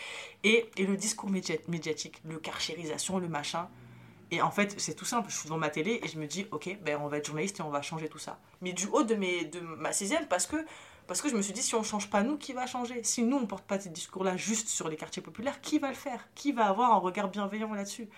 Et, 0.45 0.71
le 0.79 0.97
discours 0.97 1.29
médiatique, 1.29 2.23
le 2.25 2.39
carchérisation, 2.39 3.19
le 3.19 3.29
machin. 3.29 3.69
Et 4.31 4.41
en 4.41 4.51
fait, 4.51 4.75
c'est 4.81 4.95
tout 4.95 5.05
simple. 5.05 5.31
Je 5.31 5.37
suis 5.37 5.45
devant 5.45 5.59
ma 5.59 5.69
télé 5.69 6.01
et 6.03 6.09
je 6.09 6.19
me 6.19 6.27
dis, 6.27 6.47
ok, 6.51 6.79
ben 6.83 6.99
on 7.01 7.09
va 7.09 7.19
être 7.19 7.27
journaliste 7.27 7.61
et 7.61 7.63
on 7.63 7.71
va 7.71 7.83
changer 7.83 8.09
tout 8.09 8.19
ça. 8.19 8.41
Mais 8.63 8.73
du 8.73 8.87
haut 8.87 9.05
de, 9.05 9.15
de 9.15 9.61
ma 9.61 9.93
sixième, 9.93 10.27
parce 10.27 10.47
que 10.47 10.57
parce 11.07 11.23
que 11.23 11.29
je 11.29 11.37
me 11.37 11.43
suis 11.43 11.53
dit, 11.53 11.63
si 11.63 11.75
on 11.75 11.81
ne 11.81 11.85
change 11.85 12.11
pas 12.11 12.23
nous, 12.23 12.37
qui 12.37 12.53
va 12.53 12.67
changer? 12.67 13.03
Si 13.05 13.23
nous, 13.23 13.37
on 13.37 13.41
ne 13.41 13.47
porte 13.47 13.65
pas 13.65 13.79
ce 13.79 13.89
discours-là 13.89 14.37
juste 14.37 14.69
sur 14.69 14.89
les 14.89 14.97
quartiers 14.97 15.23
populaires, 15.23 15.61
qui 15.61 15.79
va 15.79 15.89
le 15.89 15.95
faire? 15.95 16.29
Qui 16.35 16.53
va 16.53 16.67
avoir 16.67 16.93
un 16.93 16.99
regard 16.99 17.29
bienveillant 17.29 17.73
là-dessus? 17.73 18.09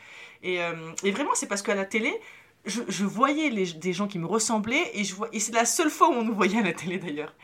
Et, 0.42 0.62
euh, 0.62 0.92
et, 1.04 1.10
vraiment, 1.10 1.34
c'est 1.34 1.46
parce 1.46 1.62
qu'à 1.62 1.74
la 1.74 1.84
télé, 1.84 2.18
je, 2.64 3.04
voyais 3.04 3.50
des 3.50 3.92
gens 3.92 4.08
qui 4.08 4.18
me 4.18 4.26
ressemblaient, 4.26 4.90
et, 4.94 5.04
c'est 5.04 5.52
la 5.52 5.66
seule 5.66 5.90
fois 5.90 6.08
où 6.08 6.12
on 6.12 6.24
nous 6.24 6.34
voyait 6.34 6.58
à 6.58 6.62
la 6.62 6.72
télé 6.72 6.98
d'ailleurs. 6.98 7.34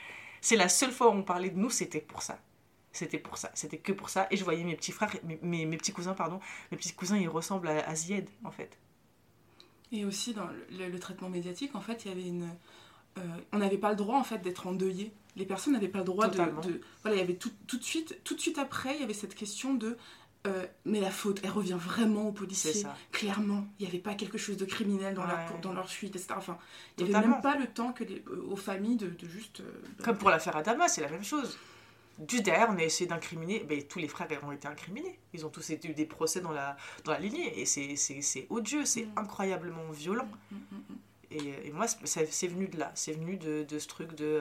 C'est 0.40 0.56
la 0.56 0.68
seule 0.68 0.92
fois 0.92 1.08
où 1.08 1.12
on 1.12 1.22
parlait 1.22 1.50
de 1.50 1.58
nous, 1.58 1.70
c'était 1.70 2.00
pour 2.00 2.22
ça. 2.22 2.38
C'était 2.92 3.18
pour 3.18 3.38
ça, 3.38 3.50
c'était 3.54 3.78
que 3.78 3.92
pour 3.92 4.08
ça. 4.08 4.28
Et 4.30 4.36
je 4.36 4.44
voyais 4.44 4.62
mes 4.62 4.76
petits 4.76 4.92
frères, 4.92 5.12
mes, 5.42 5.66
petits 5.76 5.92
cousins, 5.92 6.14
pardon, 6.14 6.40
mes 6.70 6.78
petits 6.78 6.92
cousins, 6.92 7.16
ils 7.18 7.28
ressemblent 7.28 7.68
à, 7.68 7.86
à 7.88 7.94
Zied, 7.94 8.28
en 8.44 8.50
fait. 8.50 8.78
Et 9.92 10.04
aussi, 10.04 10.32
dans 10.32 10.48
le, 10.70 10.98
traitement 10.98 11.28
médiatique, 11.28 11.74
en 11.74 11.80
fait, 11.80 12.04
il 12.04 12.08
y 12.08 12.12
avait 12.12 12.26
une... 12.26 12.48
Euh, 13.18 13.22
on 13.52 13.58
n'avait 13.58 13.78
pas 13.78 13.90
le 13.90 13.96
droit, 13.96 14.18
en 14.18 14.24
fait, 14.24 14.38
d'être 14.38 14.66
endeuillé 14.66 15.12
les 15.36 15.46
personnes 15.46 15.72
n'avaient 15.72 15.88
pas 15.88 15.98
le 15.98 16.04
droit 16.04 16.28
de, 16.28 16.38
Voilà, 17.02 17.16
il 17.16 17.18
y 17.18 17.22
avait 17.22 17.34
tout, 17.34 17.50
tout, 17.66 17.78
de 17.78 17.84
suite, 17.84 18.20
tout 18.24 18.34
de 18.34 18.40
suite 18.40 18.58
après, 18.58 18.94
il 18.94 19.00
y 19.00 19.04
avait 19.04 19.14
cette 19.14 19.34
question 19.34 19.74
de. 19.74 19.96
Euh, 20.46 20.66
mais 20.84 21.00
la 21.00 21.10
faute, 21.10 21.40
elle 21.42 21.50
revient 21.50 21.78
vraiment 21.78 22.28
aux 22.28 22.32
policiers. 22.32 22.84
Clairement, 23.12 23.66
il 23.78 23.84
n'y 23.84 23.88
avait 23.88 23.98
pas 23.98 24.14
quelque 24.14 24.36
chose 24.36 24.58
de 24.58 24.66
criminel 24.66 25.14
dans, 25.14 25.24
leur, 25.24 25.58
dans 25.62 25.72
leur 25.72 25.88
fuite, 25.88 26.16
etc. 26.16 26.34
Enfin, 26.36 26.58
il 26.98 27.06
n'y 27.06 27.14
avait 27.14 27.26
même 27.26 27.40
pas 27.40 27.56
le 27.56 27.66
temps 27.66 27.94
que 27.94 28.04
euh, 28.04 28.46
aux 28.50 28.56
familles 28.56 28.96
de, 28.96 29.10
juste. 29.26 29.60
Euh, 29.60 29.82
Comme 30.02 30.18
pour 30.18 30.28
l'affaire 30.28 30.54
Adama, 30.56 30.88
c'est 30.88 31.00
la 31.00 31.08
même 31.08 31.24
chose. 31.24 31.58
Juste 32.28 32.44
derrière, 32.44 32.68
on 32.70 32.76
a 32.76 32.82
essayé 32.82 33.08
d'incriminer. 33.08 33.60
Ben, 33.60 33.82
tous 33.84 33.98
les 33.98 34.06
frères 34.06 34.28
ont 34.44 34.52
été 34.52 34.68
incriminés. 34.68 35.18
Ils 35.32 35.46
ont 35.46 35.48
tous 35.48 35.68
eu 35.70 35.94
des 35.94 36.04
procès 36.04 36.42
dans 36.42 36.52
la, 36.52 36.76
dans 37.04 37.12
la 37.12 37.18
lignée. 37.18 37.58
Et 37.58 37.64
c'est 37.64 38.46
odieux, 38.50 38.84
c'est 38.84 39.06
mm. 39.06 39.12
incroyablement 39.16 39.90
violent. 39.92 40.28
Mm, 40.50 40.56
mm, 40.56 40.96
et, 41.30 41.68
et, 41.68 41.72
moi, 41.72 41.86
c'est 41.88 42.46
venu 42.48 42.68
de 42.68 42.78
là. 42.78 42.92
C'est 42.94 43.12
venu 43.12 43.38
de, 43.38 43.64
de, 43.64 43.78
ce 43.78 43.88
truc 43.88 44.14
de 44.14 44.40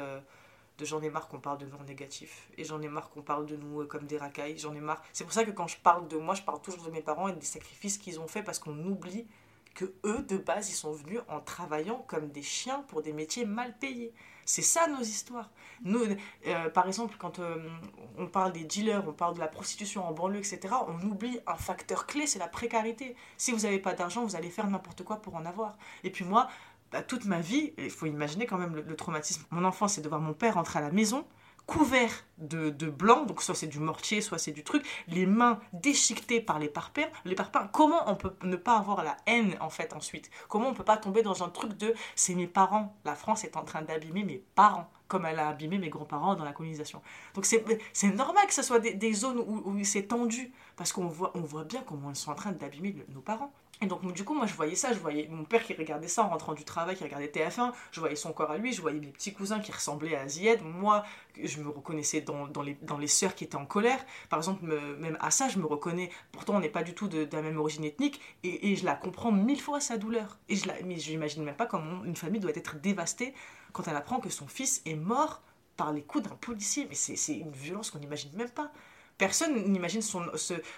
de 0.77 0.85
j'en 0.85 1.01
ai 1.01 1.09
marre 1.09 1.27
qu'on 1.27 1.39
parle 1.39 1.59
de 1.59 1.65
nous 1.65 1.77
en 1.77 1.83
négatif. 1.83 2.47
Et 2.57 2.63
j'en 2.63 2.81
ai 2.81 2.87
marre 2.87 3.09
qu'on 3.09 3.21
parle 3.21 3.45
de 3.45 3.55
nous 3.55 3.81
euh, 3.81 3.85
comme 3.85 4.05
des 4.05 4.17
racailles. 4.17 4.57
J'en 4.57 4.73
ai 4.73 4.79
marre. 4.79 5.01
C'est 5.13 5.23
pour 5.23 5.33
ça 5.33 5.45
que 5.45 5.51
quand 5.51 5.67
je 5.67 5.77
parle 5.77 6.07
de 6.07 6.17
moi, 6.17 6.35
je 6.35 6.41
parle 6.41 6.61
toujours 6.61 6.83
de 6.83 6.91
mes 6.91 7.01
parents 7.01 7.27
et 7.27 7.33
des 7.33 7.45
sacrifices 7.45 7.97
qu'ils 7.97 8.19
ont 8.19 8.27
fait 8.27 8.43
parce 8.43 8.59
qu'on 8.59 8.77
oublie 8.85 9.27
que 9.75 9.85
eux, 10.05 10.23
de 10.27 10.37
base, 10.37 10.69
ils 10.69 10.75
sont 10.75 10.91
venus 10.91 11.19
en 11.27 11.39
travaillant 11.39 12.05
comme 12.07 12.29
des 12.29 12.43
chiens 12.43 12.83
pour 12.87 13.01
des 13.01 13.13
métiers 13.13 13.45
mal 13.45 13.75
payés. 13.77 14.13
C'est 14.45 14.61
ça 14.61 14.87
nos 14.87 15.01
histoires. 15.01 15.49
Nous, 15.83 15.99
euh, 16.47 16.69
par 16.69 16.87
exemple, 16.87 17.15
quand 17.17 17.39
euh, 17.39 17.69
on 18.17 18.27
parle 18.27 18.51
des 18.51 18.65
dealers, 18.65 19.07
on 19.07 19.13
parle 19.13 19.35
de 19.35 19.39
la 19.39 19.47
prostitution 19.47 20.05
en 20.05 20.11
banlieue, 20.11 20.39
etc., 20.39 20.73
on 20.87 21.01
oublie 21.05 21.39
un 21.47 21.55
facteur 21.55 22.05
clé, 22.05 22.27
c'est 22.27 22.39
la 22.39 22.47
précarité. 22.47 23.15
Si 23.37 23.51
vous 23.51 23.59
n'avez 23.59 23.79
pas 23.79 23.93
d'argent, 23.93 24.23
vous 24.23 24.35
allez 24.35 24.49
faire 24.49 24.67
n'importe 24.67 25.03
quoi 25.03 25.17
pour 25.17 25.35
en 25.35 25.45
avoir. 25.45 25.77
Et 26.03 26.11
puis 26.11 26.25
moi, 26.25 26.49
bah, 26.93 27.01
toute 27.01 27.25
ma 27.25 27.39
vie, 27.39 27.73
il 27.79 27.89
faut 27.89 28.05
imaginer 28.05 28.45
quand 28.45 28.59
même 28.59 28.75
le, 28.75 28.95
traumatisme. 28.95 29.43
Mon 29.49 29.65
enfance, 29.65 29.93
c'est 29.93 30.01
de 30.01 30.07
voir 30.07 30.21
mon 30.21 30.33
père 30.33 30.53
rentrer 30.53 30.77
à 30.77 30.81
la 30.83 30.91
maison 30.91 31.25
couvert 31.65 32.11
de, 32.37 32.69
blanc, 32.89 33.25
donc 33.25 33.41
soit 33.41 33.55
c'est 33.55 33.67
du 33.67 33.79
mortier, 33.79 34.21
soit 34.21 34.37
c'est 34.37 34.51
du 34.51 34.63
truc, 34.63 34.85
les 35.07 35.25
mains 35.25 35.59
déchiquetées 35.71 36.41
par 36.41 36.59
les 36.59 36.67
parpaings. 36.67 37.09
Les 37.25 37.33
parpaings, 37.35 37.67
comment 37.71 38.11
on 38.11 38.15
peut 38.15 38.33
ne 38.43 38.57
pas 38.57 38.77
avoir 38.77 39.03
la 39.03 39.17
haine 39.25 39.55
en 39.59 39.69
fait 39.71 39.93
ensuite? 39.93 40.29
Comment 40.49 40.67
on 40.69 40.73
peut 40.73 40.83
pas 40.83 40.97
tomber 40.97 41.23
dans 41.23 41.41
un 41.41 41.49
truc 41.49 41.73
de 41.77 41.95
c'est 42.15 42.35
mes 42.35 42.47
parents, 42.47 42.95
la 43.05 43.15
France 43.15 43.43
est 43.43 43.57
en 43.57 43.63
train 43.63 43.81
d'abîmer 43.81 44.23
mes 44.23 44.43
parents, 44.53 44.91
comme 45.07 45.25
elle 45.25 45.39
a 45.39 45.47
abîmé 45.47 45.79
mes 45.79 45.89
grands-parents 45.89 46.35
dans 46.35 46.45
la 46.45 46.53
colonisation. 46.53 47.01
Donc 47.33 47.45
c'est 47.45 48.13
normal 48.13 48.45
que 48.45 48.53
ce 48.53 48.61
soit 48.61 48.79
des, 48.79 49.13
zones 49.13 49.39
où, 49.39 49.63
où 49.65 49.83
c'est 49.83 50.03
tendu, 50.03 50.51
parce 50.75 50.91
qu'on 50.91 51.07
voit, 51.07 51.31
on 51.33 51.41
voit 51.41 51.63
bien 51.63 51.81
comment 51.87 52.11
ils 52.11 52.15
sont 52.15 52.31
en 52.31 52.35
train 52.35 52.51
d'abîmer 52.51 52.95
nos 53.07 53.21
parents. 53.21 53.51
Et 53.83 53.85
donc, 53.85 54.13
du 54.13 54.23
coup, 54.23 54.33
moi, 54.33 54.45
je 54.45 54.53
voyais 54.53 54.75
ça, 54.75 54.93
je 54.93 54.99
voyais 54.99 55.27
mon 55.29 55.43
père 55.43 55.61
qui 55.61 55.73
regardait 55.73 56.07
ça 56.07 56.23
en 56.23 56.29
rentrant 56.29 56.53
du 56.53 56.63
travail, 56.63 56.95
qui 56.95 57.03
regardait 57.03 57.27
TF1, 57.27 57.73
je 57.91 57.99
voyais 57.99 58.15
son 58.15 58.31
corps 58.31 58.49
à 58.49 58.57
lui, 58.57 58.71
je 58.71 58.81
voyais 58.81 58.97
mes 58.97 59.07
petits 59.07 59.33
cousins 59.33 59.59
qui 59.59 59.73
ressemblaient 59.73 60.15
à 60.15 60.25
Zied, 60.25 60.61
moi, 60.63 61.03
je 61.43 61.59
me 61.59 61.67
reconnaissais 61.67 62.21
dans, 62.21 62.47
dans, 62.47 62.61
les, 62.61 62.75
dans 62.75 62.97
les 62.97 63.09
sœurs 63.09 63.35
qui 63.35 63.43
étaient 63.43 63.57
en 63.57 63.65
colère. 63.65 63.99
Par 64.29 64.39
exemple, 64.39 64.63
même 64.63 65.17
à 65.19 65.31
ça, 65.31 65.49
je 65.49 65.59
me 65.59 65.65
reconnais, 65.65 66.11
pourtant 66.31 66.55
on 66.55 66.61
n'est 66.61 66.69
pas 66.69 66.83
du 66.83 66.93
tout 66.93 67.09
de, 67.09 67.27
la 67.29 67.41
même 67.41 67.57
origine 67.57 67.83
ethnique, 67.83 68.21
et, 68.43 68.73
je 68.77 68.85
la 68.85 68.95
comprends 68.95 69.33
mille 69.33 69.59
fois, 69.59 69.81
sa 69.81 69.97
douleur. 69.97 70.37
Et 70.47 70.55
je 70.55 70.65
la, 70.65 70.81
mais 70.85 70.97
je 70.97 71.11
n'imagine 71.11 71.43
même 71.43 71.57
pas 71.57 71.65
comment 71.65 72.05
une 72.05 72.15
famille 72.15 72.39
doit 72.39 72.51
être 72.55 72.79
dévastée 72.79 73.33
quand 73.73 73.85
elle 73.89 73.97
apprend 73.97 74.21
que 74.21 74.29
son 74.29 74.47
fils 74.47 74.81
est 74.85 74.95
mort 74.95 75.41
par 75.75 75.91
les 75.91 76.03
coups 76.03 76.23
d'un 76.23 76.35
policier. 76.37 76.87
Mais 76.87 76.95
c'est 76.95 77.33
une 77.33 77.51
violence 77.51 77.91
qu'on 77.91 77.99
n'imagine 77.99 78.31
même 78.37 78.49
pas. 78.49 78.71
Personne 79.17 79.71
n'imagine 79.71 80.01
son, 80.01 80.25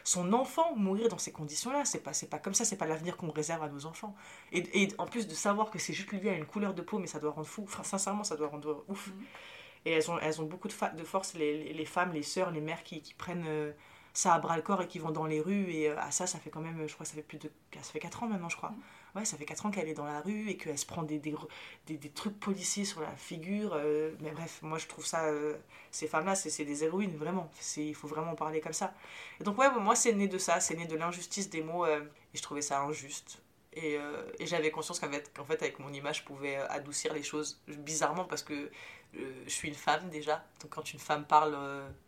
son 0.03 0.33
enfant 0.33 0.75
mourir 0.75 1.09
dans 1.09 1.17
ces 1.17 1.31
conditions-là. 1.31 1.85
C'est 1.85 2.03
pas, 2.03 2.11
pas 2.29 2.39
comme 2.39 2.53
ça, 2.53 2.65
c'est 2.65 2.77
pas 2.77 2.85
l'avenir 2.85 3.17
qu'on 3.17 3.31
réserve 3.31 3.63
à 3.63 3.69
nos 3.69 3.85
enfants. 3.85 4.15
Et, 4.51 4.83
et, 4.83 4.89
en 4.97 5.05
plus 5.05 5.27
de 5.27 5.33
savoir 5.33 5.71
que 5.71 5.79
c'est 5.79 5.93
juste 5.93 6.11
lié 6.11 6.29
à 6.29 6.33
une 6.33 6.45
couleur 6.45 6.73
de 6.73 6.81
peau, 6.81 6.99
mais 6.99 7.07
ça 7.07 7.19
doit 7.19 7.31
rendre 7.31 7.47
fou. 7.47 7.63
Enfin, 7.63 7.83
sincèrement, 7.83 8.23
ça 8.23 8.35
doit 8.35 8.47
rendre 8.47 8.83
ouf. 8.87 9.07
Mm. 9.07 9.11
Et 9.85 9.91
elles 9.91 10.11
ont, 10.11 10.19
elles 10.19 10.41
ont 10.41 10.45
beaucoup 10.45 10.67
de, 10.67 10.97
de 10.97 11.03
force, 11.03 11.33
les, 11.35 11.73
les, 11.73 11.85
femmes, 11.85 12.11
les 12.11 12.23
sœurs, 12.23 12.51
les 12.51 12.61
mères 12.61 12.83
qui, 12.83 13.01
qui 13.01 13.13
prennent 13.13 13.45
euh, 13.47 13.71
ça 14.13 14.33
à 14.33 14.39
bras 14.39 14.55
le 14.55 14.63
corps 14.63 14.81
et 14.81 14.87
qui 14.87 14.99
vont 14.99 15.11
dans 15.11 15.25
les 15.25 15.39
rues. 15.41 15.71
Et 15.71 15.89
euh, 15.89 15.99
à 15.99 16.11
ça, 16.11 16.27
ça 16.27 16.39
fait 16.39 16.49
quand 16.49 16.61
même, 16.61 16.87
je 16.87 16.93
crois, 16.93 17.05
ça 17.05 17.13
fait 17.13 17.23
plus 17.23 17.37
de. 17.37 17.51
Ça 17.73 17.91
fait 17.91 17.99
4 17.99 18.23
ans 18.23 18.27
maintenant, 18.27 18.49
je 18.49 18.57
crois. 18.57 18.71
Mm 18.71 18.81
ouais, 19.15 19.25
ça 19.25 19.37
fait 19.37 19.45
4 19.45 19.65
ans 19.65 19.71
qu'elle 19.71 19.87
est 19.87 19.93
dans 19.93 20.05
la 20.05 20.21
rue 20.21 20.49
et 20.49 20.57
qu'elle 20.57 20.77
se 20.77 20.85
prend 20.85 21.03
des, 21.03 21.19
des, 21.19 21.33
des, 21.87 22.09
trucs 22.09 22.39
policiers 22.39 22.85
sur 22.85 23.01
la 23.01 23.15
figure. 23.15 23.73
Euh, 23.73 24.11
mais 24.19 24.31
bref, 24.31 24.59
moi 24.61 24.77
je 24.77 24.87
trouve 24.87 25.05
ça, 25.05 25.25
euh, 25.25 25.55
ces 25.91 26.07
femmes-là, 26.07 26.35
c'est 26.35 26.65
des 26.65 26.83
héroïnes, 26.83 27.15
vraiment. 27.15 27.49
Il 27.77 27.95
faut 27.95 28.07
vraiment 28.07 28.35
parler 28.35 28.61
comme 28.61 28.73
ça. 28.73 28.93
Et 29.39 29.43
donc, 29.43 29.57
ouais, 29.57 29.69
moi 29.79 29.95
c'est 29.95 30.13
né 30.13 30.27
de 30.27 30.37
ça, 30.37 30.59
c'est 30.59 30.75
né 30.75 30.85
de 30.85 30.95
l'injustice 30.95 31.49
des 31.49 31.63
mots 31.63 31.85
euh, 31.85 32.01
et 32.33 32.37
je 32.37 32.41
trouvais 32.41 32.61
ça 32.61 32.81
injuste. 32.81 33.41
Et, 33.77 33.97
j'avais 34.39 34.71
conscience 34.71 35.01
qu'en 35.01 35.11
fait, 35.11 35.29
fait, 35.47 35.61
avec 35.61 35.79
mon 35.79 35.91
image, 35.91 36.19
je 36.19 36.23
pouvais 36.23 36.55
adoucir 36.55 37.13
les 37.13 37.23
choses 37.23 37.59
bizarrement 37.67 38.23
parce 38.23 38.41
que 38.41 38.71
je 39.45 39.49
suis 39.49 39.67
une 39.67 39.75
femme 39.75 40.09
déjà. 40.09 40.45
Donc 40.61 40.71
quand 40.71 40.93
une 40.93 40.99
femme 40.99 41.25
parle, 41.25 41.57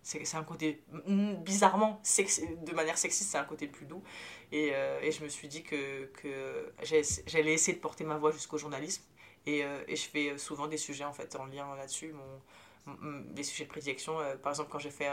c'est 0.03 0.35
un 0.35 0.43
côté 0.43 0.83
bizarrement, 1.07 2.01
de 2.65 2.73
manière 2.73 2.97
sexiste, 2.97 3.31
c'est 3.31 3.37
un 3.37 3.43
côté 3.43 3.67
plus 3.67 3.85
doux. 3.85 4.03
Et, 4.51 4.73
euh, 4.73 5.11
je 5.11 5.23
me 5.23 5.29
suis 5.29 5.47
dit 5.47 5.63
que, 5.63 6.09
j'allais 6.83 7.53
essayer 7.53 7.75
de 7.75 7.81
porter 7.81 8.03
ma 8.03 8.17
voix 8.17 8.31
jusqu'au 8.31 8.57
journalisme. 8.57 9.03
Et, 9.45 9.63
euh, 9.63 9.83
je 9.87 9.95
fais 9.95 10.37
souvent 10.37 10.67
des 10.67 10.77
sujets 10.77 11.05
en 11.05 11.13
fait 11.13 11.35
en 11.35 11.45
lien 11.45 11.75
là-dessus, 11.75 12.13
les 13.35 13.43
sujets 13.43 13.65
de 13.65 13.69
prédilection. 13.69 14.19
Euh, 14.19 14.35
par 14.35 14.51
exemple, 14.51 14.69
quand 14.71 14.79
j'ai 14.79 14.91
fait 14.91 15.09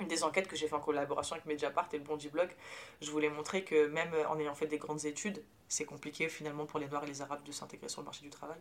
une 0.00 0.08
des 0.08 0.24
enquêtes 0.24 0.48
que 0.48 0.56
j'ai 0.56 0.68
fait 0.68 0.74
en 0.74 0.80
collaboration 0.80 1.34
avec 1.34 1.46
Mediapart 1.46 1.88
et 1.92 1.98
le 1.98 2.04
Bondi 2.04 2.28
Blog, 2.28 2.50
je 3.00 3.10
voulais 3.10 3.30
montrer 3.30 3.64
que 3.64 3.86
même 3.86 4.12
en 4.28 4.38
ayant 4.38 4.54
fait 4.54 4.66
des 4.66 4.78
grandes 4.78 5.04
études, 5.04 5.42
c'est 5.68 5.84
compliqué 5.84 6.28
finalement 6.28 6.66
pour 6.66 6.78
les 6.78 6.86
Noirs 6.88 7.04
et 7.04 7.08
les 7.08 7.22
Arabes 7.22 7.42
de 7.44 7.52
s'intégrer 7.52 7.88
sur 7.88 8.02
le 8.02 8.04
marché 8.04 8.22
du 8.22 8.30
travail. 8.30 8.58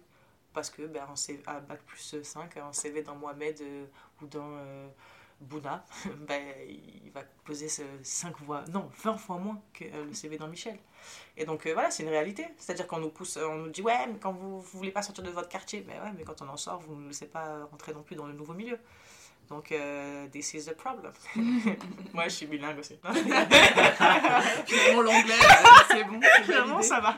Parce 0.56 0.72
que 0.72 0.84
ben, 0.84 1.03
à 1.45 1.60
Bac 1.60 1.82
plus 1.86 2.24
5, 2.24 2.58
un 2.58 2.74
CV 2.74 3.03
d'un 3.03 3.14
Mohamed 3.14 3.62
ou 4.22 4.26
d'un 4.26 4.89
Bouna, 5.41 5.86
ben, 6.28 6.41
il 6.68 7.12
va 7.12 7.22
peser 7.43 7.68
5 7.68 8.38
fois, 8.38 8.64
non, 8.72 8.89
20 9.03 9.18
fois 9.18 9.38
moins 9.38 9.62
que 9.74 9.84
euh, 9.84 10.06
le 10.06 10.14
CV 10.14 10.38
d'un 10.38 10.47
Michel. 10.47 10.78
Et 11.36 11.45
donc 11.45 11.66
euh, 11.66 11.74
voilà, 11.74 11.91
c'est 11.91 12.03
une 12.03 12.10
réalité. 12.10 12.47
C'est-à-dire 12.58 12.88
qu'on 12.88 12.99
nous 12.99 13.10
pousse, 13.10 13.38
on 13.38 13.56
nous 13.56 13.70
dit 13.70 13.82
ouais, 13.82 14.08
mais 14.08 14.18
quand 14.18 14.32
vous 14.32 14.58
ne 14.58 14.62
voulez 14.62 14.91
pas 14.91 15.01
sortir 15.01 15.24
de 15.24 15.30
votre 15.30 15.49
quartier, 15.49 15.82
ben 15.82 16.01
ouais, 16.01 16.12
mais 16.18 16.24
quand 16.24 16.41
on 16.41 16.47
en 16.47 16.58
sort, 16.58 16.80
vous 16.80 16.95
ne 16.95 17.08
laissez 17.08 17.28
pas 17.28 17.66
rentrer 17.66 17.93
non 17.93 18.01
plus 18.01 18.16
dans 18.16 18.28
le 18.28 18.34
nouveau 18.34 18.53
milieu. 18.53 18.80
Donc, 19.49 19.72
euh, 19.72 20.28
this 20.30 20.56
is 20.56 20.66
the 20.66 20.76
problem. 20.76 21.14
Moi, 22.14 22.24
je 22.24 22.30
suis 22.30 22.47
bilingue 22.47 22.80
aussi. 22.80 22.97
Mon 23.03 25.01
l'anglais, 25.01 25.36
c'est 25.91 26.03
bon. 26.03 26.20
Vraiment, 26.47 26.82
ça 26.82 26.99
va. 26.99 27.16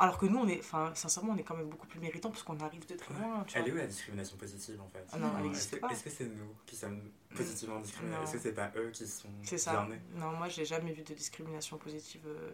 Alors 0.00 0.16
que 0.16 0.24
nous, 0.24 0.38
on 0.38 0.48
est, 0.48 0.60
enfin, 0.60 0.92
sincèrement, 0.94 1.34
on 1.34 1.36
est 1.36 1.42
quand 1.42 1.56
même 1.56 1.68
beaucoup 1.68 1.86
plus 1.86 2.00
méritants 2.00 2.30
parce 2.30 2.42
qu'on 2.42 2.58
arrive 2.60 2.86
de 2.86 2.94
très 2.94 3.12
loin. 3.12 3.44
elle 3.54 3.68
est 3.68 3.72
où 3.72 3.76
la 3.76 3.86
discrimination 3.86 4.36
positive 4.38 4.80
en 4.80 4.88
fait? 4.88 5.04
Ah 5.12 5.18
non, 5.18 5.30
elle 5.36 5.44
n'existe 5.44 5.78
pas. 5.78 5.88
Est-ce 5.88 6.04
que 6.04 6.10
c'est 6.10 6.24
nous 6.24 6.54
qui 6.64 6.74
sommes 6.74 7.02
positivement 7.36 7.80
discriminés? 7.80 8.16
Est-ce 8.22 8.32
que 8.32 8.38
c'est 8.38 8.54
pas 8.54 8.72
eux 8.76 8.90
qui 8.92 9.06
sont 9.06 9.28
C'est 9.42 9.58
ça. 9.58 9.86
Non, 10.14 10.30
moi, 10.30 10.48
j'ai 10.48 10.64
jamais 10.64 10.92
vu 10.92 11.02
de 11.02 11.12
discrimination 11.12 11.76
positive. 11.76 12.22
Euh, 12.26 12.50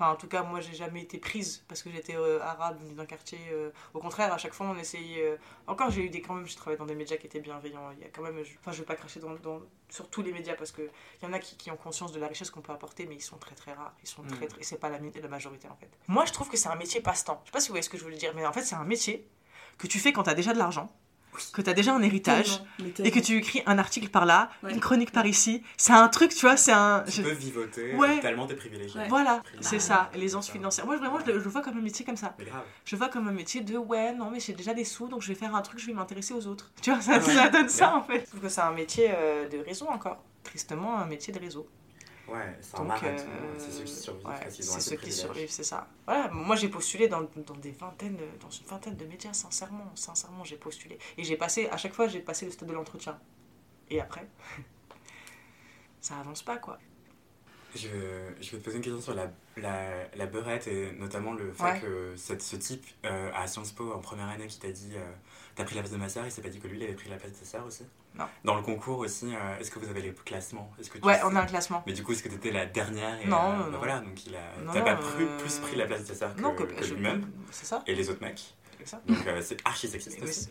Enfin, 0.00 0.12
en 0.12 0.16
tout 0.16 0.28
cas, 0.28 0.44
moi, 0.44 0.60
j'ai 0.60 0.74
jamais 0.74 1.02
été 1.02 1.18
prise 1.18 1.64
parce 1.66 1.82
que 1.82 1.90
j'étais 1.90 2.14
euh, 2.14 2.40
arabe 2.40 2.78
dans 2.94 3.02
un 3.02 3.04
quartier. 3.04 3.40
Euh, 3.50 3.70
au 3.94 3.98
contraire, 3.98 4.32
à 4.32 4.38
chaque 4.38 4.54
fois, 4.54 4.68
on 4.68 4.78
essayait. 4.78 5.24
Euh, 5.24 5.36
encore, 5.66 5.90
j'ai 5.90 6.04
eu 6.04 6.08
des. 6.08 6.22
Quand 6.22 6.34
même, 6.34 6.46
je 6.46 6.54
travaillais 6.54 6.78
dans 6.78 6.86
des 6.86 6.94
médias 6.94 7.16
qui 7.16 7.26
étaient 7.26 7.40
bienveillants. 7.40 7.90
Il 7.96 8.02
y 8.02 8.04
a 8.04 8.08
quand 8.08 8.22
même. 8.22 8.40
Enfin, 8.60 8.70
je 8.70 8.78
vais 8.78 8.84
pas 8.84 8.94
cracher 8.94 9.18
dans, 9.18 9.34
dans, 9.34 9.60
sur 9.88 10.08
tous 10.08 10.22
les 10.22 10.30
médias 10.30 10.54
parce 10.54 10.70
qu'il 10.70 10.88
y 11.24 11.26
en 11.26 11.32
a 11.32 11.40
qui, 11.40 11.56
qui, 11.56 11.72
ont 11.72 11.76
conscience 11.76 12.12
de 12.12 12.20
la 12.20 12.28
richesse 12.28 12.50
qu'on 12.50 12.60
peut 12.60 12.70
apporter, 12.70 13.06
mais 13.06 13.16
ils 13.16 13.20
sont 13.20 13.38
très 13.38 13.56
très 13.56 13.72
rares. 13.72 13.96
Ils 14.00 14.08
sont 14.08 14.22
très, 14.22 14.46
mm. 14.46 14.50
très. 14.50 14.62
C'est 14.62 14.78
pas 14.78 14.88
la, 14.88 15.00
la 15.00 15.28
majorité 15.28 15.66
en 15.66 15.74
fait. 15.74 15.90
Moi, 16.06 16.26
je 16.26 16.32
trouve 16.32 16.48
que 16.48 16.56
c'est 16.56 16.68
un 16.68 16.76
métier 16.76 17.00
passe-temps. 17.00 17.40
Je 17.42 17.48
sais 17.48 17.52
pas 17.52 17.60
si 17.60 17.68
vous 17.68 17.72
voyez 17.72 17.82
ce 17.82 17.90
que 17.90 17.98
je 17.98 18.04
veux 18.04 18.12
dire, 18.12 18.32
mais 18.36 18.46
en 18.46 18.52
fait, 18.52 18.62
c'est 18.62 18.76
un 18.76 18.84
métier 18.84 19.28
que 19.78 19.88
tu 19.88 19.98
fais 19.98 20.12
quand 20.12 20.22
tu 20.22 20.30
as 20.30 20.34
déjà 20.34 20.52
de 20.52 20.58
l'argent 20.58 20.92
que 21.52 21.62
tu 21.62 21.70
as 21.70 21.74
déjà 21.74 21.94
un 21.94 22.02
héritage 22.02 22.62
Tellement, 22.76 22.92
et 23.04 23.10
que 23.10 23.20
tu 23.20 23.36
écris 23.36 23.62
un 23.66 23.78
article 23.78 24.08
par 24.08 24.26
là, 24.26 24.50
Ouais. 24.62 24.72
une 24.72 24.80
chronique 24.80 25.12
par 25.12 25.26
ici. 25.26 25.62
C'est 25.76 25.92
un 25.92 26.08
truc, 26.08 26.30
tu 26.34 26.40
vois, 26.40 26.56
c'est 26.56 26.72
un. 26.72 27.04
Tu 27.06 27.12
je- 27.12 27.22
peux 27.22 27.30
vivoter 27.32 27.94
Ouais. 27.94 28.18
tellement 28.20 28.46
t'es 28.46 28.54
privilégié. 28.56 28.98
Ouais. 29.00 29.08
Voilà, 29.08 29.42
c'est 29.60 29.78
ça, 29.80 30.10
l'aisance 30.14 30.50
financière. 30.50 30.84
Moi, 30.86 30.96
vraiment, 30.96 31.18
je 31.24 31.30
le, 31.32 31.40
je 31.40 31.48
vois 31.48 31.62
comme 31.62 31.78
un 31.78 31.82
métier 31.82 32.04
comme 32.04 32.16
ça. 32.16 32.34
Mais 32.38 32.44
grave. 32.44 32.64
Je 32.84 32.94
le 32.96 32.98
vois 32.98 33.08
comme 33.08 33.28
un 33.28 33.32
métier 33.32 33.60
de 33.60 33.76
ouais, 33.76 34.12
non, 34.14 34.30
mais 34.30 34.40
j'ai 34.40 34.52
déjà 34.52 34.74
des 34.74 34.84
sous, 34.84 35.08
donc 35.08 35.22
je 35.22 35.28
vais 35.28 35.34
faire 35.34 35.54
un 35.54 35.62
truc, 35.62 35.78
je 35.78 35.86
vais 35.86 35.92
m'intéresser 35.92 36.34
aux 36.34 36.46
autres. 36.46 36.70
Tu 36.82 36.90
vois, 36.90 37.00
ça, 37.00 37.12
Ouais. 37.18 37.20
ça 37.20 37.48
donne 37.48 37.68
ça 37.68 37.94
en 37.94 38.02
fait. 38.02 38.20
Je 38.20 38.26
trouve 38.26 38.40
que 38.40 38.48
c'est 38.48 38.60
un 38.60 38.72
métier 38.72 39.10
euh, 39.10 39.48
de 39.48 39.58
réseau 39.58 39.86
encore. 39.88 40.22
Tristement, 40.44 40.96
un 40.98 41.06
métier 41.06 41.32
de 41.32 41.38
réseau. 41.38 41.68
Ouais, 42.28 42.58
c'est 42.60 42.76
un 42.76 42.84
marathon. 42.84 43.30
euh, 43.30 43.54
C'est 43.58 43.72
ceux 43.72 43.84
qui 43.84 43.92
survivent 43.94 44.26
ouais, 44.28 44.34
c'est 44.50 44.62
ceux 44.80 44.96
qui 44.96 45.12
survivent, 45.12 45.50
c'est 45.50 45.64
ça. 45.64 45.88
Voilà, 46.06 46.28
moi 46.28 46.56
j'ai 46.56 46.68
postulé 46.68 47.08
dans, 47.08 47.22
dans 47.36 47.54
des 47.56 47.72
vingtaines, 47.72 48.18
dans 48.40 48.50
une 48.50 48.66
vingtaine 48.66 48.96
de 48.96 49.06
médias, 49.06 49.32
sincèrement, 49.32 49.90
sincèrement, 49.94 50.44
j'ai 50.44 50.56
postulé. 50.56 50.98
Et 51.16 51.24
j'ai 51.24 51.36
passé, 51.36 51.68
à 51.70 51.76
chaque 51.76 51.94
fois, 51.94 52.08
j'ai 52.08 52.20
passé 52.20 52.44
le 52.46 52.52
stade 52.52 52.68
de 52.68 52.74
l'entretien. 52.74 53.18
Et 53.90 54.00
après, 54.00 54.28
ça 56.00 56.18
avance 56.18 56.42
pas 56.42 56.58
quoi. 56.58 56.78
Je, 57.74 57.88
je 58.40 58.50
vais 58.52 58.58
te 58.58 58.64
poser 58.64 58.76
une 58.78 58.82
question 58.82 59.00
sur 59.00 59.14
la, 59.14 59.30
la, 59.56 60.08
la 60.16 60.26
beurette 60.26 60.66
et 60.68 60.92
notamment 60.92 61.34
le 61.34 61.52
fait 61.52 61.64
Ouais. 61.64 61.80
que 61.80 62.14
cette, 62.16 62.40
ce 62.42 62.56
type 62.56 62.86
euh, 63.04 63.30
à 63.34 63.46
Sciences 63.46 63.72
Po 63.72 63.92
en 63.92 64.00
première 64.00 64.28
année 64.28 64.46
qui 64.46 64.58
t'a 64.58 64.72
dit 64.72 64.92
euh, 64.96 65.12
t'as 65.54 65.64
pris 65.64 65.74
la 65.74 65.82
place 65.82 65.92
de 65.92 65.98
ma 65.98 66.08
sœur, 66.08 66.24
il 66.24 66.32
s'est 66.32 66.40
pas 66.42 66.48
dit 66.48 66.60
que 66.60 66.66
lui 66.68 66.78
il 66.78 66.84
avait 66.84 66.94
pris 66.94 67.10
la 67.10 67.16
place 67.16 67.32
de 67.32 67.36
sa 67.36 67.44
sœur 67.44 67.66
aussi? 67.66 67.84
Non. 68.18 68.24
Dans 68.44 68.54
le 68.56 68.62
concours 68.62 68.98
aussi, 68.98 69.26
euh, 69.34 69.58
est-ce 69.60 69.70
que 69.70 69.78
vous 69.78 69.88
avez 69.88 70.02
les 70.02 70.12
classements? 70.12 70.70
Est-ce 70.80 70.90
que 70.90 70.98
tu 70.98 71.04
Ouais, 71.06 71.14
sais- 71.14 71.22
on 71.24 71.36
a 71.36 71.40
un 71.40 71.46
classement. 71.46 71.82
Mais 71.86 71.92
du 71.92 72.02
coup, 72.02 72.12
est-ce 72.12 72.22
que 72.22 72.28
t'étais 72.28 72.50
la 72.50 72.66
dernière 72.66 73.20
et, 73.20 73.26
Non, 73.26 73.36
euh, 73.38 73.52
non, 73.56 73.58
bah 73.64 73.68
non. 73.72 73.78
voilà, 73.78 74.00
donc 74.00 74.26
il 74.26 74.34
a. 74.34 74.62
Non, 74.64 74.72
T'as 74.72 74.82
pas 74.82 74.94
euh, 75.00 75.38
plus 75.38 75.58
pris 75.60 75.76
la 75.76 75.86
place 75.86 76.02
de 76.02 76.06
sa 76.08 76.14
sœur 76.14 76.34
que, 76.34 76.40
Non, 76.40 76.54
que, 76.54 76.64
que 76.64 76.84
je- 76.84 76.94
lui-même 76.94 77.30
C'est 77.50 77.66
ça. 77.66 77.82
et 77.86 77.94
les 77.94 78.10
autres 78.10 78.20
mecs. 78.22 78.54
c'est 78.78 78.88
ça. 78.88 79.00
Donc 79.06 79.26
euh, 79.26 79.40
c'est 79.42 79.58
archi 79.64 79.88
sexiste 79.88 80.22
aussi. 80.22 80.48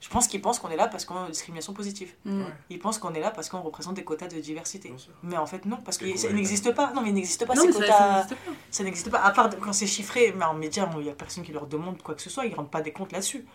Je 0.00 0.10
pense 0.10 0.28
qu'ils 0.28 0.42
pensent 0.42 0.58
qu'on 0.58 0.68
est 0.68 0.76
là 0.76 0.86
parce 0.86 1.06
qu'on 1.06 1.16
a 1.16 1.20
une 1.24 1.30
discrimination 1.30 1.72
positive. 1.72 2.12
Mm. 2.26 2.42
Ouais. 2.42 2.52
Ils 2.68 2.78
pensent 2.78 2.98
qu'on 2.98 3.14
est 3.14 3.20
là 3.20 3.30
parce 3.30 3.48
qu'on 3.48 3.62
représente 3.62 3.94
des 3.94 4.04
quotas 4.04 4.26
de 4.28 4.38
diversité. 4.38 4.92
Mais 5.22 5.38
en 5.38 5.46
fait, 5.46 5.64
non, 5.64 5.78
parce 5.78 5.96
Et 6.02 6.12
que 6.12 6.18
ça 6.18 6.28
ouais, 6.28 6.34
n'existe 6.34 6.74
pas. 6.74 6.92
Non, 6.92 7.00
mais 7.00 7.08
il 7.08 7.14
n'existe 7.14 7.46
pas 7.46 7.54
Non, 7.54 7.62
ces 7.62 7.72
quotas. 7.72 7.86
ça 7.86 8.12
n'existe 8.16 8.34
pas. 8.34 8.50
Ça 8.70 8.84
n'existe 8.84 9.10
pas. 9.10 9.20
À 9.20 9.30
part 9.30 9.48
quand 9.60 9.72
c'est 9.72 9.86
chiffré, 9.86 10.34
mais 10.36 10.44
en 10.44 10.52
médias, 10.52 10.86
il 10.98 11.04
n'y 11.04 11.08
a 11.08 11.14
personne 11.14 11.42
qui 11.42 11.52
leur 11.52 11.66
demande 11.66 12.02
quoi 12.02 12.14
que 12.14 12.20
ce 12.20 12.28
soit. 12.28 12.44
Ils 12.44 12.50
ne 12.50 12.56
rendent 12.56 12.70
pas 12.70 12.82
des 12.82 12.92
comptes 12.92 13.12
là-dessus. 13.12 13.46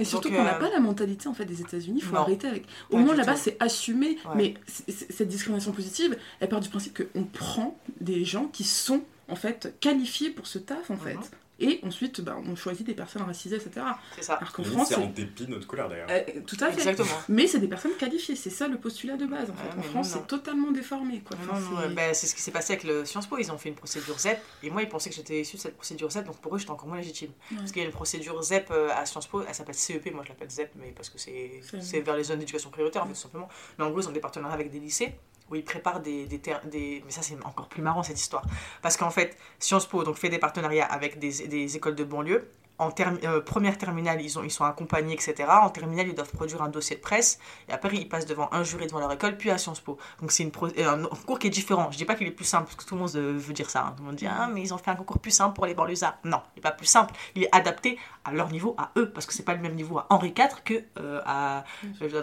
Et 0.00 0.04
surtout 0.04 0.30
qu'on 0.30 0.42
n'a 0.42 0.56
euh, 0.56 0.58
pas 0.58 0.70
la 0.70 0.80
mentalité 0.80 1.28
en 1.28 1.34
fait 1.34 1.44
des 1.44 1.60
États-Unis, 1.60 2.00
il 2.00 2.04
faut 2.04 2.14
non. 2.14 2.22
arrêter 2.22 2.48
avec. 2.48 2.64
Au 2.90 2.96
moins 2.98 3.14
là-bas 3.14 3.36
c'est 3.36 3.56
assumé, 3.60 4.16
Ouais. 4.24 4.34
mais 4.36 4.54
cette 4.88 5.28
discrimination 5.28 5.72
positive, 5.72 6.16
elle 6.40 6.48
part 6.48 6.60
du 6.60 6.68
principe 6.68 7.00
qu'on 7.12 7.24
prend 7.24 7.78
des 8.00 8.24
gens 8.24 8.46
qui 8.46 8.64
sont 8.64 9.02
en 9.28 9.36
fait 9.36 9.74
qualifiés 9.80 10.30
pour 10.30 10.46
ce 10.46 10.58
taf 10.58 10.90
en 10.90 10.96
fait. 10.96 11.18
Et 11.60 11.80
ensuite 11.84 12.20
bah, 12.22 12.36
on 12.46 12.56
choisit 12.56 12.86
des 12.86 12.94
personnes 12.94 13.22
racisées, 13.22 13.56
etc. 13.56 13.84
C'est 14.16 14.22
ça. 14.22 14.34
Alors 14.34 14.52
qu'en 14.52 14.64
France, 14.64 14.88
c'est 14.88 14.94
en 14.96 15.06
dépit 15.06 15.44
de 15.46 15.50
notre 15.50 15.66
couleur 15.66 15.88
d'ailleurs. 15.88 16.08
euh, 16.10 16.22
tout 16.46 16.56
à 16.60 16.66
fait. 16.70 16.78
Exactement. 16.78 17.08
Mais 17.28 17.46
c'est 17.46 17.58
des 17.58 17.68
personnes 17.68 17.92
qualifiées, 17.98 18.34
c'est 18.36 18.50
ça 18.50 18.66
le 18.68 18.78
postulat 18.78 19.16
de 19.16 19.26
base 19.26 19.50
en 19.50 19.54
fait. 19.54 19.82
France 19.90 20.10
c'est 20.10 20.26
totalement 20.26 20.70
déformé 20.70 21.20
quoi. 21.20 21.36
Non, 21.46 21.52
Enfin, 21.52 21.88
non, 21.88 21.94
c'est- 21.96 22.14
c'est 22.14 22.26
ce 22.28 22.34
qui 22.34 22.40
s'est 22.42 22.50
passé 22.50 22.72
avec 22.74 22.84
le 22.84 23.04
Sciences 23.04 23.26
Po. 23.26 23.36
Ils 23.38 23.50
ont 23.52 23.58
fait 23.58 23.68
une 23.68 23.74
procédure 23.74 24.18
ZEP. 24.18 24.38
Et 24.62 24.70
moi, 24.70 24.82
ils 24.82 24.88
pensaient 24.88 25.10
que 25.10 25.16
j'étais 25.16 25.40
issue 25.42 25.56
de 25.56 25.60
cette 25.62 25.76
procédure 25.76 26.10
ZEP. 26.10 26.24
Donc 26.26 26.36
pour 26.38 26.54
eux, 26.54 26.58
j'étais 26.58 26.70
encore 26.70 26.88
moins 26.88 26.96
légitime. 26.98 27.30
Ouais. 27.50 27.56
Parce 27.58 27.72
qu'il 27.72 27.82
y 27.82 27.84
a 27.84 27.88
une 27.88 27.94
procédure 27.94 28.42
ZEP 28.42 28.70
euh, 28.70 28.88
à 28.96 29.04
Sciences 29.06 29.26
Po. 29.26 29.42
Elle 29.46 29.54
s'appelle 29.54 29.74
CEP. 29.74 30.12
Moi, 30.14 30.24
je 30.24 30.30
l'appelle 30.30 30.50
ZEP. 30.50 30.70
Mais 30.76 30.92
parce 30.96 31.10
que 31.10 31.18
c'est 31.18 31.60
C'est- 31.62 31.82
c'est 31.82 32.00
vers 32.00 32.16
les 32.16 32.24
zones 32.24 32.38
d'éducation 32.38 32.70
prioritaire, 32.70 33.02
en 33.02 33.06
fait, 33.06 33.12
tout 33.12 33.18
simplement. 33.20 33.48
Mais 33.78 33.84
en 33.84 33.90
gros, 33.90 34.00
ils 34.00 34.08
ont 34.08 34.12
des 34.12 34.20
partenariats 34.20 34.54
avec 34.54 34.70
des 34.70 34.80
lycées. 34.80 35.12
Où 35.50 35.56
ils 35.56 35.64
préparent 35.64 36.00
des, 36.00 36.26
des, 36.26 37.02
Mais 37.04 37.10
ça, 37.10 37.22
c'est 37.22 37.36
encore 37.44 37.68
plus 37.68 37.82
marrant 37.82 38.02
cette 38.02 38.20
histoire. 38.20 38.44
Parce 38.82 38.96
qu'en 38.96 39.10
fait, 39.10 39.36
Sciences 39.58 39.86
Po 39.86 40.04
donc, 40.04 40.16
fait 40.16 40.28
des 40.28 40.38
partenariats 40.38 40.86
avec 40.86 41.18
des, 41.18 41.46
des 41.48 41.76
écoles 41.76 41.96
de 41.96 42.04
banlieue. 42.04 42.48
En 42.78 42.90
term- 42.90 43.18
euh, 43.24 43.42
première 43.42 43.76
terminale, 43.76 44.22
ils, 44.22 44.38
ont, 44.38 44.42
ils 44.42 44.50
sont 44.50 44.64
accompagnés, 44.64 45.12
etc. 45.12 45.34
En 45.50 45.68
terminale, 45.68 46.08
ils 46.08 46.14
doivent 46.14 46.30
produire 46.32 46.62
un 46.62 46.70
dossier 46.70 46.96
de 46.96 47.02
presse. 47.02 47.38
Et 47.68 47.72
après, 47.72 47.94
ils 47.94 48.08
passent 48.08 48.24
devant 48.24 48.48
un 48.52 48.62
jury 48.62 48.86
devant 48.86 49.00
leur 49.00 49.12
école, 49.12 49.36
puis 49.36 49.50
à 49.50 49.58
Sciences 49.58 49.80
Po. 49.80 49.98
Donc 50.22 50.32
c'est 50.32 50.46
pro- 50.46 50.68
euh, 50.68 50.88
un 50.88 51.02
concours 51.02 51.38
qui 51.38 51.48
est 51.48 51.50
différent. 51.50 51.90
Je 51.90 51.98
dis 51.98 52.06
pas 52.06 52.14
qu'il 52.14 52.26
est 52.26 52.30
plus 52.30 52.46
simple, 52.46 52.64
parce 52.64 52.76
que 52.76 52.84
tout 52.88 52.94
le 52.94 53.00
monde 53.02 53.10
veut 53.10 53.52
dire 53.52 53.68
ça. 53.68 53.80
hein. 53.84 53.92
Tout 53.94 54.02
le 54.02 54.06
monde 54.06 54.16
dit 54.16 54.26
Ah, 54.26 54.48
mais 54.50 54.62
ils 54.62 54.72
ont 54.72 54.78
fait 54.78 54.90
un 54.92 54.96
concours 54.96 55.18
plus 55.18 55.30
simple 55.30 55.54
pour 55.54 55.66
les 55.66 55.74
banlieusards. 55.74 56.16
Non, 56.24 56.40
il 56.54 56.60
n'est 56.60 56.62
pas 56.62 56.70
plus 56.70 56.86
simple. 56.86 57.12
Il 57.34 57.42
est 57.44 57.54
adapté 57.54 57.98
à 58.24 58.32
leur 58.32 58.48
niveau, 58.50 58.74
à 58.78 58.92
eux, 58.96 59.10
parce 59.10 59.26
que 59.26 59.34
c'est 59.34 59.42
pas 59.44 59.52
le 59.54 59.60
même 59.60 59.74
niveau 59.74 59.98
à 59.98 60.06
Henri 60.08 60.28
IV 60.28 60.62
que 60.64 60.82
euh, 60.98 61.20
à, 61.26 61.64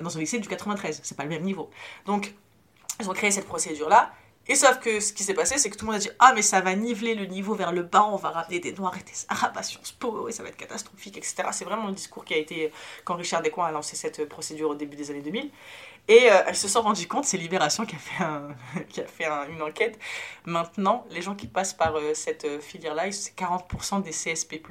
dans 0.01 0.17
un 0.17 0.19
lycée 0.19 0.39
du 0.39 0.47
93. 0.47 1.01
C'est 1.03 1.15
pas 1.17 1.23
le 1.23 1.29
même 1.29 1.43
niveau. 1.43 1.69
Donc, 2.07 2.33
ils 2.99 3.09
ont 3.09 3.13
créé 3.13 3.31
cette 3.31 3.47
procédure-là. 3.47 4.11
Et 4.49 4.55
sauf 4.55 4.79
que 4.79 5.01
ce 5.01 5.11
qui 5.11 5.23
s'est 5.23 5.33
passé, 5.33 5.57
c'est 5.57 5.69
que 5.69 5.75
tout 5.75 5.83
le 5.85 5.91
monde 5.91 5.97
a 5.97 6.03
dit 6.03 6.09
Ah, 6.19 6.31
mais 6.33 6.41
ça 6.41 6.61
va 6.61 6.73
niveler 6.73 7.15
le 7.15 7.25
niveau 7.25 7.53
vers 7.53 7.73
le 7.73 7.83
bas, 7.83 8.05
on 8.05 8.15
va 8.15 8.29
ramener 8.29 8.59
des 8.59 8.71
Noirs 8.71 8.95
et 8.95 9.03
des 9.03 9.11
Arabes 9.27 9.57
à 9.57 9.61
Sciences 9.63 9.91
Po, 9.91 10.29
et 10.29 10.31
ça 10.31 10.41
va 10.41 10.47
être 10.49 10.55
catastrophique, 10.55 11.17
etc. 11.17 11.43
C'est 11.51 11.65
vraiment 11.65 11.87
le 11.87 11.93
discours 11.93 12.23
qui 12.23 12.33
a 12.33 12.37
été 12.37 12.71
quand 13.03 13.15
Richard 13.15 13.41
Descoings 13.41 13.65
a 13.65 13.71
lancé 13.71 13.97
cette 13.97 14.27
procédure 14.29 14.69
au 14.69 14.75
début 14.75 14.95
des 14.95 15.11
années 15.11 15.21
2000. 15.21 15.51
Et 16.07 16.31
euh, 16.31 16.43
elle 16.47 16.55
se 16.55 16.69
sont 16.69 16.81
rendues 16.81 17.05
compte, 17.09 17.25
c'est 17.25 17.35
Libération 17.35 17.85
qui 17.85 17.97
a 17.97 17.99
fait, 17.99 18.23
qui 18.87 19.01
a 19.01 19.05
fait 19.05 19.25
un- 19.25 19.49
une 19.49 19.61
enquête. 19.61 19.99
Maintenant, 20.45 21.05
les 21.09 21.21
gens 21.21 21.35
qui 21.35 21.47
passent 21.47 21.73
par 21.73 21.97
euh, 21.97 22.13
cette 22.13 22.45
euh, 22.45 22.61
filière-là, 22.61 23.11
c'est 23.11 23.35
40% 23.37 24.01
des 24.01 24.11
CSP. 24.11 24.61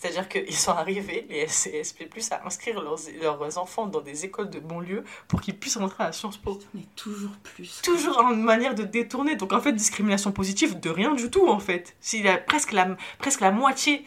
C'est-à-dire 0.00 0.28
qu'ils 0.28 0.54
sont 0.54 0.70
arrivés, 0.70 1.26
les 1.28 1.46
CSP, 1.46 2.04
à 2.30 2.46
inscrire 2.46 2.80
leurs, 2.80 3.00
leurs 3.20 3.58
enfants 3.58 3.86
dans 3.86 4.00
des 4.00 4.24
écoles 4.24 4.48
de 4.48 4.60
banlieue 4.60 5.02
pour 5.26 5.40
qu'ils 5.40 5.58
puissent 5.58 5.76
rentrer 5.76 6.04
à 6.04 6.12
Sciences 6.12 6.36
Po 6.36 6.56
Mais 6.72 6.84
toujours 6.94 7.32
plus. 7.42 7.82
toujours 7.82 8.20
une 8.30 8.42
manière 8.42 8.76
de 8.76 8.84
détourner. 8.84 9.34
Donc 9.34 9.52
en 9.52 9.60
fait, 9.60 9.72
discrimination 9.72 10.30
positive 10.30 10.78
de 10.78 10.88
rien 10.88 11.14
du 11.14 11.30
tout 11.30 11.48
en 11.48 11.58
fait. 11.58 11.96
S'il 12.00 12.24
y 12.24 12.28
a 12.28 12.38
presque 12.38 12.70
la, 12.70 12.96
presque 13.18 13.40
la 13.40 13.50
moitié 13.50 14.04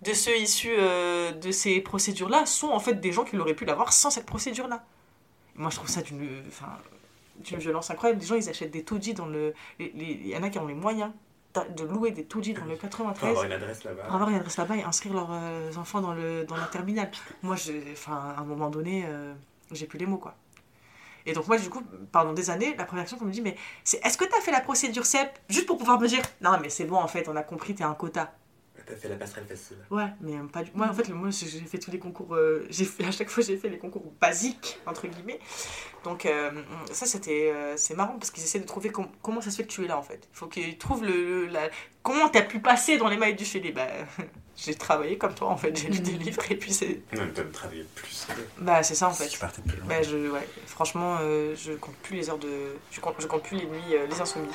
de 0.00 0.14
ceux 0.14 0.38
issus 0.38 0.72
euh, 0.78 1.32
de 1.32 1.50
ces 1.50 1.82
procédures-là 1.82 2.46
sont 2.46 2.68
en 2.68 2.80
fait 2.80 2.94
des 2.94 3.12
gens 3.12 3.24
qui 3.24 3.36
l'auraient 3.36 3.52
pu 3.52 3.66
l'avoir 3.66 3.92
sans 3.92 4.08
cette 4.08 4.26
procédure-là. 4.26 4.86
Moi, 5.56 5.68
je 5.68 5.76
trouve 5.76 5.90
ça 5.90 6.00
d'une 6.00 6.42
enfin, 6.48 6.78
d'une 7.36 7.58
violence 7.58 7.90
incroyable. 7.90 8.20
Les 8.22 8.26
gens, 8.26 8.34
ils 8.36 8.48
achètent 8.48 8.70
des 8.70 8.82
taudis 8.82 9.12
dans 9.12 9.26
le... 9.26 9.52
Il 9.78 10.26
y 10.26 10.34
en 10.34 10.42
a 10.42 10.48
qui 10.48 10.58
ont 10.58 10.66
les 10.66 10.74
moyens 10.74 11.12
de 11.62 11.84
louer 11.84 12.10
des 12.10 12.24
taudis 12.24 12.52
dans 12.52 12.64
le 12.64 12.76
Pour 12.76 12.90
93 12.90 13.30
avoir 13.30 13.44
une 13.44 13.52
adresse 13.52 13.84
là-bas. 13.84 14.02
pour 14.04 14.14
avoir 14.14 14.30
une 14.30 14.36
adresse 14.36 14.56
là-bas 14.56 14.76
et 14.76 14.82
inscrire 14.82 15.14
leurs 15.14 15.30
euh, 15.32 15.72
enfants 15.76 16.00
dans, 16.00 16.12
le, 16.12 16.44
dans 16.44 16.56
la 16.56 16.66
terminale. 16.66 17.10
Moi, 17.42 17.56
je, 17.56 17.72
enfin, 17.92 18.34
à 18.36 18.40
un 18.40 18.44
moment 18.44 18.70
donné, 18.70 19.04
euh, 19.06 19.32
j'ai 19.70 19.86
plus 19.86 19.98
les 19.98 20.06
mots, 20.06 20.18
quoi. 20.18 20.34
Et 21.26 21.32
donc 21.32 21.46
moi, 21.48 21.56
du 21.56 21.70
coup, 21.70 21.82
pendant 22.12 22.32
des 22.34 22.50
années, 22.50 22.74
la 22.76 22.84
première 22.84 23.04
question 23.04 23.18
qu'on 23.18 23.24
me 23.24 23.32
dit, 23.32 23.40
mais 23.40 23.56
c'est 23.82 24.04
est-ce 24.04 24.18
que 24.18 24.24
tu 24.24 24.34
as 24.34 24.40
fait 24.40 24.50
la 24.50 24.60
procédure 24.60 25.06
CEP 25.06 25.38
juste 25.48 25.66
pour 25.66 25.78
pouvoir 25.78 25.98
me 25.98 26.06
dire, 26.06 26.22
non, 26.42 26.58
mais 26.60 26.68
c'est 26.68 26.84
bon, 26.84 26.96
en 26.96 27.08
fait, 27.08 27.28
on 27.28 27.36
a 27.36 27.42
compris, 27.42 27.74
t'es 27.74 27.84
un 27.84 27.94
quota. 27.94 28.34
T'as 28.86 28.96
fait 28.96 29.08
la 29.08 29.16
passerelle 29.16 29.46
facile. 29.46 29.76
Ouais, 29.90 30.08
mais 30.20 30.34
euh, 30.36 30.44
pas 30.44 30.62
du... 30.62 30.70
Moi, 30.74 30.86
en 30.86 30.92
fait, 30.92 31.08
moi, 31.08 31.30
j'ai 31.30 31.46
fait 31.60 31.78
tous 31.78 31.90
les 31.90 31.98
concours... 31.98 32.34
euh, 32.34 32.66
j'ai 32.70 32.84
fait, 32.84 33.04
à 33.04 33.10
chaque 33.10 33.30
fois, 33.30 33.42
j'ai 33.42 33.56
fait 33.56 33.68
les 33.70 33.78
concours 33.78 34.12
basiques, 34.20 34.78
entre 34.86 35.06
guillemets. 35.06 35.38
Donc, 36.04 36.26
euh, 36.26 36.50
ça, 36.92 37.06
c'était... 37.06 37.50
euh, 37.54 37.74
c'est 37.76 37.94
marrant, 37.94 38.18
parce 38.18 38.30
qu'ils 38.30 38.44
essaient 38.44 38.60
de 38.60 38.66
trouver 38.66 38.90
com- 38.90 39.08
comment 39.22 39.40
ça 39.40 39.50
se 39.50 39.56
fait 39.56 39.62
que 39.64 39.68
tu 39.72 39.84
es 39.84 39.88
là, 39.88 39.96
en 39.96 40.02
fait. 40.02 40.28
Il 40.32 40.36
faut 40.36 40.46
qu'ils 40.46 40.76
trouvent 40.78 41.04
le... 41.04 41.12
le- 41.12 41.46
la... 41.46 41.70
Comment 42.02 42.28
t'as 42.28 42.42
pu 42.42 42.60
passer 42.60 42.98
dans 42.98 43.08
les 43.08 43.16
mailles 43.16 43.34
du 43.36 43.46
filet 43.46 43.72
Bah, 43.72 43.86
j'ai 44.56 44.74
travaillé 44.74 45.16
comme 45.16 45.34
toi, 45.34 45.48
en 45.48 45.56
fait. 45.56 45.74
J'ai 45.74 45.88
lu 45.88 46.00
des 46.00 46.12
livres, 46.24 46.42
et 46.50 46.56
puis 46.56 46.72
c'est... 46.72 47.00
Non, 47.14 47.24
mais 47.24 47.32
t'as 47.32 47.44
travaillé 47.44 47.86
plus. 47.94 48.26
Bah, 48.58 48.82
c'est 48.82 48.94
ça, 48.94 49.08
en 49.08 49.14
fait. 49.14 49.28
Tu 49.28 49.38
partais 49.38 49.62
plus 49.62 49.78
loin. 49.78 49.86
Bah, 49.88 50.02
je... 50.02 50.30
Ouais, 50.30 50.46
franchement, 50.66 51.16
euh, 51.22 51.54
je 51.56 51.72
compte 51.72 51.96
plus 52.02 52.16
les 52.16 52.28
heures 52.28 52.38
de... 52.38 52.76
Je 52.90 53.00
compte, 53.00 53.14
je 53.18 53.26
compte 53.26 53.42
plus 53.44 53.56
les 53.56 53.66
nuits, 53.66 53.94
euh, 53.94 54.06
les 54.06 54.20
insomnies. 54.20 54.48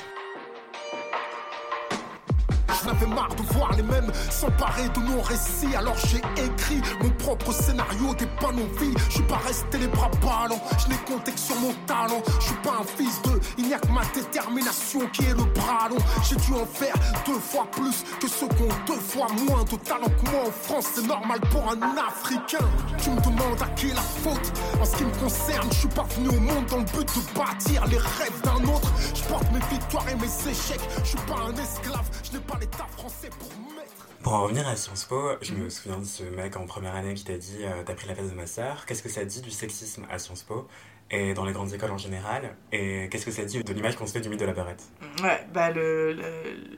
J'en 2.90 2.96
avais 2.96 3.14
marre 3.14 3.34
de 3.36 3.42
voir 3.54 3.70
les 3.76 3.82
mêmes 3.82 4.10
s'emparer 4.30 4.88
de 4.88 5.00
nos 5.00 5.20
récits. 5.20 5.74
Alors 5.76 5.96
j'ai 6.08 6.18
écrit 6.42 6.80
mon 7.02 7.10
propre 7.10 7.52
scénario 7.52 8.14
des 8.14 8.26
pas 8.26 8.52
non 8.52 8.66
vie. 8.80 8.94
Je 9.08 9.14
suis 9.14 9.22
pas 9.24 9.36
resté 9.36 9.78
les 9.78 9.86
bras 9.86 10.10
ballants, 10.20 10.60
je 10.78 10.88
n'ai 10.88 10.96
compté 11.06 11.30
que 11.32 11.38
sur 11.38 11.56
mon 11.56 11.72
talent. 11.86 12.22
Je 12.40 12.46
suis 12.46 12.60
pas 12.64 12.78
un 12.80 12.84
fils 12.84 13.22
de, 13.22 13.40
il 13.58 13.68
n'y 13.68 13.74
a 13.74 13.78
que 13.78 13.88
ma 13.88 14.04
détermination 14.14 15.00
qui 15.12 15.24
est 15.24 15.34
le 15.34 15.44
bras 15.44 15.88
long. 15.88 15.98
J'ai 16.28 16.36
dû 16.36 16.52
en 16.54 16.66
faire 16.66 16.94
deux 17.26 17.38
fois 17.38 17.66
plus 17.70 18.04
que 18.20 18.28
ceux 18.28 18.48
qui 18.48 18.62
ont 18.62 18.84
deux 18.86 19.00
fois 19.00 19.28
moins 19.46 19.62
de 19.64 19.76
talent 19.76 20.08
que 20.08 20.30
moi 20.30 20.48
en 20.48 20.50
France. 20.50 20.86
C'est 20.94 21.06
normal 21.06 21.40
pour 21.52 21.70
un 21.70 21.80
Africain. 21.96 22.66
Tu 23.02 23.10
me 23.10 23.20
demandes 23.20 23.62
à 23.62 23.68
qui 23.76 23.88
la 23.88 24.02
faute. 24.02 24.52
En 24.80 24.84
ce 24.84 24.96
qui 24.96 25.04
me 25.04 25.14
concerne, 25.20 25.68
je 25.70 25.78
suis 25.78 25.88
pas 25.88 26.06
venu 26.16 26.28
au 26.30 26.40
monde 26.40 26.66
dans 26.66 26.78
le 26.78 26.84
but 26.84 27.06
de 27.06 27.38
bâtir 27.38 27.86
les 27.86 27.98
rêves 27.98 28.40
d'un 28.42 28.64
autre. 28.64 28.90
Je 29.14 29.22
porte 29.24 29.46
mes 29.52 29.60
victoires 29.70 30.08
et 30.08 30.14
mes 30.16 30.50
échecs. 30.50 30.80
Je 31.04 31.08
suis 31.10 31.18
pas 31.18 31.38
un 31.46 31.54
esclave, 31.54 32.08
je 32.24 32.32
n'ai 32.32 32.42
pas 32.42 32.58
français 32.58 32.79
pour 34.22 34.32
en 34.34 34.42
revenir 34.42 34.68
à 34.68 34.76
Sciences 34.76 35.04
Po, 35.04 35.30
je 35.40 35.54
me 35.54 35.68
souviens 35.70 35.98
de 35.98 36.04
ce 36.04 36.22
mec 36.24 36.56
en 36.56 36.66
première 36.66 36.94
année 36.94 37.14
qui 37.14 37.24
t'a 37.24 37.36
dit 37.38 37.58
euh, 37.64 37.82
T'as 37.84 37.94
pris 37.94 38.06
la 38.06 38.14
place 38.14 38.28
de 38.28 38.34
ma 38.34 38.46
sœur. 38.46 38.84
Qu'est-ce 38.86 39.02
que 39.02 39.08
ça 39.08 39.24
dit 39.24 39.40
du 39.40 39.50
sexisme 39.50 40.06
à 40.10 40.18
Sciences 40.18 40.42
Po 40.42 40.66
et 41.10 41.34
dans 41.34 41.44
les 41.44 41.52
grandes 41.52 41.72
écoles 41.72 41.90
en 41.90 41.98
général? 41.98 42.54
Et 42.72 43.08
qu'est-ce 43.10 43.24
que 43.24 43.30
ça 43.30 43.44
dit 43.44 43.62
de 43.62 43.72
l'image 43.72 43.96
qu'on 43.96 44.06
se 44.06 44.12
fait 44.12 44.20
du 44.20 44.28
mythe 44.28 44.40
de 44.40 44.44
la 44.44 44.52
barrette? 44.52 44.82
Ouais, 45.22 45.46
bah 45.52 45.70
le, 45.70 46.12
le- 46.12 46.22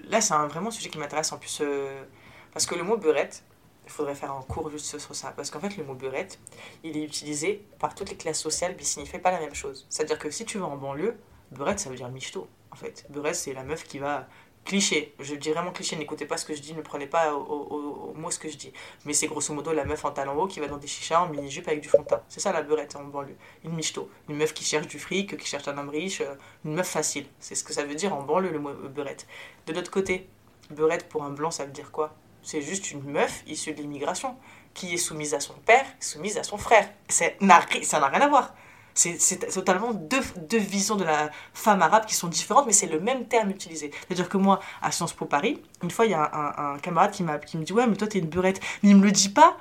là 0.08 0.20
c'est 0.20 0.34
un 0.34 0.46
vraiment 0.46 0.70
sujet 0.70 0.88
qui 0.88 0.98
m'intéresse 0.98 1.32
en 1.32 1.38
plus 1.38 1.58
euh, 1.62 2.04
parce 2.52 2.66
que 2.66 2.74
le 2.76 2.84
mot 2.84 2.96
beurette, 2.96 3.42
il 3.84 3.90
faudrait 3.90 4.14
faire 4.14 4.30
un 4.32 4.42
cours 4.42 4.70
juste 4.70 4.96
sur 4.98 5.14
ça 5.14 5.32
parce 5.36 5.50
qu'en 5.50 5.60
fait 5.60 5.76
le 5.76 5.84
mot 5.84 5.94
beurette, 5.94 6.38
il 6.84 6.96
est 6.96 7.02
utilisé 7.02 7.64
par 7.80 7.94
toutes 7.96 8.10
les 8.10 8.16
classes 8.16 8.40
sociales 8.40 8.74
mais 8.76 8.82
il 8.82 8.86
signifie 8.86 9.18
pas 9.18 9.32
la 9.32 9.40
même 9.40 9.54
chose. 9.54 9.86
C'est-à-dire 9.90 10.18
que 10.18 10.30
si 10.30 10.44
tu 10.44 10.58
vas 10.58 10.66
en 10.66 10.76
banlieue, 10.76 11.16
beurette 11.50 11.80
ça 11.80 11.90
veut 11.90 11.96
dire 11.96 12.08
michto 12.08 12.46
en 12.70 12.76
fait. 12.76 13.04
Beurette 13.10 13.34
c'est 13.34 13.52
la 13.52 13.64
meuf 13.64 13.82
qui 13.84 13.98
va 13.98 14.28
cliché, 14.64 15.14
je 15.18 15.34
dis 15.34 15.50
vraiment 15.50 15.72
cliché, 15.72 15.96
n'écoutez 15.96 16.24
pas 16.24 16.36
ce 16.36 16.44
que 16.44 16.54
je 16.54 16.60
dis, 16.60 16.74
ne 16.74 16.82
prenez 16.82 17.06
pas 17.06 17.34
au, 17.34 18.12
mot 18.14 18.30
ce 18.30 18.38
que 18.38 18.48
je 18.48 18.56
dis. 18.56 18.72
Mais 19.04 19.12
c'est 19.12 19.26
grosso 19.26 19.52
modo 19.52 19.72
la 19.72 19.84
meuf 19.84 20.04
en 20.04 20.10
talon 20.10 20.40
haut 20.40 20.46
qui 20.46 20.60
va 20.60 20.68
dans 20.68 20.76
des 20.76 20.86
chichas 20.86 21.20
en 21.20 21.28
mini-jupe 21.28 21.68
avec 21.68 21.80
du 21.80 21.88
fond 21.88 22.02
de 22.02 22.06
teint. 22.06 22.22
C'est 22.28 22.40
ça 22.40 22.52
la 22.52 22.62
beurette 22.62 22.96
en 22.96 23.04
banlieue. 23.04 23.36
Une 23.64 23.74
michto. 23.74 24.08
Une 24.28 24.36
meuf 24.36 24.54
qui 24.54 24.64
cherche 24.64 24.86
du 24.86 24.98
fric, 24.98 25.36
qui 25.36 25.46
cherche 25.46 25.68
un 25.68 25.76
homme 25.78 25.88
riche, 25.88 26.20
euh, 26.20 26.34
une 26.64 26.74
meuf 26.74 26.88
facile. 26.88 27.26
C'est 27.40 27.54
ce 27.54 27.64
que 27.64 27.72
ça 27.72 27.84
veut 27.84 27.94
dire 27.94 28.14
en 28.14 28.22
banlieue 28.22 28.50
le 28.50 28.58
mot 28.58 28.70
euh, 28.70 28.88
beurette. 28.88 29.26
De 29.66 29.72
l'autre 29.72 29.90
côté, 29.90 30.28
beurette 30.70 31.08
pour 31.08 31.24
un 31.24 31.30
blanc, 31.30 31.50
ça 31.50 31.64
veut 31.64 31.72
dire 31.72 31.90
quoi? 31.90 32.14
C'est 32.42 32.62
juste 32.62 32.90
une 32.90 33.02
meuf 33.02 33.42
issue 33.46 33.72
de 33.72 33.82
l'immigration 33.82 34.36
qui 34.74 34.94
est 34.94 34.98
soumise 34.98 35.34
à 35.34 35.40
son 35.40 35.54
père, 35.54 35.86
soumise 36.00 36.38
à 36.38 36.42
son 36.42 36.56
frère. 36.56 36.88
Ça 37.08 37.30
n'a 37.40 37.58
rien 37.58 38.20
à 38.20 38.28
voir. 38.28 38.54
C'est 38.94 39.52
totalement 39.52 39.92
deux, 39.92 40.58
visions 40.58 40.96
de 40.96 41.04
la 41.04 41.30
femme 41.54 41.82
arabe 41.82 42.06
qui 42.06 42.14
sont 42.14 42.28
différentes, 42.28 42.66
mais 42.66 42.72
c'est 42.72 42.86
le 42.86 43.00
même 43.00 43.26
terme 43.26 43.50
utilisé. 43.50 43.90
C'est-à-dire 44.06 44.28
que 44.28 44.36
moi, 44.36 44.60
à 44.82 44.92
Sciences 44.92 45.12
Po 45.12 45.24
Paris, 45.24 45.62
une 45.82 45.90
fois, 45.90 46.06
il 46.06 46.10
y 46.10 46.14
a 46.14 46.74
un, 46.74 46.78
camarade 46.78 47.12
qui, 47.12 47.22
me 47.22 47.64
dit 47.64 47.72
Ouais, 47.72 47.86
mais 47.86 47.96
toi, 47.96 48.06
t'es 48.06 48.18
une 48.18 48.28
burette. 48.28 48.60
Mais 48.82 48.90
il 48.90 48.96
me 48.96 49.04
le 49.04 49.12
dit 49.12 49.30
pas 49.30 49.56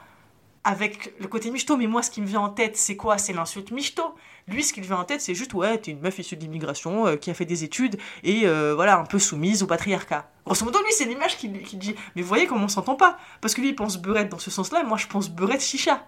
avec 0.63 1.13
le 1.19 1.27
côté 1.27 1.49
michto, 1.49 1.75
mais 1.75 1.87
moi, 1.87 2.03
ce 2.03 2.11
qui 2.11 2.21
me 2.21 2.27
vient 2.27 2.41
en 2.41 2.49
tête, 2.49 2.77
c'est 2.77 2.95
quoi? 2.95 3.17
C'est 3.17 3.33
l'insulte 3.33 3.71
michto. 3.71 4.03
Lui, 4.47 4.63
ce 4.63 4.73
qui 4.73 4.81
vient 4.81 4.97
en 4.97 5.05
tête, 5.05 5.21
c'est 5.21 5.33
juste 5.33 5.53
Ouais, 5.53 5.77
t'es 5.77 5.91
une 5.91 6.01
meuf 6.01 6.19
issue 6.19 6.35
de 6.35 6.41
l'immigration 6.41 7.07
euh, 7.07 7.15
qui 7.15 7.31
a 7.31 7.33
fait 7.33 7.45
des 7.45 7.63
études 7.63 7.97
et 8.23 8.41
euh, 8.45 8.73
voilà, 8.75 8.99
un 8.99 9.05
peu 9.05 9.17
soumise 9.17 9.63
au 9.63 9.67
patriarcat. 9.67 10.29
Grosso 10.45 10.65
modo, 10.65 10.79
lui, 10.79 10.91
c'est 10.91 11.05
l'image 11.05 11.37
qui, 11.37 11.51
qui 11.51 11.77
dit 11.77 11.95
Mais 12.15 12.21
voyez 12.21 12.47
comment 12.47 12.65
on 12.65 12.67
s'entend 12.67 12.95
pas 12.95 13.17
Parce 13.39 13.53
que 13.53 13.61
lui, 13.61 13.69
il 13.69 13.75
pense 13.75 13.97
burette 13.97 14.29
dans 14.29 14.39
ce 14.39 14.51
sens-là, 14.51 14.81
et 14.81 14.83
moi, 14.83 14.97
je 14.97 15.07
pense 15.07 15.29
burette 15.29 15.63
chicha. 15.63 16.05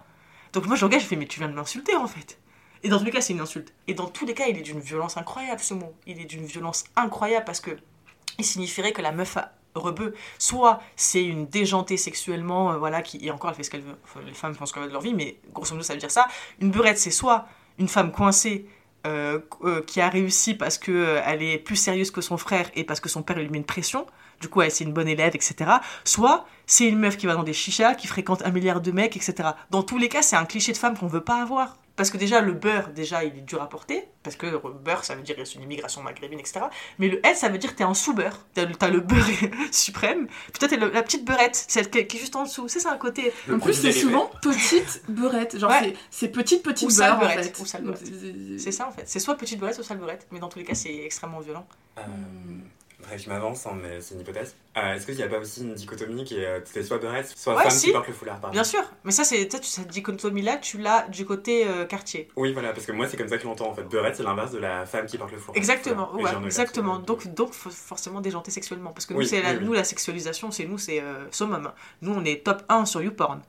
Donc 0.52 0.66
moi, 0.66 0.76
je 0.76 0.84
regarde, 0.84 1.02
je 1.02 1.08
fais 1.08 1.16
Mais 1.16 1.26
tu 1.26 1.40
viens 1.40 1.48
de 1.48 1.54
m'insulter 1.54 1.96
en 1.96 2.06
fait. 2.06 2.38
Et 2.84 2.90
dans 2.90 2.98
tous 2.98 3.06
les 3.06 3.10
cas, 3.10 3.22
c'est 3.22 3.32
une 3.32 3.40
insulte. 3.40 3.72
Et 3.88 3.94
dans 3.94 4.06
tous 4.06 4.26
les 4.26 4.34
cas, 4.34 4.46
il 4.46 4.58
est 4.58 4.62
d'une 4.62 4.78
violence 4.78 5.16
incroyable, 5.16 5.60
ce 5.60 5.72
mot. 5.72 5.94
Il 6.06 6.20
est 6.20 6.26
d'une 6.26 6.44
violence 6.44 6.84
incroyable 6.96 7.46
parce 7.46 7.60
que 7.60 7.70
il 8.38 8.44
signifierait 8.44 8.92
que 8.92 9.02
la 9.02 9.10
meuf 9.10 9.36
a. 9.38 9.52
Soit 10.38 10.80
c'est 10.94 11.24
une 11.24 11.46
déjantée 11.46 11.96
sexuellement, 11.96 12.72
euh, 12.72 12.76
voilà, 12.76 13.02
qui, 13.02 13.18
et 13.24 13.32
encore, 13.32 13.50
elle 13.50 13.56
fait 13.56 13.64
ce 13.64 13.70
qu'elle 13.70 13.80
veut. 13.80 13.96
les 14.24 14.34
femmes 14.34 14.54
font 14.54 14.66
ce 14.66 14.72
qu'elles 14.72 14.82
veulent 14.82 14.90
de 14.90 14.94
leur 14.94 15.02
vie, 15.02 15.14
mais 15.14 15.38
grosso 15.52 15.72
modo, 15.72 15.82
ça 15.82 15.94
veut 15.94 15.98
dire 15.98 16.12
ça. 16.12 16.28
Une 16.60 16.70
beurette, 16.70 16.98
c'est 16.98 17.10
soit 17.10 17.48
une 17.78 17.88
femme 17.88 18.12
coincée 18.12 18.66
euh, 19.06 19.40
euh, 19.64 19.82
qui 19.82 20.00
a 20.00 20.08
réussi 20.08 20.54
parce 20.54 20.78
qu'elle 20.78 21.22
elle 21.26 21.42
est 21.42 21.58
plus 21.58 21.76
sérieuse 21.76 22.10
que 22.10 22.20
son 22.20 22.36
frère 22.36 22.70
et 22.76 22.84
parce 22.84 23.00
que 23.00 23.08
son 23.08 23.22
père 23.22 23.36
lui 23.38 23.48
met 23.48 23.58
une 23.58 23.64
pression, 23.64 24.06
du 24.40 24.48
coup 24.48 24.62
elle 24.62 24.70
c'est 24.70 24.84
une 24.84 24.92
bonne 24.92 25.08
élève, 25.08 25.34
etc. 25.34 25.72
Soit 26.04 26.46
c'est 26.66 26.86
une 26.86 26.98
meuf 26.98 27.16
qui 27.16 27.26
va 27.26 27.34
dans 27.34 27.42
des 27.42 27.52
chichas, 27.52 27.96
qui 27.96 28.06
fréquente 28.06 28.42
un 28.46 28.50
milliard 28.50 28.80
de 28.80 28.92
mecs, 28.92 29.16
etc. 29.16 29.50
Dans 29.70 29.82
tous 29.82 29.98
les 29.98 30.08
cas, 30.08 30.22
c'est 30.22 30.36
un 30.36 30.44
cliché 30.44 30.72
de 30.72 30.78
femme 30.78 30.96
qu'on 30.96 31.08
veut 31.08 31.24
pas 31.24 31.42
avoir. 31.42 31.76
Parce 31.96 32.10
que 32.10 32.16
déjà, 32.16 32.40
le 32.40 32.52
beurre, 32.52 32.88
déjà, 32.88 33.22
il 33.22 33.36
est 33.36 33.42
dur 33.42 33.62
à 33.62 33.68
porter. 33.68 34.08
Parce 34.22 34.36
que 34.36 34.46
beurre, 34.56 35.04
ça 35.04 35.14
veut 35.14 35.22
dire 35.22 35.36
c'est 35.44 35.54
une 35.54 35.62
immigration 35.62 36.02
maghrébine, 36.02 36.40
etc. 36.40 36.60
Mais 36.98 37.08
le 37.08 37.24
S, 37.24 37.40
ça 37.40 37.48
veut 37.48 37.58
dire 37.58 37.70
que 37.70 37.76
t'es 37.76 37.84
en 37.84 37.94
sous-beurre. 37.94 38.46
T'as 38.54 38.90
le 38.90 39.00
beurre 39.00 39.26
suprême. 39.70 40.26
Puis 40.26 40.58
toi, 40.58 40.68
t'es 40.68 40.76
la 40.76 41.02
petite 41.02 41.24
beurrette, 41.24 41.54
celle 41.54 41.90
qui, 41.90 41.98
est 41.98 42.18
juste 42.18 42.34
en 42.34 42.44
dessous. 42.44 42.68
C'est 42.68 42.80
ça, 42.80 42.92
un 42.92 42.98
côté. 42.98 43.32
en 43.50 43.58
plus, 43.58 43.74
c'est 43.74 43.92
souvent 43.92 44.30
petite 44.42 45.02
beurrette. 45.08 45.58
Genre, 45.58 45.72
c'est 46.10 46.28
petite, 46.28 46.62
petite 46.62 46.90
ou 46.90 46.96
beurre, 46.96 47.18
beurrette, 47.18 47.60
en 47.60 47.64
fait. 47.64 48.58
C'est 48.58 48.72
ça, 48.72 48.88
en 48.88 48.92
fait. 48.92 49.04
C'est 49.06 49.20
soit 49.20 49.36
petite 49.36 49.60
beurrette, 49.60 49.76
soit 49.76 49.84
sale 49.84 49.98
beurrette. 49.98 50.26
Mais 50.32 50.40
dans 50.40 50.48
tous 50.48 50.58
les 50.58 50.64
cas, 50.64 50.74
c'est 50.74 50.94
extrêmement 50.94 51.40
violent. 51.40 51.66
Euh... 51.98 52.02
Bref, 53.00 53.22
je 53.22 53.28
m'avance, 53.28 53.66
hein, 53.66 53.76
mais 53.80 54.00
c'est 54.00 54.14
une 54.14 54.20
hypothèse. 54.20 54.54
Euh, 54.76 54.94
est-ce 54.94 55.06
qu'il 55.06 55.16
n'y 55.16 55.22
a 55.22 55.28
pas 55.28 55.38
aussi 55.38 55.62
une 55.62 55.74
dichotomie 55.74 56.24
qui 56.24 56.38
est 56.38 56.46
euh, 56.46 56.82
soit 56.82 56.98
beurette, 56.98 57.32
soit 57.36 57.60
femme 57.60 57.78
qui 57.78 57.92
porte 57.92 58.08
le 58.08 58.12
foulard 58.12 58.40
par 58.40 58.50
Bien 58.50 58.64
sûr, 58.64 58.82
mais 59.04 59.12
ça, 59.12 59.24
c'est 59.24 59.48
cette 59.62 59.88
dichotomie-là, 59.88 60.56
tu 60.58 60.78
l'as 60.78 61.06
du 61.08 61.26
côté 61.26 61.66
euh, 61.66 61.84
quartier. 61.84 62.28
Oui, 62.36 62.52
voilà, 62.52 62.72
parce 62.72 62.86
que 62.86 62.92
moi, 62.92 63.08
c'est 63.08 63.16
comme 63.16 63.28
ça 63.28 63.38
que 63.38 63.44
l'entends 63.44 63.70
en 63.70 63.74
fait. 63.74 63.82
Beurette, 63.84 64.16
c'est 64.16 64.22
l'inverse 64.22 64.52
de 64.52 64.58
la 64.58 64.86
femme 64.86 65.06
qui 65.06 65.18
porte 65.18 65.32
le 65.32 65.38
foulard. 65.38 65.56
Exactement, 65.56 66.14
ouais, 66.14 66.30
exactement. 66.44 66.98
Donc, 66.98 67.26
donc, 67.34 67.52
forcément 67.52 68.20
déjanté 68.20 68.50
sexuellement. 68.50 68.92
Parce 68.92 69.06
que 69.06 69.14
nous, 69.14 69.22
c'est 69.22 69.42
la, 69.42 69.54
nous 69.54 69.72
la 69.72 69.84
sexualisation, 69.84 70.50
c'est 70.50 70.64
nous, 70.64 70.78
c'est 70.78 71.02
summum. 71.30 71.72
Nous, 72.02 72.12
on 72.12 72.24
est 72.24 72.44
top 72.44 72.62
1 72.68 72.86
sur 72.86 73.02
YouPorn 73.02 73.42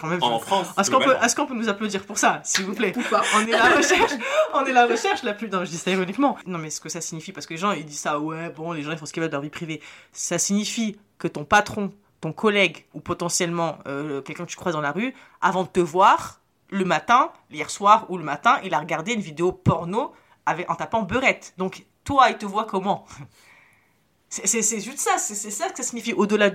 quand 0.00 0.08
même, 0.08 0.22
en 0.22 0.38
France. 0.38 0.68
Est-ce 0.78 0.90
qu'on 0.90 0.98
peut, 0.98 1.14
est 1.14 1.46
peut, 1.46 1.54
nous 1.54 1.68
applaudir 1.68 2.04
pour 2.04 2.18
ça, 2.18 2.40
s'il 2.44 2.64
vous 2.64 2.74
plaît? 2.74 2.92
On 3.34 3.40
est 3.46 3.50
la 3.50 3.76
recherche, 3.76 4.12
on 4.54 4.64
est 4.64 4.72
la 4.72 4.86
recherche 4.86 5.22
la 5.22 5.34
plus. 5.34 5.48
Non, 5.48 5.64
je 5.64 5.70
dis 5.70 5.78
ça 5.78 5.90
ironiquement. 5.90 6.36
Non, 6.46 6.58
mais 6.58 6.70
ce 6.70 6.80
que 6.80 6.88
ça 6.88 7.00
signifie, 7.00 7.32
parce 7.32 7.46
que 7.46 7.54
les 7.54 7.58
gens 7.58 7.72
ils 7.72 7.84
disent 7.84 8.00
ça, 8.00 8.18
ouais, 8.18 8.50
bon, 8.50 8.72
les 8.72 8.82
gens 8.82 8.92
ils 8.92 8.98
font 8.98 9.06
ce 9.06 9.12
qu'ils 9.12 9.22
veulent 9.22 9.30
de 9.30 9.34
leur 9.34 9.42
vie 9.42 9.50
privée. 9.50 9.80
Ça 10.12 10.38
signifie 10.38 10.98
que 11.18 11.28
ton 11.28 11.44
patron, 11.44 11.92
ton 12.20 12.32
collègue 12.32 12.86
ou 12.94 13.00
potentiellement 13.00 13.78
euh, 13.86 14.20
quelqu'un 14.22 14.44
que 14.44 14.50
tu 14.50 14.56
croises 14.56 14.74
dans 14.74 14.80
la 14.80 14.92
rue, 14.92 15.14
avant 15.40 15.64
de 15.64 15.68
te 15.68 15.80
voir 15.80 16.40
le 16.70 16.84
matin, 16.84 17.30
hier 17.50 17.70
soir 17.70 18.06
ou 18.08 18.18
le 18.18 18.24
matin, 18.24 18.58
il 18.64 18.74
a 18.74 18.78
regardé 18.78 19.12
une 19.12 19.20
vidéo 19.20 19.52
porno 19.52 20.12
avec, 20.46 20.70
en 20.70 20.74
tapant 20.74 21.02
beurette. 21.02 21.54
Donc 21.58 21.86
toi, 22.04 22.30
il 22.30 22.38
te 22.38 22.46
voit 22.46 22.64
comment? 22.64 23.06
C'est 24.28 24.80
juste 24.80 24.98
ça, 24.98 25.16
c'est 25.18 25.50
ça 25.50 25.70
que 25.70 25.76
ça 25.76 25.82
signifie. 25.82 26.12
Au-delà 26.12 26.50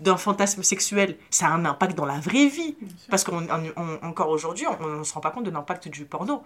d'un 0.00 0.16
fantasme 0.16 0.62
sexuel, 0.62 1.16
ça 1.30 1.46
a 1.46 1.50
un 1.50 1.64
impact 1.64 1.96
dans 1.96 2.04
la 2.04 2.20
vraie 2.20 2.48
vie. 2.48 2.76
Parce 3.08 3.24
qu'encore 3.24 4.28
aujourd'hui, 4.28 4.66
on 4.80 4.98
ne 4.98 5.04
se 5.04 5.14
rend 5.14 5.20
pas 5.20 5.30
compte 5.30 5.44
de 5.44 5.50
l'impact 5.50 5.88
du 5.88 6.04
porno 6.04 6.42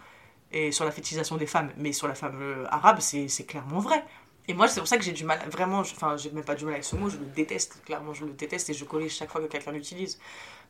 et 0.53 0.73
sur 0.73 0.85
la 0.85 0.91
fétichisation 0.91 1.37
des 1.37 1.47
femmes. 1.47 1.71
Mais 1.77 1.93
sur 1.93 2.09
la 2.09 2.15
femme 2.15 2.39
euh, 2.41 2.65
arabe, 2.71 3.01
c'est 3.01 3.47
clairement 3.47 3.81
vrai. 3.81 4.05
Et 4.47 4.55
moi, 4.55 4.67
c'est 4.67 4.81
pour 4.81 4.89
ça 4.89 4.97
que 4.97 5.05
j'ai 5.05 5.13
du 5.13 5.25
mal, 5.25 5.39
vraiment, 5.51 5.81
enfin, 5.81 6.17
j'ai 6.17 6.31
même 6.31 6.45
pas 6.45 6.55
du 6.55 6.65
mal 6.65 6.73
avec 6.73 6.85
ce 6.85 6.97
mot, 6.97 7.11
je 7.11 7.19
le 7.19 7.27
déteste, 7.27 7.83
clairement, 7.85 8.15
je 8.15 8.25
le 8.25 8.33
déteste 8.33 8.71
et 8.71 8.73
je 8.73 8.83
corrige 8.87 9.15
chaque 9.15 9.31
fois 9.31 9.43
que 9.43 9.47
quelqu'un 9.47 9.73
l'utilise. 9.73 10.19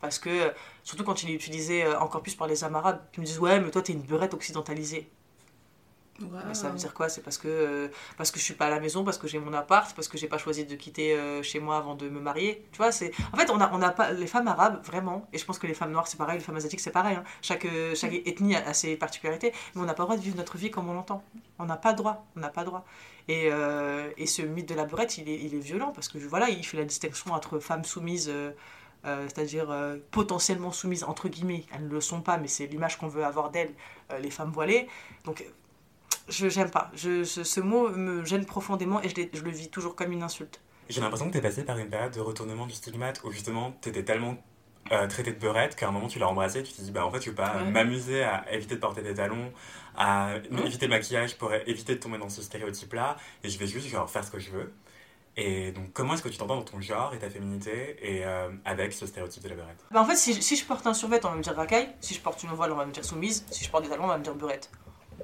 Parce 0.00 0.18
que, 0.18 0.52
surtout 0.82 1.04
quand 1.04 1.22
il 1.22 1.30
est 1.30 1.34
utilisé 1.34 1.84
euh, 1.84 1.96
encore 2.00 2.22
plus 2.22 2.34
par 2.34 2.48
les 2.48 2.64
arabes, 2.64 3.00
qui 3.12 3.20
me 3.20 3.24
disent 3.24 3.38
Ouais, 3.38 3.60
mais 3.60 3.70
toi, 3.70 3.80
t'es 3.80 3.92
une 3.92 4.02
beurette 4.02 4.34
occidentalisée 4.34 5.08
ça 6.52 6.68
veut 6.68 6.76
dire 6.76 6.94
quoi? 6.94 7.08
C'est 7.08 7.22
parce 7.22 7.38
que, 7.38 7.48
euh, 7.48 7.88
parce 8.16 8.30
que 8.30 8.38
je 8.38 8.44
suis 8.44 8.54
pas 8.54 8.66
à 8.66 8.70
la 8.70 8.80
maison, 8.80 9.04
parce 9.04 9.18
que 9.18 9.28
j'ai 9.28 9.38
mon 9.38 9.52
appart, 9.52 9.94
parce 9.94 10.08
que 10.08 10.18
j'ai 10.18 10.28
pas 10.28 10.38
choisi 10.38 10.64
de 10.64 10.74
quitter 10.74 11.14
euh, 11.14 11.42
chez 11.42 11.60
moi 11.60 11.76
avant 11.76 11.94
de 11.94 12.08
me 12.08 12.20
marier? 12.20 12.66
Tu 12.72 12.78
vois, 12.78 12.92
c'est. 12.92 13.12
En 13.32 13.36
fait, 13.36 13.50
on 13.50 13.60
a, 13.60 13.70
on 13.72 13.80
a 13.82 13.90
pas. 13.90 14.12
Les 14.12 14.26
femmes 14.26 14.48
arabes, 14.48 14.84
vraiment, 14.84 15.28
et 15.32 15.38
je 15.38 15.44
pense 15.44 15.58
que 15.58 15.66
les 15.66 15.74
femmes 15.74 15.92
noires, 15.92 16.08
c'est 16.08 16.16
pareil, 16.16 16.38
les 16.38 16.44
femmes 16.44 16.56
asiatiques, 16.56 16.80
c'est 16.80 16.90
pareil. 16.90 17.16
Hein. 17.16 17.24
Chaque, 17.42 17.64
euh, 17.66 17.94
chaque 17.94 18.12
ethnie 18.12 18.56
a, 18.56 18.74
ses 18.74 18.96
particularités, 18.96 19.52
mais 19.74 19.82
on 19.82 19.84
n'a 19.84 19.94
pas 19.94 20.02
le 20.02 20.06
droit 20.06 20.16
de 20.16 20.22
vivre 20.22 20.36
notre 20.36 20.56
vie 20.56 20.70
comme 20.70 20.88
on 20.88 20.94
l'entend. 20.94 21.22
On 21.58 21.66
n'a 21.66 21.76
pas 21.76 21.92
le 21.92 21.96
droit. 21.96 22.26
On 22.36 22.40
n'a 22.40 22.48
pas 22.48 22.62
le 22.62 22.66
droit. 22.66 22.84
Et, 23.28 23.50
et 24.16 24.26
ce 24.26 24.40
mythe 24.40 24.68
de 24.68 24.74
la 24.74 24.86
beurette, 24.86 25.18
il 25.18 25.28
est, 25.28 25.38
il 25.38 25.54
est 25.54 25.58
violent, 25.58 25.92
parce 25.94 26.08
que 26.08 26.16
voilà, 26.16 26.48
il 26.48 26.64
fait 26.64 26.78
la 26.78 26.84
distinction 26.84 27.32
entre 27.32 27.58
femmes 27.58 27.84
soumises. 27.84 28.32
c'est-à-dire 29.04 29.68
potentiellement 30.10 30.72
soumises 30.72 31.04
entre 31.04 31.28
guillemets, 31.28 31.64
elles 31.74 31.84
ne 31.88 31.92
le 31.92 32.00
sont 32.00 32.22
pas, 32.22 32.38
mais 32.38 32.48
c'est 32.48 32.66
l'image 32.66 32.96
qu'on 32.98 33.08
veut 33.08 33.24
avoir 33.24 33.50
d'elles, 33.50 33.74
les 34.22 34.30
femmes 34.30 34.50
voilées. 34.50 34.88
Donc 35.26 35.44
je 36.28 36.48
j'aime 36.48 36.70
pas. 36.70 36.90
Je, 36.94 37.24
ce, 37.24 37.60
mot 37.60 37.88
me 37.90 38.24
gêne 38.24 38.44
profondément 38.46 39.02
et 39.02 39.08
je, 39.08 39.14
je 39.32 39.42
le 39.42 39.50
vis 39.50 39.68
toujours 39.68 39.94
comme 39.96 40.12
une 40.12 40.22
insulte. 40.22 40.60
J'ai 40.88 41.00
l'impression 41.00 41.26
que 41.26 41.32
tu 41.32 41.38
es 41.38 41.42
passé 41.42 41.64
par 41.64 41.78
une 41.78 41.88
période 41.88 42.12
de 42.12 42.20
retournement 42.20 42.66
du 42.66 42.74
stigmate 42.74 43.22
où 43.24 43.30
justement 43.30 43.76
tu 43.82 43.90
étais 43.90 44.04
tellement 44.04 44.36
euh, 44.90 45.06
traité 45.06 45.32
de 45.32 45.38
beurette 45.38 45.76
qu'à 45.76 45.88
un 45.88 45.90
moment 45.90 46.08
tu 46.08 46.18
l'as 46.18 46.28
embrassé, 46.28 46.62
tu 46.62 46.72
te 46.72 46.80
dis 46.80 46.90
bah 46.90 47.04
en 47.04 47.10
fait 47.10 47.20
je 47.20 47.30
veux 47.30 47.36
pas 47.36 47.62
m'amuser 47.64 48.22
à 48.22 48.50
éviter 48.52 48.74
de 48.76 48.80
porter 48.80 49.02
des 49.02 49.14
talons, 49.14 49.52
à 49.96 50.36
éviter 50.64 50.86
le 50.86 50.90
maquillage 50.90 51.36
pour 51.36 51.52
éviter 51.52 51.94
de 51.94 52.00
tomber 52.00 52.16
dans 52.16 52.30
ce 52.30 52.40
stéréotype 52.40 52.94
là 52.94 53.16
et 53.44 53.50
je 53.50 53.58
vais 53.58 53.66
juste 53.66 53.88
genre, 53.88 54.08
faire 54.08 54.24
ce 54.24 54.30
que 54.30 54.38
je 54.38 54.50
veux. 54.50 54.72
Et 55.40 55.70
donc, 55.70 55.92
comment 55.92 56.14
est-ce 56.14 56.22
que 56.22 56.28
tu 56.28 56.36
t'entends 56.36 56.56
dans 56.56 56.64
ton 56.64 56.80
genre 56.80 57.14
et 57.14 57.18
ta 57.18 57.30
féminité 57.30 57.96
et 58.02 58.24
euh, 58.24 58.48
avec 58.64 58.92
ce 58.92 59.06
stéréotype 59.06 59.44
de 59.44 59.50
la 59.50 59.54
beurette? 59.54 59.84
Bah 59.92 60.00
En 60.00 60.04
fait, 60.04 60.16
si, 60.16 60.42
si, 60.42 60.56
je 60.56 60.64
porte 60.64 60.84
un 60.88 60.94
survêt, 60.94 61.20
on 61.24 61.28
va 61.28 61.36
me 61.36 61.42
dire 61.42 61.54
racaille. 61.54 61.90
Si 62.00 62.12
je 62.12 62.20
porte 62.20 62.42
une 62.42 62.50
voile, 62.50 62.72
on 62.72 62.74
va 62.74 62.84
me 62.84 62.90
dire 62.90 63.04
soumise. 63.04 63.46
Si 63.48 63.64
je 63.64 63.70
porte 63.70 63.84
des 63.84 63.88
talons, 63.88 64.02
on 64.02 64.08
va 64.08 64.18
me 64.18 64.24
dire 64.24 64.34
beurette 64.34 64.68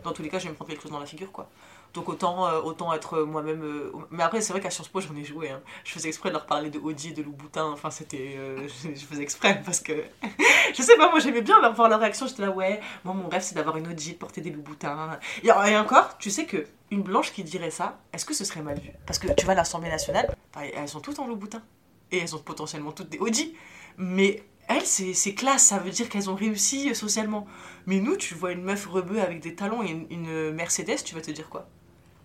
dans 0.03 0.12
tous 0.12 0.22
les 0.22 0.28
cas, 0.28 0.38
je 0.38 0.45
vais 0.45 0.51
me 0.51 0.55
prendre 0.55 0.70
quelque 0.70 0.82
chose 0.82 0.92
dans 0.92 0.99
la 0.99 1.07
figure, 1.07 1.30
quoi. 1.30 1.49
Donc 1.95 2.09
autant, 2.09 2.47
euh, 2.47 2.61
autant 2.61 2.92
être 2.92 3.20
moi-même. 3.20 3.62
Euh, 3.62 3.92
mais 4.11 4.24
après, 4.24 4.40
c'est 4.40 4.53
vrai 4.53 4.61
qu'à 4.61 4.70
Sciences 4.70 4.88
Po, 4.88 5.01
j'en 5.01 5.14
ai 5.14 5.24
joué. 5.24 5.51
Hein. 5.51 5.62
Je 5.84 5.92
faisais 5.92 6.09
exprès 6.09 6.28
de 6.30 6.34
leur 6.34 6.45
parler 6.45 6.68
de 6.68 6.80
Audi 6.80 7.11
et 7.11 7.12
de 7.12 7.22
Louboutin. 7.22 7.70
Enfin, 7.70 7.90
c'était. 7.90 8.34
Euh, 8.36 8.66
je, 8.84 9.05
faisais 9.05 9.22
exprès 9.22 9.62
parce 9.64 9.78
que. 9.78 9.92
je 10.74 10.82
sais 10.82 10.97
pas, 10.97 11.09
moi 11.11 11.20
j'aimais 11.20 11.40
bien 11.40 11.61
leur 11.61 11.72
voir 11.72 11.88
leur 11.88 12.01
réaction. 12.01 12.26
J'étais 12.26 12.42
là, 12.42 12.51
ouais, 12.51 12.80
moi 13.05 13.14
mon 13.14 13.28
rêve 13.28 13.42
c'est 13.42 13.55
d'avoir 13.55 13.76
une 13.76 13.86
Audi, 13.86 14.14
de 14.14 14.18
porter 14.18 14.40
des 14.40 14.51
Louboutins. 14.51 15.20
Et, 15.45 15.49
et, 15.49 15.76
encore, 15.76 16.18
tu 16.18 16.30
sais 16.30 16.47
que 16.47 16.66
une 16.90 17.03
blanche 17.03 17.32
qui 17.32 17.45
dirait 17.45 17.70
ça, 17.70 17.99
est-ce 18.12 18.24
que 18.24 18.34
ce 18.34 18.45
serait 18.45 18.62
mal 18.62 18.78
vu? 18.80 18.90
Parce 19.07 19.20
que 19.20 19.32
tu 19.32 19.47
vas 19.47 19.53
à 19.53 19.57
l'Assemblée 19.57 19.90
nationale, 19.90 20.34
elles 20.57 20.88
sont 20.88 21.01
toutes 21.01 21.20
en 21.20 21.28
Louboutin. 21.28 21.62
Et 22.11 22.18
elles 22.18 22.34
ont 22.34 22.40
potentiellement 22.40 22.90
toutes 22.90 23.09
des 23.09 23.18
Audi. 23.18 23.55
Mais 23.97 24.42
elles, 24.69 24.87
c'est 24.87 25.35
classe, 25.35 25.65
ça 25.65 25.79
veut 25.79 25.91
dire 25.91 26.09
qu'elles 26.09 26.31
ont 26.31 26.35
réussi 26.35 26.95
socialement. 26.95 27.47
Mais 27.87 28.01
nous, 28.01 28.17
tu 28.17 28.35
vois 28.35 28.53
une 28.53 28.62
meuf 28.62 28.87
rebeu 28.87 29.21
avec 29.21 29.41
des 29.41 29.55
talons 29.55 29.83
et 29.83 30.07
une, 30.11 30.53
Mercedes, 30.53 31.03
tu 31.05 31.15
vas 31.15 31.21
te 31.21 31.31
dire 31.31 31.49
quoi? 31.49 31.69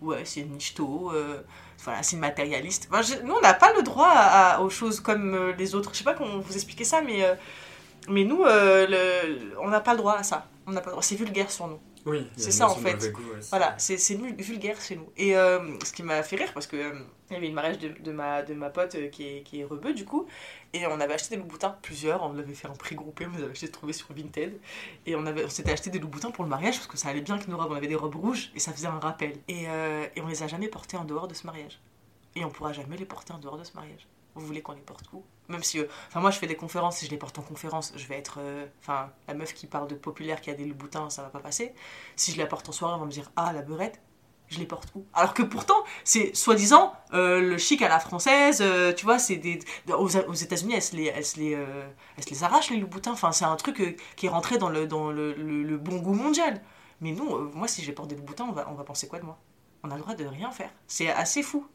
Ouais, 0.00 0.24
c'est 0.24 0.40
une 0.40 0.56
euh, 1.12 1.42
voilà, 1.84 2.02
c'est 2.02 2.16
une 2.16 2.20
matérialiste. 2.20 2.88
nous, 3.24 3.34
on 3.34 3.40
n'a 3.40 3.52
pas 3.52 3.72
le 3.74 3.82
droit 3.82 4.58
aux 4.60 4.70
choses 4.70 5.00
comme 5.00 5.34
euh, 5.34 5.52
les 5.58 5.74
autres. 5.74 5.90
Je 5.92 5.98
sais 5.98 6.04
pas 6.04 6.14
comment 6.14 6.38
vous 6.38 6.54
expliquer 6.54 6.84
ça, 6.84 7.02
mais, 7.02 7.22
euh, 7.22 7.34
mais 8.08 8.24
nous, 8.24 8.42
on 8.42 9.68
n'a 9.68 9.80
pas 9.80 9.92
le 9.92 9.98
droit 9.98 10.14
à 10.14 10.22
ça. 10.22 10.46
On 10.66 10.72
n'a 10.72 10.80
pas. 10.80 10.92
C'est 11.02 11.16
vulgaire 11.16 11.50
sur 11.50 11.66
nous. 11.66 11.78
Oui, 12.06 12.26
c'est 12.36 12.50
ça 12.50 12.68
en 12.68 12.74
fait. 12.74 13.12
voilà, 13.50 13.74
c'est 13.78 14.14
vulgaire 14.14 14.80
chez 14.80 14.96
nous. 14.96 15.10
Et 15.16 15.32
ce 15.32 15.92
qui 15.92 16.02
m'a 16.02 16.22
fait 16.22 16.36
rire, 16.36 16.52
parce 16.54 16.66
que 16.66 16.94
il 17.30 17.34
y 17.34 17.36
avait 17.36 17.46
une 17.46 17.54
mariage 17.54 17.78
de, 17.78 17.88
de, 17.88 18.10
ma, 18.10 18.42
de 18.42 18.54
ma 18.54 18.70
pote 18.70 18.96
qui 19.12 19.24
est, 19.24 19.42
qui 19.44 19.60
est 19.60 19.64
rebeu 19.64 19.94
du 19.94 20.04
coup, 20.04 20.26
et 20.72 20.84
on 20.88 20.98
avait 20.98 21.14
acheté 21.14 21.30
des 21.30 21.36
loups-boutins, 21.36 21.76
plusieurs, 21.80 22.24
on 22.24 22.32
l'avait 22.32 22.54
fait 22.54 22.66
en 22.66 22.74
prix 22.74 22.96
groupé, 22.96 23.26
on 23.26 23.36
les 23.36 23.42
avait 23.44 23.52
acheté 23.52 23.70
trouvés 23.70 23.92
sur 23.92 24.12
Vinted. 24.12 24.58
Et 25.06 25.14
on, 25.14 25.24
avait, 25.26 25.44
on 25.44 25.48
s'était 25.48 25.70
acheté 25.72 25.90
des 25.90 26.00
loups-boutins 26.00 26.32
pour 26.32 26.42
le 26.44 26.50
mariage 26.50 26.76
parce 26.76 26.88
que 26.88 26.96
ça 26.96 27.08
allait 27.08 27.20
bien 27.20 27.36
avec 27.36 27.46
nos 27.46 27.56
robes, 27.56 27.70
on 27.70 27.76
avait 27.76 27.86
des 27.86 27.94
robes 27.94 28.16
rouges 28.16 28.50
et 28.56 28.58
ça 28.58 28.72
faisait 28.72 28.88
un 28.88 28.98
rappel. 28.98 29.34
Et, 29.48 29.68
euh, 29.68 30.06
et 30.16 30.20
on 30.22 30.26
les 30.26 30.42
a 30.42 30.48
jamais 30.48 30.68
portés 30.68 30.96
en 30.96 31.04
dehors 31.04 31.28
de 31.28 31.34
ce 31.34 31.46
mariage. 31.46 31.80
et 32.34 32.44
on 32.44 32.50
pourra 32.50 32.72
jamais 32.72 32.96
les 32.96 33.04
porter 33.06 33.32
en 33.32 33.38
dehors 33.38 33.58
de 33.58 33.64
ce 33.64 33.74
mariage. 33.74 34.06
Vous 34.34 34.46
voulez 34.46 34.62
qu'on 34.62 34.72
les 34.72 34.80
porte 34.80 35.12
où? 35.12 35.24
Même 35.48 35.62
si, 35.62 35.80
euh, 35.80 35.86
enfin 36.08 36.20
moi 36.20 36.30
je 36.30 36.38
fais 36.38 36.46
des 36.46 36.56
conférences, 36.56 36.98
si 36.98 37.06
je 37.06 37.10
les 37.10 37.16
porte 37.16 37.38
en 37.38 37.42
conférence, 37.42 37.92
je 37.96 38.06
vais 38.06 38.16
être, 38.16 38.38
euh, 38.40 38.66
enfin 38.80 39.10
la 39.26 39.34
meuf 39.34 39.52
qui 39.52 39.66
parle 39.66 39.88
de 39.88 39.96
populaire, 39.96 40.40
qui 40.40 40.50
a 40.50 40.54
des 40.54 40.64
boutins, 40.66 41.10
ça 41.10 41.22
va 41.22 41.28
pas 41.28 41.40
passer. 41.40 41.74
Si 42.16 42.32
je 42.32 42.38
la 42.38 42.46
porte 42.46 42.68
en 42.68 42.72
soirée, 42.72 42.94
on 42.94 42.98
va 42.98 43.06
me 43.06 43.10
dire 43.10 43.30
ah 43.34 43.52
la 43.52 43.62
beurette, 43.62 44.00
je 44.48 44.58
les 44.60 44.66
porte 44.66 44.92
où? 44.94 45.04
Alors 45.12 45.34
que 45.34 45.42
pourtant, 45.42 45.82
c'est 46.04 46.34
soi-disant 46.36 46.92
euh, 47.12 47.40
le 47.40 47.58
chic 47.58 47.82
à 47.82 47.88
la 47.88 47.98
française, 47.98 48.62
tu 48.96 49.04
vois, 49.04 49.18
c'est 49.18 49.36
des. 49.36 49.58
Aux, 49.92 50.08
États-Unis, 50.08 50.74
elles, 50.74 50.82
se 50.82 50.96
les, 50.96 51.06
elles, 51.06 51.24
se 51.24 51.38
les, 51.38 51.58
les 52.30 52.44
arrachent, 52.44 52.70
les 52.70 52.78
loups-boutins. 52.78 53.12
Enfin, 53.12 53.32
c'est 53.32 53.44
un 53.44 53.56
truc 53.56 54.00
qui 54.16 54.26
est 54.26 54.30
rentré 54.30 54.58
dans 54.58 54.68
le, 54.68 54.86
dans 54.86 55.10
le, 55.10 55.34
le, 55.34 55.76
bon 55.78 55.96
goût 55.98 56.14
mondial. 56.14 56.62
Mais 57.00 57.12
non, 57.12 57.50
moi, 57.54 57.66
si 57.66 57.82
je 57.82 57.88
les 57.88 57.92
porte 57.92 58.08
des 58.08 58.16
loups-boutins, 58.16 58.46
on 58.48 58.52
va, 58.52 58.68
on 58.70 58.74
va 58.74 58.84
penser 58.84 59.08
quoi 59.08 59.18
de 59.18 59.24
moi? 59.24 59.38
On 59.82 59.90
a 59.90 59.94
le 59.94 60.02
droit 60.02 60.14
de 60.14 60.24
rien 60.24 60.50
faire. 60.50 60.70
C'est 60.86 61.10
assez 61.10 61.42
fou 61.42 61.66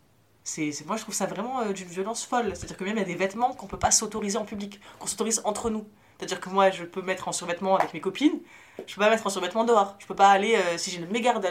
c'est 0.45 0.85
moi 0.85 0.95
je 0.95 1.01
trouve 1.01 1.15
ça 1.15 1.25
vraiment 1.25 1.61
euh, 1.61 1.73
d'une 1.73 1.87
violence 1.87 2.23
folle. 2.23 2.51
C'est 2.55 2.65
à 2.65 2.67
dire 2.67 2.77
que 2.77 2.83
même 2.83 2.95
il 2.95 2.99
y 2.99 3.03
a 3.03 3.05
des 3.05 3.15
vêtements 3.15 3.53
qu'on 3.53 3.65
peut 3.65 3.79
pas 3.79 3.89
s'autoriser 3.89 4.37
en 4.37 4.45
public 4.45 4.79
qu'on 4.99 5.07
s'autorise 5.07 5.41
entre 5.43 5.71
nous. 5.71 5.87
C'est 6.17 6.25
à 6.25 6.27
dire 6.27 6.39
que 6.39 6.49
moi 6.49 6.69
je 6.69 6.83
peux 6.83 7.01
mettre 7.01 7.27
en 7.27 7.31
survêtement 7.31 7.75
avec 7.75 7.93
mes 7.93 7.99
copines 7.99 8.39
je 8.87 8.93
peux 8.93 9.01
pas 9.01 9.09
mettre 9.09 9.25
en 9.25 9.29
survêtement 9.29 9.63
dehors. 9.63 9.95
Je 9.99 10.05
peux 10.05 10.15
pas 10.15 10.29
aller 10.29 10.55
euh, 10.55 10.77
si 10.77 10.91
j'ai 10.91 10.99
le 10.99 11.07
mégarde 11.07 11.47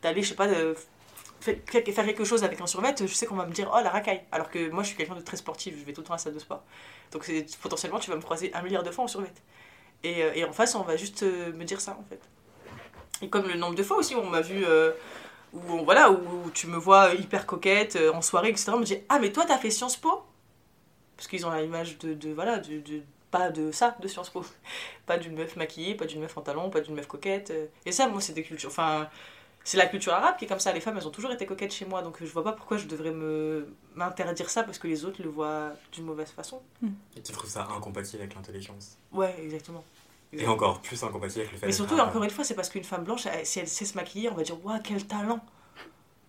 d'aller 0.00 0.22
je 0.22 0.28
sais 0.28 0.34
pas 0.36 0.46
faire 1.40 2.04
quelque 2.04 2.24
chose 2.24 2.44
avec 2.44 2.60
un 2.60 2.66
survêt 2.66 2.94
je 3.00 3.06
sais 3.06 3.26
qu'on 3.26 3.34
va 3.34 3.46
me 3.46 3.52
dire 3.52 3.68
oh 3.74 3.80
la 3.82 3.90
racaille. 3.90 4.22
Alors 4.30 4.48
que 4.48 4.70
moi 4.70 4.84
je 4.84 4.88
suis 4.88 4.96
quelqu'un 4.96 5.16
de 5.16 5.22
très 5.22 5.36
sportif 5.36 5.74
je 5.76 5.84
vais 5.84 5.92
tout 5.92 6.02
le 6.02 6.06
temps 6.06 6.12
à 6.12 6.16
la 6.16 6.22
salle 6.22 6.34
de 6.34 6.38
sport. 6.38 6.62
Donc 7.10 7.28
potentiellement 7.60 7.98
tu 7.98 8.10
vas 8.10 8.16
me 8.16 8.22
croiser 8.22 8.54
un 8.54 8.62
milliard 8.62 8.84
de 8.84 8.92
fois 8.92 9.04
en 9.04 9.08
survêt. 9.08 9.32
Et, 10.04 10.22
euh, 10.22 10.32
et 10.36 10.44
en 10.44 10.52
face 10.52 10.76
on 10.76 10.82
va 10.82 10.96
juste 10.96 11.22
me 11.24 11.64
dire 11.64 11.80
ça 11.80 11.98
en 11.98 12.04
fait. 12.08 12.20
Et 13.22 13.28
comme 13.28 13.48
le 13.48 13.54
nombre 13.54 13.74
de 13.74 13.82
fois 13.82 13.96
aussi 13.96 14.14
on 14.14 14.30
m'a 14.30 14.40
vu 14.40 14.64
où, 15.52 15.84
voilà, 15.84 16.10
où, 16.10 16.50
tu 16.52 16.66
me 16.66 16.76
vois 16.76 17.14
hyper 17.14 17.46
coquette 17.46 17.96
euh, 17.96 18.12
en 18.12 18.22
soirée, 18.22 18.50
etc. 18.50 18.72
On 18.74 18.78
me 18.78 18.84
dit 18.84 18.98
Ah, 19.08 19.18
mais 19.18 19.32
toi, 19.32 19.44
t'as 19.46 19.58
fait 19.58 19.70
Sciences 19.70 19.96
Po? 19.96 20.22
Parce 21.16 21.28
qu'ils 21.28 21.44
ont 21.46 21.52
l'image 21.52 21.98
de, 21.98 22.14
de, 22.14 22.30
voilà, 22.30 22.58
de, 22.58 22.80
de, 22.80 23.02
pas 23.30 23.50
de 23.50 23.72
ça, 23.72 23.96
de 24.00 24.08
Sciences 24.08 24.30
Po. 24.30 24.44
pas 25.06 25.18
d'une 25.18 25.34
meuf 25.34 25.56
maquillée, 25.56 25.94
pas 25.94 26.06
d'une 26.06 26.20
meuf 26.20 26.36
en 26.36 26.42
talons, 26.42 26.70
pas 26.70 26.80
d'une 26.80 26.94
meuf 26.94 27.06
coquette. 27.06 27.50
Euh. 27.50 27.66
Et 27.84 27.92
ça, 27.92 28.08
moi, 28.08 28.20
c'est 28.20 28.32
des 28.32 28.42
cultures. 28.42 28.70
Enfin, 28.70 29.08
c'est 29.64 29.76
la 29.76 29.86
culture 29.86 30.12
arabe 30.12 30.36
qui 30.36 30.44
est 30.44 30.48
comme 30.48 30.60
ça. 30.60 30.72
Les 30.72 30.80
femmes, 30.80 30.96
elles 30.96 31.06
ont 31.06 31.12
toujours 31.12 31.32
été 31.32 31.46
coquettes 31.46 31.72
chez 31.72 31.84
moi, 31.84 32.02
donc 32.02 32.18
je 32.20 32.26
vois 32.26 32.44
pas 32.44 32.52
pourquoi 32.52 32.76
je 32.76 32.86
devrais 32.86 33.12
me 33.12 33.74
m'interdire 33.94 34.48
ça 34.48 34.62
parce 34.62 34.78
que 34.78 34.86
les 34.86 35.04
autres 35.04 35.22
le 35.22 35.28
voient 35.28 35.72
d'une 35.92 36.04
mauvaise 36.04 36.30
façon. 36.30 36.62
Hmm. 36.80 36.92
Et 37.16 37.20
tu 37.20 37.32
trouves 37.32 37.50
ça 37.50 37.68
incompatible 37.76 38.22
avec 38.22 38.34
l'intelligence? 38.34 38.96
Ouais, 39.12 39.34
exactement. 39.42 39.84
Et 40.32 40.46
encore 40.46 40.80
plus 40.80 41.02
incompatible 41.02 41.40
avec 41.40 41.52
le 41.52 41.58
fait 41.58 41.66
Mais 41.66 41.72
surtout, 41.72 41.98
encore 41.98 42.22
une 42.22 42.30
fois, 42.30 42.44
c'est 42.44 42.54
parce 42.54 42.68
qu'une 42.68 42.84
femme 42.84 43.04
blanche, 43.04 43.26
si 43.42 43.58
elle 43.58 43.68
sait 43.68 43.84
se 43.84 43.94
maquiller, 43.94 44.30
on 44.30 44.34
va 44.34 44.42
dire 44.42 44.64
Waouh, 44.64 44.80
quel 44.82 45.04
talent 45.06 45.40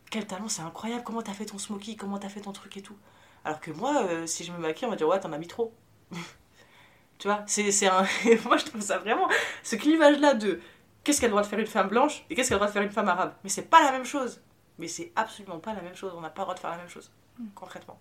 Quel 0.09 0.25
talent, 0.25 0.47
c'est 0.47 0.63
incroyable, 0.63 1.03
comment 1.03 1.21
t'as 1.21 1.33
fait 1.33 1.45
ton 1.45 1.59
smoky, 1.59 1.95
comment 1.95 2.17
t'as 2.17 2.29
fait 2.29 2.41
ton 2.41 2.51
truc 2.51 2.75
et 2.77 2.81
tout? 2.81 2.97
Alors 3.45 3.59
que 3.59 3.71
moi, 3.71 4.03
euh, 4.05 4.25
si 4.25 4.43
je 4.43 4.51
me 4.51 4.57
maquille, 4.57 4.87
on 4.87 4.91
va 4.91 4.95
dire 4.95 5.07
Ouais, 5.07 5.19
t'en 5.19 5.31
as 5.31 5.37
mis 5.37 5.47
trop. 5.47 5.73
tu 7.19 7.27
vois, 7.27 7.43
c'est 7.45 7.87
un. 7.87 8.01
moi, 8.45 8.57
je 8.57 8.65
trouve 8.65 8.81
ça 8.81 8.97
vraiment. 8.97 9.29
Ce 9.63 9.75
clivage-là 9.75 10.33
de 10.33 10.59
qu'est-ce 11.03 11.21
qu'elle 11.21 11.31
doit 11.31 11.43
faire 11.43 11.59
une 11.59 11.67
femme 11.67 11.87
blanche 11.87 12.23
et 12.29 12.35
qu'est-ce 12.35 12.49
qu'elle 12.49 12.59
doit 12.59 12.67
faire 12.67 12.83
une 12.83 12.91
femme 12.91 13.09
arabe. 13.09 13.33
Mais 13.43 13.49
c'est 13.49 13.69
pas 13.69 13.83
la 13.83 13.91
même 13.91 14.05
chose. 14.05 14.41
Mais 14.79 14.87
c'est 14.87 15.11
absolument 15.15 15.59
pas 15.59 15.73
la 15.73 15.81
même 15.81 15.95
chose. 15.95 16.13
On 16.15 16.21
n'a 16.21 16.29
pas 16.29 16.41
le 16.41 16.45
droit 16.45 16.55
de 16.55 16.59
faire 16.59 16.71
la 16.71 16.77
même 16.77 16.89
chose, 16.89 17.11
hmm. 17.37 17.47
concrètement. 17.53 17.99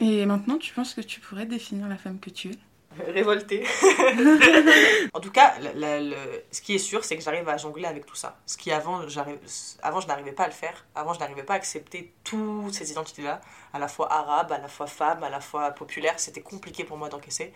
Et 0.00 0.26
maintenant, 0.26 0.58
tu 0.58 0.74
penses 0.74 0.94
que 0.94 1.00
tu 1.00 1.20
pourrais 1.20 1.46
définir 1.46 1.86
la 1.86 1.96
femme 1.96 2.18
que 2.18 2.30
tu 2.30 2.50
es? 2.50 2.58
révoltée. 3.06 3.64
en 5.12 5.20
tout 5.20 5.30
cas, 5.30 5.54
le, 5.74 6.14
ce 6.50 6.60
qui 6.60 6.74
est 6.74 6.78
sûr, 6.78 7.04
c'est 7.04 7.16
que 7.16 7.22
j'arrive 7.22 7.48
à 7.48 7.56
jongler 7.56 7.86
avec 7.86 8.06
tout 8.06 8.14
ça. 8.14 8.36
Ce 8.46 8.56
qui 8.56 8.70
avant, 8.72 9.00
avant 9.82 10.00
je 10.00 10.06
n'arrivais 10.06 10.32
pas 10.32 10.44
à 10.44 10.48
le 10.48 10.52
faire. 10.52 10.84
Avant, 10.94 11.14
je 11.14 11.20
n'arrivais 11.20 11.42
pas 11.42 11.54
à 11.54 11.56
accepter 11.56 12.12
toutes 12.24 12.74
ces 12.74 12.90
identités-là, 12.90 13.40
à 13.72 13.78
la 13.78 13.88
fois 13.88 14.12
arabe, 14.12 14.52
à 14.52 14.58
la 14.58 14.68
fois 14.68 14.86
femme, 14.86 15.22
à 15.22 15.30
la 15.30 15.40
fois 15.40 15.70
populaire. 15.70 16.14
C'était 16.18 16.42
compliqué 16.42 16.84
pour 16.84 16.96
moi 16.96 17.08
d'encaisser. 17.08 17.52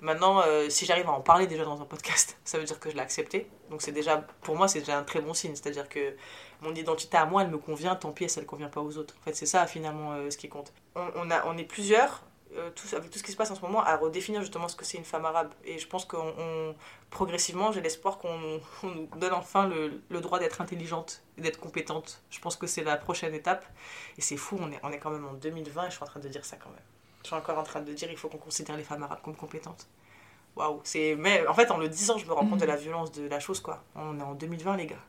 Maintenant, 0.00 0.42
euh, 0.44 0.68
si 0.68 0.86
j'arrive 0.86 1.08
à 1.08 1.12
en 1.12 1.20
parler 1.20 1.46
déjà 1.46 1.64
dans 1.64 1.80
un 1.80 1.86
podcast, 1.86 2.36
ça 2.44 2.58
veut 2.58 2.64
dire 2.64 2.78
que 2.78 2.90
je 2.90 2.94
l'ai 2.94 3.02
accepté. 3.02 3.48
Donc 3.70 3.80
c'est 3.82 3.92
déjà, 3.92 4.18
pour 4.42 4.56
moi, 4.56 4.68
c'est 4.68 4.80
déjà 4.80 4.98
un 4.98 5.04
très 5.04 5.20
bon 5.20 5.34
signe. 5.34 5.54
C'est-à-dire 5.54 5.88
que 5.88 6.14
mon 6.60 6.74
identité 6.74 7.16
à 7.16 7.24
moi, 7.24 7.42
elle 7.42 7.50
me 7.50 7.58
convient, 7.58 7.94
tant 7.96 8.12
pis, 8.12 8.26
elle 8.36 8.42
ne 8.42 8.48
convient 8.48 8.68
pas 8.68 8.80
aux 8.80 8.98
autres. 8.98 9.14
En 9.20 9.24
fait, 9.24 9.34
c'est 9.34 9.46
ça 9.46 9.66
finalement 9.66 10.12
euh, 10.12 10.30
ce 10.30 10.36
qui 10.36 10.48
compte. 10.48 10.72
On, 10.94 11.06
on, 11.16 11.30
a, 11.30 11.46
on 11.46 11.56
est 11.56 11.64
plusieurs 11.64 12.22
euh, 12.56 12.70
avec 12.92 13.10
tout 13.10 13.18
ce 13.18 13.24
qui 13.24 13.32
se 13.32 13.36
passe 13.36 13.50
en 13.50 13.54
ce 13.54 13.60
moment, 13.60 13.82
à 13.82 13.96
redéfinir 13.96 14.40
justement 14.40 14.68
ce 14.68 14.76
que 14.76 14.84
c'est 14.84 14.98
une 14.98 15.04
femme 15.04 15.24
arabe. 15.24 15.52
Et 15.64 15.78
je 15.78 15.86
pense 15.88 16.04
qu'on, 16.04 16.74
progressivement, 17.10 17.72
j'ai 17.72 17.80
l'espoir 17.80 18.18
qu'on 18.18 18.60
nous 18.82 19.08
donne 19.16 19.32
enfin 19.32 19.68
le, 19.68 20.20
droit 20.20 20.38
d'être 20.38 20.60
intelligente 20.60 21.22
et 21.38 21.40
d'être 21.40 21.58
compétente. 21.58 22.22
Je 22.30 22.40
pense 22.40 22.56
que 22.56 22.66
c'est 22.66 22.84
la 22.84 22.96
prochaine 22.96 23.34
étape. 23.34 23.64
Et 24.18 24.20
c'est 24.20 24.36
fou, 24.36 24.56
on 24.60 24.70
est, 24.70 24.80
on 24.82 24.90
est 24.90 24.98
quand 24.98 25.10
même 25.10 25.26
en 25.26 25.34
2020 25.34 25.86
et 25.86 25.90
je 25.90 25.94
suis 25.94 26.02
en 26.02 26.06
train 26.06 26.20
de 26.20 26.28
dire 26.28 26.44
ça 26.44 26.56
quand 26.56 26.70
même. 26.70 26.78
Je 27.22 27.28
suis 27.28 27.36
encore 27.36 27.58
en 27.58 27.62
train 27.62 27.80
de 27.80 27.92
dire 27.92 28.10
il 28.10 28.16
faut 28.18 28.28
qu'on 28.28 28.38
considère 28.38 28.76
les 28.76 28.84
femmes 28.84 29.02
arabes 29.02 29.20
comme 29.22 29.34
compétentes. 29.34 29.88
Waouh, 30.56 30.82
mais 31.18 31.46
en 31.48 31.54
fait 31.54 31.70
en 31.70 31.78
le 31.78 31.88
disant, 31.88 32.16
je 32.16 32.26
me 32.26 32.32
rends 32.32 32.46
compte 32.46 32.60
de 32.60 32.66
la 32.66 32.76
violence 32.76 33.10
de 33.10 33.26
la 33.26 33.40
chose 33.40 33.60
quoi. 33.60 33.82
On 33.96 34.20
est 34.20 34.22
en 34.22 34.34
2020 34.34 34.76
les 34.76 34.86
gars. 34.86 35.02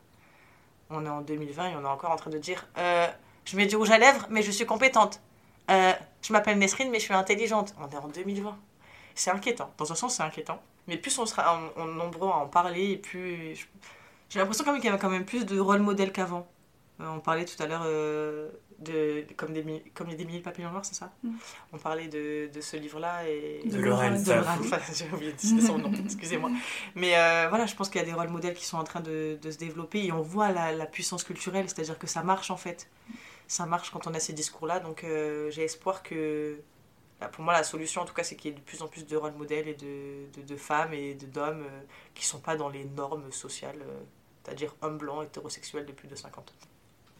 On 0.90 1.04
est 1.04 1.08
en 1.08 1.20
2020 1.20 1.70
et 1.70 1.76
on 1.76 1.82
est 1.82 1.88
encore 1.88 2.10
en 2.10 2.16
train 2.16 2.30
de 2.30 2.38
dire 2.38 2.66
euh, 2.78 3.06
je 3.44 3.56
mets 3.56 3.66
du 3.66 3.76
rouge 3.76 3.90
à 3.90 3.98
lèvres 3.98 4.26
mais 4.30 4.42
je 4.42 4.50
suis 4.50 4.66
compétente. 4.66 5.20
Euh, 5.70 5.92
je 6.22 6.32
m'appelle 6.32 6.58
Nesrine, 6.58 6.90
mais 6.90 6.98
je 6.98 7.04
suis 7.04 7.14
intelligente. 7.14 7.74
On 7.80 7.88
est 7.88 7.96
en 7.96 8.08
2020. 8.08 8.56
C'est 9.14 9.30
inquiétant. 9.30 9.72
Dans 9.78 9.90
un 9.90 9.94
sens, 9.94 10.16
c'est 10.16 10.22
inquiétant. 10.22 10.60
Mais 10.88 10.96
plus 10.96 11.18
on 11.18 11.26
sera 11.26 11.58
en, 11.76 11.84
nombreux 11.86 12.28
à 12.28 12.36
en 12.36 12.46
parler, 12.46 12.92
et 12.92 12.96
plus. 12.96 13.68
J'ai 14.28 14.38
l'impression 14.38 14.64
quand 14.64 14.72
même 14.72 14.80
qu'il 14.80 14.88
y 14.88 14.92
avait 14.92 15.00
quand 15.00 15.10
même 15.10 15.24
plus 15.24 15.44
de 15.44 15.58
rôle 15.58 15.80
modèle 15.80 16.12
qu'avant. 16.12 16.46
Euh, 17.00 17.08
on 17.08 17.20
parlait 17.20 17.44
tout 17.44 17.60
à 17.62 17.66
l'heure 17.66 17.82
euh, 17.84 18.48
de 18.78 19.24
comme 19.36 19.52
des 19.52 19.84
comme 19.94 20.08
les 20.08 20.16
des 20.16 20.24
milliers 20.24 20.38
de 20.38 20.44
papillons 20.44 20.70
noirs, 20.70 20.84
c'est 20.84 20.94
ça? 20.94 21.12
Mm. 21.22 21.30
On 21.72 21.78
parlait 21.78 22.08
de, 22.08 22.48
de 22.52 22.60
ce 22.60 22.76
livre-là 22.76 23.28
et 23.28 23.62
de, 23.66 23.78
Lorraine. 23.78 24.16
J'ai 24.94 25.08
oublié 25.12 25.32
de 25.32 25.40
citer 25.40 25.60
son 25.60 25.78
nom. 25.78 25.92
Excusez-moi. 26.04 26.50
Mais 26.94 27.10
voilà, 27.48 27.66
je 27.66 27.74
pense 27.74 27.88
qu'il 27.88 28.00
y 28.00 28.04
a 28.04 28.06
des 28.06 28.14
rôles 28.14 28.28
modèles 28.28 28.54
qui 28.54 28.64
sont 28.64 28.78
en 28.78 28.84
train 28.84 29.00
de, 29.00 29.38
de 29.40 29.50
se 29.50 29.58
développer 29.58 30.04
et 30.04 30.12
on 30.12 30.22
voit 30.22 30.52
la, 30.52 30.72
la 30.72 30.86
puissance 30.86 31.24
culturelle, 31.24 31.68
c'est-à-dire 31.68 31.98
que 31.98 32.06
ça 32.06 32.22
marche 32.22 32.50
en 32.50 32.56
fait 32.56 32.88
ça 33.46 33.66
marche 33.66 33.90
quand 33.90 34.06
on 34.06 34.14
a 34.14 34.20
ces 34.20 34.32
discours-là. 34.32 34.80
Donc 34.80 35.04
euh, 35.04 35.50
j'ai 35.50 35.64
espoir 35.64 36.02
que, 36.02 36.60
bah, 37.20 37.28
pour 37.28 37.44
moi, 37.44 37.52
la 37.52 37.64
solution, 37.64 38.02
en 38.02 38.04
tout 38.04 38.14
cas, 38.14 38.24
c'est 38.24 38.36
qu'il 38.36 38.50
y 38.50 38.54
ait 38.54 38.56
de 38.56 38.62
plus 38.62 38.82
en 38.82 38.88
plus 38.88 39.06
de 39.06 39.16
rôles 39.16 39.34
modèles 39.34 39.68
et 39.68 39.74
de, 39.74 40.42
de, 40.42 40.56
femmes 40.56 40.92
et 40.92 41.14
d'hommes 41.14 41.62
euh, 41.62 41.80
qui 42.14 42.24
ne 42.24 42.28
sont 42.28 42.40
pas 42.40 42.56
dans 42.56 42.68
les 42.68 42.84
normes 42.84 43.30
sociales, 43.32 43.80
euh, 43.82 44.00
c'est-à-dire 44.44 44.74
hommes 44.82 44.98
blancs, 44.98 45.24
hétérosexuels 45.24 45.86
de 45.86 45.92
plus 45.92 46.08
de 46.08 46.14
50 46.14 46.50
ans. 46.50 46.54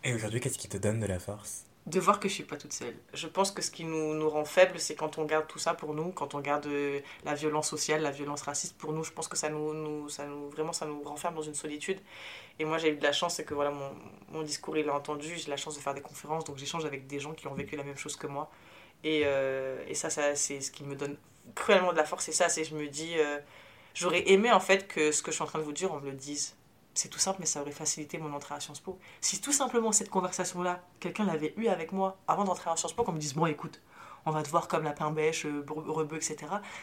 Et 0.04 0.14
aujourd'hui, 0.14 0.40
qu'est-ce 0.40 0.58
qui 0.58 0.68
te 0.68 0.76
donne 0.76 1.00
de 1.00 1.06
la 1.06 1.18
force? 1.18 1.64
De 1.86 2.00
voir 2.00 2.18
que 2.18 2.28
je 2.28 2.34
suis 2.34 2.42
pas 2.44 2.56
toute 2.56 2.72
seule. 2.72 2.96
Je 3.14 3.28
pense 3.28 3.52
que 3.52 3.62
ce 3.62 3.70
qui 3.70 3.84
nous, 3.84 4.14
nous 4.14 4.28
rend 4.28 4.44
faibles, 4.44 4.78
c'est 4.80 4.96
quand 4.96 5.18
on 5.18 5.24
garde 5.24 5.46
tout 5.46 5.60
ça 5.60 5.72
pour 5.72 5.94
nous, 5.94 6.10
quand 6.10 6.34
on 6.34 6.40
garde 6.40 6.68
la 7.24 7.34
violence 7.34 7.68
sociale, 7.68 8.02
la 8.02 8.10
violence 8.10 8.42
raciste 8.42 8.76
pour 8.76 8.92
nous. 8.92 9.04
Je 9.04 9.12
pense 9.12 9.28
que 9.28 9.36
ça 9.36 9.48
nous, 9.50 9.72
nous, 9.72 10.08
ça 10.08 10.26
nous 10.26 10.50
vraiment 10.50 10.72
ça 10.72 10.86
nous 10.86 11.02
renferme 11.02 11.36
dans 11.36 11.42
une 11.42 11.54
solitude. 11.54 12.00
Et 12.58 12.64
moi, 12.64 12.78
j'ai 12.78 12.90
eu 12.90 12.96
de 12.96 13.02
la 13.02 13.12
chance, 13.12 13.36
c'est 13.36 13.44
que 13.44 13.54
voilà, 13.54 13.70
mon, 13.70 13.92
mon 14.30 14.42
discours, 14.42 14.76
il 14.76 14.86
l'a 14.86 14.94
entendu. 14.94 15.36
J'ai 15.36 15.48
la 15.48 15.56
chance 15.56 15.76
de 15.76 15.80
faire 15.80 15.94
des 15.94 16.00
conférences, 16.00 16.44
donc 16.44 16.56
j'échange 16.58 16.84
avec 16.84 17.06
des 17.06 17.20
gens 17.20 17.34
qui 17.34 17.46
ont 17.46 17.54
vécu 17.54 17.76
la 17.76 17.84
même 17.84 17.96
chose 17.96 18.16
que 18.16 18.26
moi. 18.26 18.50
Et, 19.04 19.22
euh, 19.24 19.84
et 19.86 19.94
ça, 19.94 20.10
ça 20.10 20.34
c'est 20.34 20.60
ce 20.60 20.72
qui 20.72 20.82
me 20.82 20.96
donne 20.96 21.16
cruellement 21.54 21.92
de 21.92 21.98
la 21.98 22.04
force. 22.04 22.28
Et 22.28 22.32
ça, 22.32 22.48
c'est 22.48 22.64
je 22.64 22.74
me 22.74 22.88
dis, 22.88 23.14
euh, 23.18 23.38
j'aurais 23.94 24.28
aimé 24.30 24.50
en 24.50 24.60
fait 24.60 24.88
que 24.88 25.12
ce 25.12 25.22
que 25.22 25.30
je 25.30 25.36
suis 25.36 25.44
en 25.44 25.46
train 25.46 25.60
de 25.60 25.64
vous 25.64 25.72
dire, 25.72 25.92
on 25.92 26.00
me 26.00 26.10
le 26.10 26.16
dise. 26.16 26.56
C'est 26.96 27.08
tout 27.08 27.18
simple, 27.18 27.38
mais 27.40 27.46
ça 27.46 27.60
aurait 27.60 27.72
facilité 27.72 28.16
mon 28.16 28.32
entrée 28.32 28.54
à 28.54 28.60
Sciences 28.60 28.80
Po. 28.80 28.98
Si 29.20 29.40
tout 29.40 29.52
simplement 29.52 29.92
cette 29.92 30.08
conversation-là, 30.08 30.82
quelqu'un 30.98 31.24
l'avait 31.24 31.52
eue 31.58 31.68
avec 31.68 31.92
moi 31.92 32.16
avant 32.26 32.44
d'entrer 32.44 32.70
à 32.70 32.76
Sciences 32.76 32.94
Po, 32.94 33.04
qu'on 33.04 33.12
me 33.12 33.18
dise, 33.18 33.34
bon, 33.34 33.46
écoute, 33.46 33.82
on 34.26 34.32
va 34.32 34.42
te 34.42 34.48
voir 34.48 34.66
comme 34.66 34.82
lapin 34.82 35.10
bêche, 35.10 35.46
euh, 35.46 35.64
rebeu, 35.68 36.16
etc. 36.16 36.36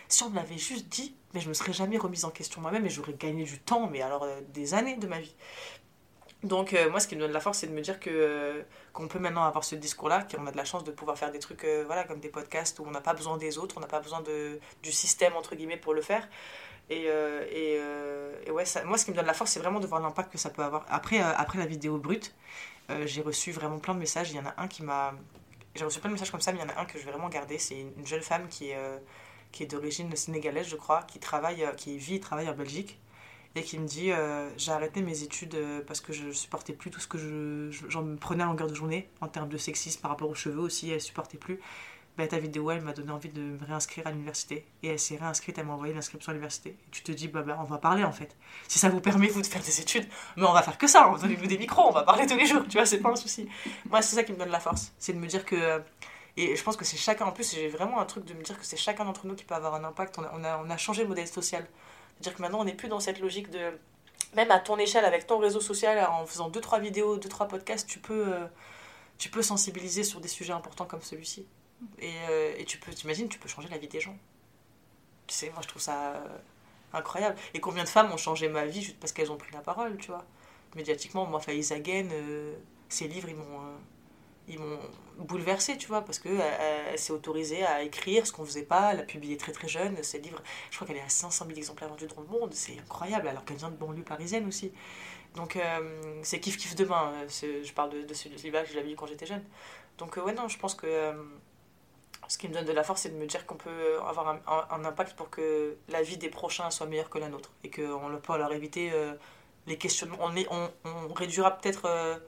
Si 0.07 0.23
on 0.23 0.29
me 0.29 0.35
l'avait 0.35 0.57
juste 0.57 0.87
dit, 0.87 1.15
mais 1.33 1.41
je 1.41 1.49
me 1.49 1.53
serais 1.53 1.73
jamais 1.73 1.97
remise 1.97 2.25
en 2.25 2.29
question 2.29 2.61
moi-même 2.61 2.85
et 2.85 2.89
j'aurais 2.89 3.13
gagné 3.13 3.43
du 3.43 3.59
temps, 3.59 3.89
mais 3.89 4.01
alors 4.01 4.23
euh, 4.23 4.39
des 4.49 4.73
années 4.73 4.95
de 4.95 5.07
ma 5.07 5.19
vie. 5.19 5.35
Donc 6.43 6.73
euh, 6.73 6.89
moi, 6.89 6.99
ce 6.99 7.07
qui 7.07 7.15
me 7.15 7.21
donne 7.21 7.31
la 7.31 7.39
force, 7.39 7.57
c'est 7.59 7.67
de 7.67 7.73
me 7.73 7.81
dire 7.81 7.99
que 7.99 8.63
qu'on 8.93 9.07
peut 9.07 9.19
maintenant 9.19 9.43
avoir 9.43 9.63
ce 9.63 9.75
discours-là, 9.75 10.23
qu'on 10.23 10.45
a 10.45 10.51
de 10.51 10.57
la 10.57 10.65
chance 10.65 10.83
de 10.83 10.91
pouvoir 10.91 11.17
faire 11.17 11.31
des 11.31 11.39
trucs, 11.39 11.65
voilà, 11.85 12.03
comme 12.03 12.19
des 12.19 12.29
podcasts 12.29 12.79
où 12.79 12.85
on 12.85 12.91
n'a 12.91 13.01
pas 13.01 13.13
besoin 13.13 13.37
des 13.37 13.57
autres, 13.57 13.75
on 13.77 13.81
n'a 13.81 13.87
pas 13.87 13.99
besoin 13.99 14.21
de, 14.21 14.59
du 14.83 14.91
système 14.91 15.35
entre 15.35 15.55
guillemets 15.55 15.77
pour 15.77 15.93
le 15.93 16.01
faire. 16.01 16.27
Et, 16.89 17.05
et, 17.05 17.79
et 18.45 18.51
ouais, 18.51 18.63
moi, 18.85 18.97
ce 18.97 19.05
qui 19.05 19.11
me 19.11 19.15
donne 19.15 19.25
la 19.25 19.33
force, 19.33 19.51
c'est 19.51 19.59
vraiment 19.59 19.79
de 19.79 19.87
voir 19.87 20.01
l'impact 20.01 20.31
que 20.31 20.37
ça 20.37 20.49
peut 20.49 20.63
avoir. 20.63 20.85
Après, 20.89 21.19
après 21.19 21.57
la 21.57 21.65
vidéo 21.65 21.97
brute, 21.97 22.35
j'ai 23.05 23.21
reçu 23.21 23.51
vraiment 23.51 23.79
plein 23.79 23.93
de 23.93 23.99
messages. 23.99 24.31
Il 24.31 24.37
y 24.37 24.39
en 24.39 24.45
a 24.45 24.53
un 24.57 24.67
qui 24.67 24.83
m'a 24.83 25.13
j'ai 25.75 25.85
reçu 25.85 25.99
plein 25.99 26.09
de 26.09 26.13
messages 26.13 26.31
comme 26.31 26.41
ça, 26.41 26.51
mais 26.51 26.59
il 26.59 26.61
y 26.61 26.65
en 26.65 26.69
a 26.69 26.79
un 26.79 26.85
que 26.85 26.99
je 26.99 27.05
vais 27.05 27.11
vraiment 27.11 27.29
garder. 27.29 27.57
C'est 27.57 27.79
une 27.79 28.05
jeune 28.05 28.21
femme 28.21 28.47
qui 28.47 28.69
est, 28.69 28.77
euh, 28.77 28.97
qui 29.51 29.63
est 29.63 29.65
d'origine 29.65 30.15
sénégalaise, 30.15 30.67
je 30.67 30.75
crois, 30.75 31.03
qui, 31.03 31.19
travaille, 31.19 31.63
euh, 31.63 31.71
qui 31.73 31.97
vit 31.97 32.15
et 32.15 32.19
travaille 32.19 32.49
en 32.49 32.53
Belgique, 32.53 32.99
et 33.55 33.63
qui 33.63 33.79
me 33.79 33.87
dit 33.87 34.11
euh, 34.11 34.49
J'ai 34.57 34.71
arrêté 34.71 35.01
mes 35.01 35.23
études 35.23 35.57
parce 35.87 36.01
que 36.01 36.13
je 36.13 36.31
supportais 36.31 36.73
plus 36.73 36.91
tout 36.91 36.99
ce 36.99 37.07
que 37.07 37.17
je, 37.17 37.87
j'en 37.89 38.15
prenais 38.17 38.43
à 38.43 38.47
longueur 38.47 38.67
de 38.67 38.75
journée, 38.75 39.09
en 39.21 39.27
termes 39.27 39.49
de 39.49 39.57
sexisme 39.57 40.01
par 40.01 40.11
rapport 40.11 40.29
aux 40.29 40.35
cheveux 40.35 40.61
aussi, 40.61 40.91
elle 40.91 41.01
supportait 41.01 41.37
plus. 41.37 41.59
Bah, 42.17 42.27
ta 42.27 42.37
vidéo, 42.37 42.69
elle 42.69 42.81
m'a 42.81 42.93
donné 42.93 43.11
envie 43.11 43.29
de 43.29 43.41
me 43.41 43.65
réinscrire 43.65 44.05
à 44.05 44.11
l'université. 44.11 44.67
Et 44.83 44.89
elle 44.89 44.99
s'est 44.99 45.15
réinscrite, 45.15 45.57
elle 45.57 45.65
m'a 45.65 45.73
envoyé 45.73 45.93
l'inscription 45.93 46.29
à 46.29 46.33
l'université. 46.33 46.69
Et 46.69 46.91
tu 46.91 47.01
te 47.01 47.11
dis, 47.11 47.27
bah, 47.27 47.41
bah, 47.41 47.57
on 47.59 47.63
va 47.63 47.79
parler 47.79 48.03
en 48.03 48.11
fait. 48.11 48.35
Si 48.67 48.77
ça 48.77 48.89
vous 48.89 49.01
permet, 49.01 49.27
vous, 49.27 49.41
de 49.41 49.47
faire 49.47 49.63
des 49.63 49.81
études, 49.81 50.07
mais 50.37 50.43
on 50.43 50.53
va 50.53 50.61
faire 50.61 50.77
que 50.77 50.87
ça. 50.87 51.09
On 51.09 51.17
donne 51.17 51.35
nous 51.39 51.47
des 51.47 51.57
micros, 51.57 51.87
on 51.87 51.91
va 51.91 52.03
parler 52.03 52.27
tous 52.27 52.37
les 52.37 52.45
jours. 52.45 52.63
Tu 52.69 52.77
vois, 52.77 52.85
c'est 52.85 52.99
pas 52.99 53.09
un 53.09 53.15
souci. 53.15 53.49
Moi, 53.89 54.01
c'est 54.03 54.15
ça 54.15 54.23
qui 54.23 54.31
me 54.31 54.37
donne 54.37 54.49
la 54.49 54.59
force. 54.59 54.93
C'est 54.99 55.13
de 55.13 55.17
me 55.17 55.27
dire 55.27 55.45
que. 55.45 55.81
Et 56.37 56.55
je 56.55 56.63
pense 56.63 56.77
que 56.77 56.85
c'est 56.85 56.97
chacun, 56.97 57.25
en 57.25 57.31
plus, 57.31 57.53
j'ai 57.53 57.67
vraiment 57.67 57.99
un 57.99 58.05
truc 58.05 58.25
de 58.25 58.33
me 58.33 58.41
dire 58.41 58.59
que 58.59 58.65
c'est 58.65 58.77
chacun 58.77 59.05
d'entre 59.05 59.27
nous 59.27 59.35
qui 59.35 59.43
peut 59.43 59.53
avoir 59.55 59.75
un 59.75 59.83
impact. 59.83 60.17
On 60.17 60.23
a, 60.23 60.31
on 60.35 60.43
a, 60.43 60.57
on 60.65 60.69
a 60.69 60.77
changé 60.77 61.03
le 61.03 61.09
modèle 61.09 61.27
social. 61.27 61.67
C'est-à-dire 62.13 62.35
que 62.37 62.41
maintenant, 62.41 62.61
on 62.61 62.65
n'est 62.65 62.73
plus 62.73 62.89
dans 62.89 62.99
cette 62.99 63.19
logique 63.19 63.49
de. 63.49 63.71
Même 64.35 64.49
à 64.49 64.59
ton 64.59 64.77
échelle, 64.77 65.05
avec 65.05 65.27
ton 65.27 65.37
réseau 65.37 65.61
social, 65.61 66.07
en 66.09 66.25
faisant 66.25 66.49
2-3 66.49 66.81
vidéos, 66.81 67.17
2-3 67.17 67.47
podcasts, 67.47 67.87
tu 67.87 67.99
peux, 67.99 68.33
euh, 68.33 68.47
tu 69.19 69.29
peux 69.29 69.43
sensibiliser 69.43 70.03
sur 70.03 70.19
des 70.21 70.27
sujets 70.27 70.53
importants 70.53 70.85
comme 70.85 71.03
celui-ci. 71.03 71.45
Et, 71.99 72.11
euh, 72.29 72.55
et, 72.57 72.65
tu 72.65 72.77
peux, 72.77 72.91
t'imagines, 72.91 73.29
tu 73.29 73.39
peux 73.39 73.49
changer 73.49 73.69
la 73.69 73.77
vie 73.77 73.87
des 73.87 73.99
gens. 73.99 74.17
Tu 75.27 75.35
sais, 75.35 75.49
moi 75.51 75.61
je 75.61 75.67
trouve 75.67 75.81
ça 75.81 76.13
euh, 76.13 76.37
incroyable. 76.93 77.35
Et 77.53 77.59
combien 77.59 77.83
de 77.83 77.89
femmes 77.89 78.11
ont 78.11 78.17
changé 78.17 78.47
ma 78.49 78.65
vie 78.65 78.81
juste 78.81 78.99
parce 78.99 79.13
qu'elles 79.13 79.31
ont 79.31 79.37
pris 79.37 79.53
la 79.53 79.61
parole, 79.61 79.97
tu 79.97 80.07
vois. 80.07 80.25
Médiatiquement, 80.75 81.25
moi, 81.25 81.39
Faïza 81.39 81.79
Guen, 81.79 82.09
ses 82.89 83.07
livres, 83.07 83.29
ils 83.29 83.35
m'ont 83.35 83.77
ils 84.47 84.59
bouleversée, 85.17 85.77
tu 85.77 85.87
vois, 85.87 86.01
parce 86.01 86.19
qu'elle 86.19 86.41
elle, 86.41 86.99
s'est 86.99 87.13
autorisée 87.13 87.63
à 87.63 87.83
écrire 87.83 88.27
ce 88.27 88.31
qu'on 88.31 88.45
faisait 88.45 88.63
pas, 88.63 88.93
elle 88.93 88.99
a 88.99 89.03
publié 89.03 89.37
très 89.37 89.51
très 89.51 89.67
jeune 89.67 90.01
ses 90.03 90.19
livres. 90.19 90.41
Je 90.69 90.75
crois 90.75 90.87
qu'elle 90.87 90.97
est 90.97 91.01
à 91.01 91.09
500 91.09 91.45
000 91.45 91.57
exemplaires 91.57 91.89
vendus 91.89 92.07
dans 92.07 92.21
le 92.21 92.27
monde, 92.27 92.53
c'est 92.53 92.77
incroyable, 92.79 93.27
alors 93.27 93.45
qu'elle 93.45 93.57
vient 93.57 93.69
de 93.69 93.75
banlieue 93.75 94.03
parisienne 94.03 94.47
aussi. 94.47 94.71
Donc 95.35 95.55
euh, 95.55 96.19
c'est 96.23 96.39
kiff 96.39 96.57
kiff 96.57 96.75
demain, 96.75 97.13
je 97.29 97.71
parle 97.73 98.05
de, 98.05 98.13
ce 98.13 98.27
livre 98.27 98.61
que 98.63 98.69
je 98.69 98.75
l'avais 98.75 98.89
lu 98.89 98.95
quand 98.95 99.07
j'étais 99.07 99.25
jeune. 99.25 99.43
Donc 99.97 100.17
euh, 100.17 100.21
ouais, 100.21 100.33
non, 100.33 100.47
je 100.47 100.57
pense 100.57 100.75
que 100.75 100.87
euh, 100.87 101.13
ce 102.27 102.37
qui 102.37 102.47
me 102.47 102.53
donne 102.53 102.65
de 102.65 102.71
la 102.71 102.83
force, 102.83 103.01
c'est 103.01 103.09
de 103.09 103.17
me 103.17 103.25
dire 103.25 103.45
qu'on 103.45 103.55
peut 103.55 103.99
avoir 104.07 104.39
un, 104.47 104.85
impact 104.85 105.15
pour 105.15 105.29
que 105.29 105.77
la 105.89 106.01
vie 106.01 106.17
des 106.17 106.29
prochains 106.29 106.69
soit 106.71 106.87
meilleure 106.87 107.09
que 107.09 107.19
la 107.19 107.29
nôtre, 107.29 107.51
et 107.63 107.69
qu'on 107.69 108.19
peut 108.21 108.37
leur 108.37 108.51
éviter 108.53 108.91
les 109.67 109.77
questionnements. 109.77 110.17
On, 110.21 111.13
réduira 111.13 111.57
peut-être 111.57 112.21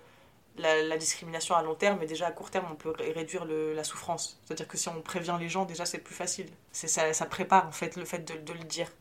la, 0.58 0.98
discrimination 0.98 1.56
à 1.56 1.64
long 1.64 1.76
terme, 1.76 2.00
mais 2.00 2.06
déjà 2.06 2.28
à 2.28 2.32
court 2.32 2.50
terme, 2.50 2.66
on 2.72 2.76
peut 2.76 2.94
réduire 3.00 3.46
la 3.46 3.84
souffrance. 3.84 4.40
C'est-à-dire 4.46 4.68
que 4.68 4.78
si 4.78 4.90
on 4.90 5.02
prévient 5.02 5.38
les 5.40 5.50
gens, 5.50 5.66
déjà 5.66 5.86
c'est 5.86 6.00
plus 6.00 6.16
facile. 6.16 6.50
Ça, 6.72 7.26
prépare 7.26 7.68
en 7.68 7.72
fait 7.72 7.96
le 7.96 8.06
fait 8.06 8.20
de, 8.20 8.54
le 8.54 8.64
dire. 8.64 8.92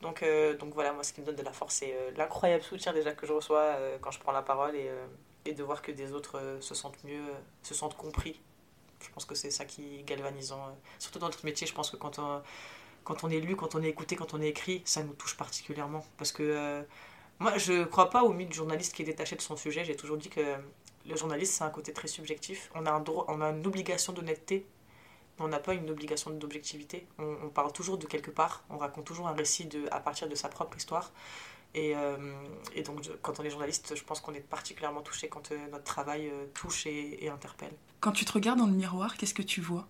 Donc, 0.00 0.22
euh, 0.22 0.56
donc 0.56 0.74
voilà, 0.74 0.92
moi 0.92 1.02
ce 1.02 1.12
qui 1.12 1.20
me 1.20 1.26
donne 1.26 1.36
de 1.36 1.42
la 1.42 1.52
force, 1.52 1.76
c'est 1.76 1.94
euh, 1.94 2.10
l'incroyable 2.16 2.62
soutien 2.62 2.92
déjà 2.92 3.12
que 3.12 3.26
je 3.26 3.32
reçois 3.32 3.60
euh, 3.60 3.96
quand 4.00 4.10
je 4.10 4.20
prends 4.20 4.32
la 4.32 4.42
parole 4.42 4.74
et 5.46 5.52
de 5.52 5.62
voir 5.62 5.82
que 5.82 5.92
des 5.92 6.12
autres 6.12 6.58
se 6.60 6.74
sentent 6.74 7.02
mieux, 7.04 7.22
se 7.62 7.74
sentent 7.74 7.96
compris. 7.96 8.40
Je 9.04 9.10
pense 9.10 9.24
que 9.24 9.34
c'est 9.34 9.50
ça 9.50 9.64
qui 9.64 10.00
est 10.00 10.02
galvanisant. 10.02 10.76
Surtout 10.98 11.18
dans 11.18 11.26
notre 11.26 11.44
métier, 11.44 11.66
je 11.66 11.74
pense 11.74 11.90
que 11.90 11.96
quand 11.96 12.18
on, 12.18 13.30
est 13.30 13.40
lu, 13.40 13.56
quand 13.56 13.74
on 13.74 13.82
est 13.82 13.88
écouté, 13.88 14.16
quand 14.16 14.34
on 14.34 14.40
est 14.40 14.48
écrit, 14.48 14.82
ça 14.84 15.02
nous 15.02 15.14
touche 15.14 15.36
particulièrement. 15.36 16.04
Parce 16.16 16.32
que 16.32 16.84
moi, 17.40 17.58
je 17.58 17.72
ne 17.72 17.84
crois 17.84 18.10
pas 18.10 18.22
au 18.22 18.32
mythe 18.32 18.52
journaliste 18.52 18.94
qui 18.94 19.02
est 19.02 19.06
détaché 19.06 19.36
de 19.36 19.42
son 19.42 19.56
sujet. 19.56 19.84
J'ai 19.84 19.96
toujours 19.96 20.16
dit 20.16 20.28
que 20.28 20.56
le 21.06 21.16
journaliste, 21.16 21.54
c'est 21.54 21.64
un 21.64 21.70
côté 21.70 21.92
très 21.92 22.08
subjectif. 22.08 22.70
On 22.74 22.86
a, 22.86 22.90
un 22.90 23.00
droit, 23.00 23.26
on 23.28 23.40
a 23.40 23.50
une 23.50 23.66
obligation 23.66 24.12
d'honnêteté, 24.12 24.66
mais 25.38 25.44
on 25.44 25.48
n'a 25.48 25.58
pas 25.58 25.74
une 25.74 25.90
obligation 25.90 26.30
d'objectivité. 26.30 27.06
On, 27.18 27.48
parle 27.48 27.72
toujours 27.72 27.98
de 27.98 28.06
quelque 28.06 28.30
part, 28.30 28.64
on 28.70 28.78
raconte 28.78 29.04
toujours 29.04 29.28
un 29.28 29.34
récit 29.34 29.68
à 29.90 30.00
partir 30.00 30.28
de 30.28 30.34
sa 30.34 30.48
propre 30.48 30.76
histoire. 30.76 31.12
Et, 31.74 31.94
euh, 31.96 32.16
donc, 32.84 33.00
quand 33.20 33.40
on 33.40 33.42
est 33.42 33.50
journaliste, 33.50 33.96
je 33.96 34.04
pense 34.04 34.20
qu'on 34.20 34.32
est 34.32 34.40
particulièrement 34.40 35.02
touché 35.02 35.28
quand 35.28 35.50
euh, 35.50 35.56
notre 35.72 35.84
travail 35.84 36.28
euh, 36.28 36.46
touche 36.54 36.86
et, 36.86 37.28
interpelle. 37.28 37.72
Quand 38.04 38.12
tu 38.12 38.26
te 38.26 38.32
regardes 38.32 38.58
dans 38.58 38.66
le 38.66 38.72
miroir, 38.72 39.16
qu'est-ce 39.16 39.32
que 39.32 39.40
tu 39.40 39.62
vois? 39.62 39.86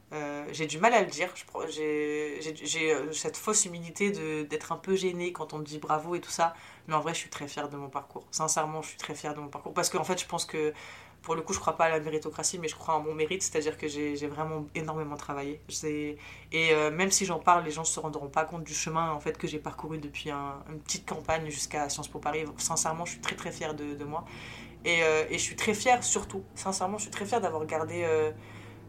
J'ai 0.53 0.66
du 0.69 0.78
mal 0.78 0.95
à 0.95 1.01
le 1.01 1.09
dire. 1.09 1.31
J'ai 1.69 2.97
cette 3.11 3.36
fausse 3.36 3.65
humilité 3.65 4.12
d'être 4.45 4.70
un 4.70 4.77
peu 4.77 4.95
gênée 4.95 5.32
quand 5.32 5.53
on 5.53 5.59
me 5.59 5.65
dit 5.65 5.78
bravo 5.78 6.15
et 6.15 6.20
tout 6.20 6.31
ça. 6.31 6.55
Mais 6.86 6.95
en 6.95 7.01
vrai, 7.01 7.12
je 7.12 7.19
suis 7.19 7.28
très 7.28 7.49
fière 7.49 7.69
de 7.69 7.77
mon 7.77 7.89
parcours. 7.89 8.24
Sincèrement, 8.31 8.82
je 8.82 8.91
suis 8.91 8.99
très 8.99 9.16
fière 9.16 9.35
de 9.35 9.41
mon 9.41 9.49
parcours. 9.49 9.74
Parce 9.74 9.91
qu'en 9.91 9.99
en 9.99 10.05
fait, 10.05 10.20
je 10.20 10.27
pense 10.27 10.45
que 10.45 10.73
pour 11.23 11.35
le 11.35 11.43
coup, 11.43 11.55
je 11.55 11.59
crois 11.59 11.77
pas 11.77 11.86
à 11.86 11.89
la 11.89 11.99
méritocratie, 11.99 12.61
mais 12.61 12.69
je 12.69 12.77
crois 12.77 12.95
en 12.95 13.01
mon 13.01 13.15
mérite, 13.15 13.43
c'est-à-dire 13.43 13.77
que 13.77 13.89
j'ai 13.89 14.28
vraiment 14.28 14.65
énormément 14.77 15.16
travaillé. 15.16 15.61
Et 15.82 16.16
euh, 16.55 16.93
même 16.93 17.11
si 17.11 17.24
j'en 17.24 17.41
parle, 17.41 17.65
les 17.65 17.73
gens 17.73 17.82
se 17.82 17.99
rendront 17.99 18.28
pas 18.28 18.45
compte 18.45 18.62
du 18.62 18.74
chemin 18.74 19.11
en 19.11 19.19
fait 19.19 19.36
que 19.36 19.49
j'ai 19.49 19.59
parcouru 19.59 19.99
depuis 19.99 20.31
une 20.31 20.78
petite 20.85 21.05
campagne 21.05 21.51
jusqu'à 21.51 21.89
Sciences 21.89 22.07
Po 22.07 22.20
Paris. 22.20 22.45
Sincèrement, 22.59 23.07
je 23.07 23.11
suis 23.11 23.20
très 23.20 23.35
très 23.35 23.51
fière 23.51 23.74
de 23.74 24.05
moi. 24.05 24.24
Et, 24.85 25.02
euh, 25.02 25.24
et, 25.31 25.39
je 25.39 25.43
suis 25.43 25.56
très 25.56 25.74
fière, 25.74 26.05
surtout, 26.05 26.44
sincèrement, 26.55 26.98
je 26.98 27.02
suis 27.05 27.11
très 27.11 27.24
fière 27.24 27.40
d'avoir 27.40 27.65
gardé. 27.66 28.02
Euh, 28.05 28.32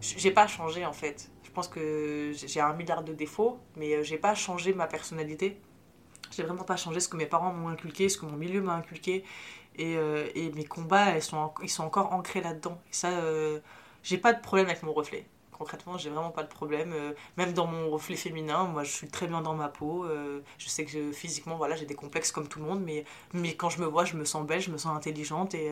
j'ai 0.01 0.31
pas 0.31 0.47
changé 0.47 0.85
en 0.85 0.93
fait. 0.93 1.31
Je 1.43 1.51
pense 1.51 1.67
que 1.69 2.33
j'ai 2.35 2.59
un 2.59 2.73
milliard 2.73 3.03
de 3.03 3.13
défauts, 3.13 3.59
mais 3.77 4.03
j'ai 4.03 4.17
pas 4.17 4.35
changé 4.35 4.73
ma 4.73 4.87
personnalité. 4.87 5.61
J'ai 6.31 6.43
vraiment 6.43 6.63
pas 6.63 6.75
changé 6.75 6.99
ce 6.99 7.07
que 7.07 7.17
mes 7.17 7.25
parents 7.25 7.53
m'ont 7.53 7.69
inculqué, 7.69 8.09
ce 8.09 8.17
que 8.17 8.25
mon 8.25 8.35
milieu 8.35 8.61
m'a 8.61 8.73
inculqué. 8.75 9.23
Et, 9.77 9.95
euh, 9.97 10.27
mes 10.55 10.65
combats, 10.65 11.15
ils 11.15 11.21
sont, 11.21 11.53
ils 11.61 11.69
sont 11.69 11.83
encore 11.83 12.13
ancrés 12.13 12.41
là-dedans. 12.41 12.81
Et 12.89 12.93
ça, 12.93 13.09
euh, 13.09 13.59
j'ai 14.03 14.17
pas 14.17 14.33
de 14.33 14.41
problème 14.41 14.67
avec 14.67 14.83
mon 14.83 14.93
reflet. 14.93 15.25
Concrètement, 15.57 15.97
j'ai 15.97 16.09
vraiment 16.09 16.31
pas 16.31 16.43
de 16.43 16.47
problème. 16.49 16.91
Euh, 16.93 17.13
même 17.37 17.53
dans 17.53 17.67
mon 17.67 17.89
reflet 17.89 18.15
féminin, 18.15 18.65
moi, 18.65 18.83
je 18.83 18.91
suis 18.91 19.07
très 19.07 19.27
bien 19.27 19.41
dans 19.41 19.55
ma 19.55 19.69
peau. 19.69 20.05
je 20.57 20.69
sais 20.69 20.85
que 20.85 21.11
physiquement, 21.11 21.55
voilà, 21.57 21.75
j'ai 21.75 21.85
des 21.85 21.95
complexes 21.95 22.31
comme 22.31 22.47
tout 22.47 22.59
le 22.59 22.65
monde, 22.65 22.83
mais, 22.83 23.05
quand 23.55 23.69
je 23.69 23.81
me 23.81 23.85
vois, 23.85 24.05
je 24.05 24.15
me 24.15 24.25
sens 24.25 24.45
belle, 24.45 24.61
je 24.61 24.71
me 24.71 24.77
sens 24.77 24.95
intelligente 24.95 25.53
et, 25.55 25.71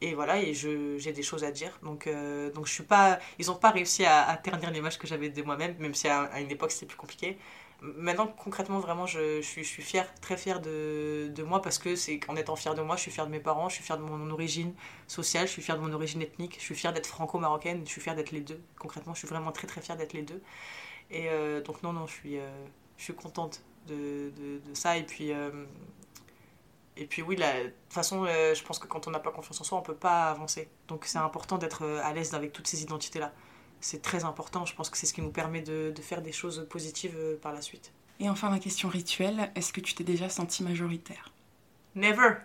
et 0.00 0.14
voilà, 0.14 0.40
et 0.40 0.54
j'ai 0.54 1.12
des 1.12 1.22
choses 1.22 1.44
à 1.44 1.50
dire. 1.50 1.78
Donc, 1.82 2.08
donc 2.54 2.66
je 2.66 2.72
suis 2.72 2.82
pas, 2.84 3.18
ils 3.38 3.50
ont 3.50 3.56
pas 3.56 3.70
réussi 3.70 4.04
à, 4.04 4.36
ternir 4.42 4.70
l'image 4.70 4.98
que 4.98 5.06
j'avais 5.06 5.28
de 5.30 5.42
moi-même, 5.42 5.74
même 5.78 5.94
si 5.94 6.08
à 6.08 6.40
une 6.40 6.50
époque 6.50 6.70
c'était 6.72 6.86
plus 6.86 6.96
compliqué 6.98 7.38
maintenant 7.80 8.26
concrètement 8.26 8.80
vraiment 8.80 9.06
je, 9.06 9.40
suis, 9.40 9.62
je 9.62 9.80
fière 9.80 10.12
très 10.20 10.36
fière 10.36 10.60
de, 10.60 11.42
moi 11.46 11.62
parce 11.62 11.78
que 11.78 11.94
c'est 11.94 12.20
en 12.28 12.36
étant 12.36 12.56
fière 12.56 12.74
de 12.74 12.82
moi 12.82 12.96
je 12.96 13.02
suis 13.02 13.10
fière 13.10 13.26
de 13.26 13.30
mes 13.30 13.40
parents 13.40 13.68
je 13.68 13.76
suis 13.76 13.84
fière 13.84 13.98
de 13.98 14.02
mon 14.02 14.30
origine 14.30 14.74
sociale 15.06 15.46
je 15.46 15.52
suis 15.52 15.62
fière 15.62 15.76
de 15.76 15.82
mon 15.82 15.92
origine 15.92 16.20
ethnique 16.22 16.56
je 16.58 16.64
suis 16.64 16.74
fière 16.74 16.92
d'être 16.92 17.06
franco-marocaine 17.06 17.82
je 17.84 17.90
suis 17.90 18.00
fière 18.00 18.16
d'être 18.16 18.32
les 18.32 18.40
deux. 18.40 18.60
Concrètement 18.78 19.14
je 19.14 19.20
suis 19.20 19.28
vraiment 19.28 19.52
très 19.52 19.66
très 19.66 19.80
fière 19.80 19.96
d'être 19.96 20.12
les 20.12 20.22
deux. 20.22 20.42
Et 21.10 21.28
euh, 21.28 21.62
donc 21.62 21.82
non 21.82 21.92
non 21.92 22.06
je 22.06 22.14
suis 22.14 22.38
euh, 22.38 22.50
je 22.96 23.04
suis 23.04 23.14
contente 23.14 23.62
de, 23.86 24.32
de, 24.36 24.74
ça. 24.74 24.96
Et 24.96 25.04
puis 25.04 25.32
euh, 25.32 25.50
et 26.96 27.06
puis 27.06 27.22
oui 27.22 27.36
la, 27.36 27.62
de 27.64 27.68
toute 27.68 27.92
façon 27.92 28.26
je 28.26 28.62
pense 28.64 28.80
que 28.80 28.88
quand 28.88 29.06
on 29.06 29.12
n'a 29.12 29.20
pas 29.20 29.30
confiance 29.30 29.60
en 29.60 29.64
soi 29.64 29.78
on 29.78 29.82
peut 29.82 29.94
pas 29.94 30.30
avancer. 30.30 30.68
Donc 30.88 31.04
c'est 31.06 31.18
important 31.18 31.58
d'être 31.58 31.84
à 32.02 32.12
l'aise 32.12 32.34
avec 32.34 32.52
toutes 32.52 32.66
ces 32.66 32.82
identités 32.82 33.20
là 33.20 33.32
c'est 33.80 34.02
très 34.02 34.24
important. 34.24 34.64
Je 34.64 34.74
pense 34.74 34.90
que 34.90 34.96
c'est 34.96 35.06
ce 35.06 35.14
qui 35.14 35.22
nous 35.22 35.30
permet 35.30 35.62
de, 35.62 35.92
faire 36.00 36.22
des 36.22 36.32
choses 36.32 36.66
positives 36.68 37.16
euh, 37.16 37.36
par 37.40 37.52
la 37.52 37.62
suite. 37.62 37.92
Et 38.20 38.28
enfin, 38.28 38.50
la 38.50 38.58
question 38.58 38.88
rituelle, 38.88 39.50
est-ce 39.54 39.72
que 39.72 39.80
tu 39.80 39.94
t'es 39.94 40.04
déjà 40.04 40.28
senti 40.28 40.62
majoritaire? 40.62 41.32
Never 41.94 42.36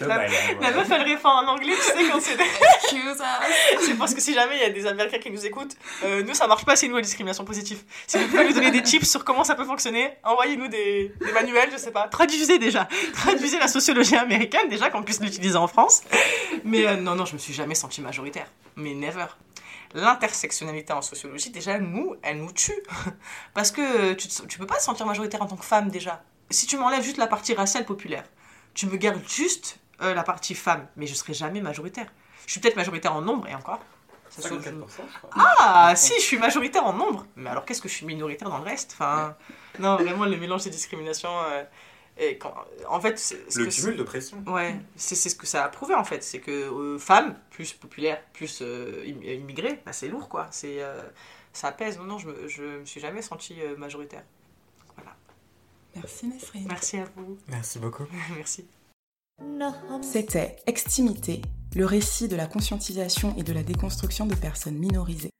la, 0.00 0.26
la, 0.60 0.70
meuf, 0.72 0.90
elle 0.90 1.02
répond 1.02 1.28
en 1.28 1.46
anglais, 1.46 1.74
tu 1.74 1.82
sais, 1.82 2.10
quand 2.10 2.20
c'est... 2.20 2.36
je 2.36 3.96
pense 3.96 4.14
que 4.14 4.20
si 4.20 4.34
jamais 4.34 4.56
il 4.56 4.60
y 4.60 4.64
a 4.64 4.70
des 4.70 4.86
Américains 4.86 5.18
qui 5.18 5.30
nous 5.30 5.44
écoutent, 5.44 5.76
euh, 6.04 6.22
nous, 6.22 6.34
ça 6.34 6.46
marche 6.46 6.64
pas 6.64 6.76
c'est 6.76 6.88
nous, 6.88 6.96
la 6.96 7.02
discrimination 7.02 7.44
positive. 7.44 7.82
Si 8.06 8.18
vous 8.18 8.28
pouvez 8.28 8.44
nous 8.44 8.52
donner 8.52 8.70
des 8.70 8.82
tips 8.82 9.08
sur 9.08 9.24
comment 9.24 9.44
ça 9.44 9.54
peut 9.54 9.64
fonctionner, 9.64 10.14
envoyez-nous 10.24 10.68
des, 10.68 11.12
des 11.20 11.32
manuels, 11.32 11.70
je 11.72 11.78
sais 11.78 11.90
pas. 11.90 12.08
Traduisez 12.08 12.58
déjà. 12.58 12.88
Traduisez 13.12 13.58
la 13.58 13.68
sociologie 13.68 14.16
américaine, 14.16 14.68
déjà, 14.68 14.90
qu'on 14.90 15.02
puisse 15.02 15.20
l'utiliser 15.20 15.56
en 15.56 15.68
France. 15.68 16.02
Mais 16.64 16.86
euh, 16.86 16.96
non, 16.96 17.14
non, 17.14 17.24
je 17.24 17.34
me 17.34 17.38
suis 17.38 17.52
jamais 17.52 17.74
sentie 17.74 18.00
majoritaire. 18.00 18.46
Mais 18.76 18.94
never 18.94 19.26
l'intersectionnalité 19.94 20.92
en 20.92 21.00
sociologie, 21.00 21.50
déjà, 21.50 21.78
nous, 21.78 22.14
elle 22.22 22.38
nous 22.38 22.52
tue. 22.52 22.82
Parce 23.54 23.70
que 23.70 24.12
tu, 24.12 24.28
tu 24.28 24.58
peux 24.58 24.66
pas 24.66 24.76
te 24.76 24.82
sentir 24.82 25.06
majoritaire 25.06 25.40
en 25.40 25.46
tant 25.46 25.56
que 25.56 25.64
femme, 25.64 25.88
déjà 25.88 26.22
si 26.50 26.66
tu 26.66 26.76
m'enlèves 26.76 27.02
juste 27.02 27.18
la 27.18 27.26
partie 27.26 27.54
raciale 27.54 27.84
populaire, 27.84 28.24
tu 28.74 28.86
me 28.86 28.96
gardes 28.96 29.26
juste 29.26 29.78
euh, 30.00 30.14
la 30.14 30.22
partie 30.22 30.54
femme, 30.54 30.86
mais 30.96 31.06
je 31.06 31.14
serai 31.14 31.34
jamais 31.34 31.60
majoritaire. 31.60 32.06
Je 32.46 32.52
suis 32.52 32.60
peut-être 32.60 32.76
majoritaire 32.76 33.14
en 33.14 33.20
nombre, 33.20 33.48
et 33.48 33.54
encore. 33.54 33.80
Ça 34.30 34.48
ah, 35.32 35.94
si, 35.96 36.12
je 36.16 36.20
suis 36.20 36.38
majoritaire 36.38 36.84
en 36.84 36.92
nombre. 36.92 37.26
Mais 37.34 37.48
alors 37.48 37.64
qu'est-ce 37.64 37.80
que 37.80 37.88
je 37.88 37.94
suis 37.94 38.06
minoritaire 38.06 38.50
dans 38.50 38.58
le 38.58 38.64
reste? 38.64 38.92
Enfin, 38.92 39.36
non, 39.78 39.96
vraiment, 39.96 40.26
le 40.26 40.36
mélange 40.36 40.64
des 40.64 40.70
discriminations. 40.70 41.36
Euh, 41.50 41.64
et 42.18 42.36
quand, 42.36 42.54
en 42.88 43.00
fait, 43.00 43.34
le 43.56 43.66
cumul 43.66 43.96
de 43.96 44.02
pression. 44.02 44.42
Ouais, 44.46 44.76
c'est 44.96 45.14
ce 45.16 45.34
que 45.34 45.46
ça 45.46 45.64
a 45.64 45.68
prouvé 45.68 45.94
en 45.94 46.04
fait. 46.04 46.22
C'est 46.22 46.40
que 46.40 46.50
euh, 46.50 46.98
femmes, 46.98 47.36
plus 47.50 47.72
populaires, 47.72 48.22
plus 48.32 48.62
immigrées, 49.04 49.80
bah, 49.86 49.92
c'est 49.92 50.08
lourd 50.08 50.28
quoi. 50.28 50.46
C'est, 50.50 50.80
ça 51.52 51.72
pèse. 51.72 51.98
Non, 51.98 52.04
non, 52.04 52.18
je 52.18 52.28
me, 52.28 52.48
je 52.48 52.62
me 52.62 52.84
suis 52.84 53.00
jamais 53.00 53.22
sentie 53.22 53.56
majoritaire. 53.78 54.22
Merci 55.96 56.28
Nesrine. 56.28 56.66
Merci 56.68 56.98
à 56.98 57.04
vous. 57.16 57.38
Merci 57.48 57.78
beaucoup. 57.78 58.04
Merci. 58.36 58.66
C'était 60.02 60.56
Extimité, 60.66 61.42
le 61.76 61.84
récit 61.84 62.28
de 62.28 62.36
la 62.36 62.46
conscientisation 62.46 63.34
et 63.36 63.42
de 63.42 63.52
la 63.52 63.62
déconstruction 63.62 64.26
de 64.26 64.34
personnes 64.34 64.78
minorisées. 64.78 65.30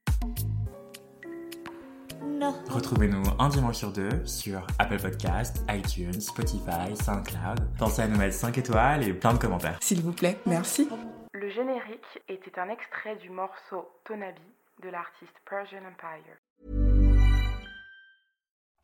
Retrouvez-nous 2.70 3.22
un 3.38 3.48
dimanche 3.48 3.76
sur 3.76 3.92
deux 3.92 4.24
sur 4.24 4.64
Apple 4.78 5.00
Podcast, 5.00 5.64
iTunes, 5.68 6.20
Spotify, 6.20 6.94
SoundCloud. 6.94 7.76
Pensez 7.78 8.02
à 8.02 8.06
nous 8.06 8.16
mettre 8.16 8.34
5 8.34 8.56
étoiles 8.58 9.02
et 9.08 9.12
plein 9.12 9.34
de 9.34 9.38
commentaires. 9.38 9.78
S'il 9.82 10.02
vous 10.02 10.12
plaît, 10.12 10.38
merci. 10.46 10.88
Le 11.32 11.50
générique 11.50 12.22
était 12.28 12.58
un 12.58 12.68
extrait 12.68 13.16
du 13.16 13.30
morceau 13.30 13.90
Tonabi 14.04 14.40
de 14.82 14.88
l'artiste 14.88 15.34
Persian 15.48 15.78
Empire. 15.78 16.36